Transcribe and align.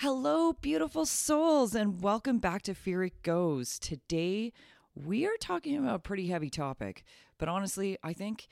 Hello, 0.00 0.54
beautiful 0.54 1.04
souls, 1.04 1.74
and 1.74 2.00
welcome 2.00 2.38
back 2.38 2.62
to 2.62 2.72
Fear 2.72 3.04
It 3.04 3.22
Goes. 3.22 3.78
Today, 3.78 4.50
we 4.94 5.26
are 5.26 5.36
talking 5.38 5.76
about 5.76 5.96
a 5.96 5.98
pretty 5.98 6.28
heavy 6.28 6.48
topic, 6.48 7.04
but 7.36 7.50
honestly, 7.50 7.98
I 8.02 8.14
think 8.14 8.46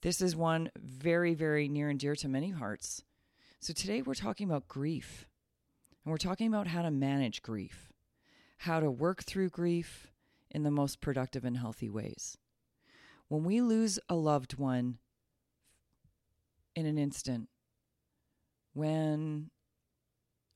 this 0.00 0.22
is 0.22 0.34
one 0.34 0.70
very, 0.78 1.34
very 1.34 1.68
near 1.68 1.90
and 1.90 2.00
dear 2.00 2.16
to 2.16 2.26
many 2.26 2.48
hearts. 2.48 3.02
So, 3.60 3.74
today 3.74 4.00
we're 4.00 4.14
talking 4.14 4.48
about 4.48 4.66
grief, 4.66 5.26
and 6.06 6.10
we're 6.10 6.16
talking 6.16 6.48
about 6.48 6.68
how 6.68 6.80
to 6.80 6.90
manage 6.90 7.42
grief, 7.42 7.92
how 8.56 8.80
to 8.80 8.90
work 8.90 9.24
through 9.24 9.50
grief 9.50 10.10
in 10.50 10.62
the 10.62 10.70
most 10.70 11.02
productive 11.02 11.44
and 11.44 11.58
healthy 11.58 11.90
ways. 11.90 12.38
When 13.28 13.44
we 13.44 13.60
lose 13.60 13.98
a 14.08 14.14
loved 14.14 14.56
one 14.56 14.96
in 16.74 16.86
an 16.86 16.96
instant, 16.96 17.50
when 18.72 19.50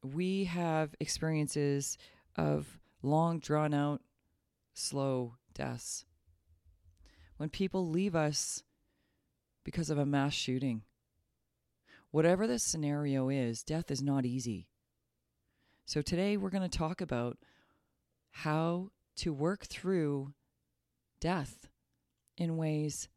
we 0.03 0.45
have 0.45 0.95
experiences 1.01 1.97
of 2.37 2.79
long, 3.03 3.39
drawn 3.39 3.75
out, 3.75 4.01
slow 4.75 5.35
deaths. 5.55 6.05
When 7.37 7.49
people 7.49 7.89
leave 7.89 8.15
us 8.15 8.63
because 9.65 9.91
of 9.91 9.99
a 9.99 10.07
mass 10.07 10.33
shooting. 10.33 10.83
Whatever 12.11 12.47
the 12.47 12.59
scenario 12.59 13.29
is, 13.29 13.63
death 13.63 13.91
is 13.91 14.03
not 14.03 14.27
easy. 14.27 14.67
So 15.87 16.03
today 16.03 16.37
we're 16.37 16.51
going 16.51 16.69
to 16.69 16.79
talk 16.79 17.01
about 17.01 17.39
how 18.31 18.91
to 19.17 19.33
work 19.33 19.65
through 19.65 20.33
death 21.21 21.69
in 22.37 22.57
ways 22.57 23.09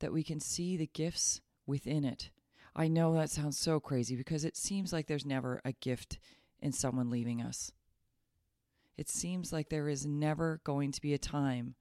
that 0.00 0.12
we 0.12 0.22
can 0.22 0.40
see 0.40 0.76
the 0.76 0.86
gifts 0.86 1.40
within 1.66 2.04
it. 2.04 2.30
I 2.74 2.88
know 2.88 3.14
that 3.14 3.30
sounds 3.30 3.58
so 3.58 3.80
crazy 3.80 4.16
because 4.16 4.44
it 4.44 4.56
seems 4.56 4.92
like 4.92 5.06
there's 5.06 5.26
never 5.26 5.60
a 5.64 5.72
gift 5.72 6.18
in 6.60 6.72
someone 6.72 7.10
leaving 7.10 7.42
us. 7.42 7.70
It 8.96 9.08
seems 9.08 9.52
like 9.52 9.68
there 9.68 9.88
is 9.88 10.06
never 10.06 10.60
going 10.64 10.92
to 10.92 11.00
be 11.00 11.12
a 11.12 11.18
time 11.18 11.74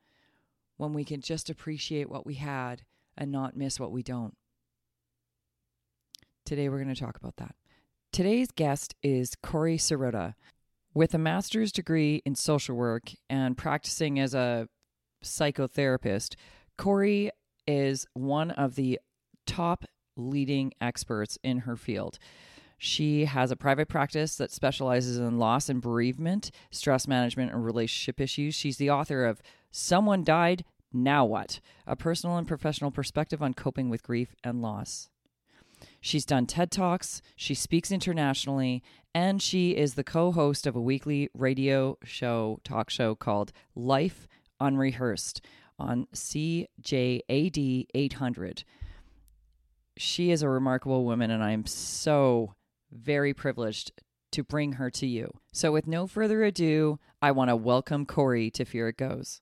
when 0.78 0.94
we 0.94 1.06
can 1.06 1.22
just 1.22 1.50
appreciate 1.50 2.10
what 2.10 2.26
we 2.26 2.36
had 2.36 2.84
and 3.18 3.32
not 3.32 3.56
miss 3.56 3.80
what 3.80 3.92
we 3.92 4.04
don't. 4.04 4.36
Today, 6.46 6.68
we're 6.68 6.84
going 6.84 6.94
to 6.94 7.00
talk 7.00 7.18
about 7.18 7.38
that. 7.38 7.56
Today's 8.12 8.52
guest 8.52 8.96
is 9.04 9.36
Corey 9.42 9.78
Sirota. 9.78 10.34
With 10.94 11.14
a 11.14 11.18
master's 11.18 11.72
degree 11.72 12.22
in 12.26 12.36
social 12.36 12.76
work 12.76 13.12
and 13.30 13.58
practicing 13.58 14.20
as 14.20 14.34
a 14.34 14.68
psychotherapist, 15.24 16.36
Corey 16.78 17.32
is 17.68 18.06
one 18.14 18.52
of 18.52 18.76
the 18.76 19.00
top 19.46 19.86
leading 20.16 20.74
experts 20.82 21.38
in 21.44 21.60
her 21.60 21.76
field. 21.76 22.18
She 22.78 23.26
has 23.26 23.52
a 23.52 23.56
private 23.56 23.88
practice 23.88 24.36
that 24.38 24.52
specializes 24.52 25.20
in 25.20 25.38
loss 25.38 25.70
and 25.70 25.82
bereavement, 25.82 26.50
stress 26.72 27.08
management, 27.08 27.52
and 27.52 27.64
relationship 27.64 28.20
issues. 28.20 28.56
She's 28.56 28.78
the 28.78 28.90
author 28.90 29.26
of 29.26 29.42
Someone 29.70 30.24
Died, 30.24 30.66
Now 30.92 31.24
What? 31.24 31.60
A 31.86 31.96
personal 31.96 32.38
and 32.38 32.48
professional 32.48 32.90
perspective 32.90 33.44
on 33.44 33.54
coping 33.54 33.90
with 33.90 34.02
grief 34.02 34.36
and 34.44 34.64
loss. 34.64 35.10
She's 36.00 36.26
done 36.26 36.48
TED 36.48 36.72
Talks, 36.72 37.22
she 37.36 37.54
speaks 37.54 37.92
internationally, 37.92 38.82
and 39.14 39.42
she 39.42 39.78
is 39.78 39.94
the 39.94 40.04
co 40.04 40.32
host 40.32 40.66
of 40.66 40.76
a 40.76 40.82
weekly 40.82 41.30
radio 41.36 42.00
show, 42.04 42.60
talk 42.64 42.90
show 42.90 43.14
called 43.14 43.52
Life 43.76 44.28
Unrehearsed 44.60 45.42
on 45.78 46.08
CJAD 46.14 47.86
800 47.94 48.64
she 50.02 50.32
is 50.32 50.42
a 50.42 50.50
remarkable 50.50 51.06
woman, 51.06 51.30
and 51.30 51.44
I'm 51.44 51.66
so 51.66 52.56
very 52.92 53.34
privileged 53.34 53.92
to 54.32 54.44
bring 54.44 54.74
her 54.74 54.90
to 54.90 55.06
you. 55.06 55.32
So, 55.52 55.72
with 55.72 55.88
no 55.88 56.08
further 56.08 56.44
ado, 56.44 57.00
I 57.22 57.32
want 57.32 57.50
to 57.50 57.56
welcome 57.56 58.06
Corey 58.06 58.50
to 58.52 58.66
Fear 58.66 58.90
It 58.90 58.98
Goes. 58.98 59.42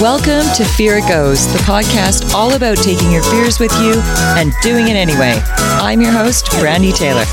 Welcome 0.00 0.52
to 0.56 0.64
Fear 0.64 0.98
It 0.98 1.08
Goes, 1.08 1.46
the 1.52 1.58
podcast 1.60 2.32
all 2.34 2.54
about 2.54 2.76
taking 2.78 3.12
your 3.12 3.22
fears 3.24 3.60
with 3.60 3.72
you 3.80 3.94
and 4.36 4.52
doing 4.62 4.88
it 4.88 4.96
anyway. 4.96 5.40
I'm 5.56 6.00
your 6.00 6.12
host, 6.12 6.50
Brandy 6.58 6.90
Taylor. 6.92 7.24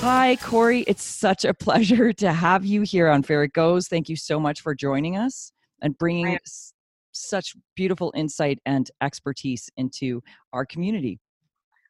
Hi, 0.00 0.36
Corey. 0.36 0.82
It's 0.86 1.02
such 1.02 1.44
a 1.44 1.52
pleasure 1.52 2.12
to 2.24 2.32
have 2.32 2.64
you 2.64 2.82
here 2.82 3.08
on 3.08 3.22
Fear 3.22 3.44
It 3.44 3.52
Goes. 3.52 3.88
Thank 3.88 4.08
you 4.08 4.16
so 4.16 4.38
much 4.38 4.60
for 4.60 4.74
joining 4.74 5.16
us 5.16 5.52
and 5.82 5.96
bringing 5.98 6.34
s- 6.34 6.72
such 7.12 7.54
beautiful 7.76 8.12
insight 8.16 8.58
and 8.64 8.90
expertise 9.02 9.68
into 9.76 10.22
our 10.52 10.64
community. 10.64 11.18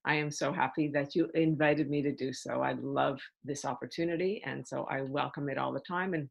I 0.09 0.15
am 0.15 0.31
so 0.31 0.53
happy 0.53 0.89
that 0.89 1.15
you 1.15 1.29
invited 1.35 1.91
me 1.91 2.01
to 2.01 2.13
do 2.13 2.33
so. 2.33 2.63
I 2.63 2.73
love 2.81 3.21
this 3.45 3.67
opportunity, 3.67 4.43
and 4.45 4.67
so 4.67 4.87
I 4.91 5.03
welcome 5.03 5.51
it 5.51 5.59
all 5.59 5.71
the 5.71 5.81
time 5.81 6.15
and 6.15 6.31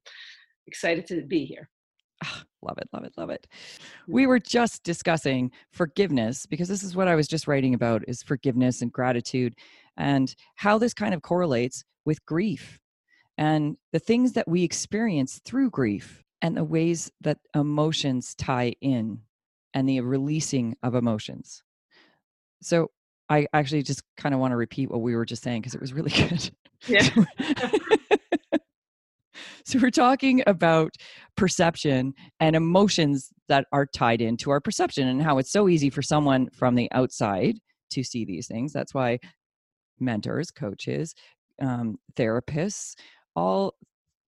excited 0.65 1.05
to 1.07 1.21
be 1.21 1.45
here. 1.45 1.69
Ah, 2.23 2.43
love 2.63 2.79
it, 2.79 2.89
love 2.91 3.03
it, 3.03 3.13
love 3.17 3.29
it. 3.29 3.45
We 4.07 4.25
were 4.25 4.39
just 4.39 4.83
discussing 4.83 5.51
forgiveness 5.71 6.47
because 6.47 6.67
this 6.67 6.81
is 6.81 6.95
what 6.95 7.07
I 7.07 7.13
was 7.13 7.27
just 7.27 7.47
writing 7.47 7.75
about 7.75 8.03
is 8.07 8.23
forgiveness 8.23 8.81
and 8.81 8.91
gratitude 8.91 9.53
and 9.95 10.33
how 10.55 10.79
this 10.79 10.95
kind 10.95 11.13
of 11.13 11.21
correlates 11.21 11.83
with 12.03 12.25
grief 12.25 12.79
and 13.37 13.77
the 13.93 13.99
things 13.99 14.33
that 14.33 14.47
we 14.47 14.63
experience 14.63 15.39
through 15.45 15.69
grief 15.69 16.23
and 16.41 16.57
the 16.57 16.63
ways 16.63 17.11
that 17.21 17.37
emotions 17.53 18.33
tie 18.33 18.73
in 18.81 19.19
and 19.75 19.87
the 19.87 20.01
releasing 20.01 20.75
of 20.81 20.95
emotions. 20.95 21.61
So 22.63 22.89
I 23.29 23.47
actually 23.53 23.83
just 23.83 24.03
kind 24.15 24.33
of 24.33 24.39
want 24.39 24.51
to 24.51 24.55
repeat 24.55 24.89
what 24.89 25.01
we 25.01 25.15
were 25.15 25.25
just 25.25 25.43
saying 25.43 25.61
because 25.61 25.75
it 25.75 25.81
was 25.81 25.93
really 25.93 26.11
good. 26.15 26.49
Yeah. 26.87 27.09
so 29.65 29.79
we're 29.79 29.89
talking 29.91 30.43
about 30.47 30.95
perception 31.35 32.13
and 32.39 32.55
emotions 32.55 33.29
that 33.49 33.65
are 33.71 33.85
tied 33.85 34.21
into 34.21 34.49
our 34.51 34.61
perception 34.61 35.07
and 35.07 35.21
how 35.21 35.37
it's 35.37 35.51
so 35.51 35.67
easy 35.67 35.89
for 35.89 36.01
someone 36.01 36.49
from 36.51 36.75
the 36.75 36.89
outside 36.91 37.57
to 37.91 38.03
see 38.03 38.25
these 38.25 38.47
things. 38.47 38.73
That's 38.73 38.93
why 38.93 39.19
mentors, 39.99 40.51
coaches, 40.51 41.13
um, 41.61 41.97
therapists, 42.15 42.95
all 43.35 43.75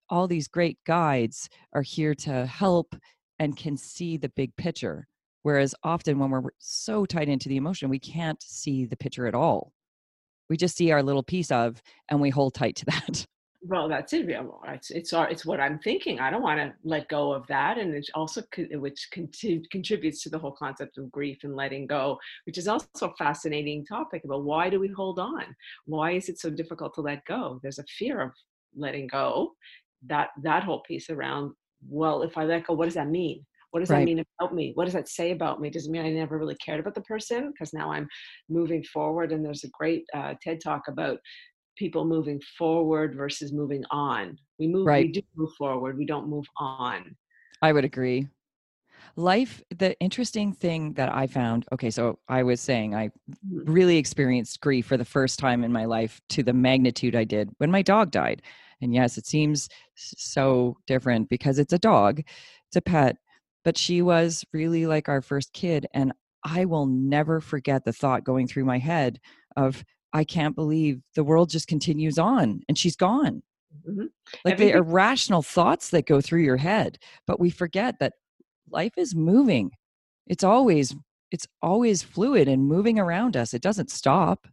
all 0.09 0.27
these 0.27 0.47
great 0.47 0.79
guides 0.87 1.49
are 1.73 1.83
here 1.83 2.15
to 2.15 2.45
help 2.47 2.95
and 3.37 3.55
can 3.55 3.77
see 3.77 4.17
the 4.17 4.29
big 4.29 4.55
picture. 4.55 5.07
Whereas 5.43 5.73
often 5.83 6.19
when 6.19 6.31
we're 6.31 6.49
so 6.57 7.05
tied 7.05 7.29
into 7.29 7.49
the 7.49 7.57
emotion, 7.57 7.89
we 7.89 7.99
can't 7.99 8.41
see 8.41 8.85
the 8.85 8.97
picture 8.97 9.27
at 9.27 9.35
all. 9.35 9.73
We 10.49 10.57
just 10.57 10.75
see 10.75 10.91
our 10.91 11.03
little 11.03 11.23
piece 11.23 11.51
of, 11.51 11.81
and 12.09 12.19
we 12.19 12.29
hold 12.29 12.53
tight 12.53 12.75
to 12.77 12.85
that. 12.85 13.25
Well, 13.61 13.89
that's 13.89 14.13
it. 14.13 14.29
It's 14.29 14.89
it's 14.89 15.13
it's 15.13 15.45
what 15.45 15.59
I'm 15.59 15.79
thinking. 15.79 16.19
I 16.21 16.29
don't 16.29 16.41
want 16.41 16.59
to 16.59 16.73
let 16.85 17.09
go 17.09 17.33
of 17.33 17.45
that, 17.47 17.77
and 17.77 17.93
it 17.93 18.09
also 18.13 18.41
which 18.55 19.09
contributes 19.11 20.23
to 20.23 20.29
the 20.29 20.39
whole 20.39 20.53
concept 20.53 20.97
of 20.97 21.11
grief 21.11 21.39
and 21.43 21.55
letting 21.55 21.85
go, 21.85 22.17
which 22.45 22.57
is 22.57 22.69
also 22.69 22.87
a 23.01 23.15
fascinating 23.17 23.85
topic 23.85 24.23
about 24.23 24.45
why 24.45 24.69
do 24.69 24.79
we 24.79 24.87
hold 24.87 25.19
on? 25.19 25.43
Why 25.85 26.11
is 26.11 26.29
it 26.29 26.39
so 26.39 26.49
difficult 26.49 26.93
to 26.95 27.01
let 27.01 27.25
go? 27.25 27.59
There's 27.61 27.79
a 27.79 27.83
fear 27.97 28.21
of 28.21 28.31
letting 28.77 29.07
go. 29.07 29.51
That 30.07 30.29
that 30.41 30.63
whole 30.63 30.81
piece 30.81 31.09
around. 31.09 31.53
Well, 31.87 32.23
if 32.23 32.37
I 32.37 32.45
let 32.45 32.67
go, 32.67 32.73
what 32.73 32.85
does 32.85 32.93
that 32.93 33.09
mean? 33.09 33.45
What 33.71 33.81
does 33.81 33.89
Right. 33.89 33.99
that 33.99 34.05
mean 34.05 34.23
about 34.39 34.53
me? 34.55 34.71
What 34.75 34.85
does 34.85 34.93
that 34.93 35.07
say 35.07 35.31
about 35.31 35.61
me? 35.61 35.69
Does 35.69 35.87
it 35.87 35.91
mean 35.91 36.05
I 36.05 36.09
never 36.09 36.37
really 36.37 36.55
cared 36.55 36.79
about 36.79 36.95
the 36.95 37.01
person 37.01 37.51
because 37.51 37.73
now 37.73 37.91
I'm 37.91 38.07
moving 38.49 38.83
forward? 38.83 39.31
And 39.31 39.45
there's 39.45 39.63
a 39.63 39.69
great 39.69 40.05
uh, 40.13 40.33
TED 40.41 40.59
talk 40.63 40.87
about 40.87 41.19
people 41.77 42.03
moving 42.05 42.41
forward 42.57 43.15
versus 43.15 43.53
moving 43.53 43.83
on. 43.91 44.37
We 44.57 44.67
move, 44.67 44.87
we 44.87 45.11
do 45.11 45.21
move 45.35 45.51
forward. 45.57 45.97
We 45.97 46.05
don't 46.05 46.27
move 46.29 46.45
on. 46.57 47.15
I 47.61 47.71
would 47.71 47.85
agree. 47.85 48.27
life 49.15 49.61
the 49.77 49.97
interesting 49.99 50.53
thing 50.53 50.93
that 50.93 51.09
i 51.13 51.25
found 51.27 51.65
okay 51.71 51.89
so 51.89 52.19
i 52.27 52.43
was 52.43 52.59
saying 52.61 52.95
i 52.95 53.09
Mhm. 53.45 53.63
really 53.65 53.97
experienced 53.97 54.59
grief 54.61 54.85
for 54.85 54.97
the 54.97 55.05
first 55.05 55.39
time 55.39 55.63
in 55.63 55.71
my 55.71 55.85
life 55.85 56.21
to 56.29 56.43
the 56.43 56.53
magnitude 56.53 57.15
i 57.15 57.23
did 57.23 57.49
when 57.57 57.71
my 57.71 57.81
dog 57.81 58.11
died 58.11 58.41
and 58.81 58.93
yes 58.93 59.17
it 59.17 59.25
seems 59.25 59.69
so 59.95 60.77
different 60.87 61.29
because 61.29 61.59
it's 61.59 61.73
a 61.73 61.79
dog 61.79 62.19
it's 62.67 62.75
a 62.75 62.81
pet 62.81 63.17
but 63.63 63.77
she 63.77 64.01
was 64.01 64.45
really 64.53 64.85
like 64.85 65.09
our 65.09 65.21
first 65.21 65.53
kid 65.53 65.85
and 65.93 66.11
i 66.43 66.65
will 66.65 66.85
never 66.85 67.41
forget 67.41 67.85
the 67.85 67.93
thought 67.93 68.23
going 68.23 68.47
through 68.47 68.65
my 68.65 68.77
head 68.77 69.19
of 69.57 69.83
i 70.13 70.23
can't 70.23 70.55
believe 70.55 71.01
the 71.15 71.23
world 71.23 71.49
just 71.49 71.67
continues 71.67 72.17
on 72.17 72.61
and 72.67 72.77
she's 72.77 72.95
gone. 72.95 73.43
Mhm. 73.87 74.09
like 74.43 74.57
the 74.57 74.71
irrational 74.71 75.43
thoughts 75.43 75.91
that 75.91 76.07
go 76.07 76.21
through 76.21 76.41
your 76.41 76.57
head 76.57 76.97
but 77.27 77.39
we 77.39 77.51
forget 77.51 77.99
that 77.99 78.13
life 78.71 78.93
is 78.97 79.15
moving. 79.15 79.71
It's 80.27 80.43
always 80.43 80.95
it's 81.31 81.47
always 81.61 82.01
fluid 82.01 82.47
and 82.47 82.67
moving 82.67 82.97
around 82.97 83.37
us. 83.37 83.53
It 83.53 83.61
doesn't 83.61 83.91
stop 83.91 84.47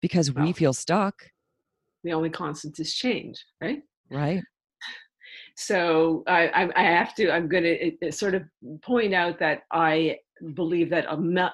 because 0.00 0.32
we 0.32 0.52
feel 0.52 0.72
stuck. 0.72 1.24
The 2.04 2.12
only 2.12 2.30
constant 2.30 2.78
is 2.78 2.94
change, 2.94 3.44
right? 3.60 3.82
right 4.10 4.42
So 5.56 6.24
I, 6.26 6.70
I, 6.74 6.82
have 6.82 7.14
to. 7.14 7.30
I'm 7.30 7.48
going 7.48 7.96
to 8.00 8.12
sort 8.12 8.34
of 8.34 8.42
point 8.82 9.14
out 9.14 9.38
that 9.38 9.62
I 9.70 10.18
believe 10.54 10.90
that 10.90 11.06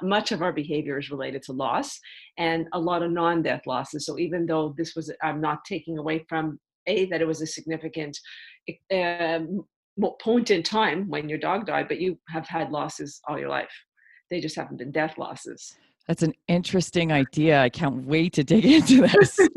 much 0.03 0.33
of 0.33 0.43
our 0.43 0.53
behavior 0.53 0.99
is 0.99 1.11
related 1.11 1.43
to 1.43 1.53
loss 1.53 2.01
and 2.39 2.67
a 2.73 2.81
lot 2.81 3.03
of 3.03 3.11
non-death 3.11 3.67
losses. 3.67 4.07
So 4.07 4.19
even 4.19 4.47
though 4.47 4.75
this 4.77 4.97
was, 4.97 5.13
I'm 5.23 5.41
not 5.41 5.65
taking 5.65 5.99
away 5.99 6.25
from 6.29 6.59
a 6.87 7.05
that 7.07 7.21
it 7.21 7.27
was 7.27 7.43
a 7.43 7.47
significant 7.47 8.19
um, 8.91 9.65
point 10.21 10.51
in 10.51 10.63
time 10.63 11.09
when 11.09 11.29
your 11.29 11.39
dog 11.39 11.67
died, 11.67 11.89
but 11.89 12.01
you 12.01 12.19
have 12.29 12.47
had 12.47 12.71
losses 12.71 13.21
all 13.29 13.39
your 13.39 13.51
life. 13.51 13.71
They 14.31 14.41
just 14.41 14.57
haven't 14.57 14.79
been 14.79 14.93
death 14.93 15.19
losses. 15.19 15.77
That's 16.11 16.25
an 16.25 16.35
interesting 16.49 17.13
idea. 17.13 17.63
I 17.63 17.69
can't 17.69 18.05
wait 18.05 18.33
to 18.33 18.43
dig 18.43 18.65
into 18.79 19.07
this. 19.07 19.39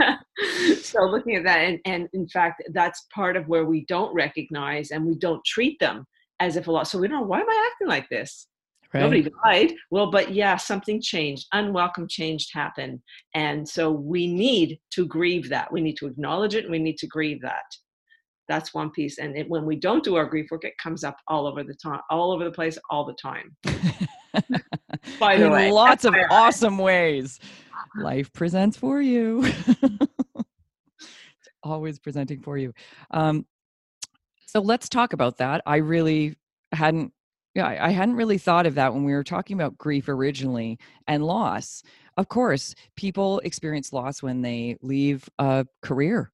So 0.83 1.01
looking 1.05 1.35
at 1.35 1.43
that 1.45 1.59
and, 1.59 1.79
and 1.85 2.07
in 2.13 2.27
fact 2.27 2.61
that's 2.71 3.07
part 3.13 3.35
of 3.35 3.47
where 3.47 3.65
we 3.65 3.85
don't 3.85 4.13
recognize 4.13 4.91
and 4.91 5.03
we 5.03 5.15
don't 5.15 5.43
treat 5.43 5.79
them 5.79 6.05
as 6.39 6.55
if 6.55 6.67
a 6.67 6.71
lot 6.71 6.87
so 6.87 6.99
we 6.99 7.07
don't 7.07 7.21
know 7.21 7.27
why 7.27 7.39
am 7.39 7.49
i 7.49 7.71
acting 7.71 7.87
like 7.87 8.07
this? 8.09 8.47
Nobody 8.93 9.21
right. 9.21 9.67
died 9.67 9.75
well 9.89 10.11
but 10.11 10.33
yeah 10.33 10.55
something 10.57 11.01
changed 11.01 11.47
unwelcome 11.53 12.07
change 12.07 12.49
happened 12.53 12.99
and 13.33 13.67
so 13.67 13.91
we 13.91 14.27
need 14.27 14.79
to 14.91 15.07
grieve 15.07 15.49
that. 15.49 15.71
We 15.71 15.81
need 15.81 15.97
to 15.97 16.07
acknowledge 16.07 16.53
it 16.53 16.65
and 16.65 16.71
we 16.71 16.79
need 16.79 16.97
to 16.99 17.07
grieve 17.07 17.41
that. 17.41 17.65
That's 18.47 18.73
one 18.73 18.91
piece 18.91 19.17
and 19.17 19.35
it, 19.35 19.49
when 19.49 19.65
we 19.65 19.77
don't 19.77 20.03
do 20.03 20.15
our 20.15 20.25
grief 20.25 20.47
work 20.51 20.63
it 20.63 20.77
comes 20.77 21.03
up 21.03 21.15
all 21.27 21.47
over 21.47 21.63
the 21.63 21.75
time 21.75 22.01
all 22.11 22.31
over 22.31 22.43
the 22.43 22.51
place 22.51 22.77
all 22.91 23.05
the 23.05 23.17
time 23.19 23.55
by 25.19 25.37
the 25.37 25.49
way 25.49 25.71
lots 25.71 26.05
of 26.05 26.15
awesome 26.29 26.77
ways. 26.77 27.39
Life 27.97 28.31
presents 28.33 28.77
for 28.77 29.01
you. 29.01 29.45
Always 31.63 31.99
presenting 31.99 32.41
for 32.41 32.57
you. 32.57 32.73
Um 33.11 33.45
so 34.47 34.61
let's 34.61 34.89
talk 34.89 35.13
about 35.13 35.37
that. 35.37 35.61
I 35.65 35.77
really 35.77 36.35
hadn't 36.71 37.13
yeah 37.55 37.67
I, 37.67 37.91
hadn't 37.91 38.15
really 38.15 38.37
thought 38.37 38.65
of 38.65 38.75
that 38.75 38.93
when 38.93 39.03
we 39.03 39.13
were 39.13 39.23
talking 39.23 39.55
about 39.55 39.77
grief 39.77 40.09
originally 40.09 40.79
and 41.07 41.23
loss. 41.23 41.83
Of 42.17 42.27
course 42.27 42.73
people 42.95 43.39
experience 43.39 43.93
loss 43.93 44.21
when 44.23 44.41
they 44.41 44.77
leave 44.81 45.27
a 45.39 45.65
career 45.81 46.31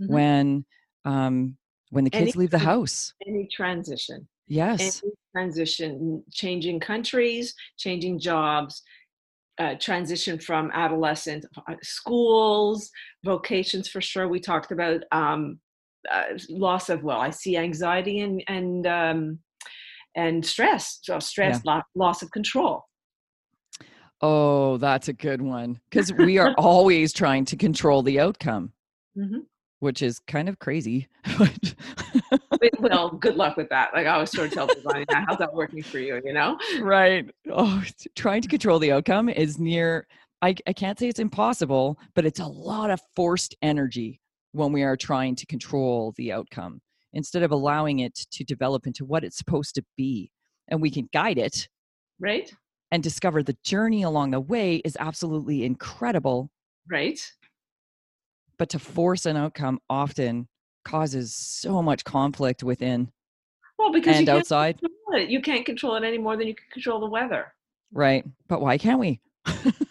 Mhm. 0.00 0.08
when 0.08 0.64
um 1.04 1.56
when 1.90 2.04
the 2.04 2.10
kids 2.10 2.34
Any 2.36 2.42
leave 2.42 2.50
the 2.50 2.58
house. 2.58 3.12
any 3.26 3.48
transition 3.54 4.28
yes 4.50 5.00
transition, 5.32 6.22
changing 6.32 6.80
countries, 6.80 7.54
changing 7.78 8.18
jobs, 8.18 8.82
uh, 9.58 9.74
transition 9.80 10.38
from 10.38 10.70
adolescent 10.72 11.44
uh, 11.68 11.74
schools, 11.82 12.90
vocations 13.24 13.88
for 13.88 14.00
sure. 14.00 14.28
We 14.28 14.40
talked 14.40 14.72
about 14.72 15.02
um, 15.12 15.60
uh, 16.10 16.24
loss 16.48 16.88
of 16.88 17.02
well, 17.04 17.20
I 17.20 17.30
see 17.30 17.56
anxiety 17.56 18.20
and 18.20 18.42
and 18.48 18.86
um, 18.86 19.38
and 20.16 20.44
stress. 20.44 20.98
So 21.02 21.18
stress, 21.20 21.64
lo- 21.64 21.82
loss 21.94 22.22
of 22.22 22.30
control. 22.30 22.84
oh 24.22 24.76
that's 24.76 25.08
a 25.08 25.12
good 25.14 25.40
one 25.40 25.78
because 25.88 26.12
we 26.12 26.36
are 26.38 26.52
always 26.58 27.12
trying 27.12 27.44
to 27.46 27.56
control 27.56 28.02
the 28.02 28.20
outcome 28.20 28.72
Mhm. 29.16 29.46
Which 29.80 30.02
is 30.02 30.20
kind 30.20 30.48
of 30.48 30.58
crazy. 30.58 31.08
well, 32.78 33.10
good 33.10 33.36
luck 33.36 33.56
with 33.56 33.68
that. 33.70 33.90
Like 33.92 34.06
I 34.06 34.10
always 34.10 34.30
sort 34.30 34.48
of 34.48 34.52
tell 34.54 34.68
people, 34.68 34.92
"Yeah, 34.96 35.24
how's 35.26 35.38
that 35.38 35.52
working 35.52 35.82
for 35.82 35.98
you? 35.98 36.20
You 36.24 36.32
know? 36.32 36.58
right. 36.80 37.28
Oh, 37.50 37.82
trying 38.14 38.42
to 38.42 38.48
control 38.48 38.78
the 38.78 38.92
outcome 38.92 39.28
is 39.28 39.58
near, 39.58 40.06
I, 40.42 40.54
I 40.66 40.72
can't 40.72 40.98
say 40.98 41.08
it's 41.08 41.18
impossible, 41.18 41.98
but 42.14 42.24
it's 42.24 42.40
a 42.40 42.46
lot 42.46 42.90
of 42.90 43.00
forced 43.16 43.56
energy 43.62 44.20
when 44.52 44.72
we 44.72 44.82
are 44.82 44.96
trying 44.96 45.36
to 45.36 45.46
control 45.46 46.12
the 46.16 46.32
outcome 46.32 46.80
instead 47.12 47.42
of 47.42 47.50
allowing 47.50 48.00
it 48.00 48.14
to 48.14 48.44
develop 48.44 48.86
into 48.86 49.04
what 49.04 49.24
it's 49.24 49.36
supposed 49.38 49.74
to 49.74 49.84
be. 49.96 50.30
And 50.68 50.80
we 50.80 50.90
can 50.90 51.08
guide 51.12 51.38
it 51.38 51.68
Right? 52.20 52.52
and 52.92 53.02
discover 53.02 53.42
the 53.42 53.56
journey 53.64 54.02
along 54.02 54.30
the 54.30 54.40
way 54.40 54.76
is 54.76 54.96
absolutely 55.00 55.64
incredible. 55.64 56.50
Right? 56.88 57.20
But 58.60 58.68
to 58.68 58.78
force 58.78 59.24
an 59.24 59.38
outcome 59.38 59.80
often 59.88 60.46
causes 60.84 61.34
so 61.34 61.80
much 61.82 62.04
conflict 62.04 62.62
within 62.62 63.10
Well, 63.78 63.90
because 63.90 64.16
you 64.16 64.18
and 64.18 64.26
can't 64.26 64.38
outside. 64.40 64.78
control 64.78 65.22
it. 65.22 65.30
You 65.30 65.40
can't 65.40 65.64
control 65.64 65.96
it 65.96 66.04
any 66.04 66.18
more 66.18 66.36
than 66.36 66.46
you 66.46 66.54
can 66.54 66.66
control 66.70 67.00
the 67.00 67.08
weather. 67.08 67.54
Right. 67.90 68.22
But 68.48 68.60
why 68.60 68.76
can't 68.76 68.98
we? 69.00 69.22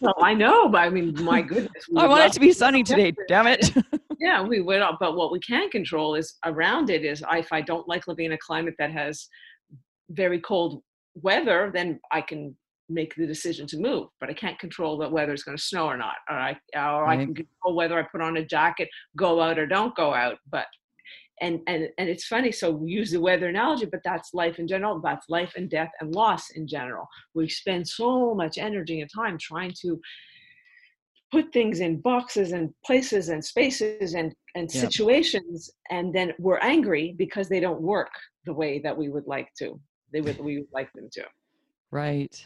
Well, 0.02 0.14
I 0.22 0.36
know, 0.36 0.70
but 0.70 0.82
I 0.82 0.92
mean, 0.92 1.16
my 1.24 1.42
goodness. 1.42 1.72
I 1.98 2.06
want 2.06 2.26
it 2.26 2.34
to 2.34 2.40
be 2.40 2.54
sunny 2.54 2.84
today, 2.84 3.12
damn 3.28 3.48
it. 3.48 3.74
Yeah, 4.20 4.44
we 4.44 4.62
would, 4.62 4.84
but 5.00 5.16
what 5.16 5.32
we 5.32 5.40
can 5.40 5.72
control 5.72 6.14
is 6.14 6.36
around 6.46 6.92
it 6.92 7.04
is 7.04 7.24
if 7.32 7.52
I 7.52 7.62
don't 7.62 7.88
like 7.88 8.06
living 8.08 8.26
in 8.26 8.34
a 8.34 8.38
climate 8.38 8.76
that 8.78 8.92
has 8.92 9.28
very 10.12 10.40
cold 10.42 10.84
weather, 11.16 11.72
then 11.74 12.00
I 12.12 12.22
can 12.22 12.56
make 12.90 13.16
the 13.16 13.28
decision 13.28 13.68
to 13.68 13.78
move. 13.78 14.08
But 14.20 14.30
I 14.30 14.34
can't 14.34 14.60
control 14.60 14.98
that 15.00 15.12
whether 15.12 15.32
it's 15.32 15.44
going 15.44 15.58
to 15.58 15.64
snow 15.64 15.86
or 15.86 15.98
not, 15.98 16.16
or 16.30 16.36
I 16.36 16.60
or 16.76 17.08
I 17.08 17.18
can 17.18 17.36
control 17.36 17.76
whether 17.76 17.98
I 17.98 18.04
put 18.04 18.22
on 18.22 18.38
a 18.38 18.46
jacket, 18.46 18.90
go 19.16 19.42
out 19.42 19.60
or 19.60 19.68
don't 19.68 19.96
go 19.96 20.14
out. 20.14 20.38
But 20.52 20.66
and 21.42 21.62
and 21.68 21.90
and 21.98 22.10
it's 22.10 22.26
funny. 22.26 22.52
So 22.52 22.72
we 22.72 22.92
use 22.92 23.12
the 23.12 23.22
weather 23.22 23.48
analogy, 23.48 23.86
but 23.86 24.02
that's 24.04 24.34
life 24.34 24.60
in 24.60 24.68
general. 24.68 25.00
That's 25.00 25.30
life 25.30 25.54
and 25.56 25.70
death 25.70 25.92
and 26.00 26.14
loss 26.14 26.50
in 26.52 26.68
general. 26.68 27.08
We 27.34 27.50
spend 27.50 27.88
so 27.88 28.34
much 28.34 28.58
energy 28.58 29.02
and 29.02 29.10
time 29.14 29.38
trying 29.38 29.74
to 29.82 30.00
put 31.32 31.54
things 31.54 31.80
in 31.80 32.02
boxes 32.02 32.54
and 32.54 32.74
places 32.86 33.30
and 33.30 33.44
spaces 33.44 34.16
and 34.16 34.34
and 34.56 34.70
Yep. 34.74 34.82
situations 34.82 35.70
and 35.92 36.14
then 36.14 36.34
we're 36.40 36.58
angry 36.60 37.14
because 37.18 37.48
they 37.50 37.60
don't 37.60 37.82
work 37.82 38.12
the 38.46 38.54
way 38.54 38.80
that 38.80 38.98
we 38.98 39.10
would 39.10 39.28
like 39.28 39.48
to 39.60 39.80
they 40.12 40.22
would 40.22 40.40
we 40.40 40.58
would 40.58 40.74
like 40.74 40.92
them 40.94 41.08
to 41.12 41.24
right. 41.92 42.46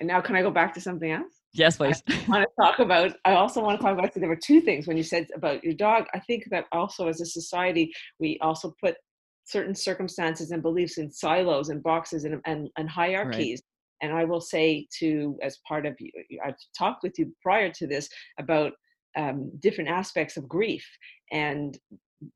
And 0.00 0.08
now 0.08 0.20
can 0.20 0.34
i 0.34 0.42
go 0.42 0.50
back 0.50 0.74
to 0.74 0.80
something 0.80 1.12
else? 1.12 1.32
Yes, 1.52 1.76
please. 1.76 2.02
I 2.08 2.24
want 2.28 2.44
to 2.44 2.62
talk 2.62 2.78
about 2.78 3.12
i 3.24 3.34
also 3.34 3.62
want 3.62 3.78
to 3.78 3.84
talk 3.84 3.98
about 3.98 4.12
there 4.14 4.28
were 4.28 4.36
two 4.36 4.60
things 4.60 4.86
when 4.86 4.96
you 4.96 5.02
said 5.02 5.28
about 5.34 5.62
your 5.62 5.74
dog. 5.74 6.06
I 6.14 6.20
think 6.20 6.44
that 6.50 6.64
also 6.72 7.08
as 7.08 7.20
a 7.20 7.26
society 7.26 7.92
we 8.18 8.38
also 8.40 8.74
put 8.82 8.96
certain 9.44 9.74
circumstances 9.74 10.50
and 10.50 10.62
beliefs 10.62 10.98
in 10.98 11.10
silos 11.10 11.70
and 11.70 11.82
boxes 11.82 12.24
and, 12.24 12.40
and, 12.46 12.68
and 12.76 12.88
hierarchies. 12.88 13.62
And 14.02 14.12
i 14.14 14.24
will 14.24 14.40
say 14.40 14.86
to 14.98 15.38
as 15.42 15.58
part 15.68 15.84
of 15.84 15.94
you 16.00 16.10
i've 16.44 16.56
talked 16.76 17.02
with 17.02 17.18
you 17.18 17.34
prior 17.42 17.70
to 17.72 17.86
this 17.86 18.08
about 18.38 18.72
um, 19.16 19.50
different 19.58 19.90
aspects 19.90 20.36
of 20.36 20.48
grief 20.48 20.86
and 21.32 21.78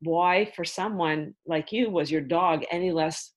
why 0.01 0.51
for 0.57 0.65
someone 0.65 1.35
like 1.47 1.73
you 1.73 1.89
was 1.91 2.11
your 2.11 2.21
dog 2.21 2.65
any 2.71 2.91
less 2.91 3.33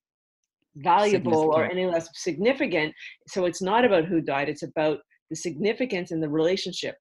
valuable 0.77 1.51
or 1.53 1.65
any 1.65 1.85
less 1.85 2.09
significant 2.13 2.93
so 3.27 3.45
it's 3.45 3.61
not 3.61 3.85
about 3.85 4.05
who 4.05 4.21
died 4.21 4.49
it's 4.49 4.63
about 4.63 4.99
the 5.29 5.35
significance 5.35 6.11
and 6.11 6.21
the 6.21 6.29
relationship 6.29 6.95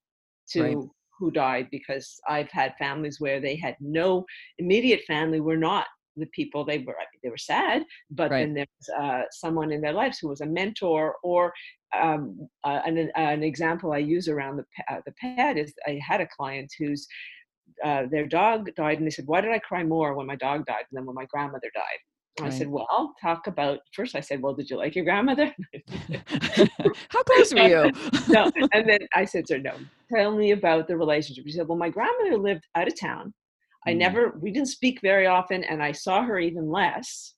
to 0.50 0.62
Right. 0.62 0.78
who 1.18 1.30
died 1.30 1.68
because 1.70 2.18
i've 2.28 2.50
had 2.50 2.74
families 2.78 3.20
where 3.20 3.40
they 3.40 3.56
had 3.56 3.76
no 3.80 4.24
immediate 4.58 5.02
family 5.06 5.40
were 5.40 5.56
not 5.56 5.86
the 6.16 6.26
people 6.32 6.64
they 6.64 6.78
were 6.78 6.94
they 7.22 7.28
were 7.28 7.36
sad 7.36 7.84
but 8.10 8.30
Right. 8.30 8.40
then 8.40 8.54
there's 8.54 8.88
uh, 8.98 9.22
someone 9.30 9.70
in 9.72 9.80
their 9.80 9.92
lives 9.92 10.18
who 10.18 10.28
was 10.28 10.40
a 10.40 10.46
mentor 10.46 11.16
or 11.22 11.52
um, 12.00 12.48
uh, 12.64 12.80
an, 12.86 13.10
an 13.16 13.42
example 13.42 13.92
i 13.92 13.98
use 13.98 14.28
around 14.28 14.56
the, 14.56 14.64
uh, 14.90 15.00
the 15.06 15.12
pet 15.20 15.56
is 15.58 15.74
i 15.86 15.98
had 16.06 16.20
a 16.20 16.28
client 16.36 16.72
whose 16.78 17.06
uh, 17.84 18.04
their 18.10 18.26
dog 18.26 18.70
died 18.76 18.98
and 18.98 19.06
they 19.06 19.10
said 19.10 19.26
why 19.26 19.40
did 19.40 19.50
i 19.52 19.58
cry 19.58 19.82
more 19.84 20.14
when 20.14 20.26
my 20.26 20.36
dog 20.36 20.64
died 20.66 20.84
than 20.92 21.04
when 21.04 21.14
my 21.14 21.26
grandmother 21.26 21.70
died 21.74 22.00
and 22.38 22.46
i 22.46 22.50
said 22.50 22.68
well 22.68 23.14
talk 23.20 23.46
about 23.46 23.78
first 23.92 24.14
i 24.14 24.20
said 24.20 24.40
well 24.42 24.54
did 24.54 24.68
you 24.70 24.76
like 24.76 24.94
your 24.94 25.04
grandmother 25.04 25.52
How 27.10 27.22
close 27.24 27.52
were 27.52 27.60
you? 27.68 27.90
no. 28.28 28.50
And 28.72 28.88
then 28.88 28.98
I 29.14 29.24
said 29.24 29.46
to 29.46 29.54
her, 29.54 29.60
no, 29.60 29.72
tell 30.14 30.36
me 30.36 30.52
about 30.52 30.86
the 30.88 30.96
relationship. 30.96 31.44
She 31.46 31.52
said, 31.52 31.66
well, 31.68 31.78
my 31.78 31.88
grandmother 31.88 32.36
lived 32.36 32.64
out 32.74 32.86
of 32.86 32.98
town. 32.98 33.32
I 33.86 33.92
Mm. 33.92 33.98
never, 33.98 34.38
we 34.40 34.50
didn't 34.50 34.68
speak 34.68 35.00
very 35.02 35.26
often, 35.26 35.64
and 35.64 35.82
I 35.82 35.92
saw 35.92 36.22
her 36.22 36.38
even 36.38 36.70
less. 36.70 37.34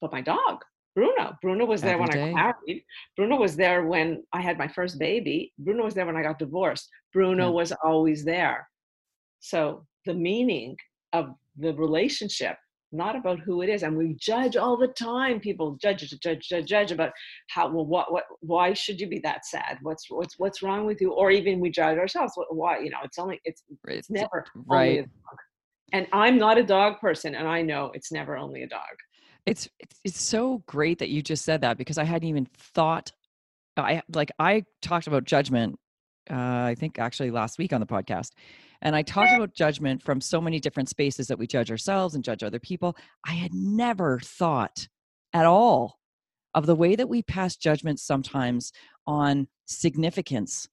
But 0.00 0.12
my 0.12 0.20
dog 0.20 0.62
Bruno. 0.94 1.36
Bruno 1.42 1.64
was 1.64 1.80
there 1.80 1.94
Every 1.94 2.06
when 2.06 2.10
day. 2.10 2.30
I 2.32 2.34
married. 2.34 2.84
Bruno 3.16 3.36
was 3.36 3.54
there 3.56 3.86
when 3.86 4.22
I 4.32 4.40
had 4.40 4.58
my 4.58 4.66
first 4.68 4.98
baby. 4.98 5.52
Bruno 5.58 5.84
was 5.84 5.94
there 5.94 6.06
when 6.06 6.16
I 6.16 6.22
got 6.22 6.38
divorced. 6.38 6.88
Bruno 7.12 7.46
Yeah. 7.46 7.50
was 7.60 7.72
always 7.84 8.24
there. 8.24 8.68
So 9.40 9.86
the 10.06 10.14
meaning 10.14 10.76
of 11.12 11.34
the 11.56 11.72
relationship, 11.74 12.56
not 12.92 13.16
about 13.16 13.40
who 13.40 13.62
it 13.62 13.68
is, 13.68 13.82
and 13.82 13.96
we 13.96 14.14
judge 14.14 14.56
all 14.56 14.76
the 14.76 14.88
time. 14.88 15.40
People 15.40 15.76
judge, 15.80 16.08
judge, 16.20 16.48
judge, 16.48 16.66
judge, 16.66 16.92
about 16.92 17.12
how. 17.48 17.68
Well, 17.68 17.86
what, 17.86 18.12
what, 18.12 18.24
why 18.40 18.72
should 18.72 19.00
you 19.00 19.08
be 19.08 19.20
that 19.20 19.44
sad? 19.44 19.78
What's, 19.82 20.10
what's, 20.10 20.38
what's 20.38 20.62
wrong 20.62 20.86
with 20.86 21.00
you? 21.00 21.12
Or 21.12 21.30
even 21.30 21.60
we 21.60 21.70
judge 21.70 21.98
ourselves. 21.98 22.34
Wh- 22.36 22.54
Why? 22.54 22.78
You 22.78 22.90
know, 22.90 22.98
it's 23.04 23.18
only, 23.18 23.40
it's, 23.44 23.62
Right. 23.86 23.98
it's 23.98 24.10
never 24.10 24.44
only 24.56 24.66
right. 24.66 24.98
a 25.00 25.02
dog. 25.02 25.38
And 25.92 26.06
I'm 26.12 26.38
not 26.38 26.58
a 26.58 26.62
dog 26.62 27.00
person, 27.00 27.34
and 27.34 27.48
I 27.48 27.62
know 27.62 27.90
it's 27.94 28.12
never 28.12 28.36
only 28.36 28.62
a 28.62 28.68
dog. 28.68 28.82
It's, 29.46 29.68
it's 29.80 30.00
it's 30.04 30.20
so 30.20 30.62
great 30.66 30.98
that 30.98 31.08
you 31.08 31.22
just 31.22 31.44
said 31.44 31.62
that 31.62 31.78
because 31.78 31.96
I 31.96 32.04
hadn't 32.04 32.28
even 32.28 32.46
thought 32.54 33.10
I 33.78 34.02
like 34.12 34.30
I 34.38 34.64
talked 34.82 35.06
about 35.06 35.24
judgment 35.24 35.78
uh, 36.30 36.34
I 36.66 36.74
think 36.78 36.98
actually 36.98 37.30
last 37.30 37.58
week 37.58 37.72
on 37.72 37.80
the 37.80 37.86
podcast. 37.86 38.32
And 38.82 38.94
I 38.94 39.02
talked 39.02 39.32
about 39.32 39.54
judgment 39.54 40.02
from 40.02 40.20
so 40.20 40.40
many 40.40 40.60
different 40.60 40.88
spaces 40.88 41.26
that 41.28 41.38
we 41.38 41.46
judge 41.46 41.70
ourselves 41.70 42.14
and 42.14 42.22
judge 42.22 42.42
other 42.44 42.60
people. 42.60 42.96
I 43.26 43.32
had 43.32 43.52
never 43.52 44.20
thought 44.20 44.86
at 45.32 45.44
all 45.46 45.98
of 46.54 46.66
the 46.66 46.74
way 46.76 46.94
that 46.96 47.08
we 47.08 47.22
pass 47.22 47.56
judgment 47.56 47.98
sometimes 48.00 48.72
on 49.06 49.48
significance 49.66 50.68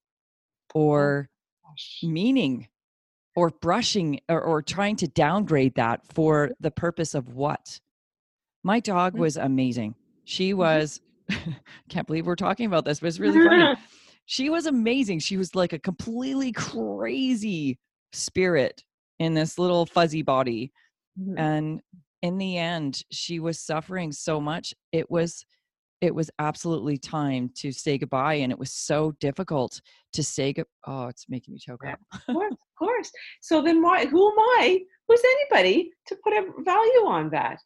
or 0.74 1.28
Gosh. 1.64 2.00
meaning 2.02 2.68
or 3.34 3.50
brushing 3.50 4.20
or, 4.28 4.40
or 4.40 4.62
trying 4.62 4.96
to 4.96 5.08
downgrade 5.08 5.74
that 5.74 6.00
for 6.14 6.50
the 6.60 6.70
purpose 6.70 7.14
of 7.14 7.34
what 7.34 7.80
my 8.62 8.80
dog 8.80 9.14
Mhm. 9.14 9.18
was 9.18 9.36
amazing 9.36 9.94
she 10.24 10.52
Mhm. 10.52 10.56
was 10.56 11.00
can't 11.88 12.06
believe 12.06 12.26
we're 12.26 12.34
talking 12.36 12.66
about 12.66 12.84
this 12.84 13.00
but 13.00 13.08
it's 13.08 13.18
really 13.20 13.40
funny 13.46 13.74
she 14.26 14.50
was 14.50 14.66
amazing 14.66 15.18
she 15.18 15.36
was 15.36 15.54
like 15.54 15.72
a 15.72 15.78
completely 15.78 16.52
crazy 16.52 17.78
spirit 18.12 18.82
in 19.18 19.34
this 19.34 19.58
little 19.58 19.86
fuzzy 19.86 20.22
body 20.22 20.72
Mhm. 21.18 21.38
and 21.38 21.80
in 22.22 22.36
the 22.38 22.58
end 22.58 23.02
she 23.10 23.40
was 23.40 23.58
suffering 23.60 24.12
so 24.12 24.40
much 24.40 24.74
it 24.92 25.10
was 25.10 25.44
it 26.02 26.14
was 26.14 26.30
absolutely 26.38 26.98
time 26.98 27.48
to 27.54 27.72
say 27.72 27.96
goodbye 27.96 28.34
and 28.34 28.52
it 28.52 28.58
was 28.58 28.70
so 28.72 29.12
difficult 29.20 29.80
to 30.12 30.22
say 30.22 30.52
good 30.52 30.66
oh 30.86 31.06
it's 31.06 31.26
making 31.28 31.54
me 31.54 31.58
choke 31.60 31.82
Yeah. 31.84 31.92
up 31.92 32.00
of 32.28 32.34
course, 32.34 32.52
of 32.60 32.78
course. 32.78 33.10
So 33.40 33.62
then 33.62 33.80
why 33.82 34.04
who 34.06 34.30
am 34.30 34.38
I? 34.38 34.80
Who's 35.08 35.22
anybody 35.24 35.92
to 36.08 36.16
put 36.22 36.32
a 36.34 36.44
value 36.64 37.06
on 37.06 37.30
that? 37.30 37.58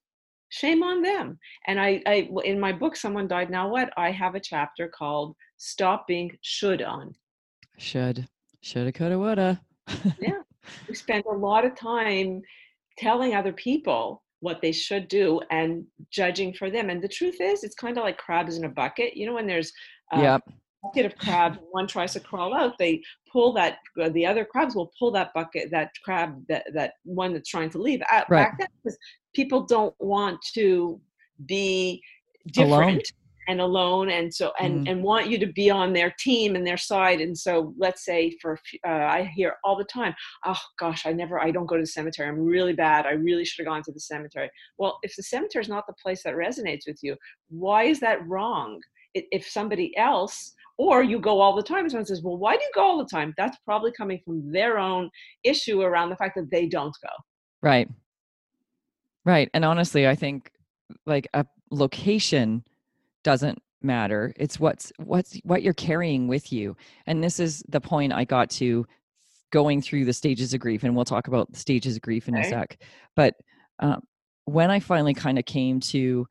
Shame 0.51 0.83
on 0.83 1.01
them. 1.03 1.39
And 1.67 1.81
I, 1.81 2.03
I 2.07 2.29
in 2.45 2.61
my 2.61 2.73
book, 2.73 2.95
Someone 2.97 3.27
Died 3.29 3.51
Now 3.51 3.69
What, 3.69 3.91
I 3.97 4.11
have 4.11 4.35
a 4.35 4.41
chapter 4.41 4.89
called 4.89 5.35
Stop 5.65 6.07
Being 6.07 6.31
Should 6.41 6.81
On. 6.81 7.13
should 7.77 8.27
shoulda 8.63 8.91
coulda 8.93 9.19
woulda 9.19 9.61
Yeah. 10.19 10.41
We 10.89 10.95
spend 10.95 11.25
a 11.27 11.35
lot 11.35 11.65
of 11.67 11.75
time 11.75 12.41
telling 12.99 13.35
other 13.35 13.53
people 13.53 14.23
what 14.41 14.61
they 14.63 14.73
should 14.73 15.07
do 15.09 15.41
and 15.51 15.85
judging 16.11 16.53
for 16.55 16.71
them. 16.71 16.89
And 16.91 17.03
the 17.03 17.09
truth 17.09 17.41
is, 17.41 17.63
it's 17.65 17.75
kind 17.75 17.97
of 17.99 18.05
like 18.05 18.17
crabs 18.19 18.57
in 18.57 18.65
a 18.65 18.69
bucket. 18.69 19.17
You 19.17 19.27
know, 19.27 19.35
when 19.35 19.47
there's 19.47 19.73
a 20.13 20.21
yep 20.23 20.43
bucket 20.83 21.07
of 21.07 21.17
crabs, 21.19 21.59
one 21.73 21.87
tries 21.87 22.13
to 22.15 22.21
crawl 22.21 22.55
out, 22.55 22.79
they 22.79 23.03
pull 23.31 23.53
that, 23.55 23.79
uh, 24.01 24.09
the 24.11 24.25
other 24.25 24.45
crabs 24.47 24.75
will 24.75 24.91
pull 24.99 25.11
that 25.11 25.33
bucket, 25.35 25.71
that 25.71 25.91
crab, 26.05 26.43
that, 26.49 26.65
that 26.75 26.93
one 27.05 27.33
that's 27.35 27.51
trying 27.51 27.69
to 27.71 27.79
leave 27.79 28.01
out 28.11 28.25
Right. 28.31 28.45
back 28.45 28.59
down 28.59 28.69
because 28.83 28.97
people 29.35 29.67
don't 29.67 29.95
want 29.99 30.39
to 30.55 30.99
be 31.47 32.03
different. 32.47 32.73
Alone. 32.73 33.01
And 33.51 33.61
alone, 33.61 34.09
and 34.19 34.33
so 34.39 34.47
and 34.61 34.75
Mm. 34.87 34.91
and 34.91 35.03
want 35.11 35.25
you 35.31 35.39
to 35.45 35.51
be 35.61 35.69
on 35.81 35.89
their 35.93 36.13
team 36.27 36.49
and 36.57 36.65
their 36.67 36.77
side. 36.93 37.21
And 37.27 37.37
so, 37.45 37.53
let's 37.85 38.03
say 38.11 38.21
for 38.41 38.53
uh, 38.87 39.07
I 39.19 39.21
hear 39.39 39.51
all 39.65 39.77
the 39.83 39.91
time, 39.99 40.15
"Oh 40.51 40.63
gosh, 40.83 41.03
I 41.09 41.13
never, 41.23 41.37
I 41.47 41.51
don't 41.51 41.67
go 41.73 41.77
to 41.81 41.83
the 41.83 41.95
cemetery. 41.99 42.29
I'm 42.29 42.39
really 42.57 42.77
bad. 42.87 43.07
I 43.07 43.15
really 43.29 43.45
should 43.45 43.61
have 43.65 43.73
gone 43.73 43.83
to 43.87 43.93
the 43.93 44.07
cemetery." 44.13 44.49
Well, 44.79 44.93
if 45.03 45.13
the 45.17 45.25
cemetery 45.35 45.63
is 45.65 45.69
not 45.77 45.85
the 45.89 45.95
place 46.05 46.23
that 46.25 46.35
resonates 46.47 46.85
with 46.87 47.01
you, 47.07 47.13
why 47.65 47.81
is 47.93 47.99
that 48.07 48.19
wrong? 48.33 48.81
If 49.15 49.43
somebody 49.59 49.89
else, 49.97 50.37
or 50.79 51.03
you 51.03 51.19
go 51.19 51.35
all 51.41 51.57
the 51.57 51.69
time, 51.73 51.83
and 51.85 51.91
someone 51.91 52.07
says, 52.07 52.23
"Well, 52.23 52.39
why 52.45 52.55
do 52.57 52.63
you 52.63 52.71
go 52.75 52.83
all 52.89 52.99
the 52.99 53.13
time?" 53.17 53.35
That's 53.37 53.59
probably 53.65 53.93
coming 54.01 54.21
from 54.25 54.53
their 54.53 54.79
own 54.79 55.11
issue 55.53 55.79
around 55.83 56.11
the 56.11 56.17
fact 56.23 56.35
that 56.37 56.51
they 56.51 56.67
don't 56.67 56.97
go. 57.03 57.15
right 57.63 57.89
right 59.27 59.49
and 59.55 59.65
honestly 59.67 60.09
i 60.09 60.15
think 60.15 60.51
like 61.07 61.27
a 61.35 61.45
location 61.71 62.65
doesn't 63.25 63.61
matter 63.83 64.33
it's 64.37 64.61
what's 64.61 64.93
what's 64.99 65.39
what 65.45 65.63
you're 65.63 65.73
carrying 65.73 66.29
with 66.29 66.53
you 66.53 66.77
and 67.07 67.25
this 67.25 67.41
is 67.41 67.65
the 67.69 67.81
point 67.81 68.13
i 68.13 68.25
got 68.25 68.51
to 68.51 68.87
going 69.51 69.81
through 69.81 70.05
the 70.05 70.13
stages 70.13 70.53
of 70.53 70.61
grief 70.61 70.85
and 70.85 70.95
we'll 70.95 71.05
talk 71.05 71.29
about 71.29 71.51
the 71.51 71.59
stages 71.59 71.97
of 71.97 72.03
grief 72.03 72.29
in 72.29 72.37
a 72.37 72.45
sec 72.45 72.79
but 73.17 73.35
um, 73.79 74.03
when 74.45 74.71
i 74.71 74.79
finally 74.79 75.15
kind 75.15 75.39
of 75.39 75.45
came 75.47 75.81
to 75.81 76.27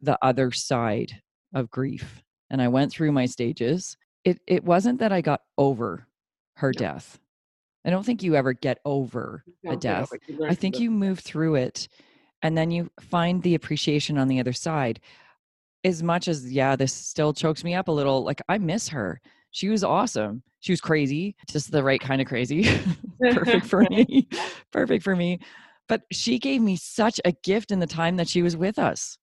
the 0.00 0.18
other 0.22 0.50
side 0.50 1.12
of 1.54 1.70
grief 1.70 2.22
and 2.50 2.62
i 2.62 2.68
went 2.68 2.90
through 2.90 3.12
my 3.12 3.26
stages 3.26 3.96
it 4.24 4.40
it 4.46 4.64
wasn't 4.64 4.98
that 4.98 5.12
i 5.12 5.20
got 5.20 5.42
over 5.58 6.06
her 6.56 6.72
death 6.72 7.18
i 7.84 7.90
don't 7.90 8.04
think 8.04 8.22
you 8.22 8.34
ever 8.34 8.54
get 8.54 8.78
over 8.86 9.44
a 9.66 9.76
death 9.76 10.04
over 10.04 10.16
it. 10.16 10.22
You 10.26 10.38
learn 10.38 10.50
I 10.50 10.54
think 10.54 10.80
you 10.80 10.90
move 10.90 11.18
through 11.18 11.56
it 11.56 11.86
and 12.44 12.56
then 12.56 12.70
you 12.70 12.90
find 13.00 13.42
the 13.42 13.54
appreciation 13.54 14.18
on 14.18 14.28
the 14.28 14.38
other 14.38 14.52
side. 14.52 15.00
As 15.84 16.02
much 16.02 16.28
as, 16.28 16.50
yeah, 16.50 16.76
this 16.76 16.92
still 16.92 17.32
chokes 17.32 17.62
me 17.62 17.74
up 17.74 17.88
a 17.88 17.92
little. 17.92 18.24
Like, 18.24 18.40
I 18.48 18.58
miss 18.58 18.88
her. 18.88 19.20
She 19.50 19.68
was 19.68 19.84
awesome. 19.84 20.42
She 20.60 20.72
was 20.72 20.80
crazy, 20.80 21.36
just 21.50 21.70
the 21.70 21.82
right 21.84 22.00
kind 22.00 22.20
of 22.22 22.26
crazy. 22.26 22.64
Perfect 23.20 23.66
for 23.66 23.82
me. 23.90 24.26
Perfect 24.72 25.04
for 25.04 25.14
me. 25.14 25.40
But 25.88 26.02
she 26.10 26.38
gave 26.38 26.62
me 26.62 26.76
such 26.76 27.20
a 27.24 27.32
gift 27.44 27.70
in 27.70 27.78
the 27.78 27.86
time 27.86 28.16
that 28.16 28.28
she 28.28 28.42
was 28.42 28.56
with 28.56 28.78
us. 28.78 29.18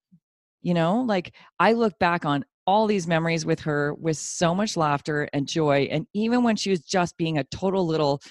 You 0.61 0.75
know, 0.75 1.01
like 1.01 1.33
I 1.59 1.73
look 1.73 1.97
back 1.97 2.23
on 2.23 2.45
all 2.67 2.85
these 2.85 3.07
memories 3.07 3.45
with 3.45 3.59
her 3.61 3.95
with 3.95 4.17
so 4.17 4.53
much 4.53 4.77
laughter 4.77 5.27
and 5.33 5.47
joy. 5.47 5.87
And 5.91 6.05
even 6.13 6.43
when 6.43 6.55
she 6.55 6.69
was 6.69 6.81
just 6.81 7.17
being 7.17 7.39
a 7.39 7.43
total 7.45 7.87
little 7.87 8.21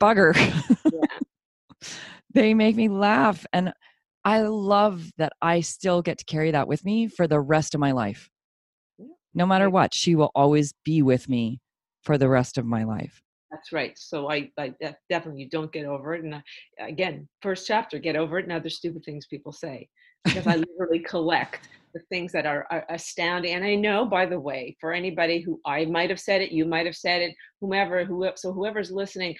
bugger, 0.00 0.36
they 2.32 2.54
make 2.54 2.76
me 2.76 2.88
laugh. 2.88 3.44
And 3.52 3.72
I 4.30 4.42
love 4.42 5.10
that 5.18 5.32
I 5.42 5.58
still 5.60 6.02
get 6.02 6.18
to 6.18 6.24
carry 6.24 6.52
that 6.52 6.68
with 6.68 6.84
me 6.84 7.08
for 7.08 7.26
the 7.26 7.40
rest 7.40 7.74
of 7.74 7.80
my 7.80 7.90
life. 7.90 8.30
No 9.34 9.44
matter 9.44 9.68
what, 9.68 9.92
she 9.92 10.14
will 10.14 10.30
always 10.36 10.72
be 10.84 11.02
with 11.02 11.28
me 11.28 11.58
for 12.04 12.16
the 12.16 12.28
rest 12.28 12.56
of 12.56 12.64
my 12.64 12.84
life. 12.84 13.20
That's 13.50 13.72
right. 13.72 13.98
So 13.98 14.30
I, 14.30 14.48
I 14.56 14.72
definitely 15.08 15.42
you 15.42 15.48
don't 15.48 15.72
get 15.72 15.84
over 15.84 16.14
it. 16.14 16.22
And 16.22 16.36
I, 16.36 16.42
again, 16.78 17.28
first 17.42 17.66
chapter, 17.66 17.98
get 17.98 18.14
over 18.14 18.38
it 18.38 18.44
and 18.44 18.52
other 18.52 18.70
stupid 18.70 19.04
things 19.04 19.26
people 19.26 19.50
say. 19.50 19.88
Because 20.22 20.46
I 20.46 20.54
literally 20.56 21.00
collect 21.00 21.68
the 21.92 22.00
things 22.08 22.30
that 22.30 22.46
are, 22.46 22.68
are 22.70 22.84
astounding. 22.88 23.54
And 23.54 23.64
I 23.64 23.74
know, 23.74 24.04
by 24.04 24.26
the 24.26 24.38
way, 24.38 24.76
for 24.80 24.92
anybody 24.92 25.40
who 25.40 25.60
I 25.66 25.86
might 25.86 26.08
have 26.08 26.20
said 26.20 26.40
it, 26.40 26.52
you 26.52 26.66
might 26.66 26.86
have 26.86 26.94
said 26.94 27.20
it, 27.20 27.34
whomever, 27.60 28.04
who 28.04 28.30
so 28.36 28.52
whoever's 28.52 28.92
listening, 28.92 29.34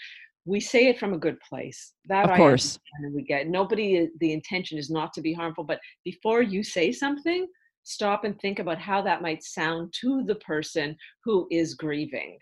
we 0.51 0.59
say 0.59 0.89
it 0.89 0.99
from 0.99 1.15
a 1.15 1.19
good 1.19 1.39
place. 1.49 1.93
That 2.07 2.25
Of 2.25 2.33
I 2.33 2.37
course. 2.37 2.79
we 3.15 3.23
get. 3.23 3.47
Nobody, 3.47 4.01
uh, 4.01 4.07
the 4.19 4.33
intention 4.33 4.79
is 4.79 4.91
not 4.91 5.13
to 5.15 5.21
be 5.21 5.33
harmful, 5.33 5.63
but 5.63 5.79
before 6.05 6.43
you 6.43 6.65
say 6.65 6.91
something, 6.91 7.47
stop 7.85 8.25
and 8.25 8.39
think 8.41 8.59
about 8.59 8.79
how 8.79 9.01
that 9.03 9.23
might 9.23 9.45
sound 9.45 9.95
to 10.01 10.25
the 10.25 10.35
person 10.37 10.97
who 11.25 11.47
is 11.53 11.75
grieving. 11.75 12.37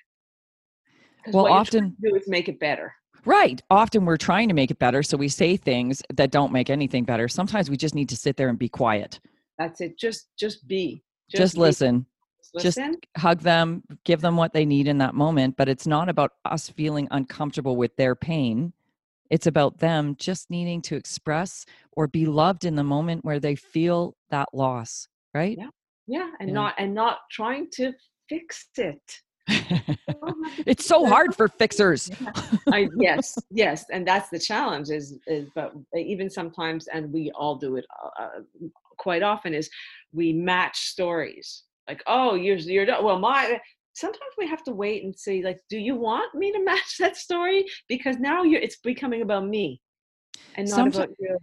Well, 1.33 1.47
often- 1.47 1.97
do 2.03 2.17
is 2.17 2.27
make 2.29 2.49
it 2.49 2.59
better. 2.59 2.95
Right. 3.27 3.61
Often 3.69 4.07
we're 4.07 4.17
trying 4.17 4.49
to 4.49 4.55
make 4.55 4.71
it 4.71 4.79
better. 4.79 5.03
So 5.03 5.19
we 5.19 5.29
say 5.29 5.59
things 5.59 6.03
that 6.15 6.31
don't 6.31 6.53
make 6.53 6.71
anything 6.71 7.05
better. 7.05 7.29
Sometimes 7.29 7.69
we 7.69 7.77
just 7.77 7.95
need 7.95 8.09
to 8.09 8.17
sit 8.17 8.39
there 8.39 8.49
and 8.49 8.59
be 8.59 8.71
quiet. 8.71 9.21
That's 9.59 9.81
it. 9.83 9.99
Just 9.99 10.29
just 10.39 10.67
be. 10.67 11.03
Just, 11.31 11.55
be. 11.57 11.61
listen, 11.61 12.07
Just 12.57 12.79
listen. 12.79 12.97
hug 13.17 13.41
them, 13.41 13.83
give 14.05 14.21
them 14.21 14.37
what 14.37 14.53
they 14.53 14.65
need 14.65 14.89
in 14.89 14.99
that 14.99 15.15
moment. 15.15 15.57
But 15.57 15.69
it's 15.69 15.87
not 15.87 16.09
about 16.09 16.33
us 16.45 16.69
feeling 16.69 17.09
uncomfortable 17.11 17.77
with 17.77 17.97
their 17.97 18.15
pain. 18.15 18.73
It's 19.31 19.47
about 19.47 19.79
them 19.79 20.17
just 20.19 20.51
needing 20.51 20.81
to 20.83 20.97
express 20.97 21.67
or 21.93 22.07
be 22.07 22.27
loved 22.27 22.65
in 22.65 22.77
the 22.77 22.85
moment 22.85 23.25
where 23.25 23.41
they 23.41 23.55
feel 23.55 24.17
that 24.31 24.49
loss. 24.53 25.09
Right? 25.35 25.59
yeah, 25.59 25.69
yeah, 26.07 26.31
and 26.41 26.49
Yeah. 26.49 26.55
not 26.55 26.75
and 26.79 26.95
not 26.95 27.19
trying 27.31 27.69
to 27.73 27.93
fix 28.29 28.69
it. 28.77 29.03
it's 30.67 30.85
so 30.85 31.07
hard 31.07 31.35
for 31.35 31.49
fixers. 31.49 32.11
I, 32.73 32.89
yes, 32.99 33.37
yes, 33.51 33.85
and 33.91 34.07
that's 34.07 34.31
the 34.31 34.39
challenge. 34.39 34.91
Is 34.91 35.19
is 35.27 35.49
but 35.55 35.73
even 35.95 36.31
sometimes, 36.31 36.87
and 36.89 37.13
we 37.13 37.31
all 37.33 37.57
do 37.57 37.77
it 37.77 37.85
uh, 38.03 38.23
uh, 38.23 38.29
quite 38.99 39.23
often. 39.23 39.55
Is 39.55 39.71
we 40.13 40.33
match 40.33 40.79
stories 40.79 41.65
like, 41.89 42.03
oh, 42.07 42.35
you're 42.35 42.59
you're 42.59 42.87
done. 42.87 43.05
well, 43.05 43.19
my. 43.19 43.61
Sometimes 43.95 44.33
we 44.37 44.47
have 44.47 44.63
to 44.63 44.73
wait 44.73 45.03
and 45.03 45.13
see, 45.19 45.43
like, 45.43 45.59
do 45.69 45.77
you 45.77 45.97
want 45.97 46.33
me 46.33 46.53
to 46.53 46.63
match 46.65 46.99
that 47.01 47.17
story? 47.17 47.65
Because 47.89 48.17
now 48.19 48.45
you're 48.45 48.61
it's 48.61 48.77
becoming 48.77 49.23
about 49.23 49.47
me, 49.47 49.81
and 50.55 50.69
not 50.69 50.79
Someti- 50.79 50.97
about 50.97 51.11
you. 51.19 51.39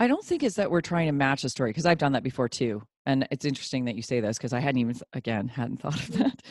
I 0.00 0.06
don't 0.06 0.24
think 0.24 0.42
it's 0.42 0.56
that 0.56 0.70
we're 0.70 0.80
trying 0.80 1.06
to 1.06 1.12
match 1.12 1.44
a 1.44 1.50
story 1.50 1.70
because 1.70 1.84
I've 1.84 1.98
done 1.98 2.12
that 2.12 2.22
before 2.22 2.48
too. 2.48 2.82
and 3.06 3.28
it's 3.30 3.44
interesting 3.44 3.84
that 3.84 3.96
you 3.96 4.02
say 4.02 4.20
this 4.20 4.38
because 4.38 4.52
I 4.52 4.60
hadn't 4.60 4.80
even 4.80 4.96
again 5.12 5.46
hadn't 5.48 5.82
thought 5.82 6.00
of 6.00 6.08
mm. 6.08 6.18
that. 6.18 6.42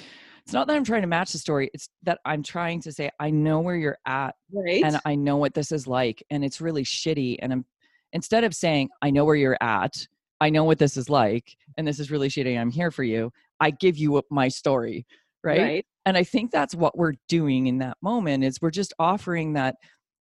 It's 0.44 0.54
not 0.54 0.68
that 0.68 0.76
I'm 0.76 0.84
trying 0.84 1.02
to 1.02 1.08
match 1.08 1.32
the 1.32 1.38
story. 1.38 1.70
It's 1.74 1.90
that 2.04 2.20
I'm 2.26 2.42
trying 2.42 2.82
to 2.82 2.92
say 2.92 3.12
I 3.20 3.30
know 3.30 3.60
where 3.60 3.76
you're 3.76 3.98
at 4.06 4.36
right 4.52 4.84
and 4.84 5.00
I 5.06 5.16
know 5.16 5.38
what 5.38 5.54
this 5.54 5.72
is 5.72 5.88
like 5.88 6.24
and 6.30 6.44
it's 6.44 6.62
really 6.62 6.84
shitty 6.84 7.38
and 7.40 7.52
I'm 7.52 7.66
instead 8.14 8.44
of 8.44 8.56
saying 8.56 8.90
I 9.02 9.12
know 9.12 9.26
where 9.26 9.36
you're 9.36 9.58
at, 9.62 9.94
I 10.42 10.50
know 10.50 10.64
what 10.64 10.80
this 10.80 10.98
is 10.98 11.10
like 11.10 11.56
and 11.80 11.88
this 11.88 12.00
is 12.00 12.12
really 12.12 12.28
shitty. 12.28 12.60
I'm 12.60 12.70
here 12.70 12.92
for 12.92 13.04
you. 13.04 13.32
I 13.62 13.72
give 13.72 13.98
you 13.98 14.22
my 14.30 14.50
story, 14.50 15.08
right? 15.44 15.62
right 15.62 15.86
And 16.06 16.18
I 16.18 16.24
think 16.24 16.52
that's 16.52 16.76
what 16.76 16.98
we're 16.98 17.14
doing 17.30 17.68
in 17.68 17.78
that 17.80 17.96
moment 18.02 18.44
is 18.44 18.62
we're 18.62 18.70
just 18.70 18.94
offering 19.00 19.54
that 19.54 19.76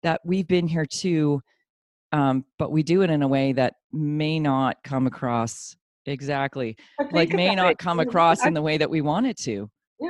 that 0.04 0.20
we've 0.26 0.48
been 0.48 0.68
here 0.68 0.86
too 0.86 1.42
um, 2.12 2.46
but 2.60 2.72
we 2.72 2.84
do 2.84 3.02
it 3.02 3.10
in 3.10 3.24
a 3.24 3.28
way 3.28 3.52
that 3.54 3.74
may 3.92 4.40
not 4.40 4.78
come 4.84 5.08
across 5.08 5.76
exactly 6.06 6.78
like 7.12 7.30
may 7.34 7.56
not 7.56 7.72
it. 7.72 7.78
come 7.80 8.00
across 8.00 8.46
in 8.46 8.54
the 8.54 8.62
way 8.62 8.78
that 8.78 8.90
we 8.90 9.02
want 9.02 9.26
it 9.26 9.38
to 9.38 9.70
Yeah. 10.00 10.10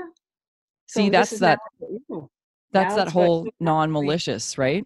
see 0.88 1.06
so 1.06 1.10
that's 1.12 1.40
that 1.40 1.60
now 1.60 1.88
what 1.88 1.92
you 1.92 2.02
do. 2.10 2.30
that's 2.74 2.96
now 2.96 3.06
that 3.06 3.12
whole 3.12 3.40
you 3.40 3.46
have 3.46 3.58
to 3.60 3.64
non-malicious 3.64 4.58
right 4.58 4.86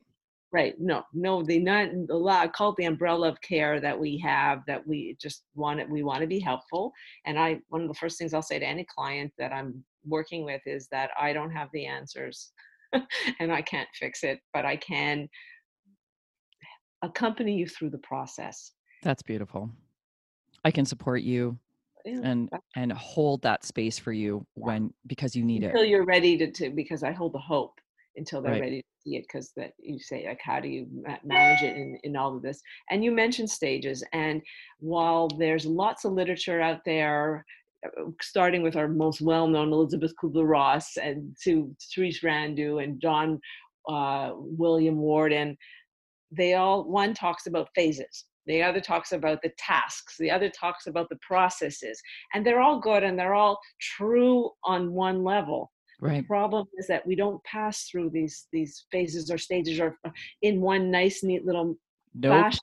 Right. 0.52 0.74
No, 0.80 1.04
no, 1.14 1.44
the 1.44 1.60
not 1.60 1.90
a 2.10 2.16
lot 2.18 2.54
called 2.54 2.76
the 2.78 2.86
umbrella 2.86 3.28
of 3.30 3.40
care 3.42 3.80
that 3.80 4.00
we 4.00 4.18
have 4.20 4.62
that 4.66 4.86
we 4.88 5.16
just 5.22 5.44
want 5.54 5.80
it, 5.80 5.88
we 5.90 6.02
want 6.02 6.22
to 6.22 6.28
be 6.28 6.40
helpful. 6.40 6.92
And 7.26 7.38
I 7.38 7.60
one 7.70 7.82
of 7.84 7.88
the 7.88 7.94
first 7.94 8.18
things 8.18 8.34
I'll 8.34 8.42
say 8.42 8.58
to 8.58 8.66
any 8.66 8.86
client 8.96 9.32
that 9.38 9.54
I'm 9.54 9.84
working 10.06 10.44
with 10.46 10.62
is 10.66 10.88
that 10.92 11.12
I 11.20 11.34
don't 11.34 11.52
have 11.52 11.70
the 11.72 11.86
answers 11.86 12.52
and 13.40 13.52
I 13.52 13.62
can't 13.62 13.88
fix 13.94 14.24
it, 14.24 14.40
but 14.54 14.66
I 14.66 14.76
can 14.78 15.30
accompany 17.02 17.56
you 17.56 17.68
through 17.68 17.90
the 17.92 18.00
process. 18.00 18.72
that's 19.04 19.22
beautiful 19.22 19.70
i 20.66 20.72
can 20.72 20.86
support 20.86 21.22
you 21.22 21.58
Yeah, 22.06 22.20
and 22.24 22.50
and 22.76 22.92
hold 22.92 23.42
that 23.44 23.64
space 23.64 23.98
for 23.98 24.12
you 24.12 24.46
when 24.56 24.94
because 25.08 25.36
you 25.36 25.44
need 25.46 25.64
it. 25.64 25.68
until 25.68 25.86
you're 25.86 26.06
ready 26.06 26.38
to, 26.38 26.52
to 26.52 26.70
because 26.70 27.02
I 27.04 27.12
hold 27.14 27.34
the 27.34 27.40
hope 27.40 27.80
until 28.16 28.42
they're 28.42 28.54
Right. 28.54 28.62
ready 28.62 28.82
to 28.82 28.88
see 29.04 29.16
it 29.16 29.24
because 29.28 29.52
that 29.56 29.72
you 29.80 30.00
say 30.00 30.28
like 30.28 30.40
how 30.44 30.60
do 30.60 30.68
you 30.68 30.88
manage 31.24 31.62
it 31.62 31.76
in, 31.78 31.98
in 32.04 32.16
all 32.16 32.36
of 32.36 32.42
this 32.42 32.62
and 32.90 33.04
you 33.04 33.12
mentioned 33.12 33.50
stages 33.50 34.04
and 34.14 34.42
while 34.80 35.28
there's 35.38 35.66
lots 35.66 36.06
of 36.06 36.14
literature 36.14 36.60
out 36.62 36.82
there 36.86 37.46
uh, 37.86 38.10
starting 38.22 38.62
with 38.62 38.76
our 38.76 38.88
most 38.88 39.22
well-known 39.22 39.72
elizabeth 39.72 40.14
kubler-ross 40.22 40.98
and 40.98 41.36
to 41.42 41.74
therese 41.96 42.22
rando 42.22 42.84
and 42.84 43.02
john 43.02 43.40
uh, 43.88 44.32
william 44.36 44.98
worden 44.98 45.56
they 46.32 46.56
all 46.56 46.84
one 46.90 47.14
talks 47.14 47.48
about 47.48 47.70
phases 47.76 48.26
the 48.48 48.62
other 48.62 48.82
talks 48.82 49.12
about 49.14 49.42
the 49.42 49.52
tasks 49.58 50.16
the 50.20 50.30
other 50.32 50.50
talks 50.50 50.88
about 50.88 51.08
the 51.10 51.18
processes 51.22 52.02
and 52.34 52.46
they're 52.46 52.62
all 52.62 52.80
good 52.80 53.04
and 53.04 53.18
they're 53.18 53.36
all 53.36 53.60
true 53.80 54.50
on 54.64 54.92
one 54.92 55.24
level 55.24 55.72
right. 56.00 56.22
the 56.22 56.28
problem 56.28 56.66
is 56.78 56.88
that 56.88 57.06
we 57.06 57.16
don't 57.16 57.44
pass 57.44 57.84
through 57.84 58.10
these 58.10 58.48
these 58.52 58.86
phases 58.92 59.30
or 59.32 59.38
stages 59.38 59.80
or 59.80 59.98
uh, 60.06 60.10
in 60.42 60.62
one 60.62 60.90
nice 60.92 61.24
neat 61.24 61.46
little 61.46 61.76
nope. 62.16 62.32
fashion. 62.32 62.60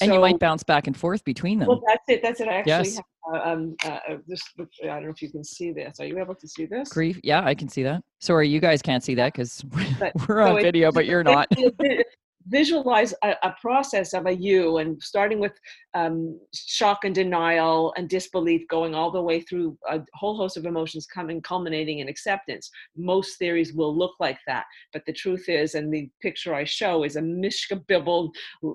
and 0.00 0.12
you 0.12 0.20
might 0.20 0.38
bounce 0.38 0.62
back 0.62 0.86
and 0.86 0.96
forth 0.96 1.24
between 1.24 1.58
them. 1.58 1.68
well 1.68 1.82
that's 1.86 2.04
it 2.08 2.22
that's 2.22 2.40
it. 2.40 2.48
I 2.48 2.54
actually 2.54 2.72
Yes. 2.72 2.96
have 2.96 3.04
uh, 3.34 3.48
um 3.50 3.76
uh, 3.84 3.98
uh, 4.08 4.16
this 4.26 4.42
i 4.82 4.86
don't 4.86 5.04
know 5.04 5.10
if 5.10 5.22
you 5.22 5.30
can 5.30 5.44
see 5.44 5.70
this. 5.72 6.00
Are 6.00 6.06
you 6.06 6.18
able 6.18 6.34
to 6.34 6.48
see 6.48 6.66
this? 6.66 6.88
Grief 6.88 7.20
yeah 7.22 7.42
i 7.44 7.54
can 7.54 7.68
see 7.68 7.82
that. 7.84 8.02
Sorry 8.20 8.48
you 8.48 8.60
guys 8.60 8.82
can't 8.82 9.02
see 9.04 9.14
that 9.14 9.32
because 9.32 9.64
we're 10.28 10.44
so 10.46 10.56
on 10.56 10.62
video 10.62 10.90
but 10.92 11.06
you're 11.06 11.24
not. 11.24 11.46
it- 11.52 11.74
it- 11.80 12.06
visualize 12.46 13.14
a, 13.22 13.34
a 13.42 13.54
process 13.60 14.14
of 14.14 14.26
a 14.26 14.34
you 14.34 14.78
and 14.78 15.02
starting 15.02 15.38
with 15.38 15.52
um, 15.94 16.38
shock 16.54 17.04
and 17.04 17.14
denial 17.14 17.92
and 17.96 18.08
disbelief 18.08 18.66
going 18.68 18.94
all 18.94 19.10
the 19.10 19.22
way 19.22 19.40
through 19.40 19.76
a 19.88 20.00
whole 20.14 20.36
host 20.36 20.56
of 20.56 20.66
emotions 20.66 21.06
coming 21.06 21.40
culminating 21.40 21.98
in 21.98 22.08
acceptance. 22.08 22.70
Most 22.96 23.38
theories 23.38 23.72
will 23.72 23.96
look 23.96 24.14
like 24.18 24.38
that 24.46 24.64
but 24.92 25.04
the 25.06 25.12
truth 25.12 25.48
is 25.48 25.74
and 25.74 25.92
the 25.92 26.08
picture 26.20 26.54
i 26.54 26.64
show 26.64 27.04
is 27.04 27.16
a 27.16 27.20
mishkabibbled 27.20 28.30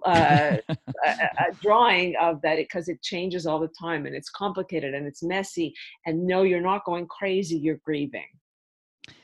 uh, 0.05 0.57
a, 0.69 0.75
a 1.05 1.53
drawing 1.61 2.15
of 2.21 2.41
that 2.41 2.57
because 2.57 2.87
it 2.87 3.01
changes 3.01 3.45
all 3.45 3.59
the 3.59 3.69
time 3.79 4.05
and 4.05 4.15
it's 4.15 4.29
complicated 4.29 4.93
and 4.93 5.07
it's 5.07 5.23
messy 5.23 5.73
and 6.05 6.25
no 6.25 6.43
you're 6.43 6.61
not 6.61 6.85
going 6.85 7.07
crazy 7.07 7.57
you're 7.57 7.81
grieving 7.83 8.25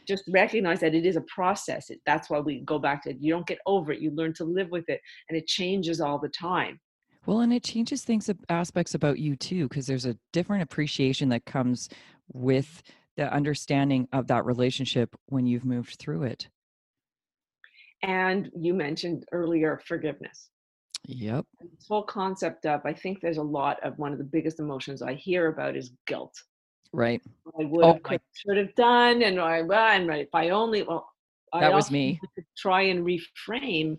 just 0.08 0.24
recognize 0.30 0.80
that 0.80 0.94
it 0.96 1.06
is 1.06 1.16
a 1.16 1.22
process 1.22 1.90
It- 1.90 2.02
that's 2.06 2.30
why 2.30 2.40
we 2.40 2.62
go 2.62 2.78
back 2.80 3.04
to 3.04 3.10
it 3.12 3.18
you 3.20 3.32
don't 3.32 3.48
get 3.48 3.60
over 3.66 3.92
it 3.92 4.00
you 4.02 4.12
learn 4.12 4.34
to 4.34 4.44
live 4.46 4.70
with 4.70 4.88
it 4.90 5.02
and 5.30 5.38
it 5.38 5.48
changes 5.48 6.02
all 6.02 6.20
the 6.20 6.30
time 6.30 6.80
Well, 7.26 7.40
and 7.40 7.54
it 7.54 7.64
changes 7.64 8.04
things, 8.04 8.30
aspects 8.50 8.96
about 8.96 9.18
you 9.18 9.38
too, 9.38 9.70
because 9.70 9.88
there's 9.88 10.06
a 10.06 10.18
different 10.34 10.62
appreciation 10.64 11.30
that 11.30 11.46
comes 11.46 11.88
with 12.34 12.84
the 13.16 13.32
understanding 13.34 14.10
of 14.12 14.28
that 14.28 14.44
relationship 14.46 15.16
when 15.28 15.46
you've 15.46 15.64
moved 15.64 15.96
through 16.00 16.24
it. 16.24 16.50
and 18.02 18.52
you 18.60 18.74
mentioned 18.74 19.26
earlier 19.32 19.80
forgiveness 19.86 20.50
Yep. 21.06 21.46
this 21.62 21.88
whole 21.88 22.04
concept 22.04 22.66
of 22.66 22.82
i 22.86 22.94
think 22.94 23.20
there's 23.22 23.38
a 23.38 23.44
lot 23.44 23.82
of 23.84 23.98
one 23.98 24.12
of 24.12 24.18
the 24.18 24.24
biggest 24.24 24.60
emotions 24.60 25.02
i 25.02 25.14
hear 25.14 25.48
about 25.48 25.76
is 25.78 25.92
guilt 26.08 26.36
Right. 26.94 27.22
i 27.60 27.66
would 27.66 27.84
Oh 27.86 28.00
have 28.10 28.22
should 28.34 28.58
have 28.58 28.74
done 28.76 29.24
and 29.24 29.40
i 29.40 29.62
well, 29.64 29.88
and 29.92 30.10
if 30.12 30.30
i 30.34 30.50
only 30.50 30.84
well 30.84 31.10
I 31.52 31.60
That 31.62 31.74
was 31.74 31.92
me. 31.92 32.20
to 32.38 32.44
try 32.58 32.82
and 32.84 33.06
reframe 33.06 33.98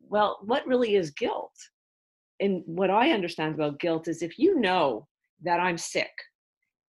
well 0.00 0.38
what 0.44 0.66
really 0.66 0.94
is 0.96 1.10
guilt 1.10 1.52
and 2.40 2.62
what 2.66 2.90
i 2.90 3.10
understand 3.10 3.54
about 3.54 3.80
guilt 3.80 4.06
is 4.08 4.22
if 4.22 4.38
you 4.38 4.60
know 4.60 5.06
that 5.42 5.58
i'm 5.60 5.78
sick 5.78 6.12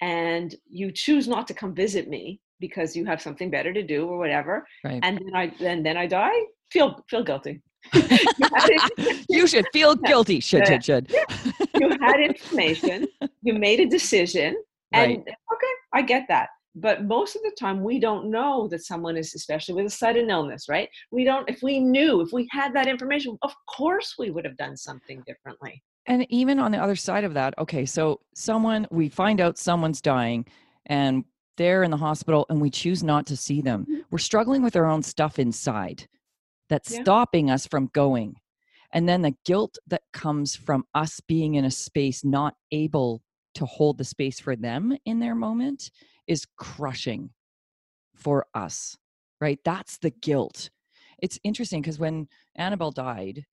and 0.01 0.53
you 0.69 0.91
choose 0.91 1.27
not 1.27 1.47
to 1.47 1.53
come 1.53 1.73
visit 1.73 2.07
me 2.07 2.39
because 2.59 2.95
you 2.95 3.05
have 3.05 3.21
something 3.21 3.49
better 3.49 3.73
to 3.73 3.83
do 3.83 4.07
or 4.07 4.17
whatever 4.17 4.65
Right. 4.83 4.99
and 5.03 5.17
then 5.17 5.35
i 5.35 5.51
then 5.59 5.81
then 5.83 5.97
i 5.97 6.05
die 6.07 6.39
feel 6.71 7.03
feel 7.09 7.23
guilty 7.23 7.61
you, 7.93 8.47
had 8.53 8.69
it- 8.69 9.25
you 9.29 9.47
should 9.47 9.65
feel 9.71 9.95
guilty. 10.11 10.39
Should, 10.41 10.59
Yeah. 10.67 10.79
should, 10.79 11.07
should. 11.09 11.15
you 11.79 11.89
had 12.01 12.19
information 12.19 13.07
you 13.43 13.53
made 13.53 13.79
a 13.79 13.85
decision 13.85 14.55
and 14.97 15.11
Right. 15.11 15.35
okay 15.53 15.73
i 15.93 16.01
get 16.01 16.25
that 16.27 16.49
but 16.75 17.05
most 17.05 17.35
of 17.35 17.41
the 17.41 17.55
time 17.59 17.83
we 17.83 17.99
don't 17.99 18.29
know 18.29 18.67
that 18.67 18.83
someone 18.83 19.17
is 19.17 19.33
especially 19.35 19.75
with 19.75 19.85
a 19.93 19.95
sudden 20.03 20.29
illness 20.29 20.63
right 20.69 20.89
we 21.11 21.23
don't 21.23 21.49
if 21.49 21.59
we 21.63 21.79
knew 21.79 22.21
if 22.21 22.29
we 22.31 22.47
had 22.51 22.73
that 22.75 22.87
information 22.87 23.37
of 23.41 23.53
course 23.77 24.15
we 24.19 24.29
would 24.31 24.45
have 24.45 24.57
done 24.57 24.75
something 24.77 25.21
differently 25.25 25.81
And 26.13 26.25
even 26.29 26.57
on 26.59 26.71
the 26.71 26.77
other 26.85 26.95
side 26.95 27.25
of 27.25 27.33
that, 27.33 27.51
okay, 27.63 27.85
so 27.85 28.21
someone, 28.33 28.87
we 28.99 29.09
find 29.09 29.41
out 29.41 29.57
someone's 29.57 30.01
dying 30.01 30.45
and 30.85 31.25
they're 31.57 31.83
in 31.83 31.91
the 31.91 32.03
hospital 32.09 32.45
and 32.49 32.61
we 32.61 32.69
choose 32.69 33.01
not 33.03 33.25
to 33.27 33.35
see 33.35 33.59
them. 33.61 33.79
Mhm. 33.85 34.05
We're 34.11 34.27
struggling 34.29 34.61
with 34.63 34.75
our 34.79 34.85
own 34.93 35.03
stuff 35.03 35.37
inside 35.37 35.99
that's 36.69 36.91
Yeah. 36.93 37.01
stopping 37.03 37.51
us 37.55 37.67
from 37.67 37.89
going. 37.93 38.29
And 38.93 39.03
then 39.09 39.21
the 39.21 39.35
guilt 39.49 39.73
that 39.91 40.03
comes 40.13 40.55
from 40.55 40.85
us 40.93 41.19
being 41.33 41.55
in 41.55 41.65
a 41.65 41.71
space 41.87 42.23
not 42.23 42.53
able 42.71 43.21
to 43.57 43.65
hold 43.65 43.97
the 43.97 44.03
space 44.03 44.39
for 44.39 44.55
them 44.55 44.95
in 45.05 45.19
their 45.19 45.35
moment 45.35 45.91
is 46.27 46.45
crushing 46.57 47.29
for 48.15 48.45
us, 48.53 48.97
right? 49.41 49.59
That's 49.63 49.97
the 49.97 50.09
guilt. 50.09 50.69
It's 51.19 51.39
interesting 51.43 51.81
because 51.81 51.99
when 51.99 52.27
Annabelle 52.55 52.91
died, 52.91 53.45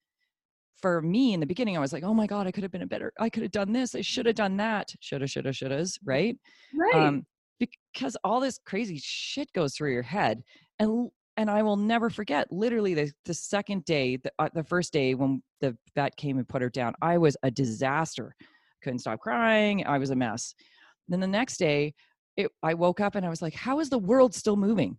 for 0.80 1.00
me 1.00 1.32
in 1.32 1.40
the 1.40 1.46
beginning, 1.46 1.76
I 1.76 1.80
was 1.80 1.94
like, 1.94 2.04
oh 2.04 2.12
my 2.12 2.26
God, 2.26 2.46
I 2.46 2.50
could 2.50 2.62
have 2.62 2.72
been 2.72 2.82
a 2.82 2.86
better, 2.86 3.12
I 3.18 3.30
could 3.30 3.42
have 3.42 3.52
done 3.52 3.72
this. 3.72 3.94
I 3.94 4.02
should 4.02 4.26
have 4.26 4.34
done 4.34 4.58
that. 4.58 4.92
Shoulda, 5.00 5.26
shoulda, 5.26 5.50
shouldas, 5.50 5.98
right? 6.04 6.36
right 6.74 7.06
Um, 7.06 7.26
because 7.58 8.16
all 8.24 8.40
this 8.40 8.58
crazy 8.66 9.00
shit 9.02 9.50
goes 9.54 9.74
through 9.74 9.92
your 9.92 10.02
head. 10.02 10.42
And 10.78 11.10
and 11.36 11.50
I 11.50 11.62
will 11.62 11.76
never 11.76 12.10
forget 12.10 12.46
literally 12.52 12.94
the, 12.94 13.10
the 13.24 13.34
second 13.34 13.84
day, 13.84 14.16
the, 14.16 14.30
uh, 14.38 14.50
the 14.54 14.62
first 14.62 14.92
day 14.92 15.14
when 15.14 15.42
the 15.60 15.76
vet 15.94 16.16
came 16.16 16.38
and 16.38 16.48
put 16.48 16.62
her 16.62 16.70
down, 16.70 16.94
I 17.02 17.18
was 17.18 17.36
a 17.42 17.50
disaster. 17.50 18.36
Couldn't 18.84 19.00
stop 19.00 19.20
crying. 19.20 19.86
I 19.86 19.98
was 19.98 20.10
a 20.10 20.16
mess. 20.16 20.54
Then 21.08 21.20
the 21.20 21.26
next 21.26 21.56
day, 21.56 21.94
it, 22.36 22.50
I 22.62 22.74
woke 22.74 23.00
up 23.00 23.14
and 23.14 23.24
I 23.24 23.30
was 23.30 23.42
like, 23.42 23.54
how 23.54 23.80
is 23.80 23.90
the 23.90 23.98
world 23.98 24.34
still 24.34 24.56
moving? 24.56 24.98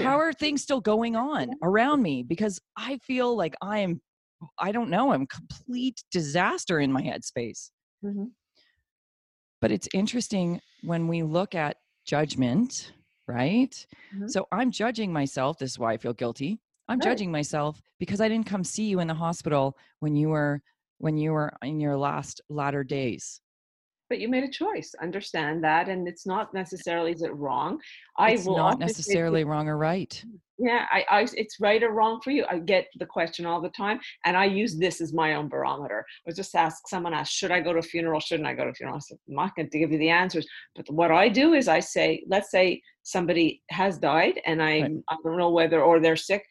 How 0.00 0.16
are 0.18 0.32
things 0.32 0.62
still 0.62 0.80
going 0.80 1.14
on 1.16 1.50
around 1.62 2.02
me? 2.02 2.22
Because 2.22 2.60
I 2.76 2.98
feel 2.98 3.36
like 3.36 3.54
I 3.62 3.78
am, 3.80 4.00
I 4.58 4.72
don't 4.72 4.90
know, 4.90 5.12
I'm 5.12 5.26
complete 5.26 6.02
disaster 6.10 6.80
in 6.80 6.90
my 6.92 7.02
headspace. 7.02 7.70
Mhm. 8.04 8.32
But 9.60 9.70
it's 9.70 9.88
interesting 9.94 10.60
when 10.82 11.06
we 11.08 11.22
look 11.22 11.54
at 11.54 11.76
judgment, 12.04 12.92
right? 13.28 13.86
Mhm. 14.14 14.30
So 14.30 14.46
I'm 14.50 14.70
judging 14.70 15.12
myself. 15.12 15.58
This 15.58 15.72
is 15.72 15.78
why 15.78 15.92
I 15.92 15.96
feel 15.98 16.14
guilty. 16.14 16.60
I'm 16.88 16.98
Right. 16.98 17.04
judging 17.04 17.30
myself 17.30 17.80
because 18.00 18.20
I 18.20 18.28
didn't 18.28 18.46
come 18.46 18.64
see 18.64 18.84
you 18.84 19.00
in 19.00 19.06
the 19.06 19.14
hospital 19.14 19.76
when 20.00 20.16
you 20.16 20.30
were 20.30 20.62
when 21.02 21.16
you 21.18 21.32
were 21.32 21.52
in 21.62 21.80
your 21.80 21.96
last 21.96 22.40
latter 22.48 22.84
days. 22.84 23.40
but 24.08 24.20
you 24.20 24.28
made 24.28 24.44
a 24.44 24.50
choice. 24.62 24.94
Understand 25.02 25.64
that, 25.64 25.88
and 25.88 26.06
it's 26.06 26.26
not 26.26 26.52
necessarily 26.54 27.12
is 27.12 27.22
it 27.22 27.34
wrong. 27.34 27.80
I 28.18 28.32
it's 28.32 28.46
will 28.46 28.56
not 28.56 28.74
often 28.74 28.80
say 28.80 28.84
to 28.84 28.88
necessarily 28.90 29.42
wrong 29.44 29.68
or 29.68 29.78
right. 29.78 30.12
Mm, 30.26 30.38
yeah 30.58 30.84
I, 30.92 31.00
I 31.10 31.20
it's 31.42 31.56
right 31.60 31.82
or 31.82 31.92
wrong 31.98 32.20
for 32.22 32.30
you 32.30 32.44
i 32.52 32.58
get 32.58 32.84
the 33.02 33.06
question 33.16 33.46
all 33.46 33.60
the 33.62 33.70
time 33.70 33.98
and 34.26 34.36
i 34.36 34.44
use 34.44 34.72
this 34.84 35.00
as 35.00 35.12
my 35.22 35.28
own 35.34 35.48
barometer 35.48 36.00
i 36.08 36.22
was 36.26 36.36
just 36.36 36.54
ask 36.54 36.86
someone 36.88 37.14
asked 37.14 37.32
should 37.32 37.50
i 37.50 37.60
go 37.66 37.72
to 37.72 37.78
a 37.78 37.82
funeral 37.92 38.20
shouldn't 38.20 38.46
i 38.50 38.54
go 38.54 38.64
to 38.64 38.70
a 38.70 38.74
funeral 38.74 38.96
i 38.96 39.00
said 39.00 39.18
i'm 39.28 39.34
not 39.42 39.56
going 39.56 39.68
to 39.70 39.78
give 39.80 39.90
you 39.94 39.98
the 39.98 40.10
answers 40.22 40.46
but 40.76 40.84
what 41.00 41.10
i 41.10 41.26
do 41.40 41.46
is 41.54 41.66
i 41.68 41.80
say 41.80 42.22
let's 42.34 42.50
say 42.56 42.80
somebody 43.14 43.46
has 43.70 43.98
died 43.98 44.36
and 44.44 44.62
i 44.62 44.74
Right. 44.82 44.92
i 45.08 45.16
don't 45.24 45.38
know 45.38 45.50
whether 45.50 45.80
or 45.88 45.94
they're 46.00 46.16
sick 46.30 46.44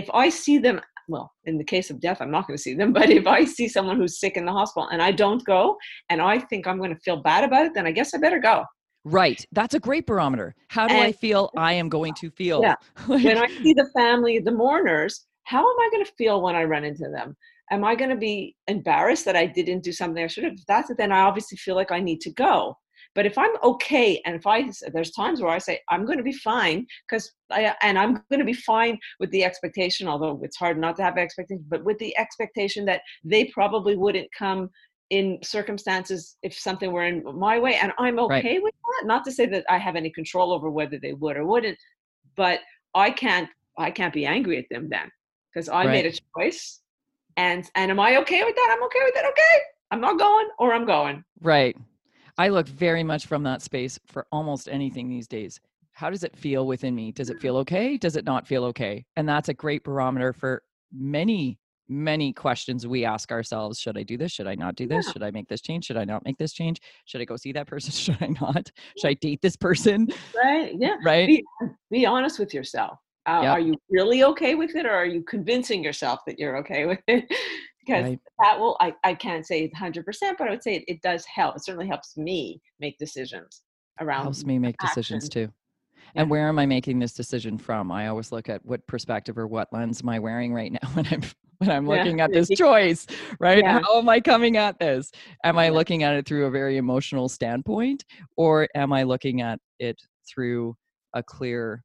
if 0.00 0.10
i 0.24 0.28
see 0.28 0.58
them 0.58 0.80
well 1.08 1.32
in 1.44 1.58
the 1.58 1.64
case 1.64 1.90
of 1.90 2.00
death 2.00 2.20
i'm 2.20 2.30
not 2.30 2.46
going 2.46 2.56
to 2.56 2.62
see 2.62 2.74
them 2.74 2.92
but 2.98 3.10
if 3.10 3.26
i 3.26 3.44
see 3.44 3.68
someone 3.68 3.96
who's 3.96 4.18
sick 4.18 4.36
in 4.36 4.44
the 4.44 4.52
hospital 4.52 4.88
and 4.88 5.02
i 5.02 5.10
don't 5.10 5.44
go 5.44 5.76
and 6.10 6.20
i 6.20 6.38
think 6.38 6.66
i'm 6.66 6.78
going 6.78 6.94
to 6.94 7.00
feel 7.00 7.16
bad 7.16 7.44
about 7.44 7.66
it 7.66 7.72
then 7.74 7.86
i 7.86 7.92
guess 7.92 8.14
i 8.14 8.18
better 8.18 8.38
go 8.38 8.64
Right. 9.04 9.44
That's 9.52 9.74
a 9.74 9.80
great 9.80 10.06
barometer. 10.06 10.54
How 10.68 10.88
do 10.88 10.94
I 10.94 11.12
feel 11.12 11.50
I 11.56 11.74
am 11.74 11.88
going 11.88 12.14
to 12.14 12.30
feel? 12.30 12.62
Yeah. 12.62 12.76
When 13.06 13.38
I 13.38 13.48
see 13.48 13.74
the 13.74 13.90
family, 13.94 14.38
the 14.38 14.50
mourners, 14.50 15.26
how 15.44 15.58
am 15.58 15.78
I 15.78 15.88
going 15.92 16.04
to 16.04 16.12
feel 16.12 16.40
when 16.40 16.56
I 16.56 16.64
run 16.64 16.84
into 16.84 17.10
them? 17.10 17.36
Am 17.70 17.84
I 17.84 17.94
going 17.94 18.10
to 18.10 18.16
be 18.16 18.56
embarrassed 18.66 19.24
that 19.26 19.36
I 19.36 19.46
didn't 19.46 19.84
do 19.84 19.92
something 19.92 20.24
I 20.24 20.26
should 20.26 20.44
have? 20.44 20.54
If 20.54 20.66
that's 20.66 20.90
it, 20.90 20.96
then 20.96 21.12
I 21.12 21.20
obviously 21.20 21.58
feel 21.58 21.74
like 21.74 21.92
I 21.92 22.00
need 22.00 22.20
to 22.22 22.32
go. 22.32 22.76
But 23.14 23.26
if 23.26 23.38
I'm 23.38 23.52
okay, 23.62 24.20
and 24.24 24.34
if 24.34 24.46
I 24.46 24.70
there's 24.92 25.12
times 25.12 25.40
where 25.40 25.50
I 25.52 25.58
say 25.58 25.80
I'm 25.88 26.04
going 26.04 26.18
to 26.18 26.24
be 26.24 26.32
fine 26.32 26.86
because 27.08 27.32
I 27.50 27.74
and 27.82 27.98
I'm 27.98 28.14
going 28.30 28.40
to 28.40 28.44
be 28.44 28.52
fine 28.52 28.98
with 29.20 29.30
the 29.30 29.44
expectation, 29.44 30.08
although 30.08 30.40
it's 30.42 30.56
hard 30.56 30.78
not 30.78 30.96
to 30.96 31.04
have 31.04 31.16
expectations, 31.16 31.64
but 31.68 31.84
with 31.84 31.98
the 31.98 32.16
expectation 32.18 32.84
that 32.86 33.02
they 33.22 33.46
probably 33.46 33.96
wouldn't 33.96 34.28
come 34.36 34.70
in 35.10 35.38
circumstances 35.42 36.36
if 36.42 36.58
something 36.58 36.90
were 36.90 37.04
in 37.04 37.22
my 37.38 37.58
way, 37.58 37.76
and 37.76 37.92
I'm 37.98 38.16
Right. 38.16 38.44
okay 38.44 38.58
with 38.58 38.74
that. 38.74 39.06
Not 39.06 39.24
to 39.26 39.32
say 39.32 39.46
that 39.46 39.64
I 39.68 39.78
have 39.78 39.96
any 39.96 40.10
control 40.10 40.52
over 40.52 40.70
whether 40.70 40.98
they 40.98 41.12
would 41.12 41.36
or 41.36 41.46
wouldn't, 41.46 41.78
but 42.36 42.60
I 42.94 43.10
can't 43.10 43.48
I 43.78 43.90
can't 43.90 44.14
be 44.14 44.26
angry 44.26 44.58
at 44.58 44.68
them 44.70 44.88
then 44.88 45.10
because 45.52 45.68
I 45.68 45.86
made 45.86 46.06
a 46.06 46.12
choice. 46.36 46.80
And 47.36 47.70
and 47.74 47.90
am 47.90 48.00
I 48.00 48.16
okay 48.18 48.42
with 48.44 48.56
that? 48.56 48.68
I'm 48.76 48.82
okay 48.84 49.00
with 49.04 49.16
it. 49.16 49.24
Okay, 49.24 49.62
I'm 49.90 50.00
not 50.00 50.18
going 50.18 50.48
or 50.58 50.72
I'm 50.74 50.86
going. 50.86 51.24
Right. 51.40 51.76
I 52.36 52.48
look 52.48 52.66
very 52.66 53.04
much 53.04 53.26
from 53.26 53.42
that 53.44 53.62
space 53.62 53.98
for 54.06 54.26
almost 54.32 54.68
anything 54.68 55.08
these 55.08 55.28
days. 55.28 55.60
How 55.92 56.10
does 56.10 56.24
it 56.24 56.36
feel 56.36 56.66
within 56.66 56.94
me? 56.94 57.12
Does 57.12 57.30
it 57.30 57.40
feel 57.40 57.56
okay? 57.58 57.96
Does 57.96 58.16
it 58.16 58.24
not 58.24 58.46
feel 58.46 58.64
okay? 58.66 59.04
And 59.16 59.28
that's 59.28 59.48
a 59.48 59.54
great 59.54 59.84
barometer 59.84 60.32
for 60.32 60.62
many, 60.92 61.60
many 61.88 62.32
questions 62.32 62.84
we 62.84 63.04
ask 63.04 63.30
ourselves. 63.30 63.78
Should 63.78 63.96
I 63.96 64.02
do 64.02 64.16
this? 64.16 64.32
Should 64.32 64.48
I 64.48 64.56
not 64.56 64.74
do 64.74 64.88
this? 64.88 65.06
Yeah. 65.06 65.12
Should 65.12 65.22
I 65.22 65.30
make 65.30 65.46
this 65.46 65.60
change? 65.60 65.84
Should 65.84 65.96
I 65.96 66.04
not 66.04 66.24
make 66.24 66.36
this 66.38 66.52
change? 66.52 66.80
Should 67.04 67.20
I 67.20 67.24
go 67.24 67.36
see 67.36 67.52
that 67.52 67.68
person? 67.68 67.92
Should 68.16 68.18
I 68.20 68.34
not? 68.40 68.68
Should 68.98 69.08
I 69.08 69.14
date 69.14 69.40
this 69.40 69.56
person? 69.56 70.08
Right? 70.34 70.74
Yeah. 70.76 70.96
Right? 71.04 71.28
Be, 71.28 71.44
be 71.92 72.06
honest 72.06 72.40
with 72.40 72.52
yourself. 72.52 72.98
Uh, 73.26 73.40
Yep. 73.42 73.52
Are 73.52 73.60
you 73.60 73.74
really 73.88 74.24
okay 74.24 74.54
with 74.54 74.74
it, 74.74 74.84
or 74.84 74.90
are 74.92 75.06
you 75.06 75.22
convincing 75.22 75.82
yourself 75.82 76.20
that 76.26 76.38
you're 76.38 76.58
okay 76.58 76.84
with 76.86 77.00
it? 77.06 77.24
Because 77.86 78.04
Right. 78.04 78.20
that 78.40 78.58
will 78.58 78.76
I, 78.80 78.94
I 79.04 79.14
can't 79.14 79.46
say 79.46 79.70
100%, 79.70 80.04
but 80.38 80.46
I 80.48 80.50
would 80.50 80.62
say 80.62 80.76
it, 80.76 80.84
it 80.88 81.02
does 81.02 81.24
help. 81.26 81.56
It 81.56 81.64
certainly 81.64 81.86
helps 81.88 82.16
me 82.16 82.60
make 82.80 82.98
decisions 82.98 83.62
around. 84.00 84.24
helps 84.24 84.44
me 84.44 84.58
make 84.58 84.76
decisions 84.78 85.24
action. 85.28 85.46
too. 85.46 85.52
And 86.16 86.30
where 86.30 86.48
am 86.48 86.58
I 86.58 86.66
making 86.66 86.98
this 86.98 87.12
decision 87.14 87.58
from? 87.58 87.90
I 87.90 88.08
always 88.08 88.30
look 88.30 88.48
at 88.48 88.64
what 88.64 88.86
perspective 88.86 89.38
or 89.38 89.46
what 89.46 89.72
lens 89.72 90.00
am 90.02 90.08
I 90.08 90.18
wearing 90.18 90.52
right 90.52 90.70
now 90.72 90.88
when 90.94 91.06
I'm 91.10 91.22
when 91.58 91.70
I'm 91.70 91.86
Yeah. 91.86 91.96
looking 91.96 92.20
at 92.20 92.32
this 92.32 92.48
choice, 92.56 93.06
right? 93.40 93.62
Yeah. 93.64 93.80
How 93.82 93.98
am 93.98 94.08
I 94.08 94.20
coming 94.20 94.56
at 94.56 94.78
this? 94.78 95.10
Am 95.44 95.56
I 95.58 95.68
looking 95.70 96.02
at 96.02 96.14
it 96.14 96.26
through 96.26 96.46
a 96.46 96.50
very 96.50 96.76
emotional 96.76 97.28
standpoint, 97.28 98.04
or 98.36 98.68
am 98.74 98.92
I 98.92 99.04
looking 99.04 99.40
at 99.40 99.60
it 99.78 99.96
through 100.28 100.76
a 101.14 101.22
clear, 101.22 101.82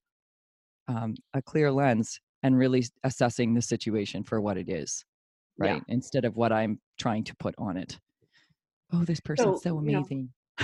um, 0.87 1.15
a 1.33 1.41
clear 1.41 1.71
lens 1.71 2.19
and 2.43 2.57
really 2.57 2.85
assessing 3.03 3.53
the 3.53 3.61
situation 3.61 4.23
for 4.23 4.41
what 4.41 4.57
it 4.57 4.69
is, 4.69 5.05
Yeah. 5.59 5.73
right? 5.73 5.83
Instead 5.87 6.25
of 6.25 6.35
what 6.35 6.51
I'm 6.51 6.79
trying 6.97 7.23
to 7.25 7.35
put 7.35 7.55
on 7.57 7.77
it. 7.77 7.99
Oh, 8.91 9.03
this 9.05 9.19
person's 9.19 9.61
so, 9.61 9.69
So, 9.69 9.75
you 9.79 9.91
know, 9.91 9.99
amazing. 9.99 10.29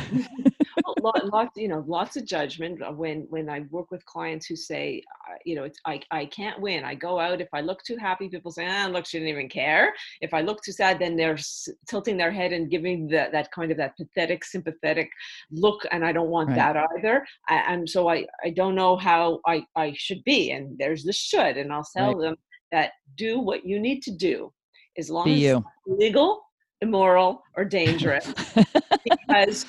Lot, 0.99 1.25
lots, 1.33 1.57
you 1.57 1.67
know, 1.67 1.83
lots 1.87 2.15
of 2.15 2.25
judgment 2.25 2.81
uh, 2.81 2.91
when 2.91 3.25
when 3.29 3.49
I 3.49 3.61
work 3.71 3.91
with 3.91 4.05
clients 4.05 4.45
who 4.45 4.55
say, 4.55 5.01
uh, 5.29 5.35
you 5.45 5.55
know, 5.55 5.63
it's 5.63 5.79
I 5.85 5.99
I 6.11 6.25
can't 6.27 6.61
win. 6.61 6.83
I 6.83 6.95
go 6.95 7.19
out 7.19 7.41
if 7.41 7.47
I 7.53 7.61
look 7.61 7.81
too 7.83 7.97
happy, 7.97 8.29
people 8.29 8.51
say, 8.51 8.67
ah, 8.69 8.87
look, 8.87 9.05
she 9.05 9.17
didn't 9.17 9.29
even 9.29 9.49
care. 9.49 9.93
If 10.21 10.33
I 10.33 10.41
look 10.41 10.61
too 10.63 10.71
sad, 10.71 10.99
then 10.99 11.15
they're 11.15 11.33
s- 11.33 11.69
tilting 11.87 12.17
their 12.17 12.31
head 12.31 12.53
and 12.53 12.69
giving 12.69 13.07
that 13.07 13.31
that 13.31 13.51
kind 13.51 13.71
of 13.71 13.77
that 13.77 13.97
pathetic, 13.97 14.43
sympathetic 14.45 15.09
look, 15.51 15.81
and 15.91 16.05
I 16.05 16.11
don't 16.11 16.29
want 16.29 16.49
Right. 16.49 16.57
that 16.57 16.75
either. 16.97 17.25
I, 17.49 17.55
and 17.73 17.89
so 17.89 18.07
I 18.09 18.25
I 18.43 18.51
don't 18.51 18.75
know 18.75 18.95
how 18.95 19.39
I 19.47 19.65
I 19.75 19.93
should 19.95 20.23
be. 20.23 20.51
And 20.51 20.77
there's 20.77 21.03
the 21.03 21.13
should, 21.13 21.57
and 21.57 21.71
I'll 21.73 21.87
tell 21.95 22.17
them 22.17 22.35
that 22.71 22.91
do 23.15 23.39
what 23.39 23.65
you 23.65 23.79
need 23.79 24.01
to 24.03 24.11
do, 24.11 24.51
as 24.97 25.09
long 25.09 25.25
Be 25.25 25.33
as 25.35 25.41
you. 25.41 25.65
legal, 25.87 26.41
immoral, 26.81 27.43
or 27.57 27.65
dangerous 27.65 28.33
because 29.03 29.65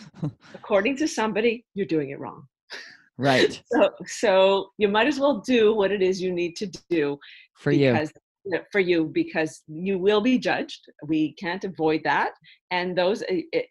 according 0.55 0.97
to 0.97 1.07
somebody 1.09 1.65
you're 1.75 1.87
doing 1.87 2.11
it 2.11 2.19
wrong 2.19 2.45
right. 3.19 3.63
so 3.73 3.91
so 4.07 4.71
you 4.79 4.89
might 4.89 5.07
as 5.07 5.19
well 5.21 5.41
do 5.47 5.75
what 5.75 5.91
it 5.93 6.03
is 6.03 6.21
you 6.21 6.33
need 6.33 6.57
to 6.57 6.67
do 6.91 7.19
For 7.55 7.71
you. 7.73 7.93
because 7.93 8.13
yeah, 8.45 8.61
for 8.71 8.81
you 8.81 9.11
because 9.13 9.63
you 9.67 9.99
will 9.99 10.21
be 10.21 10.39
judged 10.39 10.81
we 11.07 11.35
can't 11.35 11.65
avoid 11.65 12.01
that 12.05 12.31
and 12.71 12.97
those 12.97 13.23
it, 13.23 13.45
it- 13.53 13.67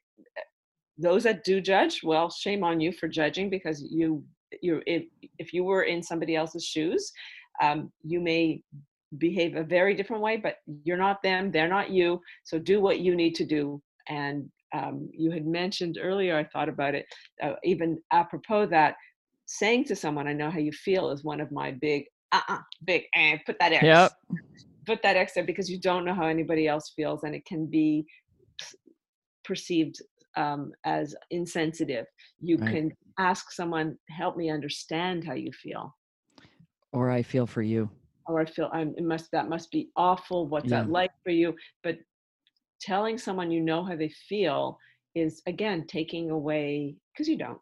those 0.97 1.23
that 1.23 1.43
do 1.43 1.59
judge 1.59 2.01
well 2.05 2.29
shame 2.29 2.63
on 2.63 2.79
you 2.79 2.89
for 2.93 3.07
judging 3.09 3.49
because 3.49 3.83
you 3.91 4.23
you 4.61 4.81
if, 4.85 5.03
if 5.39 5.51
you 5.51 5.63
were 5.65 5.83
in 5.83 6.01
somebody 6.01 6.35
else's 6.37 6.63
shoes 6.65 7.11
um, 7.61 7.91
you 8.03 8.21
may 8.21 8.61
behave 9.17 9.55
a 9.55 9.63
very 9.63 9.93
different 9.93 10.21
way 10.21 10.37
but 10.37 10.57
you're 10.83 10.97
not 10.97 11.21
them 11.23 11.51
they're 11.51 11.67
not 11.67 11.89
you 11.91 12.19
so 12.43 12.59
do 12.59 12.81
what 12.81 12.99
you 12.99 13.15
need 13.15 13.35
to 13.35 13.45
do 13.45 13.81
and 14.09 14.49
um, 14.73 15.09
you 15.13 15.31
had 15.31 15.45
mentioned 15.45 15.97
earlier 16.01 16.37
i 16.37 16.43
thought 16.43 16.69
about 16.69 16.95
it 16.95 17.05
uh, 17.43 17.53
even 17.63 17.97
apropos 18.11 18.65
that 18.65 18.95
saying 19.45 19.83
to 19.85 19.95
someone 19.95 20.27
i 20.27 20.33
know 20.33 20.49
how 20.49 20.59
you 20.59 20.71
feel 20.71 21.11
is 21.11 21.23
one 21.23 21.39
of 21.39 21.51
my 21.51 21.71
big 21.71 22.05
uh-uh 22.31 22.59
big 22.85 23.03
eh, 23.15 23.37
put 23.45 23.57
that 23.59 23.71
x 23.71 23.85
Yep. 23.85 24.11
put 24.85 25.01
that 25.03 25.15
x 25.15 25.33
there 25.33 25.43
because 25.45 25.69
you 25.69 25.79
don't 25.79 26.03
know 26.05 26.13
how 26.13 26.25
anybody 26.27 26.67
else 26.67 26.91
feels 26.95 27.23
and 27.23 27.35
it 27.35 27.45
can 27.45 27.65
be 27.67 28.05
perceived 29.43 29.95
um, 30.35 30.71
as 30.85 31.15
insensitive 31.31 32.05
you 32.41 32.57
Right. 32.57 32.71
can 32.71 32.91
ask 33.19 33.51
someone 33.51 33.97
help 34.09 34.35
me 34.35 34.49
understand 34.49 35.23
how 35.23 35.33
you 35.33 35.51
feel 35.53 35.95
Or 36.91 37.09
I 37.11 37.21
feel 37.23 37.45
for 37.45 37.61
you. 37.61 37.89
Or 38.27 38.41
I 38.41 38.45
feel 38.45 38.69
I'm, 38.73 38.93
it 38.97 39.03
must 39.03 39.31
that 39.31 39.49
must 39.49 39.71
be 39.71 39.89
awful. 39.95 40.47
What's 40.47 40.69
that 40.71 40.89
like 40.89 41.11
for 41.23 41.31
you? 41.31 41.55
But 41.83 41.97
telling 42.81 43.17
someone 43.17 43.51
you 43.51 43.61
know 43.61 43.83
how 43.83 43.95
they 43.95 44.09
feel 44.29 44.77
is 45.13 45.41
again 45.47 45.85
taking 45.87 46.29
away 46.31 46.95
because 47.13 47.27
you 47.27 47.37
don't. 47.37 47.59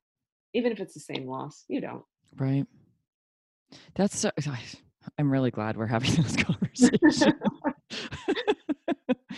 Even 0.54 0.72
if 0.72 0.80
it's 0.80 0.94
the 0.94 1.00
same 1.00 1.28
loss, 1.28 1.66
you 1.68 1.82
don't. 1.82 2.04
Right. 2.38 2.66
That's 3.96 4.18
so, 4.18 4.32
I'm 5.18 5.32
really 5.32 5.52
glad 5.52 5.78
we're 5.78 5.88
having 5.88 6.14
this 6.24 6.36
conversation. 6.36 7.34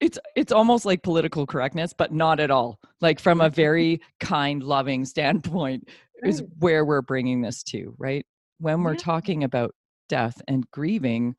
it's 0.00 0.18
it's 0.34 0.52
almost 0.52 0.84
like 0.84 1.02
political 1.02 1.46
correctness, 1.46 1.92
but 1.92 2.12
not 2.12 2.40
at 2.40 2.50
all. 2.50 2.78
Like 3.00 3.18
from 3.20 3.40
a 3.40 3.50
very 3.64 4.00
kind, 4.20 4.62
loving 4.62 5.04
standpoint 5.04 5.88
is 6.24 6.42
where 6.58 6.84
we're 6.84 7.02
bringing 7.02 7.42
this 7.42 7.62
to, 7.64 7.94
right? 7.98 8.24
When 8.58 8.82
we're 8.82 8.94
Yeah. 8.94 9.02
talking 9.04 9.44
about 9.44 9.74
death 10.08 10.40
and 10.48 10.70
grieving, 10.70 11.36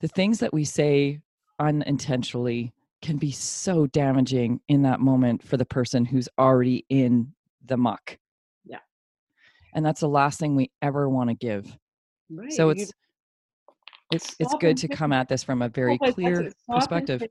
the 0.00 0.08
things 0.08 0.38
that 0.40 0.52
we 0.52 0.64
say 0.64 1.20
unintentionally 1.58 2.72
can 3.02 3.16
be 3.16 3.30
so 3.30 3.86
damaging 3.86 4.60
in 4.68 4.82
that 4.82 5.00
moment 5.00 5.42
for 5.42 5.56
the 5.56 5.64
person 5.64 6.04
who's 6.04 6.28
already 6.38 6.84
in 6.88 7.32
the 7.64 7.76
muck. 7.76 8.18
Yeah. 8.64 8.78
And 9.74 9.84
that's 9.84 10.00
the 10.00 10.08
last 10.08 10.38
thing 10.38 10.56
we 10.56 10.70
ever 10.82 11.08
want 11.08 11.30
to 11.30 11.34
give. 11.34 11.76
Right. 12.30 12.52
So 12.52 12.70
it's 12.70 12.92
it's 14.12 14.34
it's 14.38 14.54
good 14.60 14.76
to 14.78 14.88
come 14.88 15.12
at 15.12 15.28
this 15.28 15.42
from 15.42 15.62
a 15.62 15.68
very 15.68 15.98
that's 16.00 16.14
clear 16.14 16.42
it. 16.42 16.54
Stop 16.62 16.74
and 16.74 16.80
perspective. 16.80 17.22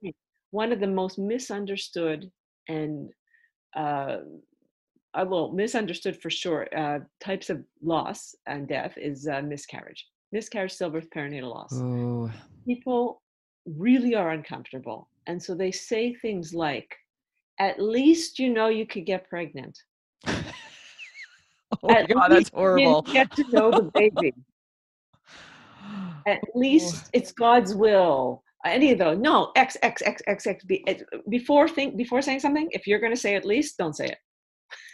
One 0.52 0.72
of 0.72 0.80
the 0.80 0.88
most 0.88 1.20
misunderstood 1.20 2.32
and 2.68 3.10
uh, 3.76 4.18
uh, 5.14 5.26
well, 5.28 5.52
misunderstood 5.52 6.22
for 6.22 6.30
sure 6.30 6.68
uh, 6.78 7.00
types 7.20 7.50
of 7.50 7.64
loss 7.82 8.36
and 8.48 8.68
death 8.68 8.94
is 8.98 9.28
uh, 9.28 9.42
miscarriage. 9.42 10.06
Miscarriage, 10.32 10.74
stillbirth, 10.74 11.10
perinatal 11.16 11.50
loss. 11.50 11.74
Oh, 11.74 12.32
people 12.68 13.22
really 13.66 14.16
are 14.16 14.32
uncomfortable. 14.32 15.10
And 15.28 15.42
so 15.42 15.56
they 15.56 15.72
say 15.72 16.14
things 16.14 16.54
like, 16.54 16.96
at 17.60 17.82
least 17.82 18.40
you 18.40 18.54
know 18.54 18.68
you 18.68 18.86
could 18.86 19.06
get 19.06 19.28
pregnant. 19.28 19.78
oh 20.28 20.44
At 21.90 22.08
god, 22.10 22.30
that's 22.30 22.50
horrible. 22.50 23.02
Get 23.02 23.32
to 23.36 23.44
know 23.52 23.72
the 23.72 23.92
baby. 23.94 24.34
At 26.28 26.42
least 26.54 27.10
it's 27.14 27.32
God's 27.32 27.74
will. 27.74 28.44
any 28.66 28.92
of 28.92 29.00
those. 29.00 29.18
No, 29.18 29.52
X, 29.56 29.78
X, 29.82 30.04
X, 30.06 30.22
X, 30.28 30.46
X. 30.46 30.64
Be, 30.66 30.86
before 31.30 31.68
think 31.68 31.98
before 31.98 32.22
saying 32.22 32.42
something, 32.42 32.68
if 32.72 32.86
you're 32.86 33.00
going 33.00 33.14
to 33.14 33.20
say 33.20 33.36
at 33.36 33.46
least, 33.46 33.78
don't 33.78 33.96
say 33.96 34.06
it. 34.06 34.18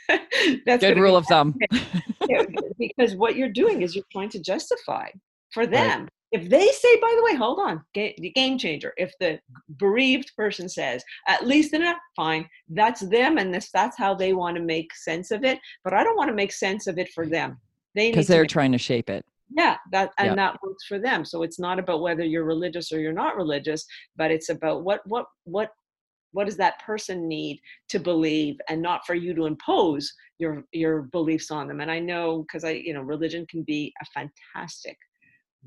That's 0.66 0.84
good 0.84 1.00
rule 1.00 1.16
of 1.16 1.26
thumb. 1.28 1.56
because 2.80 3.16
what 3.16 3.36
you're 3.36 3.50
doing 3.50 3.82
is 3.82 3.96
you're 3.96 4.06
trying 4.12 4.30
to 4.30 4.40
justify 4.40 5.10
for 5.52 5.66
them. 5.66 6.02
Right. 6.02 6.10
If 6.32 6.50
they 6.50 6.68
say, 6.68 7.00
by 7.00 7.14
the 7.16 7.24
way, 7.24 7.36
hold 7.36 7.60
on, 7.60 7.82
the 7.94 8.32
game 8.36 8.58
changer. 8.58 8.94
If 8.98 9.14
the 9.20 9.40
bereaved 9.78 10.34
person 10.36 10.68
says, 10.68 11.04
at 11.28 11.48
least 11.48 11.74
enough, 11.74 11.98
fine, 12.16 12.50
that's 12.70 13.02
them, 13.02 13.38
and 13.38 13.54
this 13.54 13.70
that's 13.72 13.98
how 13.98 14.16
they 14.16 14.34
want 14.34 14.58
to 14.58 14.64
make 14.64 14.94
sense 14.94 15.32
of 15.32 15.46
it. 15.46 15.60
But 15.84 15.94
I 15.94 16.04
don't 16.04 16.18
want 16.18 16.30
to 16.30 16.36
make 16.36 16.52
sense 16.52 16.88
of 16.88 16.98
it 16.98 17.10
for 17.14 17.26
them. 17.26 17.62
They 17.94 18.12
because 18.12 18.28
they're 18.28 18.46
trying 18.46 18.74
to 18.74 18.78
shape 18.78 19.10
it 19.10 19.24
yeah 19.56 19.78
that 19.92 20.12
and 20.18 20.30
yeah. 20.30 20.36
that 20.36 20.60
works 20.64 20.86
for 20.88 21.00
them 21.00 21.24
so 21.24 21.44
it's 21.44 21.60
not 21.60 21.80
about 21.80 22.02
whether 22.02 22.24
you're 22.24 22.44
religious 22.44 22.92
or 22.92 23.00
you're 23.00 23.14
not 23.14 23.36
religious 23.36 23.86
but 24.16 24.32
it's 24.32 24.50
about 24.50 24.84
what 24.84 25.02
what 25.06 25.26
what 25.44 25.70
what 26.36 26.46
does 26.46 26.58
that 26.58 26.80
person 26.86 27.28
need 27.28 27.60
to 27.88 27.98
believe 27.98 28.58
and 28.70 28.82
not 28.82 29.06
for 29.06 29.16
you 29.16 29.34
to 29.34 29.46
impose 29.46 30.12
your 30.38 30.64
your 30.74 31.04
beliefs 31.14 31.50
on 31.50 31.68
them 31.68 31.80
and 31.80 31.90
i 31.90 32.00
know 32.00 32.42
because 32.42 32.64
i 32.64 32.72
you 32.72 32.94
know 32.94 33.02
religion 33.02 33.46
can 33.50 33.64
be 33.64 33.94
a 34.02 34.06
fantastic 34.06 34.98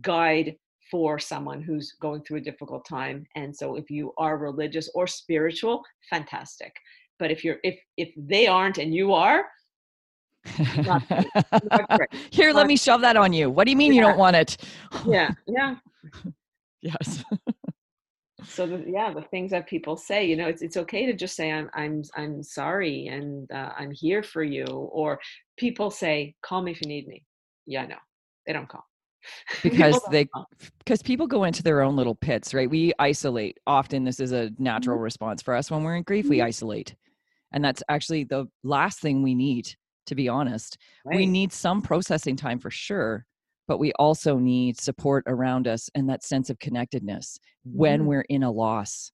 guide 0.03 0.55
for 0.91 1.19
someone 1.19 1.61
who's 1.63 1.95
going 2.01 2.23
through 2.23 2.39
a 2.39 2.49
difficult 2.49 2.87
time 2.87 3.27
and 3.35 3.55
so 3.55 3.77
if 3.77 3.91
you 3.91 4.13
are 4.19 4.37
religious 4.39 4.91
or 4.95 5.07
spiritual 5.07 5.83
fantastic 6.11 6.73
but 7.19 7.31
if 7.31 7.43
you're 7.45 7.59
if 7.65 7.79
if 7.97 8.11
they 8.17 8.47
aren't 8.47 8.79
and 8.79 8.95
you 8.95 9.13
are 9.13 9.45
not, 10.79 11.03
not 11.11 12.01
Here, 12.31 12.53
let 12.53 12.67
me 12.67 12.77
shove 12.77 13.01
that 13.03 13.17
on 13.17 13.33
you. 13.33 13.51
What 13.51 13.65
do 13.65 13.71
you 13.71 13.77
mean 13.77 13.93
yeah. 13.93 14.01
you 14.01 14.07
don't 14.07 14.19
want 14.19 14.37
it? 14.37 14.57
yeah, 15.07 15.31
yeah. 15.47 15.77
yes. 16.81 17.25
so 18.45 18.67
the, 18.67 18.85
yeah, 18.87 19.13
the 19.13 19.23
things 19.23 19.51
that 19.51 19.67
people 19.67 19.97
say, 19.97 20.25
you 20.25 20.37
know, 20.37 20.47
it's 20.47 20.63
it's 20.63 20.77
okay 20.77 21.07
to 21.07 21.13
just 21.13 21.35
say 21.37 21.51
I'm 21.51 21.71
I'm 21.75 22.03
I'm 22.17 22.43
sorry 22.43 23.09
and 23.09 23.51
uh, 23.51 23.71
I'm 23.77 23.91
here 23.91 24.23
for 24.23 24.43
you. 24.43 24.65
Or 24.65 25.19
people 25.57 25.91
say, 25.91 26.35
call 26.43 26.63
me 26.63 26.73
if 26.73 26.81
you 26.83 26.89
need 26.89 27.09
me. 27.09 27.25
Yeah, 27.67 27.87
no, 27.87 27.97
they 28.47 28.53
don't 28.53 28.69
call 28.69 28.85
because 29.63 30.01
they 30.11 30.29
because 30.79 31.03
people 31.03 31.27
go 31.27 31.45
into 31.45 31.63
their 31.63 31.83
own 31.83 31.97
little 31.97 32.15
pits 32.15 32.55
right 32.55 32.71
we 32.71 32.93
isolate 33.01 33.59
often 33.67 34.05
this 34.05 34.21
is 34.21 34.31
a 34.31 34.49
natural 34.59 34.97
mm-hmm. 34.97 35.03
response 35.03 35.43
for 35.43 35.57
us 35.57 35.73
when 35.73 35.83
we're 35.83 35.97
in 35.97 36.05
grief 36.05 36.29
we 36.29 36.39
mm-hmm. 36.39 36.47
isolate 36.47 36.95
and 37.53 37.65
that's 37.65 37.83
actually 37.89 38.23
the 38.23 38.47
last 38.63 39.01
thing 39.01 39.21
we 39.21 39.35
need 39.35 39.75
to 40.09 40.15
be 40.15 40.29
honest. 40.29 40.79
Right. 41.05 41.17
We 41.17 41.27
need 41.27 41.53
some 41.53 41.81
processing 41.81 42.37
time 42.37 42.59
for 42.59 42.71
sure, 42.71 43.25
but 43.69 43.79
we 43.79 43.93
also 43.93 44.39
need 44.39 44.81
support 44.81 45.23
around 45.27 45.69
us 45.69 45.89
and 45.95 46.09
that 46.09 46.25
sense 46.25 46.51
of 46.51 46.59
connectedness 46.59 47.39
when 47.65 48.01
mm-hmm. 48.01 48.09
we're 48.09 48.21
in 48.23 48.43
a 48.43 48.51
loss. 48.51 49.13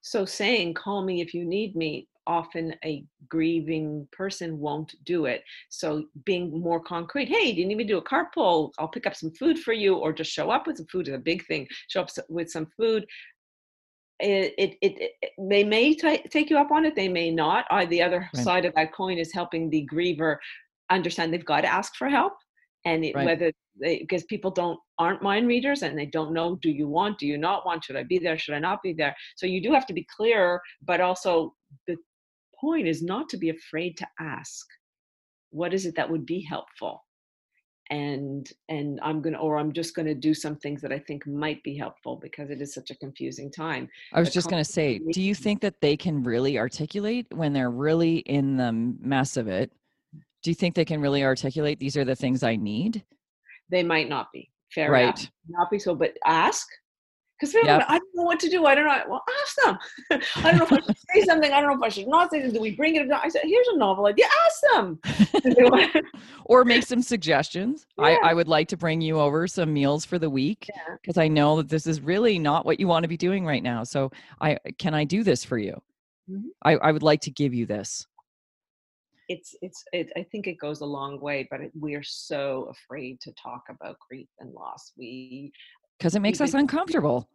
So 0.00 0.24
saying, 0.24 0.74
call 0.74 1.04
me 1.04 1.20
if 1.20 1.32
you 1.32 1.44
need 1.44 1.76
me, 1.76 2.08
often 2.26 2.74
a 2.84 3.04
grieving 3.28 4.08
person 4.10 4.58
won't 4.58 4.94
do 5.04 5.26
it. 5.26 5.44
So 5.68 6.06
being 6.24 6.58
more 6.58 6.80
concrete, 6.80 7.28
hey, 7.28 7.50
you 7.50 7.66
need 7.66 7.76
me 7.76 7.84
to 7.84 7.92
do 7.92 7.98
a 7.98 8.02
carpool? 8.02 8.72
I'll 8.78 8.88
pick 8.88 9.06
up 9.06 9.14
some 9.14 9.30
food 9.32 9.58
for 9.58 9.72
you, 9.72 9.96
or 9.96 10.12
just 10.12 10.32
show 10.32 10.50
up 10.50 10.66
with 10.66 10.78
some 10.78 10.86
food 10.86 11.06
is 11.08 11.14
a 11.14 11.18
big 11.18 11.44
thing. 11.46 11.68
Show 11.88 12.00
up 12.00 12.08
with 12.28 12.50
some 12.50 12.66
food 12.76 13.06
it, 14.20 14.54
it, 14.56 14.76
it, 14.80 15.12
it 15.20 15.30
they 15.50 15.64
may 15.64 15.94
t- 15.94 16.22
take 16.30 16.48
you 16.48 16.56
up 16.56 16.70
on 16.70 16.84
it 16.84 16.94
they 16.94 17.08
may 17.08 17.30
not 17.30 17.64
uh, 17.70 17.84
the 17.86 18.00
other 18.00 18.28
right. 18.34 18.44
side 18.44 18.64
of 18.64 18.74
that 18.74 18.92
coin 18.92 19.18
is 19.18 19.32
helping 19.32 19.68
the 19.68 19.88
griever 19.92 20.36
understand 20.90 21.32
they've 21.32 21.44
got 21.44 21.62
to 21.62 21.72
ask 21.72 21.96
for 21.96 22.08
help 22.08 22.34
and 22.84 23.04
it, 23.04 23.14
right. 23.14 23.26
whether 23.26 23.52
they 23.80 23.98
because 23.98 24.24
people 24.24 24.50
don't 24.50 24.78
aren't 24.98 25.22
mind 25.22 25.46
readers 25.46 25.82
and 25.82 25.98
they 25.98 26.06
don't 26.06 26.32
know 26.32 26.56
do 26.62 26.70
you 26.70 26.88
want 26.88 27.18
do 27.18 27.26
you 27.26 27.38
not 27.38 27.64
want? 27.64 27.84
Should 27.84 27.96
i 27.96 28.02
be 28.02 28.18
there? 28.18 28.38
Should 28.38 28.54
i 28.54 28.58
not 28.58 28.82
be 28.82 28.92
there? 28.92 29.14
So 29.36 29.46
you 29.46 29.62
do 29.62 29.72
have 29.72 29.86
to 29.86 29.92
be 29.92 30.06
clear 30.14 30.60
but 30.82 31.00
also 31.00 31.54
the 31.86 31.96
point 32.60 32.86
is 32.86 33.02
not 33.02 33.28
to 33.30 33.36
be 33.36 33.50
afraid 33.50 33.96
to 33.98 34.06
ask 34.20 34.66
what 35.50 35.74
is 35.74 35.84
it 35.86 35.94
that 35.96 36.10
would 36.10 36.26
be 36.26 36.40
helpful? 36.40 37.04
And 37.90 38.48
and 38.68 38.98
i'm 39.02 39.20
gonna 39.20 39.38
or 39.38 39.58
i'm 39.58 39.72
just 39.72 39.94
gonna 39.94 40.14
do 40.14 40.32
some 40.32 40.56
things 40.56 40.80
that 40.80 40.92
i 40.92 40.98
think 40.98 41.26
might 41.26 41.62
be 41.62 41.76
helpful 41.76 42.16
because 42.16 42.48
it 42.48 42.62
is 42.62 42.72
such 42.72 42.90
a 42.90 42.96
confusing 42.96 43.50
time. 43.50 43.88
I 44.12 44.20
was 44.20 44.32
just 44.32 44.48
gonna 44.48 44.64
say 44.64 45.00
do 45.12 45.20
you 45.20 45.34
think 45.34 45.60
that 45.60 45.80
they 45.80 45.96
can 45.96 46.22
really 46.22 46.58
articulate 46.58 47.26
when 47.34 47.52
they're 47.52 47.70
really 47.70 48.18
in 48.18 48.56
the 48.56 48.72
mess 48.72 49.36
of 49.36 49.48
it 49.48 49.72
do 50.42 50.50
you 50.50 50.54
think 50.54 50.74
they 50.74 50.84
can 50.84 51.00
really 51.00 51.24
articulate 51.24 51.78
these 51.78 51.96
are 51.96 52.04
the 52.04 52.16
things 52.16 52.42
i 52.42 52.56
need 52.56 53.04
they 53.70 53.82
might 53.82 54.08
not 54.08 54.28
be 54.32 54.50
fair 54.72 54.90
right 54.90 55.18
enough. 55.18 55.30
not 55.48 55.70
be 55.70 55.78
so 55.78 55.94
but 55.94 56.16
ask 56.26 56.66
because 57.42 57.54
yep. 57.54 57.84
I 57.88 57.98
don't 57.98 58.14
know 58.14 58.22
what 58.22 58.38
to 58.40 58.48
do. 58.48 58.66
I 58.66 58.74
don't 58.76 58.86
know. 58.86 59.02
Well, 59.08 59.24
ask 59.42 59.56
them. 59.64 60.22
I 60.44 60.50
don't 60.50 60.58
know 60.58 60.64
if 60.64 60.72
I 60.72 60.86
should 60.86 60.96
say 61.12 61.22
something. 61.22 61.52
I 61.52 61.60
don't 61.60 61.70
know 61.70 61.76
if 61.76 61.82
I 61.82 61.88
should 61.88 62.06
not 62.06 62.30
say 62.30 62.38
something. 62.38 62.54
Do 62.54 62.60
we 62.60 62.76
bring 62.76 62.94
it 62.94 63.10
up? 63.10 63.20
I 63.24 63.28
said, 63.28 63.42
here's 63.44 63.66
a 63.68 63.76
novel 63.76 64.06
idea. 64.06 64.26
Ask 64.46 64.62
them. 64.72 66.02
or 66.44 66.64
make 66.64 66.84
some 66.84 67.02
suggestions. 67.02 67.86
Yeah. 67.98 68.16
I, 68.22 68.30
I 68.30 68.34
would 68.34 68.48
like 68.48 68.68
to 68.68 68.76
bring 68.76 69.00
you 69.00 69.20
over 69.20 69.46
some 69.46 69.72
meals 69.72 70.04
for 70.04 70.18
the 70.18 70.30
week 70.30 70.68
because 71.00 71.16
yeah. 71.16 71.24
I 71.24 71.28
know 71.28 71.58
that 71.58 71.68
this 71.68 71.86
is 71.86 72.00
really 72.00 72.38
not 72.38 72.64
what 72.64 72.80
you 72.80 72.88
want 72.88 73.04
to 73.04 73.08
be 73.08 73.16
doing 73.16 73.44
right 73.44 73.62
now. 73.62 73.84
So 73.84 74.10
I 74.40 74.58
can 74.78 74.94
I 74.94 75.04
do 75.04 75.22
this 75.22 75.44
for 75.44 75.58
you? 75.58 75.80
Mm-hmm. 76.28 76.48
I, 76.64 76.76
I 76.76 76.90
would 76.90 77.02
like 77.02 77.20
to 77.22 77.30
give 77.30 77.54
you 77.54 77.66
this. 77.66 78.06
It's 79.32 79.54
it's 79.62 79.82
it, 79.92 80.08
I 80.14 80.24
think 80.30 80.46
it 80.46 80.58
goes 80.58 80.80
a 80.82 80.92
long 80.98 81.14
way, 81.28 81.48
but 81.50 81.60
it, 81.62 81.72
we 81.78 81.94
are 81.94 82.02
so 82.02 82.70
afraid 82.74 83.14
to 83.22 83.32
talk 83.32 83.62
about 83.70 83.96
grief 84.06 84.28
and 84.40 84.52
loss. 84.52 84.92
We 84.98 85.52
because 86.02 86.16
it 86.16 86.20
makes 86.20 86.40
us 86.40 86.54
uncomfortable. 86.54 87.28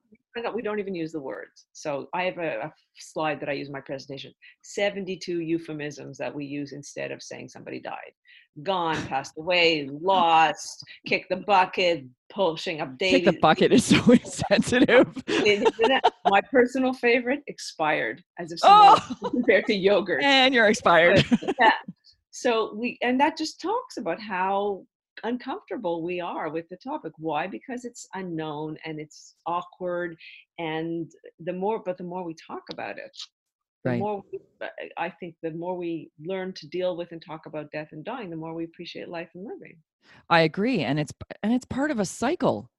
We 0.54 0.62
don't 0.62 0.78
even 0.78 0.94
use 0.94 1.14
the 1.14 1.22
words. 1.22 1.66
So 1.72 2.10
I 2.14 2.24
have 2.24 2.38
a, 2.38 2.66
a, 2.66 2.74
slide 3.00 3.40
that 3.40 3.50
I 3.50 3.54
use 3.54 3.68
in 3.68 3.74
my 3.74 3.80
presentation 3.80 4.32
72 4.62 5.40
euphemisms 5.40 6.18
that 6.20 6.36
we 6.36 6.46
use 6.46 6.74
instead 6.74 7.12
of 7.12 7.24
saying 7.24 7.50
somebody 7.50 7.80
died. 7.80 8.12
Gone, 8.62 8.98
passed 9.08 9.34
away, 9.38 9.90
lost, 9.90 10.84
kick 11.08 11.26
the 11.30 11.38
bucket, 11.38 12.04
pushing 12.30 12.82
up 12.82 12.98
dating. 13.00 13.24
Kick 13.24 13.36
the 13.36 13.40
bucket 13.40 13.72
is 13.72 13.86
so 13.86 14.12
insensitive. 14.12 15.08
my 16.26 16.42
personal 16.52 16.94
favorite, 16.94 17.42
expired, 17.48 18.22
as 18.38 18.52
if 18.52 18.60
someone 18.60 19.00
oh! 19.24 19.30
compared 19.32 19.66
to 19.68 19.74
yogurt. 19.74 20.24
And 20.24 20.54
you're 20.54 20.68
expired. 20.68 21.26
yeah. 21.60 21.72
So 22.30 22.76
we, 22.76 23.00
and 23.02 23.20
that 23.20 23.36
just 23.36 23.60
talks 23.60 23.98
about 23.98 24.22
how 24.22 24.84
uncomfortable 25.24 26.04
we 26.04 26.20
are 26.20 26.50
with 26.50 26.68
the 26.70 26.78
topic. 26.78 27.12
Why? 27.18 27.48
Because 27.48 27.86
it's 27.86 28.08
unknown 28.14 28.78
and 28.86 29.00
it's 29.00 29.36
awkward 29.46 30.18
and 30.60 31.12
the 31.40 31.54
more 31.54 31.82
but 31.84 31.98
the 31.98 32.04
more 32.04 32.24
we 32.24 32.36
talk 32.36 32.64
about 32.72 32.98
it 32.98 33.16
the 33.84 33.92
right. 33.92 34.00
more 34.00 34.24
we, 34.32 34.40
uh, 34.62 34.68
i 34.98 35.10
think 35.10 35.36
the 35.42 35.52
more 35.52 35.76
we 35.76 36.10
learn 36.26 36.54
to 36.54 36.68
deal 36.68 36.98
with 36.98 37.12
and 37.12 37.22
talk 37.22 37.46
about 37.46 37.72
death 37.72 37.90
and 37.92 38.04
dying 38.04 38.30
the 38.30 38.36
more 38.36 38.54
we 38.54 38.64
appreciate 38.64 39.10
life 39.10 39.30
and 39.36 39.46
living. 39.46 39.78
I 40.30 40.42
agree 40.42 40.82
and 40.82 41.00
it's 41.00 41.14
and 41.44 41.54
it's 41.54 41.66
part 41.66 41.92
of 41.92 42.00
a 42.00 42.06
cycle. 42.06 42.70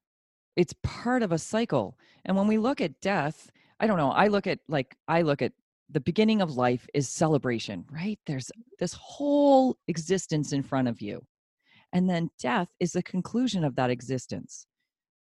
It's 0.56 0.74
part 0.82 1.22
of 1.22 1.30
a 1.30 1.38
cycle 1.38 1.96
and 2.24 2.36
when 2.36 2.48
we 2.48 2.58
look 2.58 2.80
at 2.80 3.00
death 3.00 3.50
i 3.78 3.86
don't 3.86 3.96
know 3.96 4.10
i 4.10 4.26
look 4.26 4.46
at 4.46 4.58
like 4.68 4.96
i 5.06 5.22
look 5.22 5.40
at 5.40 5.52
the 5.90 6.00
beginning 6.00 6.42
of 6.42 6.56
life 6.56 6.86
is 6.94 7.08
celebration 7.08 7.84
right? 7.90 8.18
There's 8.26 8.46
mm-hmm. 8.46 8.62
this 8.78 8.92
whole 8.94 9.76
existence 9.86 10.52
in 10.52 10.62
front 10.62 10.88
of 10.88 11.00
you 11.00 11.24
and 11.92 12.08
then 12.08 12.30
death 12.40 12.68
is 12.80 12.92
the 12.92 13.02
conclusion 13.02 13.64
of 13.64 13.76
that 13.76 13.90
existence. 13.90 14.66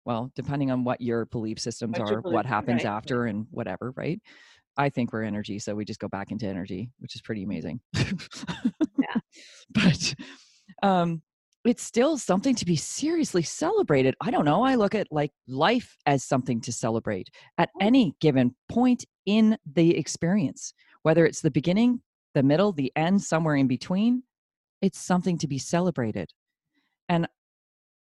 Well, 0.06 0.32
depending 0.36 0.70
on 0.72 0.84
what 0.84 1.02
your 1.02 1.26
belief 1.26 1.60
systems 1.60 1.98
what 1.98 2.12
are, 2.12 2.22
belief, 2.22 2.34
what 2.34 2.46
happens 2.46 2.84
right. 2.84 2.92
after 2.92 3.26
and 3.26 3.48
whatever, 3.52 3.94
right? 3.96 4.20
I 4.76 4.90
think 4.90 5.14
we're 5.14 5.24
energy, 5.24 5.60
so 5.60 5.76
we 5.76 5.86
just 5.86 6.00
go 6.00 6.08
back 6.08 6.32
into 6.32 6.48
energy, 6.48 6.90
which 7.00 7.16
is 7.16 7.22
pretty 7.22 7.44
amazing. 7.44 7.80
yeah. 7.96 9.20
But 9.70 10.16
um 10.82 11.22
it's 11.66 11.84
still 11.84 12.18
something 12.18 12.56
to 12.56 12.66
be 12.66 12.76
seriously 12.76 13.42
celebrated. 13.42 14.16
I 14.20 14.32
don't 14.32 14.44
know. 14.44 14.64
I 14.64 14.76
look 14.76 14.96
at 14.96 15.08
like 15.12 15.32
life 15.48 15.96
as 16.06 16.24
something 16.24 16.60
to 16.62 16.74
celebrate 16.74 17.30
at 17.58 17.70
oh. 17.76 17.86
any 17.86 18.16
given 18.20 18.54
point 18.68 19.06
in 19.26 19.58
the 19.72 19.98
experience, 19.98 20.74
whether 21.04 21.26
it's 21.26 21.40
the 21.40 21.52
beginning, 21.52 22.02
the 22.34 22.44
middle, 22.44 22.74
the 22.74 22.92
end, 22.98 23.22
somewhere 23.22 23.56
in 23.56 23.68
between. 23.68 24.24
It's 24.82 25.00
something 25.00 25.38
to 25.38 25.48
be 25.48 25.58
celebrated 25.58 26.34
and 27.10 27.28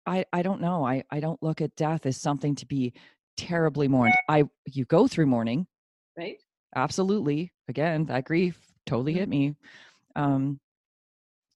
i 0.06 0.24
i 0.32 0.42
don't 0.42 0.60
know 0.60 0.86
i 0.86 1.02
i 1.10 1.20
don't 1.20 1.42
look 1.42 1.60
at 1.60 1.74
death 1.76 2.06
as 2.06 2.16
something 2.16 2.54
to 2.54 2.66
be 2.66 2.92
terribly 3.36 3.88
mourned. 3.88 4.14
I 4.28 4.44
you 4.66 4.84
go 4.86 5.06
through 5.06 5.26
mourning. 5.26 5.66
Right. 6.16 6.38
Absolutely. 6.74 7.52
Again 7.68 8.06
that 8.06 8.24
grief 8.24 8.58
totally 8.86 9.12
mm-hmm. 9.12 9.20
hit 9.20 9.28
me. 9.28 9.54
Um 10.14 10.60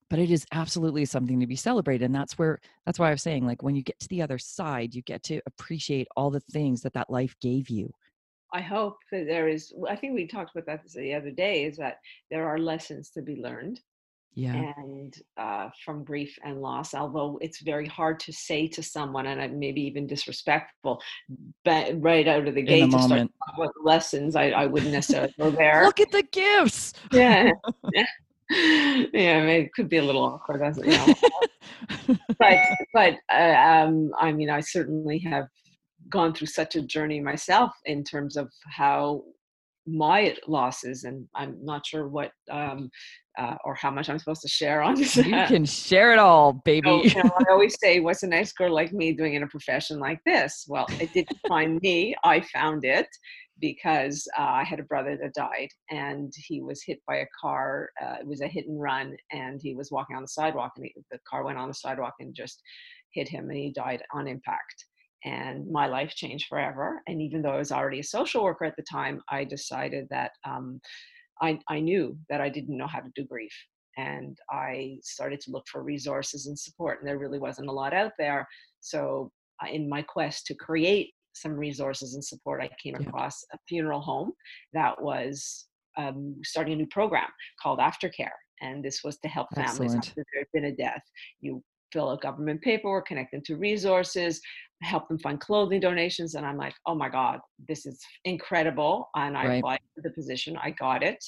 but 0.08 0.18
it 0.18 0.30
is 0.30 0.44
absolutely 0.52 1.04
something 1.04 1.38
to 1.38 1.46
be 1.46 1.56
celebrated 1.56 2.04
and 2.04 2.14
that's 2.14 2.36
where 2.36 2.58
that's 2.84 2.98
why 2.98 3.08
i 3.08 3.12
was 3.12 3.22
saying 3.22 3.46
like 3.46 3.62
when 3.62 3.76
you 3.76 3.82
get 3.82 3.98
to 4.00 4.08
the 4.08 4.20
other 4.20 4.38
side 4.38 4.92
you 4.92 5.02
get 5.02 5.22
to 5.22 5.40
appreciate 5.46 6.08
all 6.16 6.30
the 6.30 6.40
things 6.52 6.82
that 6.82 6.92
that 6.94 7.10
life 7.10 7.36
gave 7.40 7.70
you. 7.70 7.92
I 8.52 8.60
hope 8.60 8.96
that 9.12 9.26
there 9.26 9.48
is 9.48 9.72
i 9.88 9.96
think 9.96 10.14
we 10.14 10.26
talked 10.26 10.54
about 10.54 10.66
that 10.66 10.92
the 10.92 11.14
other 11.14 11.30
day 11.30 11.64
is 11.64 11.76
that 11.76 11.98
there 12.30 12.48
are 12.48 12.58
lessons 12.58 13.10
to 13.10 13.22
be 13.22 13.36
learned 13.36 13.80
Yeah. 14.34 14.72
and 14.76 15.14
uh, 15.36 15.70
from 15.84 16.04
grief 16.04 16.38
and 16.44 16.60
loss. 16.62 16.94
Although 16.94 17.38
it's 17.42 17.60
very 17.60 17.86
hard 17.86 18.20
to 18.20 18.32
say 18.32 18.68
to 18.68 18.82
someone, 18.82 19.26
and 19.26 19.58
maybe 19.58 19.80
even 19.82 20.06
disrespectful, 20.06 21.00
but 21.64 22.00
right 22.00 22.26
out 22.28 22.46
of 22.46 22.54
the 22.54 22.60
In 22.60 22.66
gate 22.66 22.90
the 22.90 22.96
to 22.96 23.02
start 23.02 23.20
talking 23.20 23.62
about 23.62 23.74
lessons, 23.82 24.36
I, 24.36 24.50
I 24.50 24.66
wouldn't 24.66 24.92
necessarily 24.92 25.34
go 25.38 25.50
there. 25.50 25.84
Look 25.84 26.00
at 26.00 26.12
the 26.12 26.22
gifts. 26.22 26.94
yeah, 27.12 27.50
yeah, 27.92 28.06
yeah. 28.50 29.38
I 29.38 29.40
mean, 29.40 29.62
it 29.62 29.72
could 29.74 29.88
be 29.88 29.98
a 29.98 30.04
little 30.04 30.24
awkward, 30.24 30.60
doesn't 30.60 30.86
you 30.86 30.92
know? 30.92 31.14
but 32.38 32.58
but 32.92 33.14
uh, 33.32 33.54
um, 33.56 34.12
I 34.18 34.32
mean, 34.32 34.50
I 34.50 34.60
certainly 34.60 35.18
have 35.20 35.46
gone 36.08 36.34
through 36.34 36.48
such 36.48 36.76
a 36.76 36.82
journey 36.82 37.20
myself 37.20 37.72
in 37.84 38.02
terms 38.04 38.36
of 38.36 38.50
how 38.68 39.22
my 39.86 40.36
losses, 40.46 41.04
and 41.04 41.26
I'm 41.34 41.56
not 41.64 41.86
sure 41.86 42.08
what 42.08 42.30
um, 42.50 42.90
uh, 43.38 43.56
or 43.64 43.74
how 43.74 43.90
much 43.90 44.08
I'm 44.08 44.18
supposed 44.18 44.42
to 44.42 44.48
share 44.48 44.82
on 44.82 44.94
this. 44.94 45.16
you 45.16 45.24
can 45.46 45.64
share 45.64 46.12
it 46.12 46.18
all, 46.18 46.52
So, 46.52 46.60
baby. 46.64 46.88
you 47.04 47.22
know, 47.22 47.30
I 47.38 47.44
always 47.50 47.76
say, 47.80 48.00
"What's 48.00 48.22
a 48.22 48.28
nice 48.28 48.52
girl 48.52 48.72
like 48.74 48.92
me 48.92 49.12
doing 49.12 49.34
in 49.34 49.42
a 49.42 49.46
profession 49.46 49.98
like 49.98 50.20
this?" 50.26 50.66
Well, 50.68 50.86
it 51.00 51.12
didn't 51.12 51.38
find 51.48 51.80
me; 51.82 52.14
I 52.24 52.40
found 52.40 52.84
it 52.84 53.06
because 53.60 54.26
uh, 54.38 54.42
I 54.42 54.64
had 54.64 54.80
a 54.80 54.84
brother 54.84 55.18
that 55.20 55.34
died, 55.34 55.68
and 55.90 56.32
he 56.36 56.62
was 56.62 56.82
hit 56.84 56.98
by 57.06 57.16
a 57.16 57.26
car. 57.40 57.90
Uh, 58.02 58.16
it 58.20 58.26
was 58.26 58.40
a 58.40 58.48
hit 58.48 58.66
and 58.66 58.80
run, 58.80 59.16
and 59.32 59.60
he 59.62 59.74
was 59.74 59.90
walking 59.90 60.16
on 60.16 60.22
the 60.22 60.28
sidewalk, 60.28 60.72
and 60.76 60.86
he, 60.86 60.94
the 61.10 61.18
car 61.28 61.44
went 61.44 61.58
on 61.58 61.68
the 61.68 61.74
sidewalk 61.74 62.14
and 62.20 62.34
just 62.34 62.62
hit 63.12 63.28
him, 63.28 63.48
and 63.50 63.58
he 63.58 63.72
died 63.72 64.02
on 64.12 64.26
impact. 64.28 64.86
And 65.24 65.70
my 65.70 65.86
life 65.86 66.14
changed 66.14 66.46
forever. 66.48 67.02
And 67.06 67.20
even 67.20 67.42
though 67.42 67.50
I 67.50 67.58
was 67.58 67.72
already 67.72 68.00
a 68.00 68.04
social 68.04 68.42
worker 68.42 68.64
at 68.64 68.76
the 68.76 68.82
time, 68.82 69.22
I 69.28 69.44
decided 69.44 70.06
that 70.10 70.32
um, 70.44 70.80
I, 71.42 71.58
I 71.68 71.80
knew 71.80 72.18
that 72.30 72.40
I 72.40 72.48
didn't 72.48 72.76
know 72.76 72.86
how 72.86 73.00
to 73.00 73.10
do 73.14 73.24
grief 73.24 73.52
and 73.96 74.38
I 74.50 74.98
started 75.02 75.40
to 75.40 75.50
look 75.50 75.66
for 75.68 75.82
resources 75.82 76.46
and 76.46 76.58
support, 76.58 77.00
and 77.00 77.08
there 77.08 77.18
really 77.18 77.38
wasn't 77.38 77.68
a 77.68 77.72
lot 77.72 77.92
out 77.92 78.12
there. 78.18 78.46
So, 78.80 79.32
in 79.70 79.88
my 79.88 80.02
quest 80.02 80.46
to 80.46 80.54
create 80.54 81.12
some 81.34 81.52
resources 81.52 82.14
and 82.14 82.24
support, 82.24 82.62
I 82.62 82.70
came 82.82 82.94
Yeah. 82.94 83.08
across 83.08 83.44
a 83.52 83.58
funeral 83.68 84.00
home 84.00 84.32
that 84.72 85.00
was 85.02 85.66
um, 85.96 86.40
starting 86.44 86.74
a 86.74 86.76
new 86.76 86.86
program 86.86 87.28
called 87.60 87.78
Aftercare, 87.78 88.36
and 88.60 88.82
this 88.84 89.02
was 89.04 89.18
to 89.18 89.28
help 89.28 89.48
families 89.54 89.94
Excellent. 89.94 90.08
after 90.08 90.24
there 90.32 90.40
had 90.42 90.52
been 90.52 90.72
a 90.72 90.76
death. 90.76 91.02
You 91.40 91.62
fill 91.92 92.10
out 92.10 92.22
government 92.22 92.62
paperwork, 92.62 93.06
connect 93.06 93.32
them 93.32 93.42
to 93.46 93.56
resources, 93.56 94.40
help 94.82 95.08
them 95.08 95.18
find 95.18 95.40
clothing 95.40 95.80
donations, 95.80 96.34
and 96.34 96.46
I'm 96.46 96.56
like, 96.56 96.74
oh 96.86 96.94
my 96.94 97.08
god, 97.08 97.40
this 97.68 97.86
is 97.86 98.00
incredible! 98.24 99.10
And 99.14 99.36
I 99.36 99.46
Right. 99.46 99.58
applied 99.58 99.80
for 99.94 100.02
the 100.02 100.10
position, 100.10 100.56
I 100.56 100.70
got 100.70 101.02
it 101.02 101.24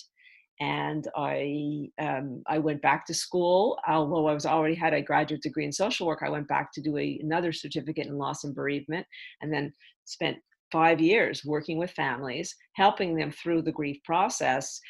and 0.60 1.08
I 1.16 1.90
um, 1.98 2.42
I 2.46 2.58
went 2.58 2.82
back 2.82 3.04
to 3.06 3.14
school. 3.14 3.78
Although 3.88 4.28
I 4.28 4.34
was 4.34 4.46
already 4.46 4.74
had 4.76 4.94
a 4.94 5.02
graduate 5.02 5.42
degree 5.42 5.64
in 5.64 5.72
social 5.72 6.06
work, 6.06 6.20
I 6.24 6.30
went 6.30 6.46
back 6.48 6.72
to 6.74 6.80
do 6.80 6.96
a, 6.98 7.18
another 7.22 7.52
certificate 7.52 8.06
in 8.06 8.16
loss 8.16 8.44
and 8.44 8.54
bereavement, 8.54 9.06
and 9.40 9.52
then 9.52 9.72
spent 10.04 10.36
five 10.70 11.00
years 11.00 11.44
working 11.44 11.78
with 11.78 11.90
families, 11.90 12.54
helping 12.74 13.16
them 13.16 13.32
through 13.32 13.62
the 13.62 13.72
grief 13.72 13.98
process, 14.04 14.80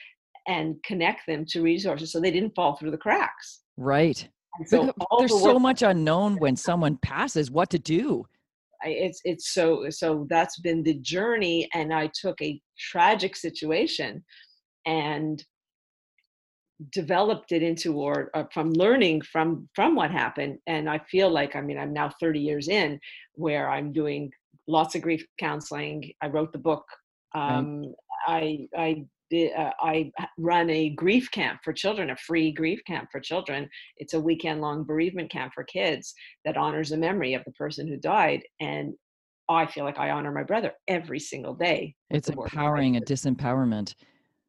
and 0.46 0.76
connect 0.84 1.26
them 1.26 1.44
to 1.48 1.62
resources 1.62 2.12
so 2.12 2.20
they 2.20 2.30
didn't 2.30 2.54
fall 2.54 2.76
through 2.76 2.90
the 2.90 2.98
cracks. 2.98 3.62
right. 3.76 4.28
And 4.58 4.68
so 4.68 4.92
all 5.10 5.18
There's 5.18 5.32
the 5.32 5.38
so 5.38 5.58
much 5.58 5.82
unknown 5.82 6.36
when 6.38 6.56
someone 6.56 6.96
passes 6.98 7.50
what 7.50 7.70
to 7.70 7.78
do. 7.78 8.26
It's 8.84 9.20
it's 9.24 9.50
so 9.50 9.88
so 9.90 10.26
that's 10.28 10.58
been 10.58 10.82
the 10.82 10.94
journey 10.94 11.68
and 11.72 11.94
i 11.94 12.10
took 12.20 12.42
a 12.42 12.60
tragic 12.76 13.36
situation 13.36 14.24
and 14.86 15.44
developed 16.90 17.52
it 17.52 17.62
into 17.62 17.94
or, 17.94 18.30
or 18.34 18.48
from 18.52 18.72
learning 18.72 19.22
from 19.22 19.68
from 19.74 19.94
what 19.94 20.10
happened 20.10 20.58
and 20.66 20.90
i 20.90 20.98
feel 21.10 21.30
like 21.30 21.54
i 21.54 21.60
mean 21.60 21.78
i'm 21.78 21.92
now 21.92 22.10
30 22.20 22.40
years 22.40 22.68
in 22.68 22.98
where 23.34 23.70
i'm 23.70 23.92
doing 23.92 24.32
lots 24.66 24.94
of 24.94 25.02
grief 25.02 25.24
counseling 25.38 26.12
i 26.22 26.26
wrote 26.26 26.52
the 26.52 26.58
book 26.58 26.84
Right. 27.34 27.56
um, 27.56 27.94
i 28.26 28.66
i 28.76 29.04
did, 29.32 29.52
uh, 29.54 29.72
I 29.80 30.12
run 30.36 30.68
a 30.68 30.90
grief 30.90 31.30
camp 31.30 31.60
for 31.64 31.72
children, 31.72 32.10
a 32.10 32.16
free 32.16 32.52
grief 32.52 32.82
camp 32.86 33.08
for 33.10 33.18
children. 33.18 33.66
It's 33.96 34.12
a 34.12 34.20
weekend 34.20 34.60
long 34.60 34.84
bereavement 34.84 35.30
camp 35.30 35.54
for 35.54 35.64
kids 35.64 36.14
that 36.44 36.58
honors 36.58 36.90
the 36.90 36.98
memory 36.98 37.32
of 37.32 37.42
the 37.46 37.52
person 37.52 37.88
who 37.88 37.96
died. 37.96 38.42
And 38.60 38.92
I 39.48 39.64
feel 39.66 39.84
like 39.84 39.98
I 39.98 40.10
honor 40.10 40.32
my 40.32 40.42
brother 40.42 40.74
every 40.86 41.18
single 41.18 41.54
day. 41.54 41.94
It's 42.10 42.28
the 42.28 42.36
work 42.36 42.50
that 42.50 42.58
I 42.58 42.60
empowering 42.60 42.92
do. 42.92 43.00
disempowerment. 43.00 43.94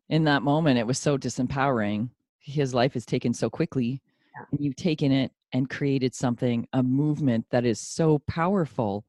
In 0.10 0.26
that 0.26 0.44
moment, 0.44 0.78
it 0.78 0.86
was 0.86 1.00
so 1.00 1.18
disempowering. 1.18 2.10
His 2.40 2.74
life 2.74 2.98
is 2.98 3.06
taken 3.06 3.34
so 3.34 3.50
quickly, 3.50 4.02
Yeah. 4.36 4.46
and 4.52 4.60
you've 4.60 4.76
taken 4.76 5.14
it 5.14 5.32
and 5.54 5.70
created 5.70 6.14
something, 6.14 6.68
a 6.74 6.84
movement 6.84 7.46
that 7.52 7.64
is 7.64 7.80
so 7.80 8.20
powerful 8.28 9.06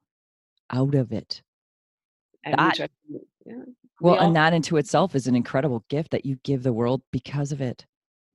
out 0.70 0.94
of 0.94 1.12
it. 1.12 1.42
And 2.44 2.54
that- 2.58 2.80
I, 2.80 2.88
yeah, 3.44 3.64
Well, 4.00 4.14
we 4.14 4.18
all- 4.18 4.26
and 4.26 4.36
that 4.36 4.52
into 4.52 4.76
itself 4.76 5.14
is 5.14 5.26
an 5.26 5.34
incredible 5.36 5.84
gift 5.88 6.10
that 6.10 6.26
you 6.26 6.36
give 6.42 6.62
the 6.62 6.72
world 6.72 7.02
because 7.10 7.52
of 7.52 7.60
it. 7.60 7.86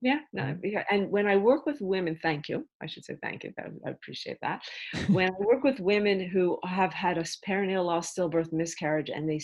Yeah, 0.02 0.20
no. 0.32 0.58
And 0.90 1.10
when 1.10 1.26
I 1.26 1.36
work 1.36 1.66
with 1.66 1.78
women, 1.82 2.18
thank 2.22 2.48
you. 2.48 2.66
I 2.80 2.86
should 2.86 3.04
say 3.04 3.16
thank 3.22 3.44
you. 3.44 3.52
I 3.86 3.90
appreciate 3.90 4.38
that. 4.40 4.62
when 5.08 5.28
I 5.28 5.34
work 5.40 5.62
with 5.62 5.78
women 5.78 6.26
who 6.26 6.58
have 6.64 6.94
had 6.94 7.18
a 7.18 7.22
perinatal 7.22 7.84
loss, 7.84 8.14
stillbirth, 8.14 8.50
miscarriage, 8.50 9.10
and 9.10 9.28
they 9.28 9.40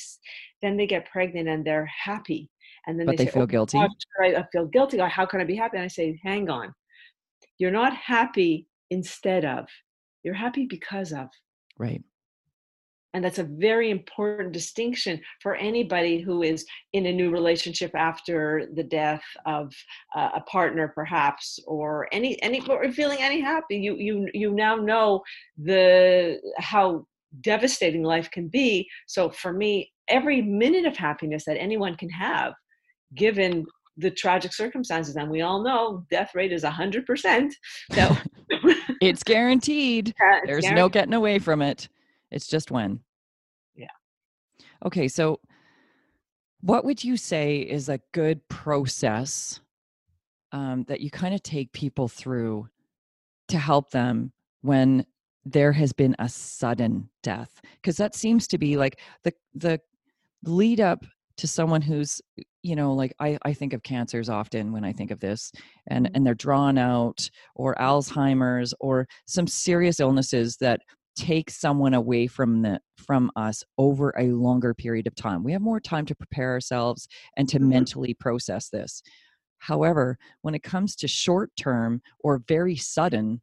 then 0.62 0.78
they 0.78 0.86
get 0.86 1.10
pregnant 1.10 1.46
and 1.48 1.62
they're 1.62 1.84
happy, 1.84 2.48
and 2.86 2.98
then 2.98 3.04
But 3.04 3.18
they 3.18 3.26
say, 3.26 3.32
oh 3.32 3.34
feel 3.34 3.42
"Oh 3.42 3.46
guilty." 3.46 3.78
gosh, 3.78 3.90
I 4.18 4.44
feel 4.50 4.64
guilty. 4.66 4.98
Or 4.98 5.08
How 5.08 5.26
can 5.26 5.42
I 5.42 5.44
be 5.44 5.56
happy? 5.56 5.76
And 5.76 5.84
I 5.84 5.88
say, 5.88 6.18
hang 6.24 6.48
on, 6.48 6.72
you're 7.58 7.70
not 7.70 7.94
happy 7.94 8.66
instead 8.88 9.44
of, 9.44 9.68
you're 10.22 10.32
happy 10.32 10.64
because 10.64 11.12
of. 11.12 11.28
Right. 11.76 12.02
And 13.16 13.24
that's 13.24 13.38
a 13.38 13.44
very 13.44 13.90
important 13.90 14.52
distinction 14.52 15.18
for 15.40 15.54
anybody 15.54 16.20
who 16.20 16.42
is 16.42 16.66
in 16.92 17.06
a 17.06 17.12
new 17.12 17.30
relationship 17.30 17.92
after 17.94 18.68
the 18.74 18.82
death 18.82 19.22
of 19.46 19.72
uh, 20.14 20.28
a 20.34 20.42
partner, 20.42 20.92
perhaps, 20.94 21.58
or 21.66 22.08
any 22.12 22.40
any 22.42 22.60
or 22.68 22.92
feeling 22.92 23.16
any 23.22 23.40
happy. 23.40 23.78
You 23.78 23.96
you 23.96 24.28
you 24.34 24.52
now 24.52 24.76
know 24.76 25.22
the 25.56 26.38
how 26.58 27.06
devastating 27.40 28.02
life 28.02 28.30
can 28.30 28.48
be. 28.48 28.86
So 29.06 29.30
for 29.30 29.54
me, 29.54 29.90
every 30.08 30.42
minute 30.42 30.84
of 30.84 30.94
happiness 30.94 31.46
that 31.46 31.56
anyone 31.56 31.96
can 31.96 32.10
have, 32.10 32.52
given 33.14 33.64
the 33.96 34.10
tragic 34.10 34.52
circumstances, 34.52 35.16
and 35.16 35.30
we 35.30 35.40
all 35.40 35.62
know 35.62 36.04
death 36.10 36.34
rate 36.34 36.52
is 36.52 36.64
hundred 36.64 37.06
percent. 37.06 37.54
So 37.92 38.14
It's 39.00 39.22
guaranteed. 39.22 40.08
uh, 40.20 40.36
it's 40.36 40.46
There's 40.46 40.70
no 40.70 40.88
getting 40.88 41.14
away 41.14 41.38
from 41.38 41.62
it. 41.62 41.88
It's 42.36 42.46
just 42.46 42.70
when. 42.70 43.00
Yeah. 43.74 43.88
Okay, 44.84 45.08
so 45.08 45.40
what 46.60 46.84
would 46.84 47.02
you 47.02 47.16
say 47.16 47.58
is 47.58 47.88
a 47.88 48.00
good 48.12 48.46
process 48.48 49.60
um, 50.52 50.84
that 50.84 51.00
you 51.00 51.10
kind 51.10 51.34
of 51.34 51.42
take 51.42 51.72
people 51.72 52.08
through 52.08 52.68
to 53.48 53.58
help 53.58 53.90
them 53.90 54.32
when 54.62 55.04
there 55.44 55.72
has 55.72 55.92
been 55.92 56.14
a 56.18 56.28
sudden 56.28 57.08
death? 57.22 57.60
Because 57.76 57.96
that 57.96 58.14
seems 58.14 58.46
to 58.48 58.58
be 58.58 58.76
like 58.76 59.00
the 59.24 59.32
the 59.54 59.80
lead 60.44 60.80
up 60.80 61.04
to 61.38 61.46
someone 61.46 61.82
who's 61.82 62.20
you 62.62 62.76
know 62.76 62.92
like 62.94 63.12
I, 63.20 63.38
I 63.42 63.52
think 63.52 63.72
of 63.72 63.82
cancers 63.82 64.28
often 64.28 64.72
when 64.72 64.84
i 64.84 64.92
think 64.92 65.10
of 65.10 65.20
this 65.20 65.52
and 65.88 66.06
Mhm. 66.06 66.10
and 66.14 66.26
they're 66.26 66.34
drawn 66.34 66.78
out 66.78 67.28
or 67.54 67.74
alzheimer's 67.76 68.72
or 68.80 69.06
some 69.26 69.46
serious 69.46 70.00
illnesses 70.00 70.56
that 70.58 70.80
take 71.16 71.50
someone 71.50 71.94
away 71.94 72.26
from 72.26 72.62
the 72.62 72.80
from 72.98 73.30
us 73.36 73.64
over 73.78 74.12
a 74.18 74.28
longer 74.32 74.74
period 74.74 75.06
of 75.06 75.14
time 75.14 75.42
we 75.42 75.52
have 75.52 75.62
more 75.62 75.80
time 75.80 76.04
to 76.06 76.14
prepare 76.14 76.50
ourselves 76.50 77.08
and 77.36 77.48
to 77.48 77.58
Mhm. 77.58 77.68
mentally 77.68 78.14
process 78.14 78.68
this 78.68 79.02
however 79.58 80.18
when 80.42 80.54
it 80.54 80.62
comes 80.62 80.94
to 80.96 81.08
short 81.08 81.50
term 81.56 82.02
or 82.20 82.42
very 82.46 82.76
sudden 82.76 83.40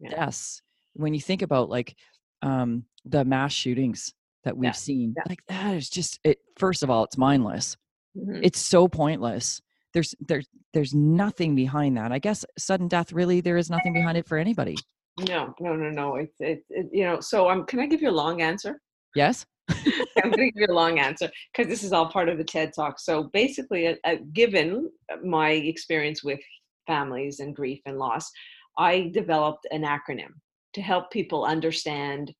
Yeah. 0.00 0.10
deaths 0.10 0.60
when 0.94 1.14
you 1.14 1.20
think 1.20 1.42
about 1.42 1.68
like 1.70 1.94
um 2.42 2.84
the 3.04 3.24
mass 3.24 3.52
shootings 3.52 4.12
that 4.44 4.56
we've 4.56 4.68
Yeah, 4.68 4.72
seen 4.72 5.14
yeah. 5.16 5.22
like 5.28 5.42
that 5.46 5.76
is 5.76 5.88
just 5.88 6.18
it 6.24 6.38
first 6.56 6.82
of 6.82 6.90
all 6.90 7.04
it's 7.04 7.16
mindless 7.16 7.76
Mhm. 8.16 8.40
it's 8.42 8.58
so 8.60 8.88
pointless 8.88 9.62
there's 9.94 10.14
there's 10.20 10.48
there's 10.74 10.92
nothing 10.94 11.54
behind 11.54 11.96
that 11.96 12.10
i 12.12 12.18
guess 12.18 12.44
sudden 12.58 12.88
death 12.88 13.12
really 13.12 13.40
there 13.40 13.56
is 13.56 13.70
nothing 13.70 13.92
behind 13.92 14.18
it 14.18 14.26
for 14.26 14.38
anybody 14.38 14.76
No, 15.18 15.54
no, 15.60 15.74
no, 15.74 15.90
no. 15.90 16.16
It's 16.16 16.40
it, 16.40 16.64
it 16.70 16.88
you 16.92 17.04
know. 17.04 17.20
So 17.20 17.50
um, 17.50 17.66
can 17.66 17.80
I 17.80 17.86
give 17.86 18.02
you 18.02 18.08
a 18.08 18.10
long 18.10 18.40
answer? 18.40 18.80
yes 19.14 19.44
I'm 19.68 20.30
going 20.30 20.50
to 20.50 20.50
give 20.52 20.68
you 20.68 20.74
a 20.74 20.74
long 20.74 20.98
answer 20.98 21.30
because 21.52 21.68
this 21.68 21.82
is 21.82 21.92
all 21.92 22.08
part 22.08 22.28
of 22.28 22.38
the 22.38 22.44
TED 22.44 22.72
Talk. 22.74 22.98
So 22.98 23.24
basically, 23.32 23.88
uh, 23.88 23.94
uh, 24.04 24.16
given 24.32 24.90
my 25.24 25.50
experience 25.50 26.22
with 26.22 26.40
families 26.86 27.40
and 27.40 27.54
grief 27.54 27.80
and 27.86 27.98
loss, 27.98 28.30
I 28.78 29.10
developed 29.12 29.66
an 29.70 29.82
acronym 29.82 30.32
to 30.74 30.82
help 30.82 31.10
people 31.10 31.44
understand 31.44 32.32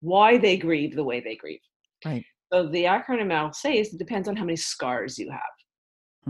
why 0.00 0.38
they 0.38 0.56
grieve 0.56 0.94
the 0.94 1.04
way 1.04 1.20
they 1.20 1.36
grieve. 1.36 1.60
Right. 2.04 2.24
So 2.52 2.68
the 2.68 2.84
acronym 2.84 3.32
I'll 3.32 3.52
say 3.52 3.78
is 3.78 3.94
it 3.94 3.98
depends 3.98 4.28
on 4.28 4.36
how 4.36 4.44
many 4.44 4.56
scars 4.56 5.18
you 5.18 5.30
have. 5.30 5.40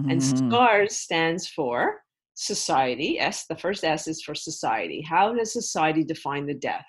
And 0.08 0.20
Mhm. 0.20 0.36
SCARS 0.38 0.96
stands 0.96 1.48
for 1.48 2.02
society, 2.34 3.18
S, 3.18 3.46
the 3.48 3.56
first 3.56 3.84
S 3.84 4.08
is 4.08 4.22
for 4.22 4.34
society. 4.34 5.02
How 5.02 5.34
does 5.34 5.52
society 5.52 6.04
define 6.04 6.46
the 6.46 6.54
death? 6.54 6.84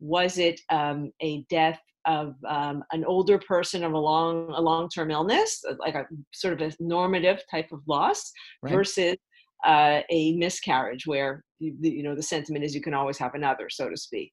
Was 0.00 0.38
it 0.38 0.60
um, 0.70 1.10
a 1.22 1.42
death 1.50 1.80
of 2.06 2.34
um, 2.48 2.84
an 2.92 3.04
older 3.04 3.38
person 3.38 3.82
of 3.82 3.92
a 3.92 3.98
long 3.98 4.50
a 4.54 4.60
long 4.60 4.88
term 4.88 5.10
illness, 5.10 5.62
like 5.78 5.94
a 5.94 6.06
sort 6.32 6.60
of 6.60 6.72
a 6.72 6.76
normative 6.80 7.42
type 7.50 7.72
of 7.72 7.80
loss, 7.86 8.30
right. 8.62 8.72
versus 8.72 9.16
uh, 9.64 10.00
a 10.10 10.36
miscarriage, 10.36 11.06
where 11.06 11.42
you, 11.58 11.74
you 11.80 12.02
know 12.02 12.14
the 12.14 12.22
sentiment 12.22 12.64
is 12.64 12.74
you 12.74 12.82
can 12.82 12.94
always 12.94 13.18
have 13.18 13.34
another, 13.34 13.68
so 13.68 13.90
to 13.90 13.96
speak. 13.96 14.30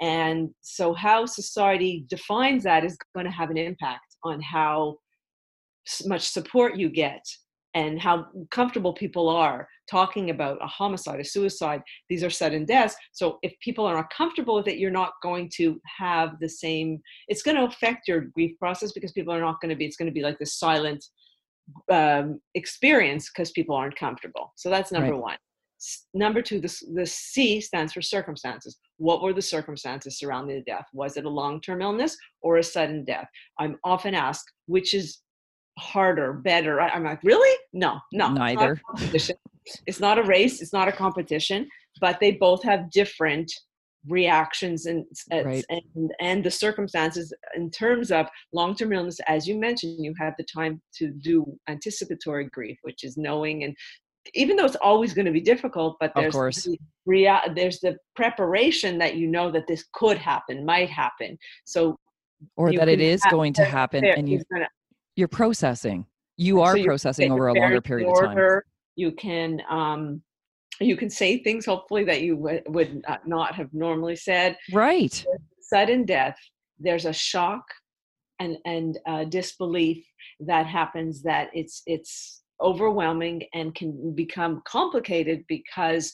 And 0.00 0.50
so, 0.60 0.92
how 0.92 1.24
society 1.26 2.04
defines 2.08 2.64
that 2.64 2.84
is 2.84 2.96
going 3.14 3.26
to 3.26 3.32
have 3.32 3.50
an 3.50 3.56
impact 3.56 4.16
on 4.24 4.40
how 4.40 4.96
much 6.06 6.28
support 6.28 6.76
you 6.76 6.88
get 6.88 7.24
and 7.74 8.00
how 8.00 8.26
comfortable 8.50 8.92
people 8.92 9.28
are 9.28 9.68
talking 9.90 10.30
about 10.30 10.58
a 10.62 10.66
homicide, 10.66 11.20
a 11.20 11.24
suicide. 11.24 11.82
These 12.08 12.22
are 12.22 12.30
sudden 12.30 12.64
deaths. 12.64 12.94
So 13.12 13.38
if 13.42 13.52
people 13.60 13.84
are 13.84 13.94
not 13.94 14.10
comfortable 14.10 14.54
with 14.54 14.68
it, 14.68 14.78
you're 14.78 14.90
not 14.90 15.12
going 15.22 15.50
to 15.56 15.80
have 15.98 16.38
the 16.40 16.48
same, 16.48 17.00
it's 17.28 17.42
going 17.42 17.56
to 17.56 17.64
affect 17.64 18.08
your 18.08 18.20
grief 18.20 18.58
process 18.58 18.92
because 18.92 19.12
people 19.12 19.34
are 19.34 19.40
not 19.40 19.60
going 19.60 19.70
to 19.70 19.76
be, 19.76 19.84
it's 19.84 19.96
going 19.96 20.10
to 20.10 20.14
be 20.14 20.22
like 20.22 20.38
this 20.38 20.58
silent 20.58 21.04
um, 21.90 22.40
experience 22.54 23.30
because 23.30 23.50
people 23.50 23.74
aren't 23.74 23.96
comfortable. 23.96 24.52
So 24.56 24.70
that's 24.70 24.92
number 24.92 25.12
right. 25.12 25.20
one. 25.20 25.36
Number 26.14 26.40
two, 26.40 26.60
the, 26.60 26.74
the 26.94 27.04
C 27.04 27.60
stands 27.60 27.92
for 27.92 28.00
circumstances. 28.00 28.78
What 28.96 29.22
were 29.22 29.34
the 29.34 29.42
circumstances 29.42 30.18
surrounding 30.18 30.56
the 30.56 30.62
death? 30.62 30.86
Was 30.94 31.16
it 31.16 31.26
a 31.26 31.28
long 31.28 31.60
term 31.60 31.82
illness 31.82 32.16
or 32.40 32.56
a 32.56 32.62
sudden 32.62 33.04
death? 33.04 33.26
I'm 33.58 33.76
often 33.84 34.14
asked, 34.14 34.50
which 34.66 34.94
is 34.94 35.20
harder, 35.78 36.32
better. 36.32 36.80
I, 36.80 36.94
am 36.94 37.04
like, 37.04 37.22
really? 37.22 37.58
No, 37.72 37.98
no. 38.12 38.32
Neither. 38.32 38.80
It's 39.12 39.28
not, 39.28 39.38
it's 39.86 40.00
not 40.00 40.18
a 40.18 40.22
race. 40.22 40.60
It's 40.60 40.72
not 40.72 40.88
a 40.88 40.92
competition. 40.92 41.68
But 42.00 42.20
they 42.20 42.32
both 42.32 42.62
have 42.64 42.90
different 42.90 43.52
reactions 44.08 44.86
and 44.86 45.04
uh, 45.32 45.44
right. 45.44 45.64
and 45.70 46.12
and 46.20 46.44
the 46.44 46.50
circumstances 46.50 47.32
in 47.56 47.70
terms 47.70 48.10
of 48.10 48.26
long-term 48.52 48.92
illness 48.92 49.18
as 49.26 49.48
you 49.48 49.56
mentioned 49.58 49.96
you 49.98 50.12
have 50.18 50.34
the 50.36 50.44
time 50.44 50.80
to 50.94 51.10
do 51.10 51.44
anticipatory 51.68 52.44
grief 52.52 52.76
which 52.82 53.02
is 53.02 53.16
knowing 53.16 53.64
and 53.64 53.74
even 54.34 54.56
though 54.56 54.64
it's 54.66 54.76
always 54.76 55.14
going 55.14 55.24
to 55.24 55.32
be 55.32 55.40
difficult 55.40 55.96
but 56.00 56.12
there's 56.14 56.34
the 56.64 56.78
rea- 57.06 57.50
there's 57.54 57.80
the 57.80 57.96
preparation 58.14 58.98
that 58.98 59.16
you 59.16 59.26
know 59.26 59.50
that 59.50 59.66
this 59.66 59.84
could 59.94 60.18
happen 60.18 60.66
might 60.66 60.90
happen 60.90 61.38
so 61.64 61.96
or 62.56 62.72
that 62.74 62.88
it 62.88 63.00
is 63.00 63.22
going 63.30 63.54
to 63.54 63.64
happen 63.64 64.04
and 64.04 64.28
you 64.28 64.38
you're 65.16 65.28
processing. 65.28 66.06
You 66.36 66.60
are 66.60 66.76
so 66.76 66.84
processing 66.84 67.30
over 67.30 67.48
a 67.48 67.54
longer 67.54 67.80
period 67.80 68.08
order, 68.08 68.26
of 68.26 68.34
time. 68.34 68.60
you 68.96 69.12
can 69.12 69.60
um 69.68 70.22
you 70.80 70.96
can 70.96 71.08
say 71.08 71.42
things 71.42 71.66
hopefully 71.66 72.04
that 72.04 72.22
you 72.22 72.34
w- 72.36 72.62
would 72.66 73.02
not 73.24 73.54
have 73.54 73.72
normally 73.72 74.16
said. 74.16 74.56
Right. 74.72 75.24
Sudden 75.60 76.04
death 76.04 76.36
there's 76.78 77.04
a 77.04 77.12
shock 77.12 77.64
and 78.40 78.56
and 78.64 78.98
uh, 79.06 79.24
disbelief 79.24 80.04
that 80.40 80.66
happens 80.66 81.22
that 81.22 81.50
it's 81.52 81.82
it's 81.86 82.42
overwhelming 82.60 83.42
and 83.52 83.74
can 83.74 84.14
become 84.14 84.62
complicated 84.66 85.44
because 85.48 86.12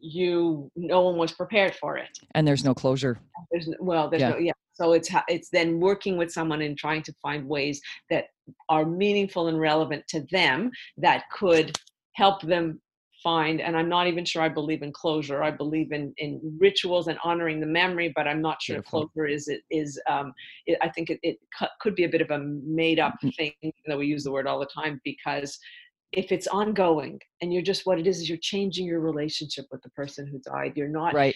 you 0.00 0.70
no 0.76 1.02
one 1.02 1.16
was 1.16 1.32
prepared 1.32 1.74
for 1.74 1.96
it 1.96 2.08
and 2.34 2.46
there's 2.46 2.64
no 2.64 2.74
closure 2.74 3.20
there's 3.50 3.68
well 3.80 4.08
there's 4.08 4.22
yeah. 4.22 4.30
no 4.30 4.38
yeah 4.38 4.52
so 4.72 4.92
it's 4.92 5.10
it's 5.28 5.50
then 5.50 5.78
working 5.78 6.16
with 6.16 6.32
someone 6.32 6.62
and 6.62 6.78
trying 6.78 7.02
to 7.02 7.12
find 7.20 7.46
ways 7.46 7.80
that 8.08 8.26
are 8.68 8.84
meaningful 8.84 9.48
and 9.48 9.60
relevant 9.60 10.06
to 10.08 10.24
them 10.30 10.70
that 10.96 11.24
could 11.30 11.76
help 12.14 12.40
them 12.42 12.80
find 13.22 13.60
and 13.60 13.76
i'm 13.76 13.88
not 13.88 14.06
even 14.06 14.24
sure 14.24 14.42
i 14.42 14.48
believe 14.48 14.82
in 14.82 14.92
closure 14.92 15.42
i 15.42 15.50
believe 15.50 15.92
in 15.92 16.12
in 16.16 16.40
rituals 16.58 17.08
and 17.08 17.18
honoring 17.22 17.60
the 17.60 17.66
memory 17.66 18.10
but 18.16 18.26
i'm 18.26 18.40
not 18.40 18.62
sure 18.62 18.76
Beautiful. 18.76 19.08
closure 19.08 19.26
is 19.26 19.48
it 19.48 19.60
is 19.70 20.00
um 20.08 20.32
it, 20.66 20.78
i 20.80 20.88
think 20.88 21.10
it, 21.10 21.20
it 21.22 21.36
could 21.80 21.94
be 21.94 22.04
a 22.04 22.08
bit 22.08 22.22
of 22.22 22.30
a 22.30 22.38
made 22.38 22.98
up 22.98 23.14
mm-hmm. 23.22 23.28
thing 23.30 23.72
that 23.86 23.98
we 23.98 24.06
use 24.06 24.24
the 24.24 24.32
word 24.32 24.46
all 24.46 24.58
the 24.58 24.66
time 24.74 25.00
because 25.04 25.58
if 26.12 26.32
it's 26.32 26.48
ongoing 26.48 27.20
and 27.40 27.52
you're 27.52 27.62
just 27.62 27.86
what 27.86 27.98
it 27.98 28.06
is 28.06 28.18
is 28.18 28.28
you're 28.28 28.38
changing 28.38 28.86
your 28.86 29.00
relationship 29.00 29.66
with 29.70 29.80
the 29.82 29.90
person 29.90 30.26
who 30.26 30.38
died. 30.40 30.72
You're 30.74 30.88
not 30.88 31.14
right. 31.14 31.34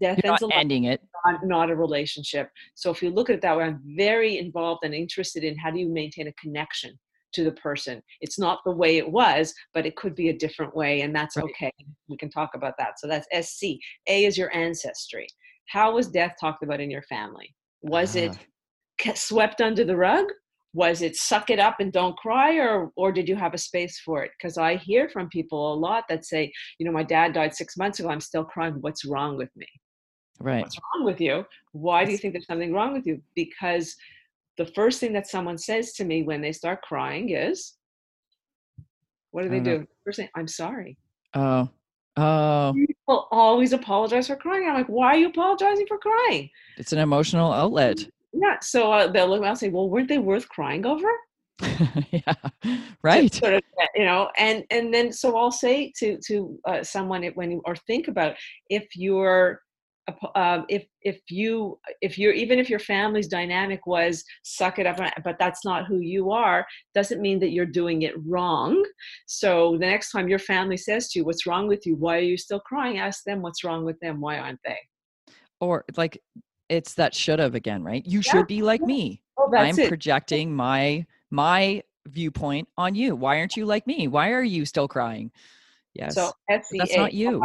death 0.00 0.20
you're 0.22 0.32
not 0.32 0.42
ending 0.52 0.84
it. 0.84 1.00
not, 1.26 1.44
not, 1.44 1.70
a 1.70 1.76
relationship. 1.76 2.50
So 2.74 2.90
if 2.90 3.02
you 3.02 3.10
look 3.10 3.28
at 3.28 3.36
it 3.36 3.42
that 3.42 3.56
way 3.56 3.64
i'm 3.64 3.80
very 3.96 4.38
involved 4.38 4.84
and 4.84 4.94
interested 4.94 5.42
in 5.42 5.56
how 5.58 5.70
do 5.70 5.78
you 5.78 5.88
maintain 5.88 6.28
a 6.28 6.32
connection 6.32 6.98
to 7.32 7.42
the 7.42 7.52
person. 7.52 8.00
It's 8.20 8.38
not 8.38 8.60
the 8.64 8.70
way 8.70 8.96
it 8.98 9.10
was 9.10 9.52
but 9.72 9.86
it 9.86 9.96
could 9.96 10.14
be 10.14 10.28
a 10.28 10.38
different 10.38 10.76
way 10.76 11.00
and 11.00 11.14
that's 11.14 11.36
right. 11.36 11.44
okay. 11.46 11.72
We 12.08 12.16
can 12.16 12.30
talk 12.30 12.50
about 12.54 12.74
that. 12.78 13.00
So 13.00 13.08
that's 13.08 13.26
sc 13.48 13.64
a 14.06 14.24
is 14.24 14.38
your 14.38 14.54
ancestry. 14.54 15.26
How 15.66 15.94
was 15.94 16.08
death 16.08 16.34
talked 16.40 16.62
about 16.62 16.80
in 16.80 16.90
your 16.90 17.02
family? 17.02 17.52
Was 17.82 18.14
uh. 18.14 18.20
it 18.20 18.38
ah. 19.06 19.12
swept 19.14 19.60
under 19.60 19.82
the 19.84 19.96
rug 19.96 20.26
was 20.74 21.02
it 21.02 21.16
suck 21.16 21.50
it 21.50 21.60
up 21.60 21.76
and 21.78 21.92
don't 21.92 22.16
cry 22.18 22.56
or 22.56 22.90
or 22.96 23.12
did 23.12 23.28
you 23.28 23.36
have 23.36 23.54
a 23.54 23.58
space 23.58 24.00
for 24.00 24.22
it? 24.24 24.32
Because 24.36 24.58
i 24.58 24.76
hear 24.76 25.08
from 25.08 25.28
people 25.28 25.72
a 25.72 25.76
lot 25.76 26.04
that 26.08 26.26
say 26.26 26.52
you 26.78 26.84
know 26.84 26.92
my 26.92 27.04
dad 27.04 27.32
died 27.32 27.54
six 27.54 27.76
months 27.76 28.00
ago 28.00 28.10
i'm 28.10 28.20
still 28.20 28.44
crying 28.44 28.74
what's 28.80 29.04
wrong 29.04 29.38
with 29.38 29.50
me? 29.56 29.66
Right. 30.40 30.62
What's 30.62 30.76
wrong 30.76 31.04
with 31.04 31.20
you? 31.20 31.46
Why 31.72 32.04
do 32.04 32.10
you 32.10 32.18
think 32.18 32.34
there's 32.34 32.46
something 32.46 32.72
wrong 32.72 32.92
with 32.92 33.06
you? 33.06 33.22
Because 33.36 33.94
the 34.58 34.66
first 34.66 34.98
thing 34.98 35.12
that 35.12 35.28
someone 35.28 35.56
says 35.56 35.92
to 35.92 36.04
me 36.04 36.24
when 36.24 36.40
they 36.40 36.50
start 36.50 36.82
crying 36.82 37.30
is 37.30 37.74
what 39.30 39.42
do 39.42 39.48
they 39.48 39.60
do? 39.60 39.86
First 40.04 40.18
thing 40.18 40.28
i'm 40.34 40.48
sorry. 40.48 40.98
Oh. 41.34 41.68
Oh. 42.16 42.72
People 42.76 43.26
always 43.32 43.72
apologize 43.72 44.28
for 44.28 44.36
crying. 44.36 44.68
I'm 44.68 44.74
like 44.74 44.88
why 44.88 45.06
are 45.14 45.16
you 45.16 45.28
apologizing 45.28 45.86
for 45.86 45.98
crying? 45.98 46.50
It's 46.76 46.92
an 46.92 46.98
emotional 46.98 47.52
outlet 47.52 48.06
yeah. 48.34 48.58
So 48.60 48.92
uh, 48.92 49.06
they'll 49.08 49.28
look 49.28 49.40
around 49.40 49.50
and 49.50 49.58
say, 49.58 49.68
well, 49.68 49.88
weren't 49.88 50.08
they 50.08 50.18
worth 50.18 50.48
crying 50.48 50.84
over? 50.86 51.10
yeah. 52.10 52.34
Right. 53.02 53.32
Sort 53.34 53.52
of, 53.52 53.62
you 53.94 54.06
know, 54.06 54.30
and 54.38 54.64
and 54.70 54.92
then 54.92 55.12
so 55.12 55.36
I'll 55.36 55.52
say 55.52 55.92
to 55.98 56.18
to 56.26 56.58
uh, 56.64 56.82
someone 56.82 57.22
when 57.34 57.50
you 57.50 57.62
or 57.66 57.76
think 57.76 58.08
about 58.08 58.34
if 58.70 58.96
you're 58.96 59.60
uh, 60.34 60.62
if 60.68 60.86
if 61.02 61.20
you 61.30 61.78
if 62.00 62.18
you're 62.18 62.32
even 62.32 62.58
if 62.58 62.68
your 62.68 62.78
family's 62.78 63.28
dynamic 63.28 63.86
was 63.86 64.24
suck 64.42 64.78
it 64.78 64.86
up 64.86 64.98
but 65.22 65.36
that's 65.38 65.64
not 65.64 65.86
who 65.86 66.00
you 66.00 66.30
are 66.30 66.66
doesn't 66.94 67.22
mean 67.22 67.38
that 67.38 67.52
you're 67.52 67.64
doing 67.64 68.02
it 68.02 68.14
wrong 68.26 68.84
so 69.26 69.72
the 69.72 69.86
next 69.86 70.10
time 70.10 70.28
your 70.28 70.38
family 70.38 70.76
says 70.76 71.08
to 71.08 71.18
you 71.18 71.24
what's 71.24 71.46
wrong 71.46 71.66
with 71.66 71.86
you 71.86 71.96
why 71.96 72.18
are 72.18 72.20
you 72.20 72.36
still 72.36 72.60
crying 72.60 72.98
ask 72.98 73.24
them 73.24 73.40
what's 73.40 73.64
wrong 73.64 73.84
with 73.84 73.98
them 74.00 74.20
why 74.20 74.38
aren't 74.38 74.60
they 74.64 74.78
or 75.60 75.84
like 75.96 76.22
it's 76.74 76.94
that 76.94 77.14
should 77.14 77.38
have 77.38 77.54
again, 77.54 77.82
right? 77.82 78.04
You 78.06 78.18
yeah. 78.18 78.32
should 78.32 78.46
be 78.46 78.62
like 78.62 78.82
me. 78.82 79.22
Oh, 79.38 79.50
I'm 79.56 79.78
it. 79.78 79.88
projecting 79.88 80.54
my 80.54 81.06
my 81.30 81.82
viewpoint 82.06 82.68
on 82.76 82.94
you. 82.94 83.16
Why 83.16 83.38
aren't 83.38 83.56
you 83.56 83.66
like 83.66 83.86
me? 83.86 84.08
Why 84.08 84.30
are 84.32 84.42
you 84.42 84.64
still 84.66 84.88
crying? 84.88 85.30
Yes. 85.94 86.14
So 86.14 86.32
that's 86.48 86.72
not 86.72 87.14
you. 87.14 87.42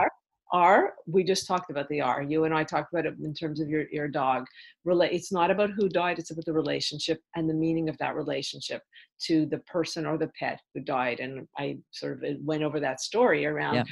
R, 0.51 0.95
we 1.05 1.23
just 1.23 1.45
talked 1.45 1.69
about 1.69 1.87
the 1.89 2.01
R. 2.01 2.23
You 2.23 2.45
and 2.45 2.53
I 2.53 2.63
talked 2.63 2.91
about 2.91 3.05
it 3.05 3.13
in 3.23 3.33
terms 3.33 3.59
of 3.59 3.69
your, 3.69 3.85
your 3.91 4.07
dog. 4.07 4.45
Relate 4.83 5.11
it's 5.11 5.31
not 5.31 5.51
about 5.51 5.69
who 5.71 5.87
died, 5.87 6.17
it's 6.17 6.31
about 6.31 6.45
the 6.45 6.53
relationship 6.53 7.19
and 7.35 7.47
the 7.47 7.53
meaning 7.53 7.87
of 7.87 7.97
that 7.99 8.15
relationship 8.15 8.81
to 9.25 9.45
the 9.45 9.59
person 9.59 10.05
or 10.05 10.17
the 10.17 10.31
pet 10.39 10.59
who 10.73 10.81
died. 10.81 11.19
And 11.19 11.47
I 11.57 11.77
sort 11.91 12.23
of 12.23 12.37
went 12.41 12.63
over 12.63 12.79
that 12.79 12.99
story 12.99 13.45
around 13.45 13.75
yeah. 13.75 13.83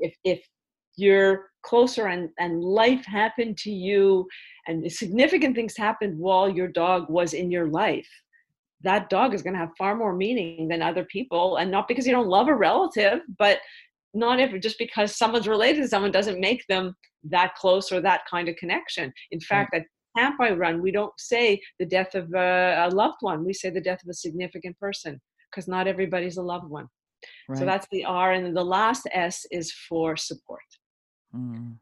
if 0.00 0.14
if 0.24 0.46
you're 0.96 1.50
closer 1.64 2.06
and, 2.06 2.28
and 2.38 2.62
life 2.62 3.04
happened 3.04 3.56
to 3.56 3.70
you 3.70 4.26
and 4.66 4.90
significant 4.92 5.54
things 5.54 5.76
happened 5.76 6.18
while 6.18 6.48
your 6.48 6.68
dog 6.68 7.08
was 7.08 7.32
in 7.32 7.50
your 7.50 7.68
life 7.68 8.08
that 8.82 9.08
dog 9.08 9.34
is 9.34 9.42
going 9.42 9.54
to 9.54 9.58
have 9.58 9.70
far 9.78 9.96
more 9.96 10.14
meaning 10.14 10.68
than 10.68 10.82
other 10.82 11.04
people 11.06 11.56
and 11.56 11.70
not 11.70 11.88
because 11.88 12.06
you 12.06 12.12
don't 12.12 12.28
love 12.28 12.48
a 12.48 12.54
relative 12.54 13.20
but 13.38 13.58
not 14.12 14.38
if 14.38 14.60
just 14.62 14.78
because 14.78 15.16
someone's 15.16 15.48
related 15.48 15.82
to 15.82 15.88
someone 15.88 16.12
doesn't 16.12 16.40
make 16.40 16.64
them 16.68 16.94
that 17.24 17.54
close 17.56 17.90
or 17.90 18.00
that 18.00 18.20
kind 18.30 18.48
of 18.48 18.54
connection. 18.56 19.12
In 19.32 19.40
fact 19.40 19.74
at 19.74 19.82
camp 20.16 20.36
i 20.40 20.52
run 20.52 20.80
we 20.80 20.92
don't 20.92 21.12
say 21.18 21.60
the 21.80 21.86
death 21.86 22.14
of 22.14 22.32
a, 22.34 22.86
a 22.86 22.94
loved 22.94 23.16
one 23.20 23.44
we 23.44 23.52
say 23.52 23.68
the 23.68 23.80
death 23.80 24.00
of 24.04 24.08
a 24.08 24.14
significant 24.14 24.78
person 24.78 25.20
because 25.50 25.66
not 25.66 25.88
everybody's 25.88 26.36
a 26.36 26.42
loved 26.42 26.70
one. 26.70 26.86
Right. 27.48 27.58
so 27.58 27.64
that's 27.64 27.88
the 27.90 28.04
r 28.04 28.32
and 28.32 28.56
the 28.56 28.64
last 28.64 29.08
s 29.12 29.44
is 29.50 29.72
for 29.88 30.16
support 30.16 30.62
Mm. 31.34 31.76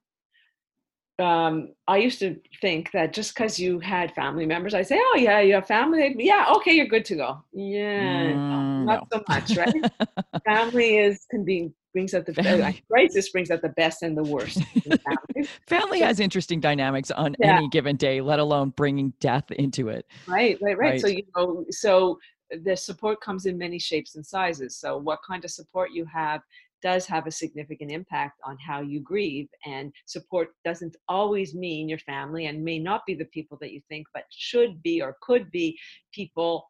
Um, 1.18 1.74
I 1.86 1.98
used 1.98 2.18
to 2.20 2.36
think 2.60 2.90
that 2.92 3.12
just 3.12 3.34
because 3.34 3.58
you 3.58 3.78
had 3.78 4.14
family 4.14 4.46
members, 4.46 4.74
I 4.74 4.82
say, 4.82 4.98
"Oh 5.00 5.16
yeah, 5.16 5.40
you 5.40 5.54
have 5.54 5.66
family. 5.66 6.14
Yeah, 6.18 6.52
okay, 6.56 6.72
you're 6.72 6.86
good 6.86 7.04
to 7.06 7.16
go." 7.16 7.44
Yeah, 7.52 8.32
mm, 8.32 8.84
not 8.84 9.08
no. 9.12 9.18
so 9.18 9.24
much, 9.28 9.56
right? 9.56 9.92
family 10.46 10.96
is 10.96 11.26
can 11.30 11.44
be 11.44 11.70
brings 11.92 12.14
out 12.14 12.24
the 12.24 12.64
uh, 12.64 12.72
crisis 12.90 13.28
brings 13.30 13.50
out 13.50 13.60
the 13.60 13.68
best 13.70 14.02
and 14.02 14.16
the 14.16 14.22
worst. 14.22 14.62
family, 14.82 15.48
family 15.66 16.00
has 16.00 16.20
interesting 16.20 16.58
dynamics 16.58 17.10
on 17.10 17.36
yeah. 17.38 17.58
any 17.58 17.68
given 17.68 17.96
day, 17.96 18.20
let 18.20 18.38
alone 18.38 18.70
bringing 18.70 19.12
death 19.20 19.50
into 19.52 19.88
it. 19.88 20.06
Right, 20.26 20.58
right, 20.62 20.78
right, 20.78 20.92
right. 20.92 21.00
So 21.00 21.08
you 21.08 21.22
know, 21.36 21.66
so 21.70 22.18
the 22.64 22.76
support 22.76 23.20
comes 23.20 23.46
in 23.46 23.56
many 23.56 23.78
shapes 23.78 24.16
and 24.16 24.24
sizes. 24.24 24.76
So 24.76 24.96
what 24.96 25.18
kind 25.26 25.44
of 25.44 25.50
support 25.50 25.90
you 25.92 26.06
have 26.06 26.40
does 26.82 27.06
have 27.06 27.26
a 27.26 27.30
significant 27.30 27.90
impact 27.90 28.40
on 28.44 28.56
how 28.58 28.80
you 28.80 29.00
grieve. 29.00 29.48
And 29.64 29.92
support 30.06 30.48
doesn't 30.64 30.96
always 31.08 31.54
mean 31.54 31.88
your 31.88 31.98
family 31.98 32.46
and 32.46 32.64
may 32.64 32.78
not 32.78 33.06
be 33.06 33.14
the 33.14 33.26
people 33.26 33.58
that 33.60 33.72
you 33.72 33.80
think, 33.88 34.06
but 34.12 34.24
should 34.30 34.82
be 34.82 35.00
or 35.00 35.16
could 35.22 35.50
be 35.50 35.78
people 36.12 36.68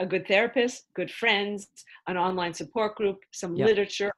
a 0.00 0.06
good 0.06 0.26
therapist, 0.26 0.86
good 0.96 1.10
friends, 1.10 1.68
an 2.08 2.16
online 2.16 2.52
support 2.52 2.96
group, 2.96 3.18
some 3.32 3.54
yep. 3.54 3.68
literature, 3.68 4.12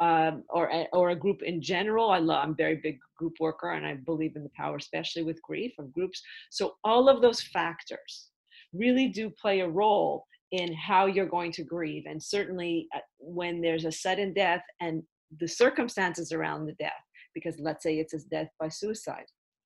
um, 0.00 0.44
or 0.48 0.86
or 0.92 1.10
a 1.10 1.16
group 1.16 1.42
in 1.42 1.60
general. 1.60 2.10
I 2.10 2.18
love. 2.18 2.44
I'm 2.44 2.56
very 2.56 2.76
big 2.76 2.98
group 3.16 3.34
worker, 3.40 3.70
and 3.70 3.86
I 3.86 3.94
believe 3.94 4.36
in 4.36 4.42
the 4.42 4.50
power, 4.56 4.76
especially 4.76 5.22
with 5.22 5.42
grief, 5.42 5.72
of 5.78 5.92
groups. 5.92 6.22
So 6.50 6.74
all 6.84 7.08
of 7.08 7.22
those 7.22 7.40
factors 7.40 8.28
really 8.72 9.08
do 9.08 9.30
play 9.30 9.60
a 9.60 9.68
role 9.68 10.24
in 10.52 10.72
how 10.74 11.06
you're 11.06 11.26
going 11.26 11.52
to 11.52 11.64
grieve, 11.64 12.04
and 12.06 12.22
certainly 12.22 12.88
uh, 12.94 13.00
when 13.18 13.60
there's 13.60 13.84
a 13.84 13.92
sudden 13.92 14.32
death 14.32 14.62
and 14.80 15.02
the 15.40 15.48
circumstances 15.48 16.32
around 16.32 16.66
the 16.66 16.74
death. 16.74 16.92
Because 17.34 17.56
let's 17.58 17.82
say 17.82 17.96
it's 17.96 18.12
a 18.12 18.18
death 18.30 18.48
by 18.60 18.68
suicide, 18.68 19.24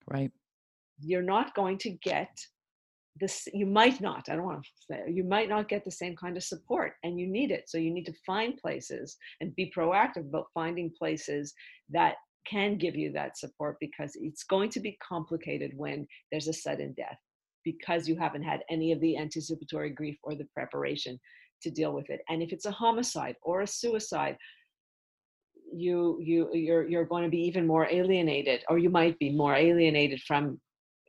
right? 0.08 0.30
You're 1.00 1.22
not 1.22 1.54
going 1.54 1.78
to 1.78 1.90
get 1.90 2.30
this 3.18 3.48
you 3.52 3.66
might 3.66 4.00
not 4.00 4.24
i 4.28 4.34
don't 4.36 4.44
want 4.44 4.62
to 4.62 4.70
say 4.90 5.02
you 5.08 5.24
might 5.24 5.48
not 5.48 5.68
get 5.68 5.84
the 5.84 5.90
same 5.90 6.14
kind 6.16 6.36
of 6.36 6.42
support 6.42 6.92
and 7.02 7.18
you 7.18 7.26
need 7.26 7.50
it 7.50 7.64
so 7.66 7.78
you 7.78 7.92
need 7.92 8.04
to 8.04 8.12
find 8.26 8.56
places 8.58 9.16
and 9.40 9.54
be 9.56 9.72
proactive 9.76 10.28
about 10.28 10.46
finding 10.52 10.92
places 10.98 11.54
that 11.88 12.16
can 12.46 12.76
give 12.76 12.94
you 12.94 13.10
that 13.12 13.36
support 13.36 13.76
because 13.80 14.12
it's 14.14 14.44
going 14.44 14.70
to 14.70 14.80
be 14.80 14.96
complicated 15.06 15.72
when 15.76 16.06
there's 16.30 16.48
a 16.48 16.52
sudden 16.52 16.94
death 16.96 17.18
because 17.66 18.06
you 18.08 18.16
haven't 18.16 18.44
had 18.44 18.60
any 18.70 18.92
of 18.92 19.00
the 19.00 19.18
anticipatory 19.18 19.90
grief 19.90 20.16
or 20.22 20.36
the 20.36 20.46
preparation 20.54 21.18
to 21.62 21.70
deal 21.70 21.92
with 21.92 22.08
it. 22.08 22.20
And 22.28 22.40
if 22.40 22.52
it's 22.52 22.66
a 22.66 22.70
homicide 22.70 23.34
or 23.42 23.62
a 23.62 23.66
suicide 23.66 24.36
you 25.74 26.16
you 26.20 26.48
you're 26.52 26.86
you're 26.88 27.04
going 27.12 27.24
to 27.24 27.28
be 27.28 27.42
even 27.48 27.66
more 27.66 27.88
alienated 27.90 28.62
or 28.68 28.78
you 28.78 28.88
might 28.88 29.18
be 29.18 29.30
more 29.30 29.56
alienated 29.56 30.20
from 30.28 30.60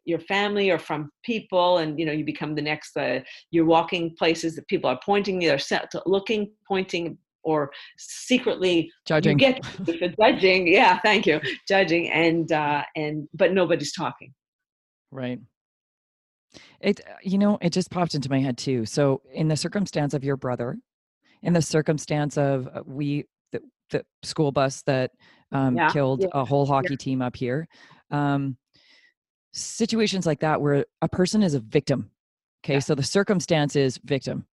your 0.06 0.20
family 0.22 0.72
or 0.72 0.80
from 0.80 1.12
people 1.24 1.78
and 1.78 2.00
you 2.00 2.06
know 2.08 2.12
you 2.12 2.26
become 2.26 2.56
the 2.56 2.62
next 2.72 2.98
uh, 2.98 3.20
you're 3.52 3.72
walking 3.78 4.16
places 4.18 4.56
that 4.56 4.68
people 4.68 4.90
are 4.90 5.00
pointing 5.06 5.38
they're 5.38 5.60
set 5.60 5.94
looking 6.08 6.50
pointing 6.68 7.16
or 7.44 7.70
secretly 8.00 8.92
judging. 9.06 9.38
you 9.38 9.46
get 9.46 10.16
judging 10.22 10.68
yeah 10.68 10.98
thank 11.06 11.28
you 11.28 11.40
judging 11.68 12.10
and 12.10 12.52
uh 12.52 12.82
and 12.96 13.28
but 13.36 13.54
nobody's 13.54 13.94
talking. 13.94 14.34
Right 15.12 15.40
it 16.82 17.02
you 17.22 17.38
know 17.38 17.58
it 17.62 17.72
just 17.72 17.90
popped 17.92 18.16
into 18.16 18.30
my 18.30 18.40
head 18.40 18.58
too 18.58 18.86
so 18.86 19.22
in 19.34 19.48
the 19.48 19.58
circumstance 19.58 20.14
of 20.14 20.24
your 20.24 20.38
brother 20.38 20.78
in 21.44 21.54
the 21.54 21.62
circumstance 21.62 22.38
of 22.38 22.68
uh, 22.74 22.82
we 22.86 23.26
the, 23.52 23.62
the 23.92 24.06
school 24.24 24.52
bus 24.52 24.82
that 24.84 25.12
um, 25.52 25.78
yeah, 25.78 25.90
killed 25.90 26.22
yeah. 26.22 26.28
a 26.34 26.44
whole 26.44 26.66
hockey 26.66 26.90
yeah. 26.92 26.98
team 26.98 27.22
up 27.22 27.36
here 27.36 27.68
um, 28.12 28.58
situations 29.58 30.26
like 30.26 30.40
that 30.42 30.62
where 30.62 30.86
a 31.02 31.10
person 31.10 31.44
is 31.44 31.54
a 31.54 31.60
victim. 31.60 32.12
Okay, 32.64 32.80
so 32.80 32.96
the 32.96 33.04
circumstance 33.04 33.76
is 33.76 34.00
victim, 34.04 34.46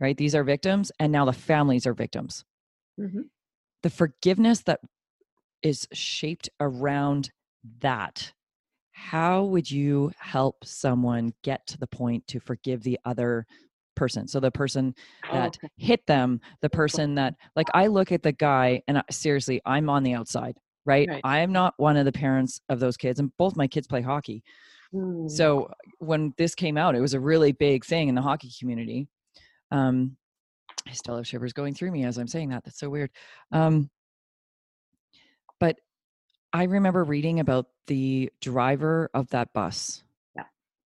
right? 0.00 0.16
These 0.16 0.34
are 0.34 0.44
victims, 0.44 0.92
and 0.98 1.12
now 1.12 1.24
the 1.24 1.32
families 1.32 1.86
are 1.86 1.94
victims. 1.94 2.44
Mm-hmm. 3.00 3.22
The 3.82 3.90
forgiveness 3.90 4.62
that 4.62 4.80
is 5.62 5.88
shaped 5.92 6.48
around 6.60 7.30
that. 7.80 8.32
How 9.02 9.44
would 9.44 9.70
you 9.70 10.12
help 10.18 10.64
someone 10.64 11.32
get 11.42 11.66
to 11.68 11.78
the 11.78 11.86
point 11.86 12.26
to 12.28 12.40
forgive 12.40 12.82
the 12.82 12.98
other 13.04 13.46
person? 13.94 14.28
So 14.28 14.40
the 14.40 14.50
person 14.50 14.94
oh, 15.28 15.34
that 15.34 15.58
oh, 15.62 15.66
okay. 15.66 15.72
hit 15.76 16.06
them, 16.06 16.40
the 16.60 16.70
person 16.70 17.14
that, 17.16 17.34
like, 17.56 17.68
I 17.74 17.88
look 17.88 18.12
at 18.12 18.22
the 18.22 18.32
guy, 18.32 18.82
and 18.88 18.98
I, 18.98 19.02
seriously, 19.10 19.60
I'm 19.64 19.90
on 19.90 20.02
the 20.02 20.14
outside 20.14 20.56
right? 20.84 21.08
right? 21.08 21.20
I 21.24 21.40
am 21.40 21.52
not 21.52 21.74
one 21.76 21.96
of 21.96 22.04
the 22.04 22.12
parents 22.12 22.60
of 22.68 22.80
those 22.80 22.96
kids, 22.96 23.20
and 23.20 23.30
both 23.36 23.56
my 23.56 23.66
kids 23.66 23.86
play 23.86 24.02
hockey. 24.02 24.42
Mm. 24.94 25.30
So 25.30 25.70
when 25.98 26.34
this 26.36 26.54
came 26.54 26.76
out, 26.76 26.94
it 26.94 27.00
was 27.00 27.14
a 27.14 27.20
really 27.20 27.52
big 27.52 27.84
thing 27.84 28.08
in 28.08 28.14
the 28.14 28.22
hockey 28.22 28.50
community. 28.58 29.08
Um, 29.70 30.16
I 30.86 30.92
still 30.92 31.16
have 31.16 31.26
shivers 31.26 31.52
going 31.52 31.74
through 31.74 31.92
me 31.92 32.04
as 32.04 32.18
I'm 32.18 32.28
saying 32.28 32.50
that. 32.50 32.64
That's 32.64 32.78
so 32.78 32.90
weird. 32.90 33.10
Um, 33.52 33.90
I 36.52 36.64
remember 36.64 37.04
reading 37.04 37.40
about 37.40 37.66
the 37.86 38.30
driver 38.40 39.10
of 39.14 39.28
that 39.30 39.52
bus. 39.52 40.04
Yeah. 40.36 40.44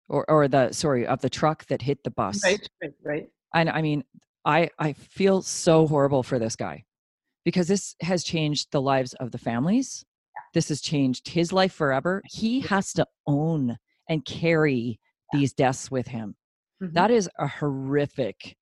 Or, 0.08 0.28
or 0.30 0.48
the 0.48 0.72
sorry 0.72 1.06
of 1.06 1.20
the 1.20 1.30
truck 1.30 1.66
that 1.66 1.82
hit 1.82 2.02
the 2.04 2.10
bus. 2.10 2.42
Right, 2.44 2.68
right, 2.82 2.92
right. 3.04 3.28
And 3.54 3.68
I 3.68 3.82
mean, 3.82 4.04
I 4.44 4.70
I 4.78 4.92
feel 4.94 5.42
so 5.42 5.86
horrible 5.86 6.22
for 6.22 6.38
this 6.38 6.56
guy 6.56 6.84
because 7.44 7.68
this 7.68 7.94
has 8.00 8.24
changed 8.24 8.68
the 8.70 8.80
lives 8.80 9.14
of 9.14 9.32
the 9.32 9.38
families. 9.38 10.04
This 10.54 10.68
has 10.68 10.80
changed 10.80 11.28
his 11.28 11.52
life 11.52 11.72
forever. 11.72 12.22
He 12.26 12.60
has 12.60 12.92
to 12.94 13.06
own 13.26 13.76
and 14.08 14.24
carry 14.24 14.98
yeah. 15.32 15.38
these 15.38 15.52
deaths 15.52 15.90
with 15.90 16.08
him. 16.08 16.34
Mm-hmm. 16.82 16.94
That 16.94 17.10
is 17.10 17.28
a 17.38 17.46
horrific, 17.46 18.56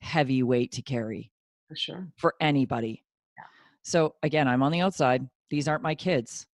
heavy 0.00 0.42
weight 0.42 0.72
to 0.72 0.82
carry. 0.82 1.30
For 1.68 1.76
sure. 1.76 2.08
For 2.16 2.34
anybody. 2.40 3.04
Yeah. 3.38 3.44
So 3.82 4.16
again, 4.22 4.48
I'm 4.48 4.62
on 4.62 4.72
the 4.72 4.80
outside. 4.80 5.26
These 5.54 5.68
aren't 5.68 5.84
my 5.84 5.94
kids. 5.94 6.48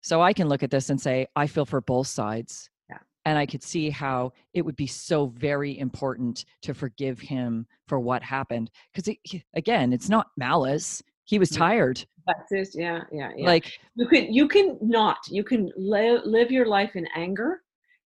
So 0.00 0.22
I 0.22 0.32
can 0.32 0.48
look 0.48 0.62
at 0.62 0.70
this 0.70 0.88
and 0.88 0.98
say, 0.98 1.26
I 1.36 1.46
feel 1.46 1.66
for 1.66 1.82
both 1.82 2.06
sides 2.06 2.70
Yeah. 2.88 2.96
and 3.26 3.36
I 3.36 3.44
could 3.44 3.62
see 3.62 3.90
how 3.90 4.32
it 4.54 4.62
would 4.62 4.76
be 4.76 4.86
so 4.86 5.26
very 5.26 5.78
important 5.78 6.46
to 6.62 6.72
forgive 6.72 7.20
him 7.20 7.66
for 7.88 8.00
what 8.00 8.22
happened. 8.22 8.70
Because 8.94 9.14
again, 9.54 9.92
it's 9.92 10.08
not 10.08 10.28
malice. 10.38 11.02
He 11.24 11.38
was 11.38 11.50
tired. 11.50 12.02
That's 12.26 12.52
it. 12.52 12.68
Yeah, 12.80 13.02
yeah, 13.12 13.32
yeah. 13.36 13.46
Like 13.46 13.78
you 13.96 14.08
can, 14.08 14.32
you 14.32 14.48
can 14.48 14.78
not. 14.80 15.18
You 15.28 15.44
can 15.44 15.70
live 15.76 16.22
live 16.24 16.50
your 16.50 16.64
life 16.64 16.96
in 16.96 17.06
anger, 17.14 17.60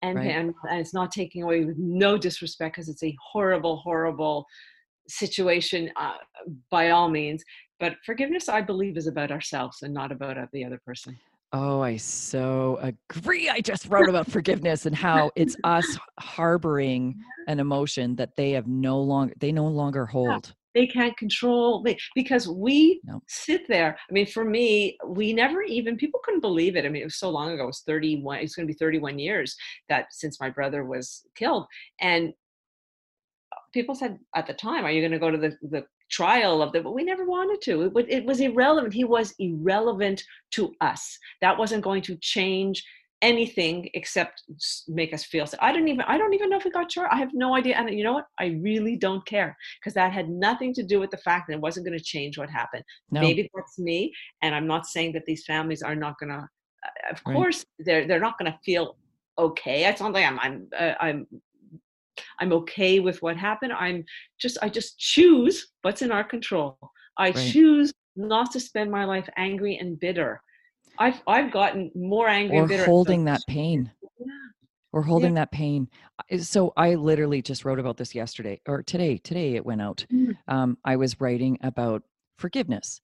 and 0.03 0.19
right. 0.19 0.31
and, 0.31 0.55
and 0.69 0.81
it's 0.81 0.93
not 0.93 1.11
taking 1.11 1.43
away 1.43 1.65
with 1.65 1.79
no 1.79 2.19
disrespect 2.19 2.75
because 2.75 2.91
it's 2.91 3.03
a 3.03 3.17
horrible, 3.33 3.79
horrible 3.79 4.47
situation 5.09 5.91
uh, 5.97 6.15
by 6.71 6.91
all 6.91 7.09
means. 7.09 7.43
But 7.81 7.97
forgiveness, 8.05 8.49
I 8.49 8.61
believe, 8.61 8.97
is 8.97 9.07
about 9.07 9.31
ourselves 9.31 9.83
and 9.83 9.93
not 9.93 10.13
about 10.13 10.39
uh, 10.39 10.47
the 10.53 10.65
other 10.65 10.81
person. 10.85 11.17
Oh, 11.55 11.83
I 11.83 11.97
so 11.97 12.79
agree. 12.81 13.51
I 13.51 13.61
just 13.61 13.87
wrote 13.87 14.09
about 14.09 14.31
forgiveness 14.31 14.87
and 14.87 14.97
how 14.97 15.31
it's 15.37 15.55
us 15.65 15.99
harboring 16.19 17.15
an 17.47 17.61
emotion 17.61 18.17
that 18.17 18.37
they 18.37 18.53
have 18.53 18.67
no 18.67 19.01
longer 19.01 19.35
they 19.39 19.53
no 19.53 19.67
longer 19.67 20.07
hold. 20.07 20.55
They 20.75 20.87
can't 20.87 21.15
control 21.19 21.85
because 22.15 22.49
we 22.49 23.03
no. 23.05 23.21
sit 23.29 23.69
there. 23.69 23.99
I 24.09 24.13
mean, 24.13 24.25
for 24.25 24.47
me, 24.47 24.97
we 25.07 25.35
never 25.35 25.63
even 25.63 25.99
people 25.99 26.21
couldn't 26.25 26.41
believe 26.41 26.77
it. 26.77 26.87
I 26.87 26.89
mean, 26.89 27.03
it 27.03 27.07
was 27.07 27.19
so 27.19 27.29
long 27.29 27.53
ago. 27.53 27.65
It 27.65 27.67
was 27.67 27.83
31. 27.87 28.39
It's 28.39 28.55
going 28.55 28.67
to 28.67 28.73
be 28.73 28.79
31 28.79 29.19
years 29.19 29.55
that 29.91 30.07
since 30.11 30.41
my 30.41 30.49
brother 30.49 30.87
was 30.87 31.27
killed, 31.35 31.67
and 32.01 32.33
people 33.75 33.95
said 33.95 34.19
at 34.35 34.47
the 34.47 34.55
time, 34.55 34.87
"Are 34.87 34.91
you 34.91 35.03
going 35.03 35.13
to 35.13 35.19
go 35.19 35.31
to 35.31 35.37
the 35.37 35.55
the 35.69 35.85
trial 36.13 36.63
of 36.63 36.73
them, 36.73 36.85
but 36.85 36.95
we 36.95 37.03
never 37.03 37.25
wanted 37.25 37.61
to. 37.63 37.91
It, 37.97 38.07
it 38.09 38.25
was 38.25 38.41
irrelevant. 38.41 38.95
He 38.95 39.05
was 39.05 39.35
irrelevant 39.39 40.23
to 40.53 40.73
us. 40.81 41.19
That 41.41 41.59
wasn't 41.59 41.83
going 41.83 42.03
to 42.03 42.17
change 42.17 42.85
anything 43.23 43.89
except 43.95 44.43
make 44.89 45.15
us 45.15 45.25
feel. 45.25 45.47
So 45.47 45.57
I 45.61 45.73
don't 45.73 45.89
even. 45.89 46.03
I 46.03 46.19
don't 46.19 46.35
even 46.35 46.51
know 46.51 46.59
if 46.59 46.65
we 46.65 46.71
got 46.71 46.91
charged. 46.91 47.13
I 47.13 47.19
have 47.19 47.31
no 47.33 47.57
idea. 47.57 47.77
And 47.77 47.91
you 47.91 48.05
know 48.05 48.13
what? 48.13 48.27
I 48.39 48.59
really 48.61 48.97
don't 48.97 49.25
care 49.27 49.57
because 49.81 49.95
that 49.95 50.13
had 50.13 50.29
nothing 50.29 50.75
to 50.75 50.83
do 50.83 51.01
with 51.01 51.11
the 51.11 51.17
fact 51.17 51.49
that 51.49 51.55
it 51.55 51.61
wasn't 51.61 51.87
going 51.87 51.99
to 51.99 52.05
change 52.05 52.37
what 52.37 52.51
happened. 52.51 52.85
No. 53.11 53.21
Maybe 53.21 53.51
that's 53.55 53.79
me, 53.79 54.13
and 54.43 54.55
I'm 54.55 54.67
not 54.67 54.87
saying 54.87 55.13
that 55.15 55.25
these 55.27 55.45
families 55.45 55.83
are 55.83 55.97
not 55.97 56.19
going 56.19 56.31
to. 56.31 56.49
Uh, 56.85 57.13
of 57.13 57.23
right. 57.27 57.35
course, 57.35 57.65
they're 57.79 58.07
they're 58.07 58.21
not 58.21 58.39
going 58.39 58.53
to 58.53 58.59
feel 58.65 58.97
okay. 59.39 59.87
It's 59.87 60.01
not 60.01 60.13
like 60.13 60.27
I'm 60.27 60.39
I'm 60.39 60.69
uh, 60.79 60.95
I'm 61.01 61.27
I'm 62.41 62.53
okay 62.53 63.01
with 63.01 63.21
what 63.23 63.37
happened. 63.37 63.73
I'm 63.73 64.05
just 64.39 64.59
I 64.63 64.69
just 64.69 64.99
choose 64.99 65.69
what's 65.83 66.03
in 66.03 66.13
our 66.13 66.25
control. 66.25 66.79
I 67.19 67.31
right. 67.31 67.53
choose 67.53 67.93
not 68.17 68.53
to 68.53 68.61
spend 68.61 68.91
my 68.91 69.05
life 69.05 69.29
angry 69.37 69.77
and 69.77 69.99
bitter. 69.99 70.43
I've 70.99 71.21
I've 71.27 71.53
gotten 71.53 71.91
more 71.95 72.29
angry 72.29 72.59
or 72.59 72.61
and 72.61 72.69
bitter. 72.69 72.85
holding 72.85 73.25
that 73.25 73.41
pain. 73.49 73.91
Yeah. 74.19 74.27
Or 74.95 75.03
holding 75.03 75.33
yeah. 75.33 75.43
that 75.43 75.53
pain. 75.53 75.89
So 76.41 76.75
I 76.77 76.97
literally 76.97 77.41
just 77.41 77.65
wrote 77.65 77.79
about 77.79 77.97
this 77.97 78.15
yesterday 78.15 78.61
or 78.67 78.83
today. 78.83 79.17
Today 79.17 79.55
it 79.55 79.65
went 79.65 79.81
out. 79.81 80.05
Mm. 80.13 80.37
Um, 80.49 80.79
I 80.85 80.97
was 80.97 81.19
writing 81.19 81.59
about 81.63 82.03
forgiveness 82.37 83.01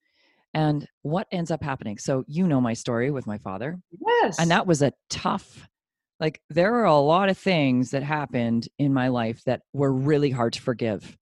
and 0.53 0.87
what 1.01 1.27
ends 1.31 1.49
up 1.49 1.63
happening. 1.63 1.97
So 1.97 2.23
you 2.27 2.47
know 2.47 2.61
my 2.61 2.73
story 2.73 3.09
with 3.09 3.25
my 3.25 3.39
father. 3.39 3.79
Yes. 4.07 4.37
And 4.39 4.51
that 4.51 4.67
was 4.67 4.81
a 4.81 4.93
tough 5.09 5.67
like 6.19 6.41
there 6.49 6.75
are 6.75 6.85
a 6.85 6.97
lot 6.97 7.29
of 7.29 7.37
things 7.37 7.91
that 7.91 8.03
happened 8.03 8.67
in 8.77 8.93
my 8.93 9.07
life 9.07 9.43
that 9.45 9.61
were 9.73 9.93
really 9.93 10.29
hard 10.29 10.53
to 10.53 10.61
forgive. 10.61 11.17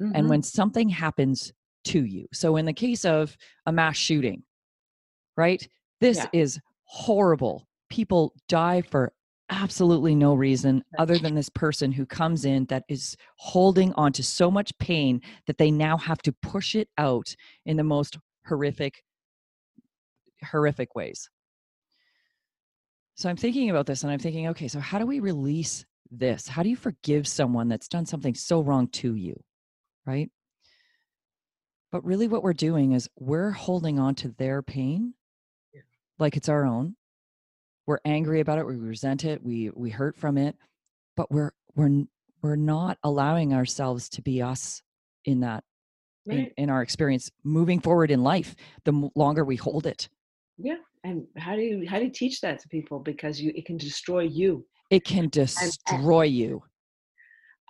Mm-hmm. 0.00 0.12
And 0.14 0.28
when 0.28 0.42
something 0.42 0.88
happens 0.88 1.52
to 1.84 2.04
you, 2.04 2.26
so 2.32 2.56
in 2.56 2.66
the 2.66 2.72
case 2.72 3.04
of 3.04 3.36
a 3.66 3.72
mass 3.72 3.96
shooting, 3.96 4.42
right? 5.36 5.66
This 6.00 6.18
yeah. 6.18 6.26
is 6.32 6.58
horrible. 6.84 7.66
People 7.88 8.34
die 8.48 8.82
for 8.82 9.12
absolutely 9.50 10.14
no 10.14 10.34
reason 10.34 10.82
other 10.98 11.18
than 11.18 11.34
this 11.34 11.50
person 11.50 11.92
who 11.92 12.06
comes 12.06 12.44
in 12.44 12.64
that 12.66 12.84
is 12.88 13.16
holding 13.36 13.92
on 13.94 14.12
to 14.12 14.22
so 14.22 14.50
much 14.50 14.76
pain 14.78 15.20
that 15.46 15.58
they 15.58 15.70
now 15.70 15.96
have 15.96 16.22
to 16.22 16.32
push 16.42 16.74
it 16.74 16.88
out 16.96 17.34
in 17.66 17.76
the 17.76 17.84
most 17.84 18.18
horrific 18.46 19.02
horrific 20.42 20.94
ways 20.96 21.28
so 23.22 23.28
i'm 23.28 23.36
thinking 23.36 23.70
about 23.70 23.86
this 23.86 24.02
and 24.02 24.12
i'm 24.12 24.18
thinking 24.18 24.48
okay 24.48 24.68
so 24.68 24.80
how 24.80 24.98
do 24.98 25.06
we 25.06 25.20
release 25.20 25.84
this? 26.12 26.46
How 26.46 26.62
do 26.62 26.68
you 26.68 26.76
forgive 26.76 27.26
someone 27.26 27.68
that's 27.68 27.88
done 27.88 28.06
something 28.06 28.34
so 28.34 28.60
wrong 28.60 28.88
to 28.88 29.14
you? 29.14 29.42
Right? 30.06 30.30
But 31.90 32.04
really 32.04 32.28
what 32.28 32.42
we're 32.42 32.52
doing 32.52 32.92
is 32.92 33.08
we're 33.18 33.50
holding 33.50 33.98
on 33.98 34.14
to 34.16 34.28
their 34.28 34.62
pain 34.62 35.14
like 36.18 36.36
it's 36.36 36.48
our 36.48 36.64
own. 36.64 36.96
We're 37.86 37.98
angry 38.04 38.40
about 38.40 38.58
it 38.58 38.66
we 38.66 38.76
resent 38.76 39.24
it 39.24 39.42
we 39.42 39.70
we 39.74 39.90
hurt 39.90 40.16
from 40.16 40.38
it 40.38 40.56
but 41.16 41.30
we're 41.30 41.52
we're 41.74 42.04
we're 42.42 42.56
not 42.56 42.98
allowing 43.02 43.52
ourselves 43.54 44.08
to 44.10 44.22
be 44.22 44.40
us 44.42 44.82
in 45.24 45.40
that 45.40 45.64
in, 46.26 46.36
Right. 46.36 46.52
in 46.56 46.70
our 46.70 46.82
experience 46.82 47.30
moving 47.42 47.80
forward 47.80 48.10
in 48.10 48.22
life 48.22 48.54
the 48.84 49.10
longer 49.16 49.44
we 49.44 49.56
hold 49.56 49.86
it. 49.86 50.08
Yeah. 50.58 50.76
And 51.04 51.24
how 51.36 51.56
do 51.56 51.62
you 51.62 51.88
how 51.88 51.98
do 51.98 52.04
you 52.04 52.10
teach 52.12 52.40
that 52.42 52.60
to 52.60 52.68
people? 52.68 52.98
Because 53.00 53.40
you 53.40 53.52
it 53.54 53.66
can 53.66 53.76
destroy 53.76 54.20
you. 54.22 54.64
it 54.90 55.04
can 55.04 55.28
destroy 55.28 56.22
you 56.24 56.62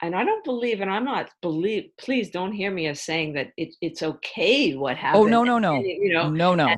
And 0.02 0.14
I 0.16 0.24
don't 0.24 0.44
believe, 0.44 0.80
and 0.82 0.90
I'm 0.90 1.04
not 1.04 1.30
believe. 1.40 1.84
Please 2.04 2.30
don't 2.30 2.52
hear 2.52 2.70
me 2.78 2.84
as 2.88 3.00
saying 3.10 3.34
that 3.34 3.48
it, 3.56 3.70
it's 3.80 4.02
okay 4.02 4.72
what 4.74 4.96
happened. 4.96 5.24
oh 5.24 5.26
no 5.28 5.44
no 5.50 5.58
no 5.58 5.76
and, 5.76 5.84
You 5.86 6.12
know, 6.12 6.28
no 6.28 6.54
no 6.54 6.68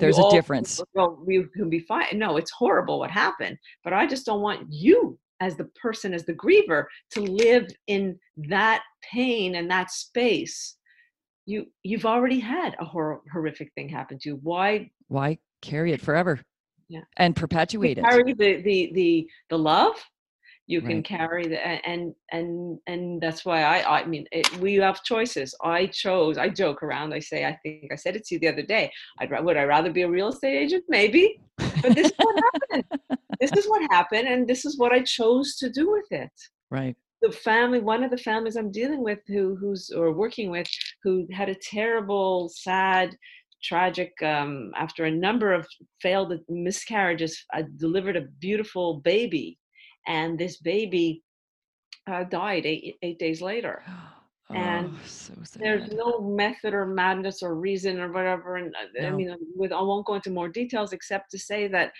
there's 0.00 0.18
a 0.18 0.22
all- 0.22 0.30
difference. 0.38 0.80
Well, 0.94 1.10
we 1.28 1.44
can 1.56 1.68
be 1.70 1.80
fine. 1.80 2.18
No, 2.18 2.36
it's 2.40 2.50
horrible 2.50 2.98
what 3.02 3.10
happened, 3.10 3.56
but 3.84 3.92
I 3.92 4.06
just 4.06 4.24
don't 4.26 4.42
want 4.48 4.60
you 4.86 5.18
as 5.46 5.56
the 5.56 5.68
person, 5.84 6.12
as 6.12 6.24
the 6.26 6.34
griever, 6.34 6.84
to 7.14 7.20
live 7.22 7.64
in 7.86 8.02
that 8.54 8.82
pain 9.14 9.54
and 9.58 9.70
that 9.70 9.90
space. 9.90 10.76
You 11.46 11.66
you've 11.82 12.04
already 12.14 12.40
had 12.40 12.70
a 12.78 12.84
hor- 12.84 13.22
horrific 13.32 13.68
thing 13.74 13.88
happen 13.88 14.18
to 14.20 14.28
you. 14.30 14.36
Why 14.42 14.90
why 15.08 15.38
carry 15.62 15.92
it 15.92 16.00
forever 16.00 16.40
Yeah. 16.88 17.04
and 17.16 17.36
you 17.36 17.40
perpetuate 17.40 17.98
it 17.98 18.04
carry 18.10 18.32
the 18.32 18.62
the 18.62 18.92
the 18.94 19.28
the 19.50 19.58
love? 19.58 19.96
You 20.66 20.80
can 20.80 20.96
Right. 20.98 21.04
carry 21.04 21.46
the 21.48 21.58
and 21.66 22.14
and 22.30 22.78
and 22.86 23.20
that's 23.20 23.44
why 23.44 23.62
I 23.62 24.00
I 24.00 24.04
mean 24.06 24.24
it, 24.30 24.46
we 24.58 24.74
have 24.76 25.02
choices. 25.02 25.52
I 25.64 25.86
chose. 25.86 26.38
I 26.38 26.48
joke 26.48 26.82
around. 26.84 27.12
I 27.12 27.18
say 27.18 27.44
I 27.44 27.54
think 27.62 27.90
I 27.92 27.96
said 27.96 28.14
it 28.16 28.24
to 28.26 28.34
you 28.34 28.38
the 28.40 28.48
other 28.48 28.62
day. 28.62 28.84
I'd 29.18 29.30
would 29.46 29.56
I 29.56 29.64
rather 29.64 29.90
be 29.90 30.02
a 30.02 30.08
real 30.08 30.28
estate 30.28 30.56
agent? 30.64 30.84
Maybe, 30.88 31.24
but 31.82 31.94
this 31.94 32.06
is 32.06 32.18
what 32.26 32.36
happened. 32.48 32.84
This 33.40 33.56
is 33.56 33.66
what 33.70 33.80
happened, 33.90 34.28
and 34.28 34.46
this 34.46 34.66
is 34.66 34.76
what 34.78 34.92
I 34.92 35.00
chose 35.00 35.56
to 35.60 35.70
do 35.70 35.90
with 35.90 36.08
it. 36.12 36.30
right 36.70 36.94
The 37.22 37.32
family, 37.32 37.80
one 37.80 38.02
of 38.04 38.10
the 38.10 38.18
families 38.30 38.54
I'm 38.56 38.70
dealing 38.70 39.02
with, 39.08 39.20
who 39.32 39.56
who's 39.60 39.90
or 39.98 40.12
working 40.12 40.48
with, 40.50 40.68
who 41.02 41.26
had 41.32 41.48
a 41.48 41.54
terrible, 41.74 42.50
sad, 42.66 43.08
tragic. 43.62 44.12
Um, 44.22 44.72
after 44.76 45.04
a 45.04 45.10
number 45.10 45.52
of 45.52 45.66
failed 46.00 46.32
miscarriages, 46.48 47.44
i 47.52 47.64
delivered 47.76 48.16
a 48.16 48.28
beautiful 48.40 49.00
baby, 49.00 49.58
and 50.06 50.38
this 50.38 50.58
baby 50.58 51.22
uh, 52.06 52.24
died 52.24 52.66
eight 52.66 52.96
eight 53.02 53.18
days 53.18 53.40
later 53.40 53.82
And 54.52 54.90
oh, 54.92 54.98
so 55.06 55.32
sad. 55.44 55.62
there's 55.62 55.92
no 55.92 56.20
method 56.20 56.74
or 56.74 56.84
madness 56.84 57.40
or 57.40 57.54
reason 57.54 58.00
or 58.00 58.10
whatever 58.10 58.56
and 58.56 58.74
uh, 58.74 59.06
i 59.06 59.10
mean 59.10 59.32
with 59.54 59.70
i 59.70 59.80
won't 59.80 60.06
go 60.06 60.14
into 60.14 60.30
more 60.30 60.48
details 60.48 60.92
except 60.92 61.30
to 61.30 61.38
say 61.38 61.68
that 61.68 61.92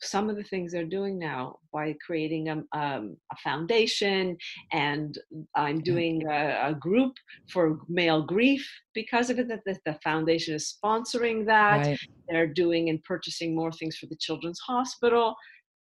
some 0.00 0.30
of 0.30 0.36
the 0.36 0.42
things 0.44 0.72
they're 0.72 0.84
doing 0.84 1.18
now 1.18 1.56
by 1.72 1.94
creating 2.04 2.48
a, 2.48 2.62
um, 2.76 3.16
a 3.32 3.36
foundation 3.42 4.36
and 4.72 5.18
i'm 5.56 5.80
doing 5.80 6.22
a, 6.28 6.70
a 6.70 6.74
group 6.74 7.12
for 7.50 7.78
male 7.88 8.22
grief 8.22 8.68
because 8.94 9.30
of 9.30 9.38
it 9.38 9.48
that 9.48 9.60
the, 9.66 9.76
the 9.84 9.98
foundation 10.04 10.54
is 10.54 10.76
sponsoring 10.84 11.44
that. 11.46 11.86
Right. 11.86 11.98
They're 12.28 12.46
doing 12.46 12.90
and 12.90 13.02
purchasing 13.02 13.54
more 13.54 13.72
things 13.72 13.96
for 13.96 14.06
the 14.06 14.16
children's 14.16 14.60
hospital. 14.60 15.34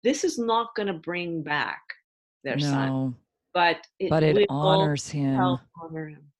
This 0.03 0.25
is 0.25 0.39
not 0.39 0.75
going 0.75 0.87
to 0.87 0.95
bring 0.95 1.43
back 1.43 1.81
their 2.43 2.59
son 2.59 3.15
but 3.55 3.87
it, 4.01 4.09
but 4.09 4.23
it 4.23 4.47
honors 4.49 5.09
him. 5.09 5.39
honor 5.83 6.09
him 6.09 6.33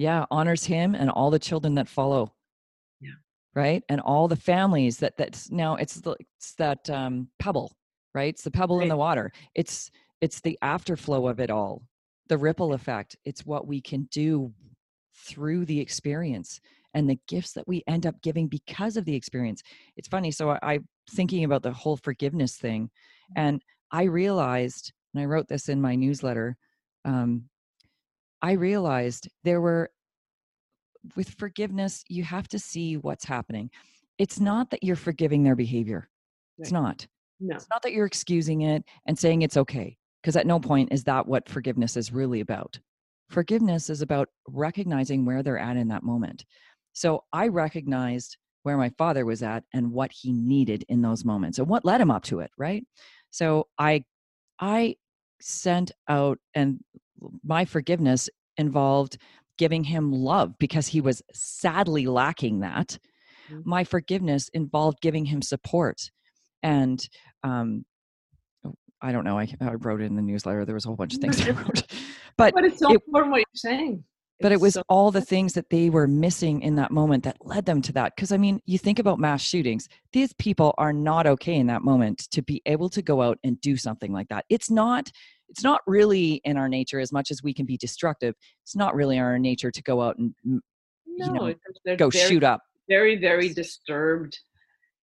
yeah. 0.00 0.24
Honors 0.30 0.64
him 0.64 0.94
and 0.94 1.10
all 1.10 1.30
the 1.30 1.38
children 1.38 1.74
that 1.74 1.86
follow. 1.86 2.22
Yeah. 2.22 2.30
Right? 3.54 3.82
And 3.88 4.00
all 4.00 4.28
the 4.28 4.36
families 4.36 4.98
that 4.98 5.16
that's 5.16 5.50
now 5.50 5.76
it's 5.76 5.96
the 5.96 6.16
it's 6.38 6.54
that 6.54 6.88
um 6.90 7.28
pebble 7.38 7.72
right? 8.12 8.34
It's 8.34 8.42
the 8.42 8.50
pebble 8.50 8.80
in 8.80 8.88
the 8.88 8.96
water. 8.96 9.32
It's 9.54 9.90
it's 10.20 10.40
the 10.40 10.58
afterflow 10.62 11.30
of 11.30 11.40
it 11.40 11.50
all 11.50 11.82
the 12.28 12.38
ripple 12.38 12.72
effect. 12.72 13.16
It's 13.24 13.46
what 13.46 13.66
we 13.66 13.80
can 13.80 14.08
do 14.10 14.52
through 15.14 15.64
the 15.66 15.80
experience 15.80 16.60
and 16.94 17.08
the 17.08 17.18
gifts 17.28 17.52
that 17.52 17.68
we 17.68 17.84
end 17.86 18.06
up 18.06 18.20
giving 18.22 18.48
because 18.48 18.96
of 18.96 19.04
the 19.04 19.14
experience. 19.14 19.62
It's 19.96 20.08
funny 20.08 20.30
so 20.30 20.50
i, 20.50 20.58
I 20.62 20.78
thinking 21.10 21.44
about 21.44 21.62
the 21.62 21.72
whole 21.72 21.96
forgiveness 21.96 22.56
thing 22.56 22.88
and 23.36 23.60
i 23.90 24.04
realized 24.04 24.92
and 25.12 25.20
i 25.20 25.26
wrote 25.26 25.48
this 25.48 25.68
in 25.68 25.80
my 25.80 25.96
newsletter 25.96 26.56
um, 27.04 27.44
I 28.42 28.52
realized 28.52 29.28
there 29.44 29.60
were, 29.60 29.90
with 31.16 31.30
forgiveness, 31.30 32.04
you 32.08 32.24
have 32.24 32.48
to 32.48 32.58
see 32.58 32.96
what's 32.96 33.24
happening. 33.24 33.70
It's 34.18 34.40
not 34.40 34.70
that 34.70 34.82
you're 34.82 34.96
forgiving 34.96 35.42
their 35.42 35.56
behavior. 35.56 36.08
It's 36.58 36.72
not. 36.72 37.06
no 37.40 37.56
It's 37.56 37.68
not 37.70 37.82
that 37.82 37.92
you're 37.92 38.06
excusing 38.06 38.62
it 38.62 38.84
and 39.06 39.18
saying 39.18 39.42
it's 39.42 39.56
okay. 39.56 39.96
Because 40.22 40.36
at 40.36 40.46
no 40.46 40.60
point 40.60 40.92
is 40.92 41.04
that 41.04 41.26
what 41.26 41.48
forgiveness 41.48 41.96
is 41.96 42.12
really 42.12 42.40
about. 42.40 42.78
Forgiveness 43.30 43.88
is 43.88 44.02
about 44.02 44.28
recognizing 44.48 45.24
where 45.24 45.42
they're 45.42 45.58
at 45.58 45.78
in 45.78 45.88
that 45.88 46.02
moment. 46.02 46.44
So 46.92 47.24
I 47.32 47.48
recognized 47.48 48.36
where 48.62 48.76
my 48.76 48.90
father 48.98 49.24
was 49.24 49.42
at 49.42 49.64
and 49.72 49.92
what 49.92 50.12
he 50.12 50.32
needed 50.32 50.84
in 50.88 51.00
those 51.00 51.24
moments 51.24 51.58
and 51.58 51.66
what 51.68 51.84
led 51.84 52.00
him 52.00 52.10
up 52.10 52.24
to 52.24 52.40
it, 52.40 52.50
right? 52.58 52.84
So 53.30 53.68
I 53.78 54.04
I 54.58 54.96
sent 55.40 55.92
out 56.08 56.38
and 56.54 56.80
my 57.42 57.64
forgiveness 57.64 58.28
involved 58.56 59.16
giving 59.60 59.84
him 59.84 60.10
love 60.10 60.48
because 60.58 60.86
he 60.88 61.00
was 61.00 61.22
sadly 61.32 62.06
lacking 62.06 62.60
that. 62.60 62.98
Mhm. 63.50 63.62
My 63.66 63.84
forgiveness 63.84 64.48
involved 64.54 64.98
giving 65.02 65.26
him 65.26 65.42
support. 65.42 65.98
And 66.62 66.98
um, 67.44 67.84
oh, 68.64 68.74
I 69.02 69.12
don't 69.12 69.24
know, 69.24 69.38
I, 69.38 69.46
I 69.60 69.74
wrote 69.74 70.00
it 70.00 70.06
in 70.06 70.16
the 70.16 70.22
newsletter. 70.22 70.64
There 70.64 70.74
was 70.74 70.86
a 70.86 70.88
whole 70.88 70.96
bunch 70.96 71.14
of 71.14 71.20
things 71.20 71.40
I 71.46 71.50
wrote. 71.50 71.82
But 72.38 72.54
but 72.54 72.64
it's 72.64 72.78
so 72.78 72.88
it- 72.90 72.94
important 73.06 73.32
what 73.32 73.38
you're 73.40 73.70
saying. 73.70 74.02
but 74.40 74.50
it 74.52 74.60
was 74.60 74.74
so- 74.74 74.82
all 74.88 75.10
the 75.10 75.20
things 75.32 75.52
that 75.52 75.68
they 75.68 75.90
were 75.90 76.06
missing 76.08 76.62
in 76.62 76.74
that 76.76 76.90
moment 76.90 77.24
that 77.24 77.36
led 77.52 77.66
them 77.66 77.82
to 77.82 77.92
that 77.92 78.12
because 78.16 78.32
i 78.32 78.38
mean 78.44 78.56
you 78.64 78.78
think 78.78 78.98
about 78.98 79.18
mass 79.18 79.42
shootings 79.42 79.84
these 80.16 80.32
people 80.34 80.70
are 80.78 80.94
not 81.10 81.26
okay 81.26 81.56
in 81.62 81.66
that 81.66 81.82
moment 81.82 82.18
to 82.34 82.40
be 82.40 82.62
able 82.64 82.88
to 82.96 83.02
go 83.02 83.20
out 83.20 83.36
and 83.44 83.60
do 83.60 83.76
something 83.76 84.12
like 84.18 84.28
that 84.28 84.44
it's 84.48 84.70
not 84.70 85.10
it's 85.50 85.64
not 85.64 85.80
really 85.86 86.40
in 86.44 86.56
our 86.56 86.68
nature 86.68 87.00
as 87.00 87.12
much 87.12 87.30
as 87.30 87.42
we 87.42 87.52
can 87.52 87.66
be 87.66 87.76
destructive 87.76 88.34
it's 88.62 88.76
not 88.76 88.94
really 88.94 89.18
our 89.18 89.38
nature 89.38 89.70
to 89.70 89.82
go 89.82 90.00
out 90.00 90.16
and 90.18 90.32
no, 91.06 91.32
know, 91.32 91.54
they're 91.84 91.96
go 91.96 92.08
shoot 92.08 92.42
up 92.42 92.62
Very, 92.88 93.16
very 93.16 93.48
disturbed 93.52 94.38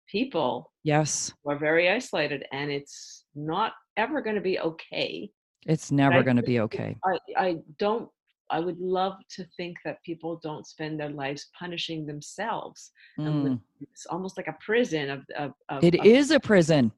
people 0.09 0.73
yes 0.85 1.33
who 1.43 1.51
are 1.51 1.59
very 1.59 1.91
isolated, 1.91 2.45
and 2.53 2.71
it's 2.71 3.25
not 3.35 3.73
ever 3.97 4.23
going 4.23 4.37
to 4.37 4.43
be 4.43 4.59
okay. 4.61 5.31
it's 5.67 5.91
never 5.91 6.23
going 6.23 6.37
to 6.37 6.43
be 6.43 6.61
okay 6.61 6.97
I, 7.05 7.19
I 7.37 7.57
don't. 7.79 8.09
I 8.49 8.61
would 8.61 8.79
love 8.79 9.15
to 9.31 9.45
think 9.57 9.77
that 9.85 10.01
people 10.05 10.39
don't 10.41 10.65
spend 10.65 11.01
their 11.01 11.09
lives 11.09 11.49
punishing 11.59 12.07
themselves. 12.07 12.93
Mm. 13.19 13.61
It's 13.81 14.07
almost 14.07 14.37
like 14.37 14.47
a 14.47 14.57
prison 14.65 15.11
of. 15.11 15.25
of, 15.37 15.53
of 15.69 15.83
It 15.83 15.97
of- 15.99 16.07
is 16.07 16.31
a 16.31 16.39
prison. 16.39 16.93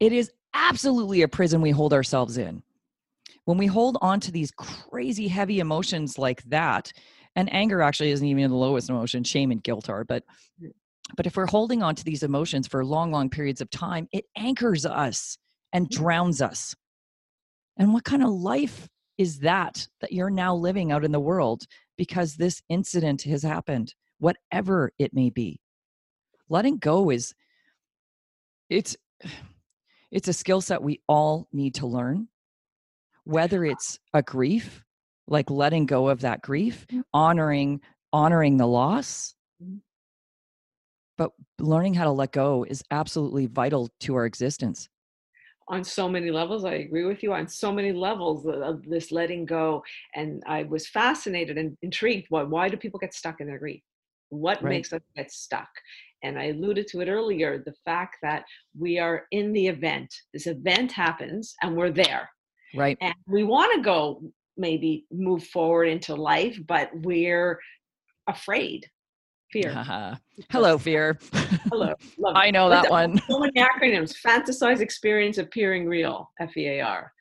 It 0.00 0.12
is 0.12 0.30
absolutely 0.52 1.22
a 1.22 1.28
prison 1.28 1.62
we 1.62 1.70
hold 1.70 1.94
ourselves 1.94 2.36
in. 2.36 2.62
When 3.44 3.58
we 3.58 3.66
hold 3.66 3.98
on 4.00 4.20
to 4.20 4.32
these 4.32 4.52
crazy 4.52 5.28
heavy 5.28 5.60
emotions 5.60 6.18
like 6.18 6.42
that, 6.44 6.92
and 7.34 7.52
anger 7.52 7.82
actually 7.82 8.10
isn't 8.10 8.26
even 8.26 8.50
the 8.50 8.56
lowest 8.56 8.90
emotion, 8.90 9.24
shame 9.24 9.50
and 9.50 9.62
guilt 9.62 9.88
are, 9.88 10.04
but 10.04 10.24
but 11.16 11.26
if 11.26 11.36
we're 11.36 11.46
holding 11.46 11.82
on 11.82 11.94
to 11.96 12.04
these 12.04 12.22
emotions 12.22 12.68
for 12.68 12.84
long, 12.84 13.10
long 13.10 13.28
periods 13.28 13.60
of 13.60 13.70
time, 13.70 14.08
it 14.12 14.24
anchors 14.36 14.86
us 14.86 15.36
and 15.72 15.88
drowns 15.88 16.40
us. 16.40 16.74
And 17.76 17.92
what 17.92 18.04
kind 18.04 18.22
of 18.22 18.30
life 18.30 18.88
is 19.18 19.40
that 19.40 19.88
that 20.00 20.12
you're 20.12 20.30
now 20.30 20.54
living 20.54 20.92
out 20.92 21.04
in 21.04 21.12
the 21.12 21.20
world 21.20 21.64
because 21.98 22.36
this 22.36 22.62
incident 22.68 23.22
has 23.22 23.42
happened, 23.42 23.94
whatever 24.18 24.92
it 24.98 25.12
may 25.12 25.30
be? 25.30 25.60
Letting 26.48 26.78
go 26.78 27.10
is 27.10 27.34
it's 28.70 28.96
it's 30.10 30.28
a 30.28 30.32
skill 30.32 30.60
set 30.60 30.82
we 30.82 31.00
all 31.08 31.48
need 31.52 31.74
to 31.76 31.86
learn 31.86 32.28
whether 33.24 33.64
it's 33.64 33.98
a 34.14 34.22
grief 34.22 34.84
like 35.28 35.50
letting 35.50 35.86
go 35.86 36.08
of 36.08 36.20
that 36.20 36.42
grief 36.42 36.86
Mm. 36.88 37.04
honoring 37.14 37.80
honoring 38.12 38.56
the 38.56 38.66
loss 38.66 39.34
Mhm. 39.62 39.80
but 41.16 41.32
learning 41.58 41.94
how 41.94 42.04
to 42.04 42.10
let 42.10 42.32
go 42.32 42.64
is 42.64 42.82
absolutely 42.90 43.46
vital 43.46 43.88
to 44.00 44.14
our 44.14 44.26
existence 44.26 44.88
on 45.68 45.84
so 45.84 46.08
many 46.08 46.30
levels. 46.30 46.64
I 46.64 46.74
agree 46.74 47.04
with 47.04 47.22
you 47.22 47.32
on 47.32 47.48
so 47.48 47.72
many 47.72 47.92
levels 47.92 48.46
of 48.46 48.84
this 48.84 49.12
letting 49.12 49.44
go. 49.44 49.82
And 50.14 50.42
I 50.46 50.64
was 50.64 50.88
fascinated 50.88 51.58
and 51.58 51.76
intrigued. 51.82 52.26
Why, 52.28 52.42
why 52.42 52.68
do 52.68 52.76
people 52.76 53.00
get 53.00 53.14
stuck 53.14 53.40
in 53.40 53.46
their 53.46 53.58
grief? 53.58 53.82
What 54.28 54.62
right. 54.62 54.70
makes 54.70 54.92
us 54.92 55.00
get 55.16 55.30
stuck? 55.30 55.68
And 56.22 56.38
I 56.38 56.46
alluded 56.46 56.86
to 56.88 57.00
it 57.00 57.08
earlier 57.08 57.62
the 57.64 57.74
fact 57.84 58.16
that 58.22 58.44
we 58.78 58.98
are 58.98 59.26
in 59.30 59.52
the 59.52 59.66
event. 59.66 60.14
This 60.32 60.46
event 60.46 60.92
happens 60.92 61.54
and 61.62 61.76
we're 61.76 61.90
there. 61.90 62.30
Right. 62.74 62.98
And 63.00 63.14
we 63.26 63.44
want 63.44 63.74
to 63.74 63.82
go 63.82 64.22
maybe 64.56 65.06
move 65.10 65.44
forward 65.44 65.84
into 65.84 66.14
life, 66.14 66.58
but 66.66 66.90
we're 66.94 67.58
afraid 68.28 68.86
fear. 69.52 70.18
Hello, 70.50 70.78
fear. 70.78 71.18
Hello. 71.70 71.94
I 72.34 72.50
know 72.50 72.68
that 72.70 72.90
one. 72.90 73.20
So 73.28 73.38
many 73.38 73.52
acronyms: 73.60 74.14
fantasize, 74.24 74.80
experience, 74.80 75.38
appearing 75.38 75.86
real. 75.86 76.30
F 76.40 76.56
E 76.56 76.66
A 76.68 76.80
R, 76.80 77.12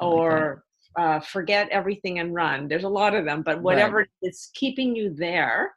or 0.00 0.64
uh, 0.98 1.20
forget 1.20 1.68
everything 1.70 2.18
and 2.18 2.34
run. 2.34 2.68
There's 2.68 2.84
a 2.84 2.88
lot 2.88 3.14
of 3.14 3.24
them, 3.24 3.42
but 3.42 3.62
whatever 3.62 3.98
right. 3.98 4.08
is 4.22 4.50
keeping 4.54 4.94
you 4.94 5.14
there, 5.14 5.74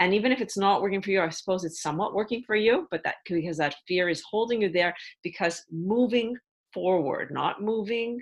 and 0.00 0.12
even 0.12 0.32
if 0.32 0.40
it's 0.40 0.58
not 0.58 0.82
working 0.82 1.00
for 1.00 1.10
you, 1.10 1.22
I 1.22 1.28
suppose 1.30 1.64
it's 1.64 1.82
somewhat 1.82 2.14
working 2.14 2.42
for 2.46 2.56
you. 2.56 2.88
But 2.90 3.02
that 3.04 3.16
because 3.24 3.58
that 3.58 3.76
fear 3.86 4.08
is 4.08 4.22
holding 4.28 4.62
you 4.62 4.70
there, 4.70 4.94
because 5.22 5.62
moving 5.70 6.36
forward, 6.74 7.30
not 7.30 7.62
moving 7.62 8.20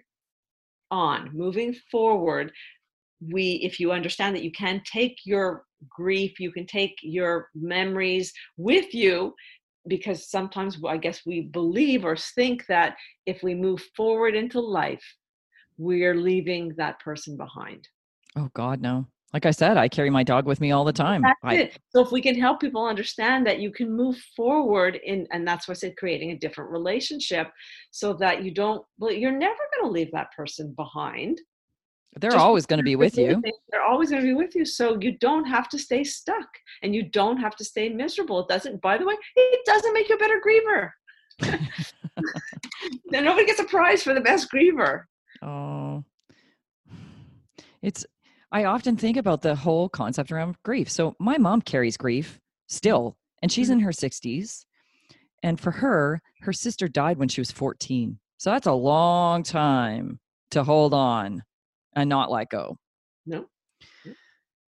on, 0.95 1.31
moving 1.33 1.75
forward 1.91 2.53
we 3.33 3.61
if 3.63 3.81
you 3.81 3.93
understand 3.93 4.35
that 4.35 4.43
you 4.43 4.53
can 4.53 4.83
take 4.85 5.19
your 5.25 5.65
grief 5.89 6.41
you 6.41 6.51
can 6.51 6.67
take 6.67 6.95
your 7.03 7.49
memories 7.55 8.33
with 8.57 8.93
you 8.95 9.35
because 9.87 10.31
sometimes 10.31 10.79
i 10.89 10.97
guess 10.97 11.21
we 11.27 11.43
believe 11.43 12.05
or 12.05 12.17
think 12.17 12.65
that 12.67 12.97
if 13.27 13.43
we 13.43 13.55
move 13.55 13.83
forward 13.97 14.35
into 14.35 14.61
life 14.61 15.05
we're 15.77 16.15
leaving 16.15 16.73
that 16.77 17.01
person 17.01 17.37
behind. 17.37 17.89
Oh 18.37 18.49
god 18.55 18.81
no 18.81 19.07
like 19.35 19.45
i 19.45 19.51
said 19.51 19.77
i 19.77 19.87
carry 19.87 20.09
my 20.09 20.23
dog 20.23 20.47
with 20.47 20.61
me 20.61 20.71
all 20.71 20.85
the 20.85 20.93
time 20.93 21.21
that's 21.21 21.39
I, 21.43 21.55
it. 21.57 21.79
so 21.91 22.01
if 22.01 22.11
we 22.11 22.23
can 22.23 22.39
help 22.39 22.61
people 22.61 22.87
understand 22.87 23.47
that 23.47 23.59
you 23.59 23.71
can 23.71 23.95
move 23.95 24.17
forward 24.35 24.99
in 25.05 25.27
and 25.33 25.47
that's 25.47 25.69
why 25.69 25.73
i 25.73 25.75
said 25.75 25.97
creating 25.99 26.31
a 26.31 26.39
different 26.39 26.71
relationship 26.71 27.51
so 27.91 28.15
that 28.15 28.43
you 28.43 28.55
don't 28.55 28.83
well 28.99 29.13
you're 29.13 29.33
never 29.33 29.61
going 29.75 29.87
to 29.87 29.93
leave 29.93 30.13
that 30.13 30.33
person 30.35 30.73
behind 30.77 31.39
they're 32.21 32.31
Just 32.31 32.45
always 32.45 32.65
going 32.65 32.79
to 32.79 32.85
be 32.85 32.97
with 32.97 33.19
you. 33.19 33.43
They're 33.71 33.83
always 33.83 34.11
going 34.11 34.23
to 34.23 34.29
be 34.29 34.35
with 34.35 34.55
you. 34.55 34.65
So 34.65 34.97
you 35.01 35.19
don't 35.19 35.45
have 35.47 35.69
to 35.71 35.79
stay 35.79 36.05
stuck 36.05 36.47
and 36.83 36.95
you 36.95 37.03
don't 37.03 37.39
have 37.39 37.57
to 37.57 37.65
stay 37.65 37.89
miserable. 37.89 38.41
It 38.41 38.49
doesn't, 38.49 38.81
by 38.81 38.99
the 38.99 39.05
way, 39.05 39.15
it 39.35 39.61
doesn't 39.67 39.93
make 39.93 40.09
you 40.09 40.15
a 40.15 40.19
better 40.19 40.41
griever. 40.41 40.91
then 43.11 43.25
nobody 43.25 43.47
gets 43.47 43.59
a 43.59 43.65
prize 43.65 44.03
for 44.03 44.15
the 44.15 44.21
best 44.21 44.49
griever. 44.53 45.05
Oh, 45.43 46.05
it's, 47.83 48.07
I 48.55 48.67
often 48.67 48.97
think 48.97 49.17
about 49.17 49.43
the 49.43 49.57
whole 49.57 49.89
concept 49.89 50.31
around 50.31 50.55
grief. 50.65 50.89
So 50.89 51.17
my 51.19 51.39
mom 51.39 51.61
carries 51.61 51.97
grief 51.97 52.39
still, 52.69 53.17
and 53.43 53.51
she's 53.51 53.69
in 53.69 53.79
mm-hmm. 53.79 53.87
her 53.87 53.91
60s. 53.91 54.65
And 55.43 55.61
for 55.61 55.73
her, 55.73 56.23
her 56.43 56.53
sister 56.53 56.87
died 56.87 57.19
when 57.19 57.29
she 57.29 57.41
was 57.41 57.51
14. 57.51 58.17
So 58.39 58.51
that's 58.51 58.69
a 58.69 58.73
long 58.73 59.43
time 59.43 60.21
to 60.53 60.63
hold 60.63 60.95
on 60.95 61.43
and 61.97 62.09
not 62.09 62.31
let 62.31 62.49
go. 62.49 62.79
No. 63.27 63.47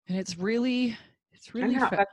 And 0.09 0.17
it's 0.19 0.39
really, 0.39 0.97
it's 1.33 1.55
really. 1.55 1.75
How, 1.75 1.91
fa- 1.91 2.07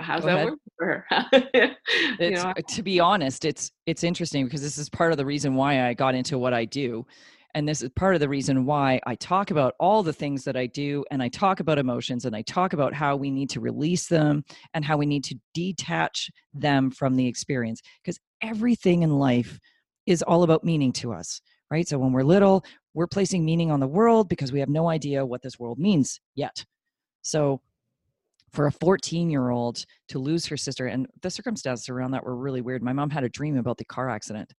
how's 0.00 0.22
Go 0.22 0.26
that 0.26 0.34
ahead. 0.34 0.46
work 0.46 0.58
for 0.76 1.06
her? 1.08 1.26
it's, 2.18 2.42
know? 2.42 2.52
to 2.66 2.82
be 2.82 2.98
honest, 2.98 3.44
it's 3.44 3.70
it's 3.86 4.02
interesting 4.02 4.44
because 4.44 4.62
this 4.62 4.78
is 4.78 4.88
part 4.88 5.12
of 5.12 5.18
the 5.18 5.26
reason 5.26 5.54
why 5.54 5.86
I 5.86 5.94
got 5.94 6.14
into 6.14 6.36
what 6.36 6.52
I 6.52 6.64
do. 6.64 7.06
And 7.54 7.68
this 7.68 7.82
is 7.82 7.90
part 7.90 8.14
of 8.14 8.20
the 8.20 8.28
reason 8.28 8.66
why 8.66 9.00
I 9.06 9.14
talk 9.14 9.50
about 9.50 9.74
all 9.78 10.02
the 10.02 10.12
things 10.12 10.44
that 10.44 10.56
I 10.56 10.66
do, 10.66 11.04
and 11.10 11.22
I 11.22 11.28
talk 11.28 11.60
about 11.60 11.78
emotions, 11.78 12.24
and 12.24 12.34
I 12.34 12.42
talk 12.42 12.72
about 12.72 12.92
how 12.92 13.14
we 13.16 13.30
need 13.30 13.50
to 13.50 13.60
release 13.60 14.08
them 14.08 14.44
and 14.74 14.84
how 14.84 14.96
we 14.96 15.06
need 15.06 15.24
to 15.24 15.38
detach 15.52 16.30
them 16.52 16.90
from 16.90 17.14
the 17.14 17.26
experience. 17.26 17.80
Because 18.02 18.18
everything 18.42 19.02
in 19.02 19.18
life 19.18 19.58
is 20.06 20.22
all 20.22 20.42
about 20.42 20.64
meaning 20.64 20.92
to 20.92 21.12
us 21.12 21.40
right? 21.70 21.88
So 21.88 21.98
when 21.98 22.12
we're 22.12 22.22
little, 22.22 22.64
we're 22.94 23.08
placing 23.08 23.44
meaning 23.44 23.70
on 23.72 23.80
the 23.80 23.88
world 23.88 24.28
because 24.28 24.52
we 24.52 24.60
have 24.60 24.68
no 24.68 24.88
idea 24.88 25.26
what 25.26 25.42
this 25.42 25.58
world 25.58 25.78
means 25.78 26.20
yet. 26.36 26.64
So 27.22 27.60
for 28.52 28.66
a 28.66 28.72
14 28.72 29.28
year 29.28 29.50
old 29.50 29.84
to 30.08 30.18
lose 30.18 30.46
her 30.46 30.56
sister, 30.56 30.86
and 30.86 31.08
the 31.22 31.30
circumstances 31.30 31.88
around 31.88 32.12
that 32.12 32.24
were 32.24 32.36
really 32.36 32.60
weird. 32.60 32.82
My 32.82 32.92
mom 32.92 33.10
had 33.10 33.24
a 33.24 33.28
dream 33.28 33.56
about 33.56 33.78
the 33.78 33.84
car 33.84 34.08
accident. 34.08 34.52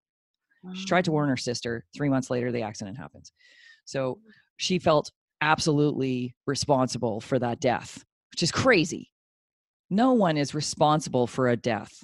She 0.74 0.84
tried 0.84 1.04
to 1.06 1.12
warn 1.12 1.28
her 1.28 1.36
sister. 1.36 1.84
Three 1.94 2.08
months 2.08 2.30
later, 2.30 2.52
the 2.52 2.62
accident 2.62 2.96
happens. 2.96 3.32
So 3.84 4.18
she 4.56 4.78
felt 4.78 5.10
absolutely 5.40 6.34
responsible 6.46 7.20
for 7.20 7.38
that 7.38 7.60
death, 7.60 8.04
which 8.30 8.42
is 8.42 8.50
crazy. 8.50 9.10
No 9.90 10.12
one 10.12 10.36
is 10.36 10.54
responsible 10.54 11.26
for 11.26 11.48
a 11.48 11.56
death. 11.56 12.02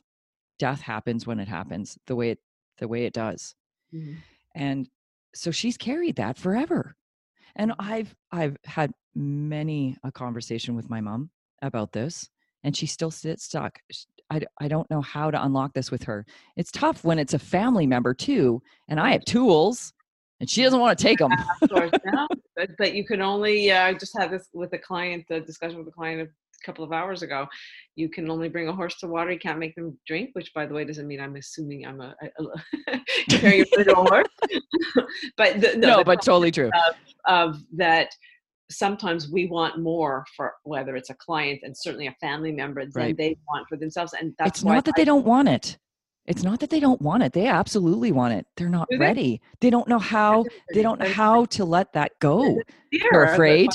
Death 0.59 0.81
happens 0.81 1.27
when 1.27 1.41
it 1.41 1.49
happens, 1.49 1.99
the 2.07 2.15
way 2.15 2.31
it 2.31 2.39
the 2.79 2.89
way 2.89 3.05
it 3.05 3.13
does. 3.13 3.55
Mm-hmm. 3.95 4.15
And 4.55 4.89
so 5.35 5.51
she's 5.51 5.77
carried 5.77 6.17
that 6.17 6.37
forever 6.37 6.95
and 7.57 7.73
i've 7.79 8.15
i've 8.31 8.57
had 8.65 8.93
many 9.15 9.97
a 10.05 10.13
conversation 10.13 10.75
with 10.75 10.89
my 10.89 11.01
mom 11.01 11.31
about 11.63 11.93
this 11.93 12.29
and 12.65 12.77
she 12.77 12.87
still 12.87 13.11
sits 13.11 13.45
stuck 13.45 13.79
I, 14.33 14.41
I 14.59 14.69
don't 14.69 14.89
know 14.91 15.03
how 15.03 15.31
to 15.31 15.45
unlock 15.45 15.75
this 15.75 15.91
with 15.91 16.05
her. 16.05 16.25
It's 16.57 16.71
tough 16.71 17.05
when 17.05 17.19
it's 17.19 17.35
a 17.35 17.39
family 17.39 17.87
member 17.87 18.15
too 18.15 18.63
and 18.89 18.99
i 18.99 19.13
have 19.13 19.25
tools 19.25 19.93
and 20.41 20.49
she 20.49 20.63
doesn't 20.63 20.81
want 20.81 20.99
to 20.99 21.03
take 21.03 21.19
them. 21.19 21.31
No, 21.71 22.27
but, 22.57 22.71
but 22.77 22.95
you 22.95 23.05
can 23.05 23.23
only 23.23 23.71
uh, 23.71 23.93
just 23.93 24.17
have 24.19 24.33
this 24.33 24.49
with 24.53 24.73
a 24.73 24.79
client 24.79 25.25
the 25.29 25.41
discussion 25.41 25.79
with 25.79 25.87
a 25.87 25.93
client 25.93 26.23
a 26.23 26.67
couple 26.67 26.83
of 26.83 26.93
hours 26.93 27.23
ago. 27.23 27.47
You 27.95 28.09
can 28.09 28.29
only 28.29 28.49
bring 28.49 28.69
a 28.69 28.73
horse 28.73 28.97
to 29.01 29.07
water 29.07 29.31
you 29.31 29.39
can't 29.39 29.59
make 29.59 29.75
them 29.77 29.97
drink 30.07 30.31
which 30.33 30.53
by 30.55 30.67
the 30.67 30.75
way 30.75 30.85
doesn't 30.85 31.07
mean 31.07 31.21
i'm 31.21 31.37
assuming 31.37 31.87
i'm 31.87 32.01
a, 32.01 32.15
a, 32.23 32.43
a 32.93 33.01
to 33.29 33.93
a 33.93 33.95
horse. 33.95 34.29
But 35.37 35.61
the, 35.61 35.77
no, 35.77 35.99
no 35.99 36.05
but 36.05 36.23
totally 36.23 36.51
true. 36.51 36.71
of, 36.89 36.97
of 37.27 37.63
that 37.77 38.15
sometimes 38.73 39.29
we 39.29 39.47
want 39.47 39.79
more 39.79 40.25
for 40.37 40.55
whether 40.65 40.97
it's 40.97 41.11
a 41.11 41.15
client 41.15 41.61
and 41.63 41.77
certainly 41.77 42.07
a 42.07 42.17
family 42.21 42.53
member 42.53 42.85
than 42.85 43.03
right. 43.03 43.17
they 43.17 43.37
want 43.49 43.69
for 43.69 43.77
themselves 43.77 44.15
and 44.19 44.35
that's 44.39 44.59
it's 44.59 44.65
not 44.65 44.85
that 44.85 44.95
I, 44.97 45.01
they 45.01 45.05
don't 45.05 45.25
want 45.25 45.49
it. 45.49 45.79
It's 46.27 46.45
not 46.45 46.61
that 46.61 46.71
they 46.71 46.79
don't 46.79 47.03
want 47.03 47.25
it. 47.25 47.33
They 47.33 47.49
absolutely 47.49 48.13
want 48.13 48.35
it. 48.35 48.47
They're 48.57 48.69
not 48.69 48.87
ready. 48.97 49.41
They 49.61 49.71
don't 49.71 49.89
know 49.89 49.99
how 49.99 50.45
they 50.73 50.83
don't 50.83 51.01
know 51.01 51.09
how 51.09 51.47
to 51.47 51.65
let 51.65 51.93
that 51.95 52.13
go. 52.21 52.61
they're 52.93 53.25
afraid. 53.25 53.71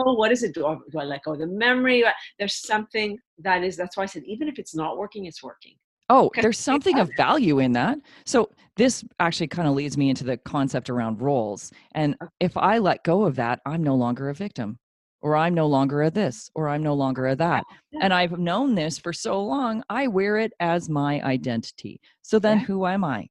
Oh, 0.00 0.14
what 0.14 0.30
is 0.30 0.44
it? 0.44 0.54
Do 0.54 0.64
I, 0.66 0.76
do 0.92 0.98
I 1.00 1.04
let 1.04 1.24
go 1.24 1.32
of 1.32 1.40
the 1.40 1.46
memory? 1.48 2.04
There's 2.38 2.54
something 2.54 3.18
that 3.38 3.64
is, 3.64 3.76
that's 3.76 3.96
why 3.96 4.04
I 4.04 4.06
said, 4.06 4.22
even 4.26 4.46
if 4.46 4.60
it's 4.60 4.74
not 4.74 4.96
working, 4.96 5.26
it's 5.26 5.42
working. 5.42 5.74
Oh, 6.08 6.30
there's 6.40 6.58
something 6.58 6.98
of 6.98 7.10
value 7.16 7.58
in 7.58 7.72
that. 7.72 7.98
So 8.24 8.50
this 8.76 9.04
actually 9.20 9.48
kind 9.48 9.68
of 9.68 9.74
leads 9.74 9.96
me 9.96 10.08
into 10.08 10.24
the 10.24 10.36
concept 10.38 10.88
around 10.88 11.20
roles. 11.20 11.70
And 11.92 12.16
if 12.40 12.56
I 12.56 12.78
let 12.78 13.04
go 13.04 13.24
of 13.24 13.36
that, 13.36 13.60
I'm 13.66 13.82
no 13.82 13.94
longer 13.94 14.28
a 14.30 14.34
victim, 14.34 14.78
or 15.20 15.36
I'm 15.36 15.54
no 15.54 15.66
longer 15.66 16.02
a 16.02 16.10
this, 16.10 16.50
or 16.54 16.68
I'm 16.68 16.82
no 16.82 16.94
longer 16.94 17.26
a 17.26 17.36
that. 17.36 17.64
Yeah. 17.92 18.00
And 18.02 18.14
I've 18.14 18.38
known 18.38 18.74
this 18.74 18.98
for 18.98 19.12
so 19.12 19.42
long, 19.42 19.82
I 19.90 20.06
wear 20.06 20.38
it 20.38 20.52
as 20.60 20.88
my 20.88 21.20
identity. 21.22 22.00
So 22.22 22.38
then 22.38 22.60
yeah. 22.60 22.64
who 22.64 22.86
am 22.86 23.04
I? 23.04 23.28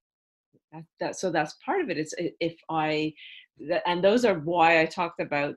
That, 0.71 0.83
that, 0.99 1.15
so 1.15 1.31
that's 1.31 1.55
part 1.65 1.81
of 1.81 1.89
it. 1.89 1.97
It's 1.97 2.13
if 2.17 2.55
I, 2.69 3.13
and 3.85 4.03
those 4.03 4.25
are 4.25 4.39
why 4.39 4.81
I 4.81 4.85
talked 4.85 5.19
about 5.19 5.55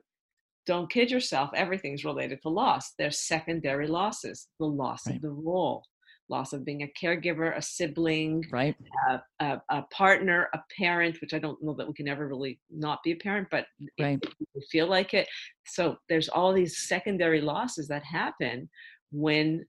don't 0.65 0.89
kid 0.89 1.11
yourself, 1.11 1.49
everything's 1.55 2.05
related 2.05 2.41
to 2.43 2.49
loss. 2.49 2.93
There's 2.97 3.19
secondary 3.19 3.87
losses 3.87 4.47
the 4.59 4.65
loss 4.65 5.07
right. 5.07 5.15
of 5.15 5.21
the 5.21 5.29
role, 5.29 5.83
loss 6.31 6.53
of 6.53 6.65
being 6.65 6.83
a 6.83 6.91
caregiver, 6.99 7.55
a 7.55 7.61
sibling, 7.61 8.43
right? 8.51 8.75
A, 9.09 9.21
a, 9.39 9.61
a, 9.69 9.81
partner, 9.83 10.49
a 10.53 10.59
parent, 10.79 11.19
which 11.21 11.33
I 11.33 11.39
don't 11.39 11.61
know 11.61 11.75
that 11.75 11.87
we 11.87 11.93
can 11.93 12.07
ever 12.07 12.27
really 12.27 12.59
not 12.71 13.03
be 13.03 13.11
a 13.11 13.15
parent, 13.17 13.49
but 13.51 13.65
right. 13.99 14.23
we 14.55 14.61
feel 14.71 14.87
like 14.87 15.13
it. 15.13 15.27
So 15.67 15.97
there's 16.09 16.29
all 16.29 16.53
these 16.53 16.87
secondary 16.87 17.41
losses 17.41 17.87
that 17.89 18.03
happen 18.03 18.69
when 19.11 19.65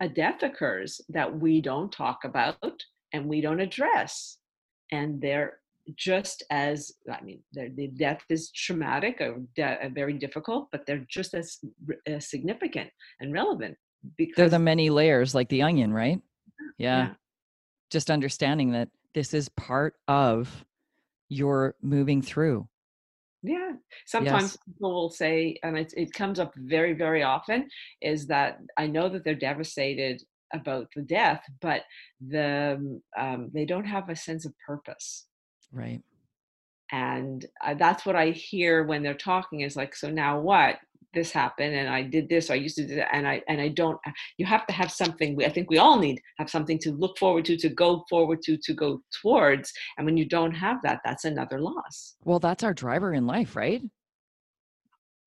a 0.00 0.08
death 0.08 0.42
occurs 0.42 1.00
that 1.10 1.38
we 1.38 1.60
don't 1.60 1.92
talk 1.92 2.24
about 2.24 2.82
and 3.12 3.26
we 3.26 3.40
don't 3.40 3.60
address. 3.60 4.38
And 4.90 5.20
they're 5.20 5.58
just 5.96 6.42
as 6.50 6.92
I 7.10 7.20
mean, 7.22 7.40
the 7.52 7.88
death 7.96 8.22
is 8.28 8.50
traumatic 8.52 9.20
or 9.20 9.40
de- 9.56 9.86
uh, 9.86 9.88
very 9.88 10.12
difficult, 10.14 10.68
but 10.70 10.86
they're 10.86 11.06
just 11.08 11.34
as, 11.34 11.58
as, 12.06 12.30
significant 12.30 12.90
and 13.20 13.32
relevant. 13.32 13.76
Because 14.16 14.36
they're 14.36 14.48
the 14.48 14.58
many 14.58 14.90
layers, 14.90 15.34
like 15.34 15.48
the 15.48 15.62
onion, 15.62 15.92
right? 15.92 16.20
Yeah. 16.78 16.98
yeah. 16.98 17.08
Just 17.90 18.10
understanding 18.10 18.72
that 18.72 18.88
this 19.14 19.34
is 19.34 19.48
part 19.50 19.94
of 20.08 20.64
your 21.28 21.74
moving 21.82 22.22
through. 22.22 22.68
Yeah. 23.42 23.72
Sometimes 24.06 24.42
yes. 24.42 24.58
people 24.66 24.92
will 24.92 25.10
say, 25.10 25.56
and 25.62 25.76
it, 25.76 25.92
it 25.96 26.12
comes 26.12 26.38
up 26.38 26.52
very, 26.56 26.92
very 26.92 27.22
often, 27.22 27.68
is 28.00 28.26
that 28.28 28.58
I 28.76 28.86
know 28.86 29.08
that 29.08 29.24
they're 29.24 29.34
devastated 29.34 30.22
about 30.54 30.86
the 30.94 31.02
death, 31.02 31.42
but 31.60 31.82
the 32.26 33.00
um, 33.18 33.50
they 33.52 33.64
don't 33.64 33.86
have 33.86 34.08
a 34.10 34.16
sense 34.16 34.44
of 34.44 34.52
purpose 34.66 35.26
Right. 35.72 36.02
And 36.92 37.44
uh, 37.64 37.74
that's 37.74 38.04
what 38.04 38.16
I 38.16 38.30
hear 38.30 38.84
when 38.84 39.02
they're 39.02 39.14
talking 39.14 39.62
is 39.62 39.76
like, 39.76 39.96
so 39.96 40.10
now 40.10 40.38
what? 40.40 40.76
This 41.14 41.30
happened, 41.30 41.74
and 41.74 41.88
I 41.90 42.02
did 42.02 42.28
this. 42.30 42.48
I 42.48 42.54
used 42.54 42.76
to 42.76 42.86
do 42.86 42.94
that, 42.96 43.14
and 43.14 43.28
I 43.28 43.42
and 43.46 43.60
I 43.60 43.68
don't. 43.68 43.98
uh, 44.06 44.12
You 44.38 44.46
have 44.46 44.66
to 44.66 44.72
have 44.72 44.90
something. 44.90 45.38
I 45.44 45.50
think 45.50 45.68
we 45.68 45.76
all 45.78 45.98
need 45.98 46.18
have 46.38 46.48
something 46.48 46.78
to 46.80 46.92
look 46.92 47.18
forward 47.18 47.44
to, 47.46 47.56
to 47.58 47.68
go 47.68 48.04
forward 48.08 48.40
to, 48.44 48.56
to 48.56 48.72
go 48.72 49.02
towards. 49.20 49.70
And 49.98 50.06
when 50.06 50.16
you 50.16 50.26
don't 50.26 50.52
have 50.52 50.78
that, 50.84 51.00
that's 51.04 51.24
another 51.26 51.60
loss. 51.60 52.16
Well, 52.24 52.38
that's 52.38 52.64
our 52.64 52.72
driver 52.72 53.12
in 53.12 53.26
life, 53.26 53.54
right? 53.56 53.82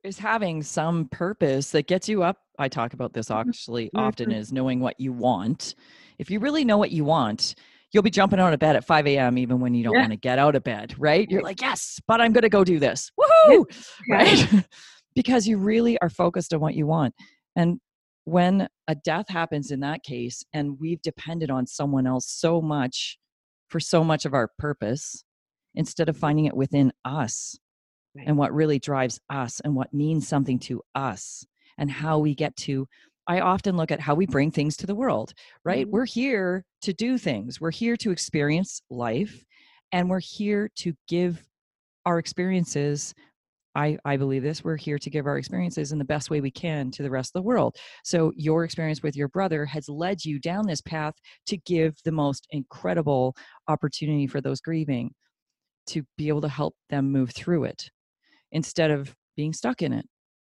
Is 0.04 0.18
having 0.20 0.64
some 0.64 1.08
purpose 1.10 1.72
that 1.72 1.88
gets 1.88 2.10
you 2.10 2.24
up. 2.24 2.38
I 2.58 2.68
talk 2.68 2.94
about 2.94 3.14
this 3.14 3.30
actually 3.30 3.92
often 3.96 4.32
is 4.32 4.52
knowing 4.52 4.80
what 4.80 5.00
you 5.00 5.12
want. 5.14 5.76
If 6.20 6.30
you 6.32 6.40
really 6.40 6.64
know 6.64 6.78
what 6.78 6.92
you 6.92 7.04
want, 7.04 7.56
you'll 7.92 8.04
be 8.04 8.12
jumping 8.12 8.40
out 8.40 8.54
of 8.54 8.60
bed 8.60 8.76
at 8.76 8.86
5 8.86 9.08
a.m. 9.08 9.38
even 9.38 9.60
when 9.60 9.74
you 9.74 9.84
don't 9.84 9.94
Yeah. 9.96 10.02
want 10.02 10.12
to 10.14 10.18
get 10.18 10.38
out 10.40 10.56
of 10.56 10.64
bed, 10.64 10.96
right? 10.98 11.28
You're 11.30 11.42
like, 11.42 11.60
yes, 11.62 12.00
but 12.08 12.22
I'm 12.22 12.34
going 12.34 12.44
to 12.44 12.50
go 12.50 12.64
do 12.64 12.78
this. 12.80 13.12
Woohoo! 13.20 13.66
Right? 14.10 14.48
because 15.16 15.48
you 15.48 15.58
really 15.58 15.98
are 16.00 16.10
focused 16.10 16.54
on 16.54 16.60
what 16.60 16.76
you 16.76 16.86
want. 16.86 17.14
And 17.56 17.80
when 18.26 18.68
a 18.88 18.96
death 18.96 19.28
happens 19.30 19.72
in 19.72 19.80
that 19.82 20.04
case, 20.04 20.44
and 20.54 20.80
we've 20.80 21.02
depended 21.02 21.50
on 21.50 21.68
someone 21.68 22.08
else 22.08 22.28
so 22.28 22.62
much 22.62 23.18
for 23.70 23.80
so 23.80 24.04
much 24.04 24.26
of 24.26 24.34
our 24.34 24.50
purpose, 24.60 25.24
instead 25.74 26.10
of 26.10 26.18
finding 26.18 26.46
it 26.46 26.56
within 26.56 26.92
us 27.04 27.58
Right. 28.16 28.28
and 28.28 28.38
what 28.38 28.54
really 28.54 28.80
drives 28.80 29.20
us 29.30 29.60
and 29.60 29.76
what 29.76 29.94
means 29.94 30.26
something 30.26 30.58
to 30.60 30.82
us 30.96 31.46
and 31.78 31.92
how 31.92 32.18
we 32.20 32.34
get 32.34 32.56
to 32.58 32.88
i 33.28 33.42
often 33.42 33.76
look 33.76 33.92
at 33.92 34.00
how 34.00 34.16
we 34.16 34.26
bring 34.26 34.52
things 34.52 34.78
to 34.78 34.88
the 34.88 34.96
world 34.96 35.34
right 35.66 35.86
Mhm. 35.86 35.92
we're 35.92 36.06
here 36.06 36.64
to 36.84 36.94
do 36.94 37.18
things 37.18 37.60
we're 37.60 37.72
here 37.72 37.98
to 37.98 38.12
experience 38.12 38.82
life 38.90 39.44
and 39.92 40.10
we're 40.10 40.22
here 40.22 40.70
to 40.76 40.94
give 41.10 41.46
our 42.06 42.18
experiences 42.18 43.14
I, 43.76 43.98
I 44.06 44.18
believe 44.18 44.44
this 44.44 44.64
we're 44.64 44.78
here 44.78 44.98
to 45.00 45.10
give 45.10 45.26
our 45.26 45.38
experiences 45.38 45.92
in 45.92 46.00
the 46.00 46.06
best 46.06 46.30
way 46.30 46.42
we 46.42 46.52
can 46.52 46.92
to 46.92 47.04
the 47.04 47.10
rest 47.10 47.30
of 47.30 47.42
the 47.42 47.48
world 47.48 47.76
so 48.04 48.32
your 48.36 48.64
experience 48.64 49.04
with 49.04 49.16
your 49.16 49.28
brother 49.28 49.66
has 49.66 49.90
led 49.90 50.24
you 50.24 50.40
down 50.40 50.66
this 50.66 50.82
path 50.82 51.14
to 51.48 51.58
give 51.58 51.96
the 52.06 52.12
most 52.12 52.48
incredible 52.52 53.36
opportunity 53.68 54.28
for 54.28 54.42
those 54.42 54.62
grieving 54.62 55.12
to 55.88 56.04
be 56.18 56.28
able 56.28 56.42
to 56.42 56.50
help 56.50 56.76
them 56.90 57.12
move 57.12 57.32
through 57.32 57.66
it 57.66 57.90
instead 58.52 58.92
of 58.92 59.16
being 59.36 59.54
stuck 59.54 59.82
in 59.82 59.94
it. 59.94 60.06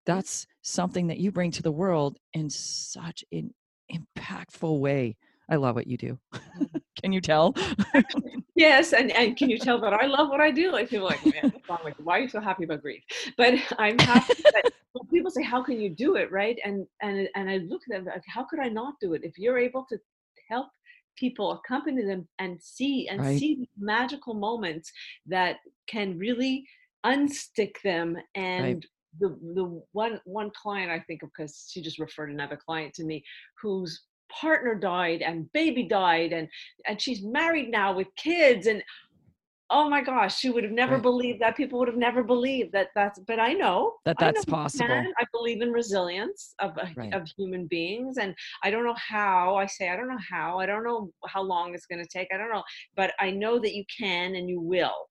That's 0.06 0.46
something 0.62 1.06
that 1.08 1.18
you 1.18 1.30
bring 1.30 1.50
to 1.52 1.62
the 1.62 1.72
world 1.72 2.16
in 2.32 2.50
such 2.50 3.24
an 3.32 3.50
impactful 3.92 4.80
way. 4.80 5.16
I 5.50 5.56
love 5.56 5.74
what 5.74 5.86
you 5.86 5.96
do. 5.96 6.18
Mm-hmm. 6.34 6.78
Can 7.02 7.12
you 7.12 7.20
tell? 7.20 7.54
Yes, 8.56 8.92
and, 8.92 9.10
and 9.12 9.38
can 9.38 9.48
you 9.48 9.58
tell 9.58 9.80
that 9.80 9.94
I 9.94 10.04
love 10.04 10.28
what 10.28 10.40
I 10.40 10.50
do? 10.50 10.70
Like 10.70 10.90
people 10.90 11.06
are 11.06 11.10
like, 11.12 11.24
man, 11.24 11.44
what's 11.50 11.66
wrong 11.66 11.78
with 11.82 11.94
you? 11.98 12.04
why 12.04 12.18
are 12.18 12.22
you 12.22 12.28
so 12.28 12.40
happy 12.40 12.64
about 12.64 12.82
grief? 12.82 13.02
But 13.38 13.54
I'm 13.78 13.98
happy 13.98 14.34
that 14.52 14.64
when 14.92 15.06
people 15.08 15.30
say, 15.30 15.42
how 15.42 15.62
can 15.62 15.80
you 15.80 15.88
do 15.88 16.16
it, 16.16 16.30
right? 16.30 16.58
And 16.62 16.86
and 17.00 17.26
and 17.36 17.48
I 17.48 17.58
look 17.58 17.80
at 17.88 17.96
them 17.96 18.04
like, 18.04 18.22
how 18.26 18.44
could 18.44 18.58
I 18.60 18.68
not 18.68 18.94
do 19.00 19.14
it? 19.14 19.22
If 19.24 19.38
you're 19.38 19.56
able 19.58 19.86
to 19.88 19.98
help 20.50 20.66
people, 21.16 21.52
accompany 21.52 22.04
them, 22.04 22.28
and 22.38 22.60
see 22.60 23.08
and 23.08 23.20
Right. 23.20 23.38
see 23.38 23.66
magical 23.78 24.34
moments 24.34 24.92
that 25.26 25.56
can 25.86 26.18
really 26.18 26.66
unstick 27.06 27.80
them 27.82 28.18
and. 28.34 28.86
The, 29.18 29.36
the 29.56 29.82
one 29.90 30.20
one 30.24 30.52
client 30.54 30.88
I 30.92 31.00
think 31.00 31.24
of 31.24 31.30
because 31.36 31.68
she 31.68 31.82
just 31.82 31.98
referred 31.98 32.30
another 32.30 32.56
client 32.56 32.94
to 32.94 33.04
me 33.04 33.24
whose 33.60 34.04
partner 34.30 34.74
died 34.74 35.22
and 35.22 35.50
baby 35.52 35.84
died 35.84 36.32
and 36.32 36.48
and 36.86 37.00
she's 37.00 37.22
married 37.22 37.70
now 37.70 37.92
with 37.94 38.08
kids 38.16 38.66
and 38.66 38.82
oh 39.70 39.88
my 39.88 40.02
gosh 40.02 40.38
she 40.38 40.50
would 40.50 40.64
have 40.64 40.72
never 40.72 40.94
Right. 40.94 41.02
believed 41.02 41.40
that 41.40 41.56
people 41.56 41.78
would 41.78 41.88
have 41.88 41.96
never 41.96 42.22
believed 42.22 42.72
that 42.72 42.88
that's 42.94 43.18
but 43.20 43.38
i 43.38 43.52
know 43.52 43.94
That 44.04 44.16
I 44.18 44.26
know 44.26 44.32
that's 44.32 44.44
possible. 44.44 44.86
can. 44.88 45.12
i 45.18 45.24
believe 45.32 45.62
in 45.62 45.70
resilience 45.72 46.54
of 46.60 46.76
uh, 46.78 46.86
Right. 46.96 47.14
of 47.14 47.26
human 47.36 47.66
beings 47.66 48.18
and 48.18 48.34
i 48.64 48.70
don't 48.70 48.84
know 48.84 48.96
how 48.96 49.56
i 49.56 49.66
say 49.66 49.88
i 49.90 49.96
don't 49.96 50.08
know 50.08 50.24
how 50.28 50.58
i 50.58 50.66
don't 50.66 50.84
know 50.84 51.10
how 51.26 51.42
long 51.42 51.74
it's 51.74 51.86
going 51.86 52.02
to 52.02 52.08
take 52.08 52.28
i 52.34 52.36
don't 52.36 52.52
know 52.52 52.64
but 52.96 53.12
i 53.20 53.30
know 53.30 53.58
that 53.58 53.74
you 53.74 53.84
can 53.96 54.34
and 54.34 54.48
you 54.48 54.60
will 54.60 55.08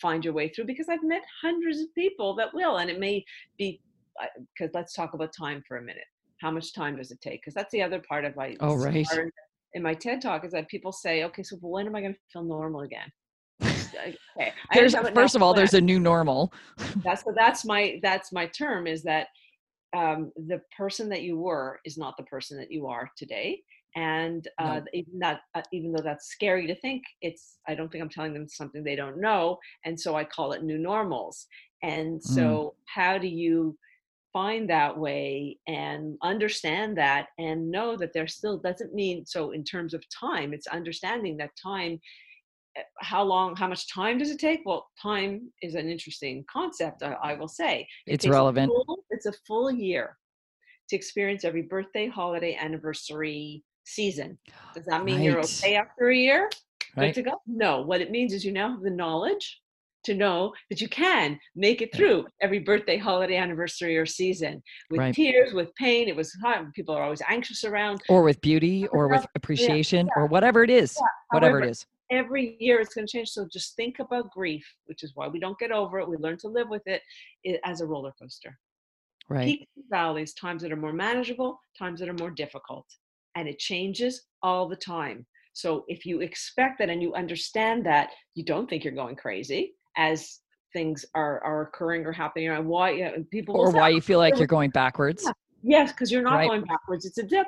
find 0.00 0.24
your 0.24 0.34
way 0.34 0.48
through 0.48 0.64
because 0.64 0.88
i've 0.88 1.04
met 1.04 1.22
hundreds 1.42 1.80
of 1.80 1.86
people 1.94 2.34
that 2.34 2.52
will 2.54 2.78
and 2.78 2.90
it 2.90 2.98
may 2.98 3.24
be 3.58 3.80
because 4.56 4.70
let's 4.74 4.92
talk 4.94 5.14
about 5.14 5.30
time 5.38 5.62
for 5.68 5.76
a 5.76 5.82
minute 5.82 6.09
how 6.40 6.50
much 6.50 6.72
time 6.74 6.96
does 6.96 7.10
it 7.10 7.20
take 7.20 7.40
because 7.40 7.54
that's 7.54 7.72
the 7.72 7.82
other 7.82 8.02
part 8.08 8.24
of 8.24 8.34
my 8.36 8.56
Oh, 8.60 8.74
right. 8.76 9.06
in 9.74 9.82
my 9.82 9.94
ted 9.94 10.20
talk 10.20 10.44
is 10.44 10.52
that 10.52 10.68
people 10.68 10.92
say 10.92 11.24
okay 11.24 11.42
so 11.42 11.56
when 11.60 11.86
am 11.86 11.94
i 11.94 12.00
going 12.00 12.12
to 12.14 12.18
feel 12.32 12.42
normal 12.42 12.80
again 12.80 13.10
okay 13.56 14.52
There's 14.74 14.94
first 15.14 15.36
of 15.36 15.42
all, 15.42 15.54
there's 15.54 15.74
a 15.74 15.80
new 15.80 16.00
normal. 16.00 16.52
that's 17.04 17.24
so 17.24 17.32
that's 17.36 17.64
my 17.64 17.98
that's 18.02 18.32
my 18.32 18.46
term 18.46 18.86
is 18.86 19.02
that 19.02 19.28
um, 19.96 20.30
the 20.46 20.60
person 20.76 21.08
that 21.08 21.22
you 21.22 21.36
were 21.36 21.80
is 21.84 21.98
not 21.98 22.16
the 22.16 22.22
person 22.24 22.58
that 22.58 22.70
you 22.70 22.86
are 22.86 23.10
today 23.16 23.60
and 23.96 24.46
uh, 24.60 24.76
No. 24.80 24.84
even 24.94 25.18
that 25.18 25.40
uh, 25.54 25.62
even 25.72 25.92
though 25.92 26.02
that's 26.02 26.28
scary 26.28 26.66
to 26.66 26.76
think 26.76 27.02
it's 27.22 27.58
i 27.66 27.74
don't 27.74 27.90
think 27.90 28.02
i'm 28.02 28.08
telling 28.08 28.32
them 28.32 28.48
something 28.48 28.84
they 28.84 28.94
don't 28.94 29.20
know 29.20 29.58
and 29.84 29.98
so 29.98 30.14
i 30.14 30.22
call 30.22 30.52
it 30.52 30.62
new 30.62 30.78
normals 30.78 31.46
and 31.82 32.22
so 32.22 32.74
how 32.86 33.18
do 33.18 33.26
you 33.26 33.76
find 34.32 34.70
that 34.70 34.96
way 34.96 35.58
and 35.66 36.16
understand 36.22 36.96
that 36.96 37.26
and 37.38 37.70
know 37.70 37.96
that 37.96 38.12
there 38.12 38.26
still 38.28 38.58
doesn't 38.58 38.94
mean 38.94 39.24
so 39.26 39.50
in 39.50 39.64
terms 39.64 39.92
of 39.94 40.02
time 40.08 40.52
it's 40.52 40.66
understanding 40.68 41.36
that 41.36 41.50
time 41.60 41.98
uh, 42.78 42.82
how 43.00 43.22
long 43.22 43.56
how 43.56 43.66
much 43.66 43.92
time 43.92 44.16
does 44.18 44.30
it 44.30 44.38
take? 44.38 44.60
Well 44.64 44.88
time 45.00 45.50
is 45.62 45.74
an 45.74 45.88
interesting 45.88 46.44
concept 46.50 47.02
i, 47.02 47.16
I 47.22 47.34
will 47.34 47.48
say. 47.48 47.86
It 48.06 48.14
It's 48.14 48.24
takes 48.24 48.32
a 48.34 48.38
relevant. 48.38 48.68
full- 48.72 49.04
it's 49.10 49.26
a 49.26 49.32
full 49.46 49.70
year 49.72 50.16
to 50.88 50.96
experience 50.96 51.44
every 51.44 51.62
birthday 51.62 52.06
holiday 52.08 52.56
anniversary 52.60 53.64
season. 53.84 54.38
Does 54.74 54.84
that 54.86 55.04
mean 55.04 55.22
you're 55.22 55.40
okay 55.40 55.74
after 55.76 56.10
a 56.10 56.16
year? 56.16 56.50
Good 56.94 57.00
Right. 57.00 57.14
to 57.14 57.22
go? 57.22 57.40
No. 57.46 57.82
What 57.82 58.00
it 58.00 58.10
means 58.10 58.32
is 58.32 58.44
you 58.44 58.52
now 58.52 58.70
have 58.72 58.82
the 58.82 58.90
knowledge 58.90 59.60
to 60.04 60.14
know 60.14 60.52
that 60.70 60.80
you 60.80 60.88
can 60.88 61.38
make 61.54 61.82
it 61.82 61.94
through 61.94 62.26
every 62.40 62.58
birthday 62.58 62.96
holiday 62.96 63.36
anniversary 63.36 63.96
or 63.96 64.06
season 64.06 64.62
with 64.90 65.00
Right. 65.00 65.14
tears 65.14 65.52
with 65.52 65.74
pain 65.74 66.08
it 66.08 66.16
was 66.16 66.32
hard 66.42 66.72
people 66.72 66.94
are 66.94 67.02
always 67.02 67.22
anxious 67.28 67.64
around 67.64 68.00
Or 68.08 68.22
with 68.22 68.40
beauty 68.40 68.86
or 68.88 69.08
with 69.08 69.26
appreciation 69.34 70.08
or 70.16 70.26
whatever 70.26 70.62
it 70.62 70.70
is. 70.70 70.98
Whatever 71.30 71.60
it 71.60 71.70
is. 71.70 71.86
every 72.10 72.56
year 72.58 72.80
it's 72.80 72.94
going 72.94 73.06
to 73.06 73.12
change. 73.12 73.28
So 73.28 73.46
just 73.52 73.76
think 73.76 74.00
about 74.00 74.32
grief, 74.32 74.66
which 74.86 75.04
is 75.04 75.12
why 75.14 75.28
we 75.28 75.38
don't 75.38 75.58
get 75.58 75.70
over 75.70 76.00
it. 76.00 76.08
We 76.08 76.16
learn 76.16 76.38
to 76.38 76.48
live 76.48 76.68
with 76.68 76.82
it, 76.86 77.02
as 77.64 77.80
a 77.80 77.86
roller 77.86 78.12
coaster. 78.20 78.58
Right. 79.28 79.44
Peaks 79.44 79.70
and 79.76 79.84
valleys, 79.90 80.34
times 80.34 80.62
that 80.62 80.72
are 80.72 80.76
more 80.76 80.92
manageable, 80.92 81.60
times 81.78 82.00
that 82.00 82.08
are 82.08 82.14
more 82.14 82.30
difficult. 82.30 82.86
And 83.36 83.48
it 83.48 83.60
changes 83.60 84.26
all 84.42 84.68
the 84.68 84.74
time. 84.76 85.24
So 85.52 85.84
if 85.86 86.04
you 86.04 86.20
expect 86.20 86.78
that 86.80 86.90
and 86.90 87.00
you 87.00 87.14
understand 87.14 87.86
that, 87.86 88.10
you 88.34 88.44
don't 88.44 88.68
think 88.68 88.82
you're 88.82 88.92
going 88.92 89.14
crazy 89.14 89.74
as 89.96 90.40
things 90.72 91.04
are, 91.14 91.42
are 91.42 91.62
occurring 91.62 92.06
or 92.06 92.12
happening. 92.12 92.48
And 92.48 92.66
why 92.66 92.90
yeah, 92.92 93.12
and 93.14 93.28
people 93.30 93.56
Or 93.56 93.70
say, 93.70 93.78
why 93.78 93.88
you 93.88 94.00
feel 94.00 94.18
like 94.18 94.38
you're 94.38 94.46
going 94.46 94.70
backwards. 94.70 95.24
Yeah. 95.24 95.32
Yes, 95.62 95.92
because 95.92 96.10
you're 96.10 96.22
not 96.22 96.36
Right. 96.36 96.48
going 96.48 96.62
backwards. 96.64 97.04
It's 97.04 97.18
a 97.18 97.22
dip. 97.22 97.46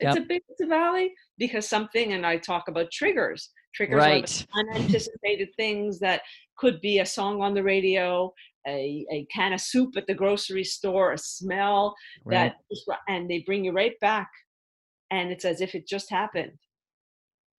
It's 0.00 0.14
Yep. 0.16 0.24
a 0.24 0.26
big 0.26 0.42
it's 0.48 0.60
a 0.60 0.66
valley 0.66 1.12
because 1.38 1.68
something, 1.68 2.12
and 2.12 2.24
I 2.26 2.38
talk 2.38 2.68
about 2.68 2.90
triggers. 2.90 3.50
Triggers 3.74 3.98
Right. 3.98 4.46
unanticipated 4.54 5.48
things 5.56 5.98
that 6.00 6.22
could 6.56 6.80
be 6.80 7.00
a 7.00 7.06
song 7.06 7.42
on 7.42 7.54
the 7.54 7.62
radio, 7.62 8.32
a, 8.66 9.04
a 9.10 9.26
can 9.32 9.52
of 9.52 9.60
soup 9.60 9.96
at 9.96 10.06
the 10.06 10.14
grocery 10.14 10.64
store, 10.64 11.12
a 11.12 11.18
smell 11.18 11.94
Right. 12.24 12.52
that 12.52 12.96
and 13.08 13.28
they 13.28 13.40
bring 13.40 13.64
you 13.64 13.72
right 13.72 13.98
back. 14.00 14.30
And 15.10 15.30
it's 15.30 15.44
as 15.44 15.60
if 15.60 15.74
it 15.74 15.86
just 15.86 16.08
happened. 16.10 16.52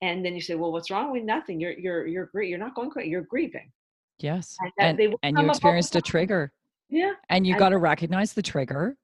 And 0.02 0.26
then 0.26 0.34
you 0.36 0.42
say, 0.42 0.56
Well, 0.56 0.72
what's 0.72 0.90
wrong 0.92 1.12
with 1.12 1.24
nothing? 1.24 1.60
You're 1.60 1.78
you're 1.78 2.08
you're 2.08 2.26
great. 2.28 2.50
You're 2.50 2.60
not 2.60 2.76
going 2.76 2.90
crazy. 2.90 3.10
You're 3.10 3.22
grieving. 3.22 3.72
Yes. 4.20 4.56
And 4.80 5.00
And, 5.00 5.16
and 5.24 5.38
you 5.38 5.40
up 5.40 5.40
all 5.40 5.46
the 5.46 5.52
experienced 5.52 5.96
a 5.96 6.02
trigger. 6.02 6.52
Yeah. 6.90 7.14
And 7.30 7.46
you 7.46 7.58
got 7.58 7.70
to 7.70 7.78
recognize 7.78 8.34
the 8.34 8.42
trigger. 8.42 8.96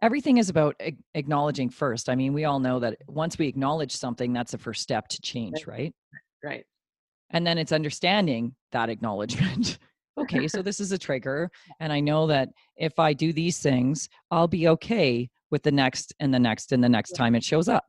Everything 0.00 0.38
is 0.38 0.48
about 0.48 0.80
acknowledging 1.14 1.70
first. 1.70 2.08
I 2.08 2.16
mean, 2.16 2.32
we 2.32 2.44
all 2.44 2.58
know 2.58 2.80
that 2.80 2.98
once 3.06 3.38
we 3.38 3.46
acknowledge 3.46 3.94
something, 3.94 4.32
that's 4.32 4.52
the 4.52 4.58
first 4.58 4.82
step 4.82 5.06
to 5.08 5.20
change, 5.20 5.66
right? 5.66 5.94
Right. 6.42 6.64
And 7.30 7.46
then 7.46 7.56
it's 7.56 7.72
understanding 7.72 8.54
that 8.72 8.90
acknowledgement. 8.90 9.78
okay, 10.18 10.48
so 10.48 10.60
this 10.60 10.80
is 10.80 10.92
a 10.92 10.98
trigger. 10.98 11.50
And 11.80 11.92
I 11.92 12.00
know 12.00 12.26
that 12.26 12.48
if 12.76 12.98
I 12.98 13.12
do 13.12 13.32
these 13.32 13.60
things, 13.60 14.08
I'll 14.30 14.48
be 14.48 14.68
okay 14.68 15.30
with 15.50 15.62
the 15.62 15.72
next 15.72 16.14
and 16.18 16.32
the 16.32 16.38
next 16.38 16.72
and 16.72 16.82
the 16.82 16.88
next 16.88 17.12
time 17.12 17.34
it 17.34 17.44
shows 17.44 17.68
up. 17.68 17.84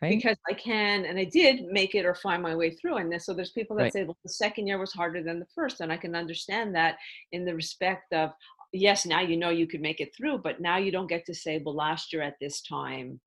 Right? 0.00 0.16
because 0.16 0.36
I 0.48 0.54
can 0.54 1.04
and 1.06 1.18
I 1.18 1.24
did 1.24 1.66
make 1.66 1.94
it 1.94 2.04
or 2.04 2.14
find 2.14 2.42
my 2.42 2.54
way 2.54 2.70
through. 2.70 2.96
And 2.98 3.20
so 3.20 3.34
there's 3.34 3.50
people 3.50 3.76
that 3.76 3.84
Right. 3.84 3.92
say, 3.92 4.04
well, 4.04 4.16
the 4.22 4.28
second 4.28 4.66
year 4.66 4.78
was 4.78 4.92
harder 4.92 5.22
than 5.22 5.40
the 5.40 5.46
first. 5.54 5.80
And 5.80 5.92
I 5.92 5.96
can 5.96 6.14
understand 6.14 6.74
that 6.74 6.98
in 7.32 7.44
the 7.44 7.54
respect 7.54 8.12
of, 8.12 8.30
yes, 8.72 9.06
now 9.06 9.20
you 9.20 9.36
know 9.36 9.50
you 9.50 9.66
could 9.66 9.80
make 9.80 10.00
it 10.00 10.14
through, 10.16 10.38
but 10.38 10.60
now 10.60 10.76
you 10.76 10.92
don't 10.92 11.08
get 11.08 11.26
to 11.26 11.34
say, 11.34 11.60
well, 11.64 11.74
last 11.74 12.12
year 12.12 12.22
at 12.22 12.36
this 12.40 12.60
time, 12.60 13.20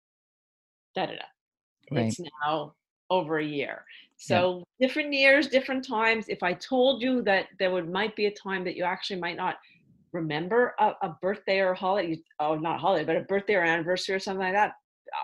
da 0.95 1.07
da 1.07 1.13
da. 1.15 1.23
Right. 1.91 2.07
It's 2.07 2.21
now 2.43 2.75
over 3.11 3.39
a 3.39 3.45
year. 3.45 3.85
So 4.17 4.63
different 4.81 5.13
years, 5.13 5.49
different 5.49 5.85
times. 5.85 6.27
If 6.29 6.43
I 6.43 6.53
told 6.53 7.03
you 7.03 7.23
that 7.23 7.47
there 7.59 7.73
would 7.73 7.91
might 7.91 8.15
be 8.15 8.27
a 8.27 8.35
time 8.35 8.65
that 8.65 8.77
you 8.77 8.85
actually 8.85 9.19
might 9.19 9.37
not 9.37 9.57
remember 10.13 10.75
a, 10.79 10.93
a 11.03 11.17
birthday 11.23 11.61
or 11.61 11.73
a 11.73 11.77
holiday, 11.77 12.21
oh, 12.39 12.57
not 12.57 12.77
a 12.77 12.79
holiday, 12.79 13.05
but 13.05 13.17
a 13.17 13.21
birthday 13.21 13.55
or 13.55 13.63
anniversary 13.63 14.15
or 14.15 14.19
something 14.19 14.45
like 14.45 14.55
that, 14.55 14.75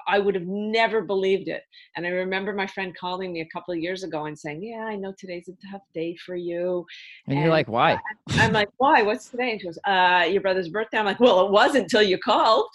I 0.07 0.19
would 0.19 0.35
have 0.35 0.47
never 0.47 1.03
believed 1.03 1.49
it. 1.49 1.63
And 1.97 2.07
I 2.07 2.11
remember 2.11 2.53
my 2.53 2.67
friend 2.67 2.97
calling 2.99 3.33
me 3.33 3.41
a 3.41 3.49
couple 3.53 3.73
of 3.73 3.81
years 3.81 4.05
ago 4.05 4.27
and 4.27 4.39
saying, 4.39 4.63
Yeah, 4.63 4.85
I 4.85 4.97
know 4.97 5.15
today's 5.19 5.49
a 5.49 5.71
tough 5.71 5.83
day 5.95 6.17
for 6.17 6.37
you. 6.37 6.87
And, 7.27 7.35
and 7.35 7.45
you're 7.45 7.53
like, 7.53 7.69
Why? 7.69 7.99
I'm 8.31 8.53
like, 8.53 8.69
Why? 8.79 9.03
What's 9.03 9.29
today? 9.29 9.53
And 9.53 9.61
she 9.61 9.67
goes, 9.67 9.79
uh, 9.87 10.27
Your 10.31 10.41
brother's 10.41 10.69
birthday. 10.69 10.99
I'm 10.99 11.05
like, 11.05 11.21
Well, 11.21 11.47
it 11.47 11.53
wasn't 11.53 11.85
until 11.85 12.03
you 12.03 12.19
called. 12.19 12.67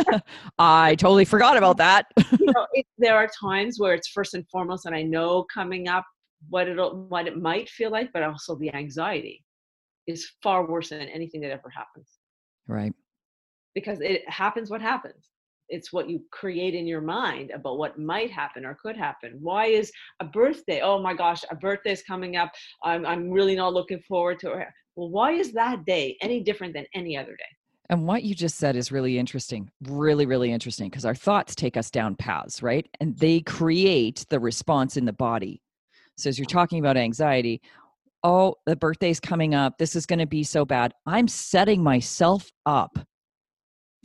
I 0.58 0.94
totally 0.96 1.24
forgot 1.24 1.56
about 1.56 1.76
that. 1.78 2.06
you 2.38 2.46
know, 2.46 2.66
it, 2.72 2.86
there 2.98 3.16
are 3.16 3.28
times 3.40 3.78
where 3.78 3.94
it's 3.94 4.08
first 4.08 4.34
and 4.34 4.46
foremost, 4.48 4.86
and 4.86 4.94
I 4.94 5.02
know 5.02 5.46
coming 5.52 5.88
up 5.88 6.04
what 6.48 6.68
it'll 6.68 7.06
what 7.08 7.26
it 7.26 7.36
might 7.36 7.68
feel 7.68 7.90
like, 7.90 8.12
but 8.12 8.22
also 8.22 8.56
the 8.56 8.74
anxiety 8.74 9.44
is 10.06 10.30
far 10.42 10.66
worse 10.66 10.88
than 10.88 11.02
anything 11.02 11.40
that 11.42 11.50
ever 11.50 11.68
happens. 11.68 12.18
Right. 12.66 12.92
Because 13.74 14.00
it 14.00 14.28
happens 14.28 14.70
what 14.70 14.80
happens 14.80 15.28
it's 15.70 15.92
what 15.92 16.08
you 16.08 16.20
create 16.30 16.74
in 16.74 16.86
your 16.86 17.00
mind 17.00 17.50
about 17.50 17.78
what 17.78 17.98
might 17.98 18.30
happen 18.30 18.64
or 18.64 18.76
could 18.82 18.96
happen. 18.96 19.38
Why 19.40 19.66
is 19.66 19.90
a 20.20 20.24
birthday 20.24 20.80
oh 20.82 21.00
my 21.00 21.14
gosh 21.14 21.42
a 21.50 21.54
birthday 21.54 21.92
is 21.92 22.02
coming 22.02 22.36
up 22.36 22.50
i'm, 22.82 23.06
I'm 23.06 23.30
really 23.30 23.56
not 23.56 23.72
looking 23.72 24.00
forward 24.00 24.38
to 24.40 24.52
it. 24.52 24.68
Well 24.96 25.10
why 25.10 25.32
is 25.32 25.52
that 25.52 25.84
day 25.84 26.16
any 26.20 26.42
different 26.42 26.74
than 26.74 26.86
any 26.94 27.16
other 27.16 27.32
day? 27.36 27.44
And 27.88 28.06
what 28.06 28.22
you 28.22 28.34
just 28.34 28.58
said 28.58 28.76
is 28.76 28.92
really 28.92 29.18
interesting 29.18 29.70
really 29.82 30.26
really 30.26 30.52
interesting 30.52 30.90
because 30.90 31.04
our 31.04 31.14
thoughts 31.14 31.54
take 31.54 31.76
us 31.76 31.90
down 31.90 32.14
paths 32.16 32.62
right? 32.62 32.86
And 33.00 33.16
they 33.18 33.40
create 33.40 34.26
the 34.30 34.40
response 34.40 34.96
in 34.96 35.04
the 35.04 35.12
body. 35.12 35.62
So 36.18 36.28
as 36.28 36.38
you're 36.38 36.46
oh. 36.50 36.52
talking 36.52 36.80
about 36.80 36.96
anxiety 36.96 37.60
oh 38.22 38.54
the 38.66 38.76
birthday's 38.76 39.20
coming 39.20 39.54
up 39.54 39.78
this 39.78 39.96
is 39.96 40.06
going 40.06 40.18
to 40.18 40.26
be 40.26 40.44
so 40.44 40.64
bad 40.64 40.92
i'm 41.06 41.28
setting 41.28 41.82
myself 41.82 42.50
up 42.66 42.98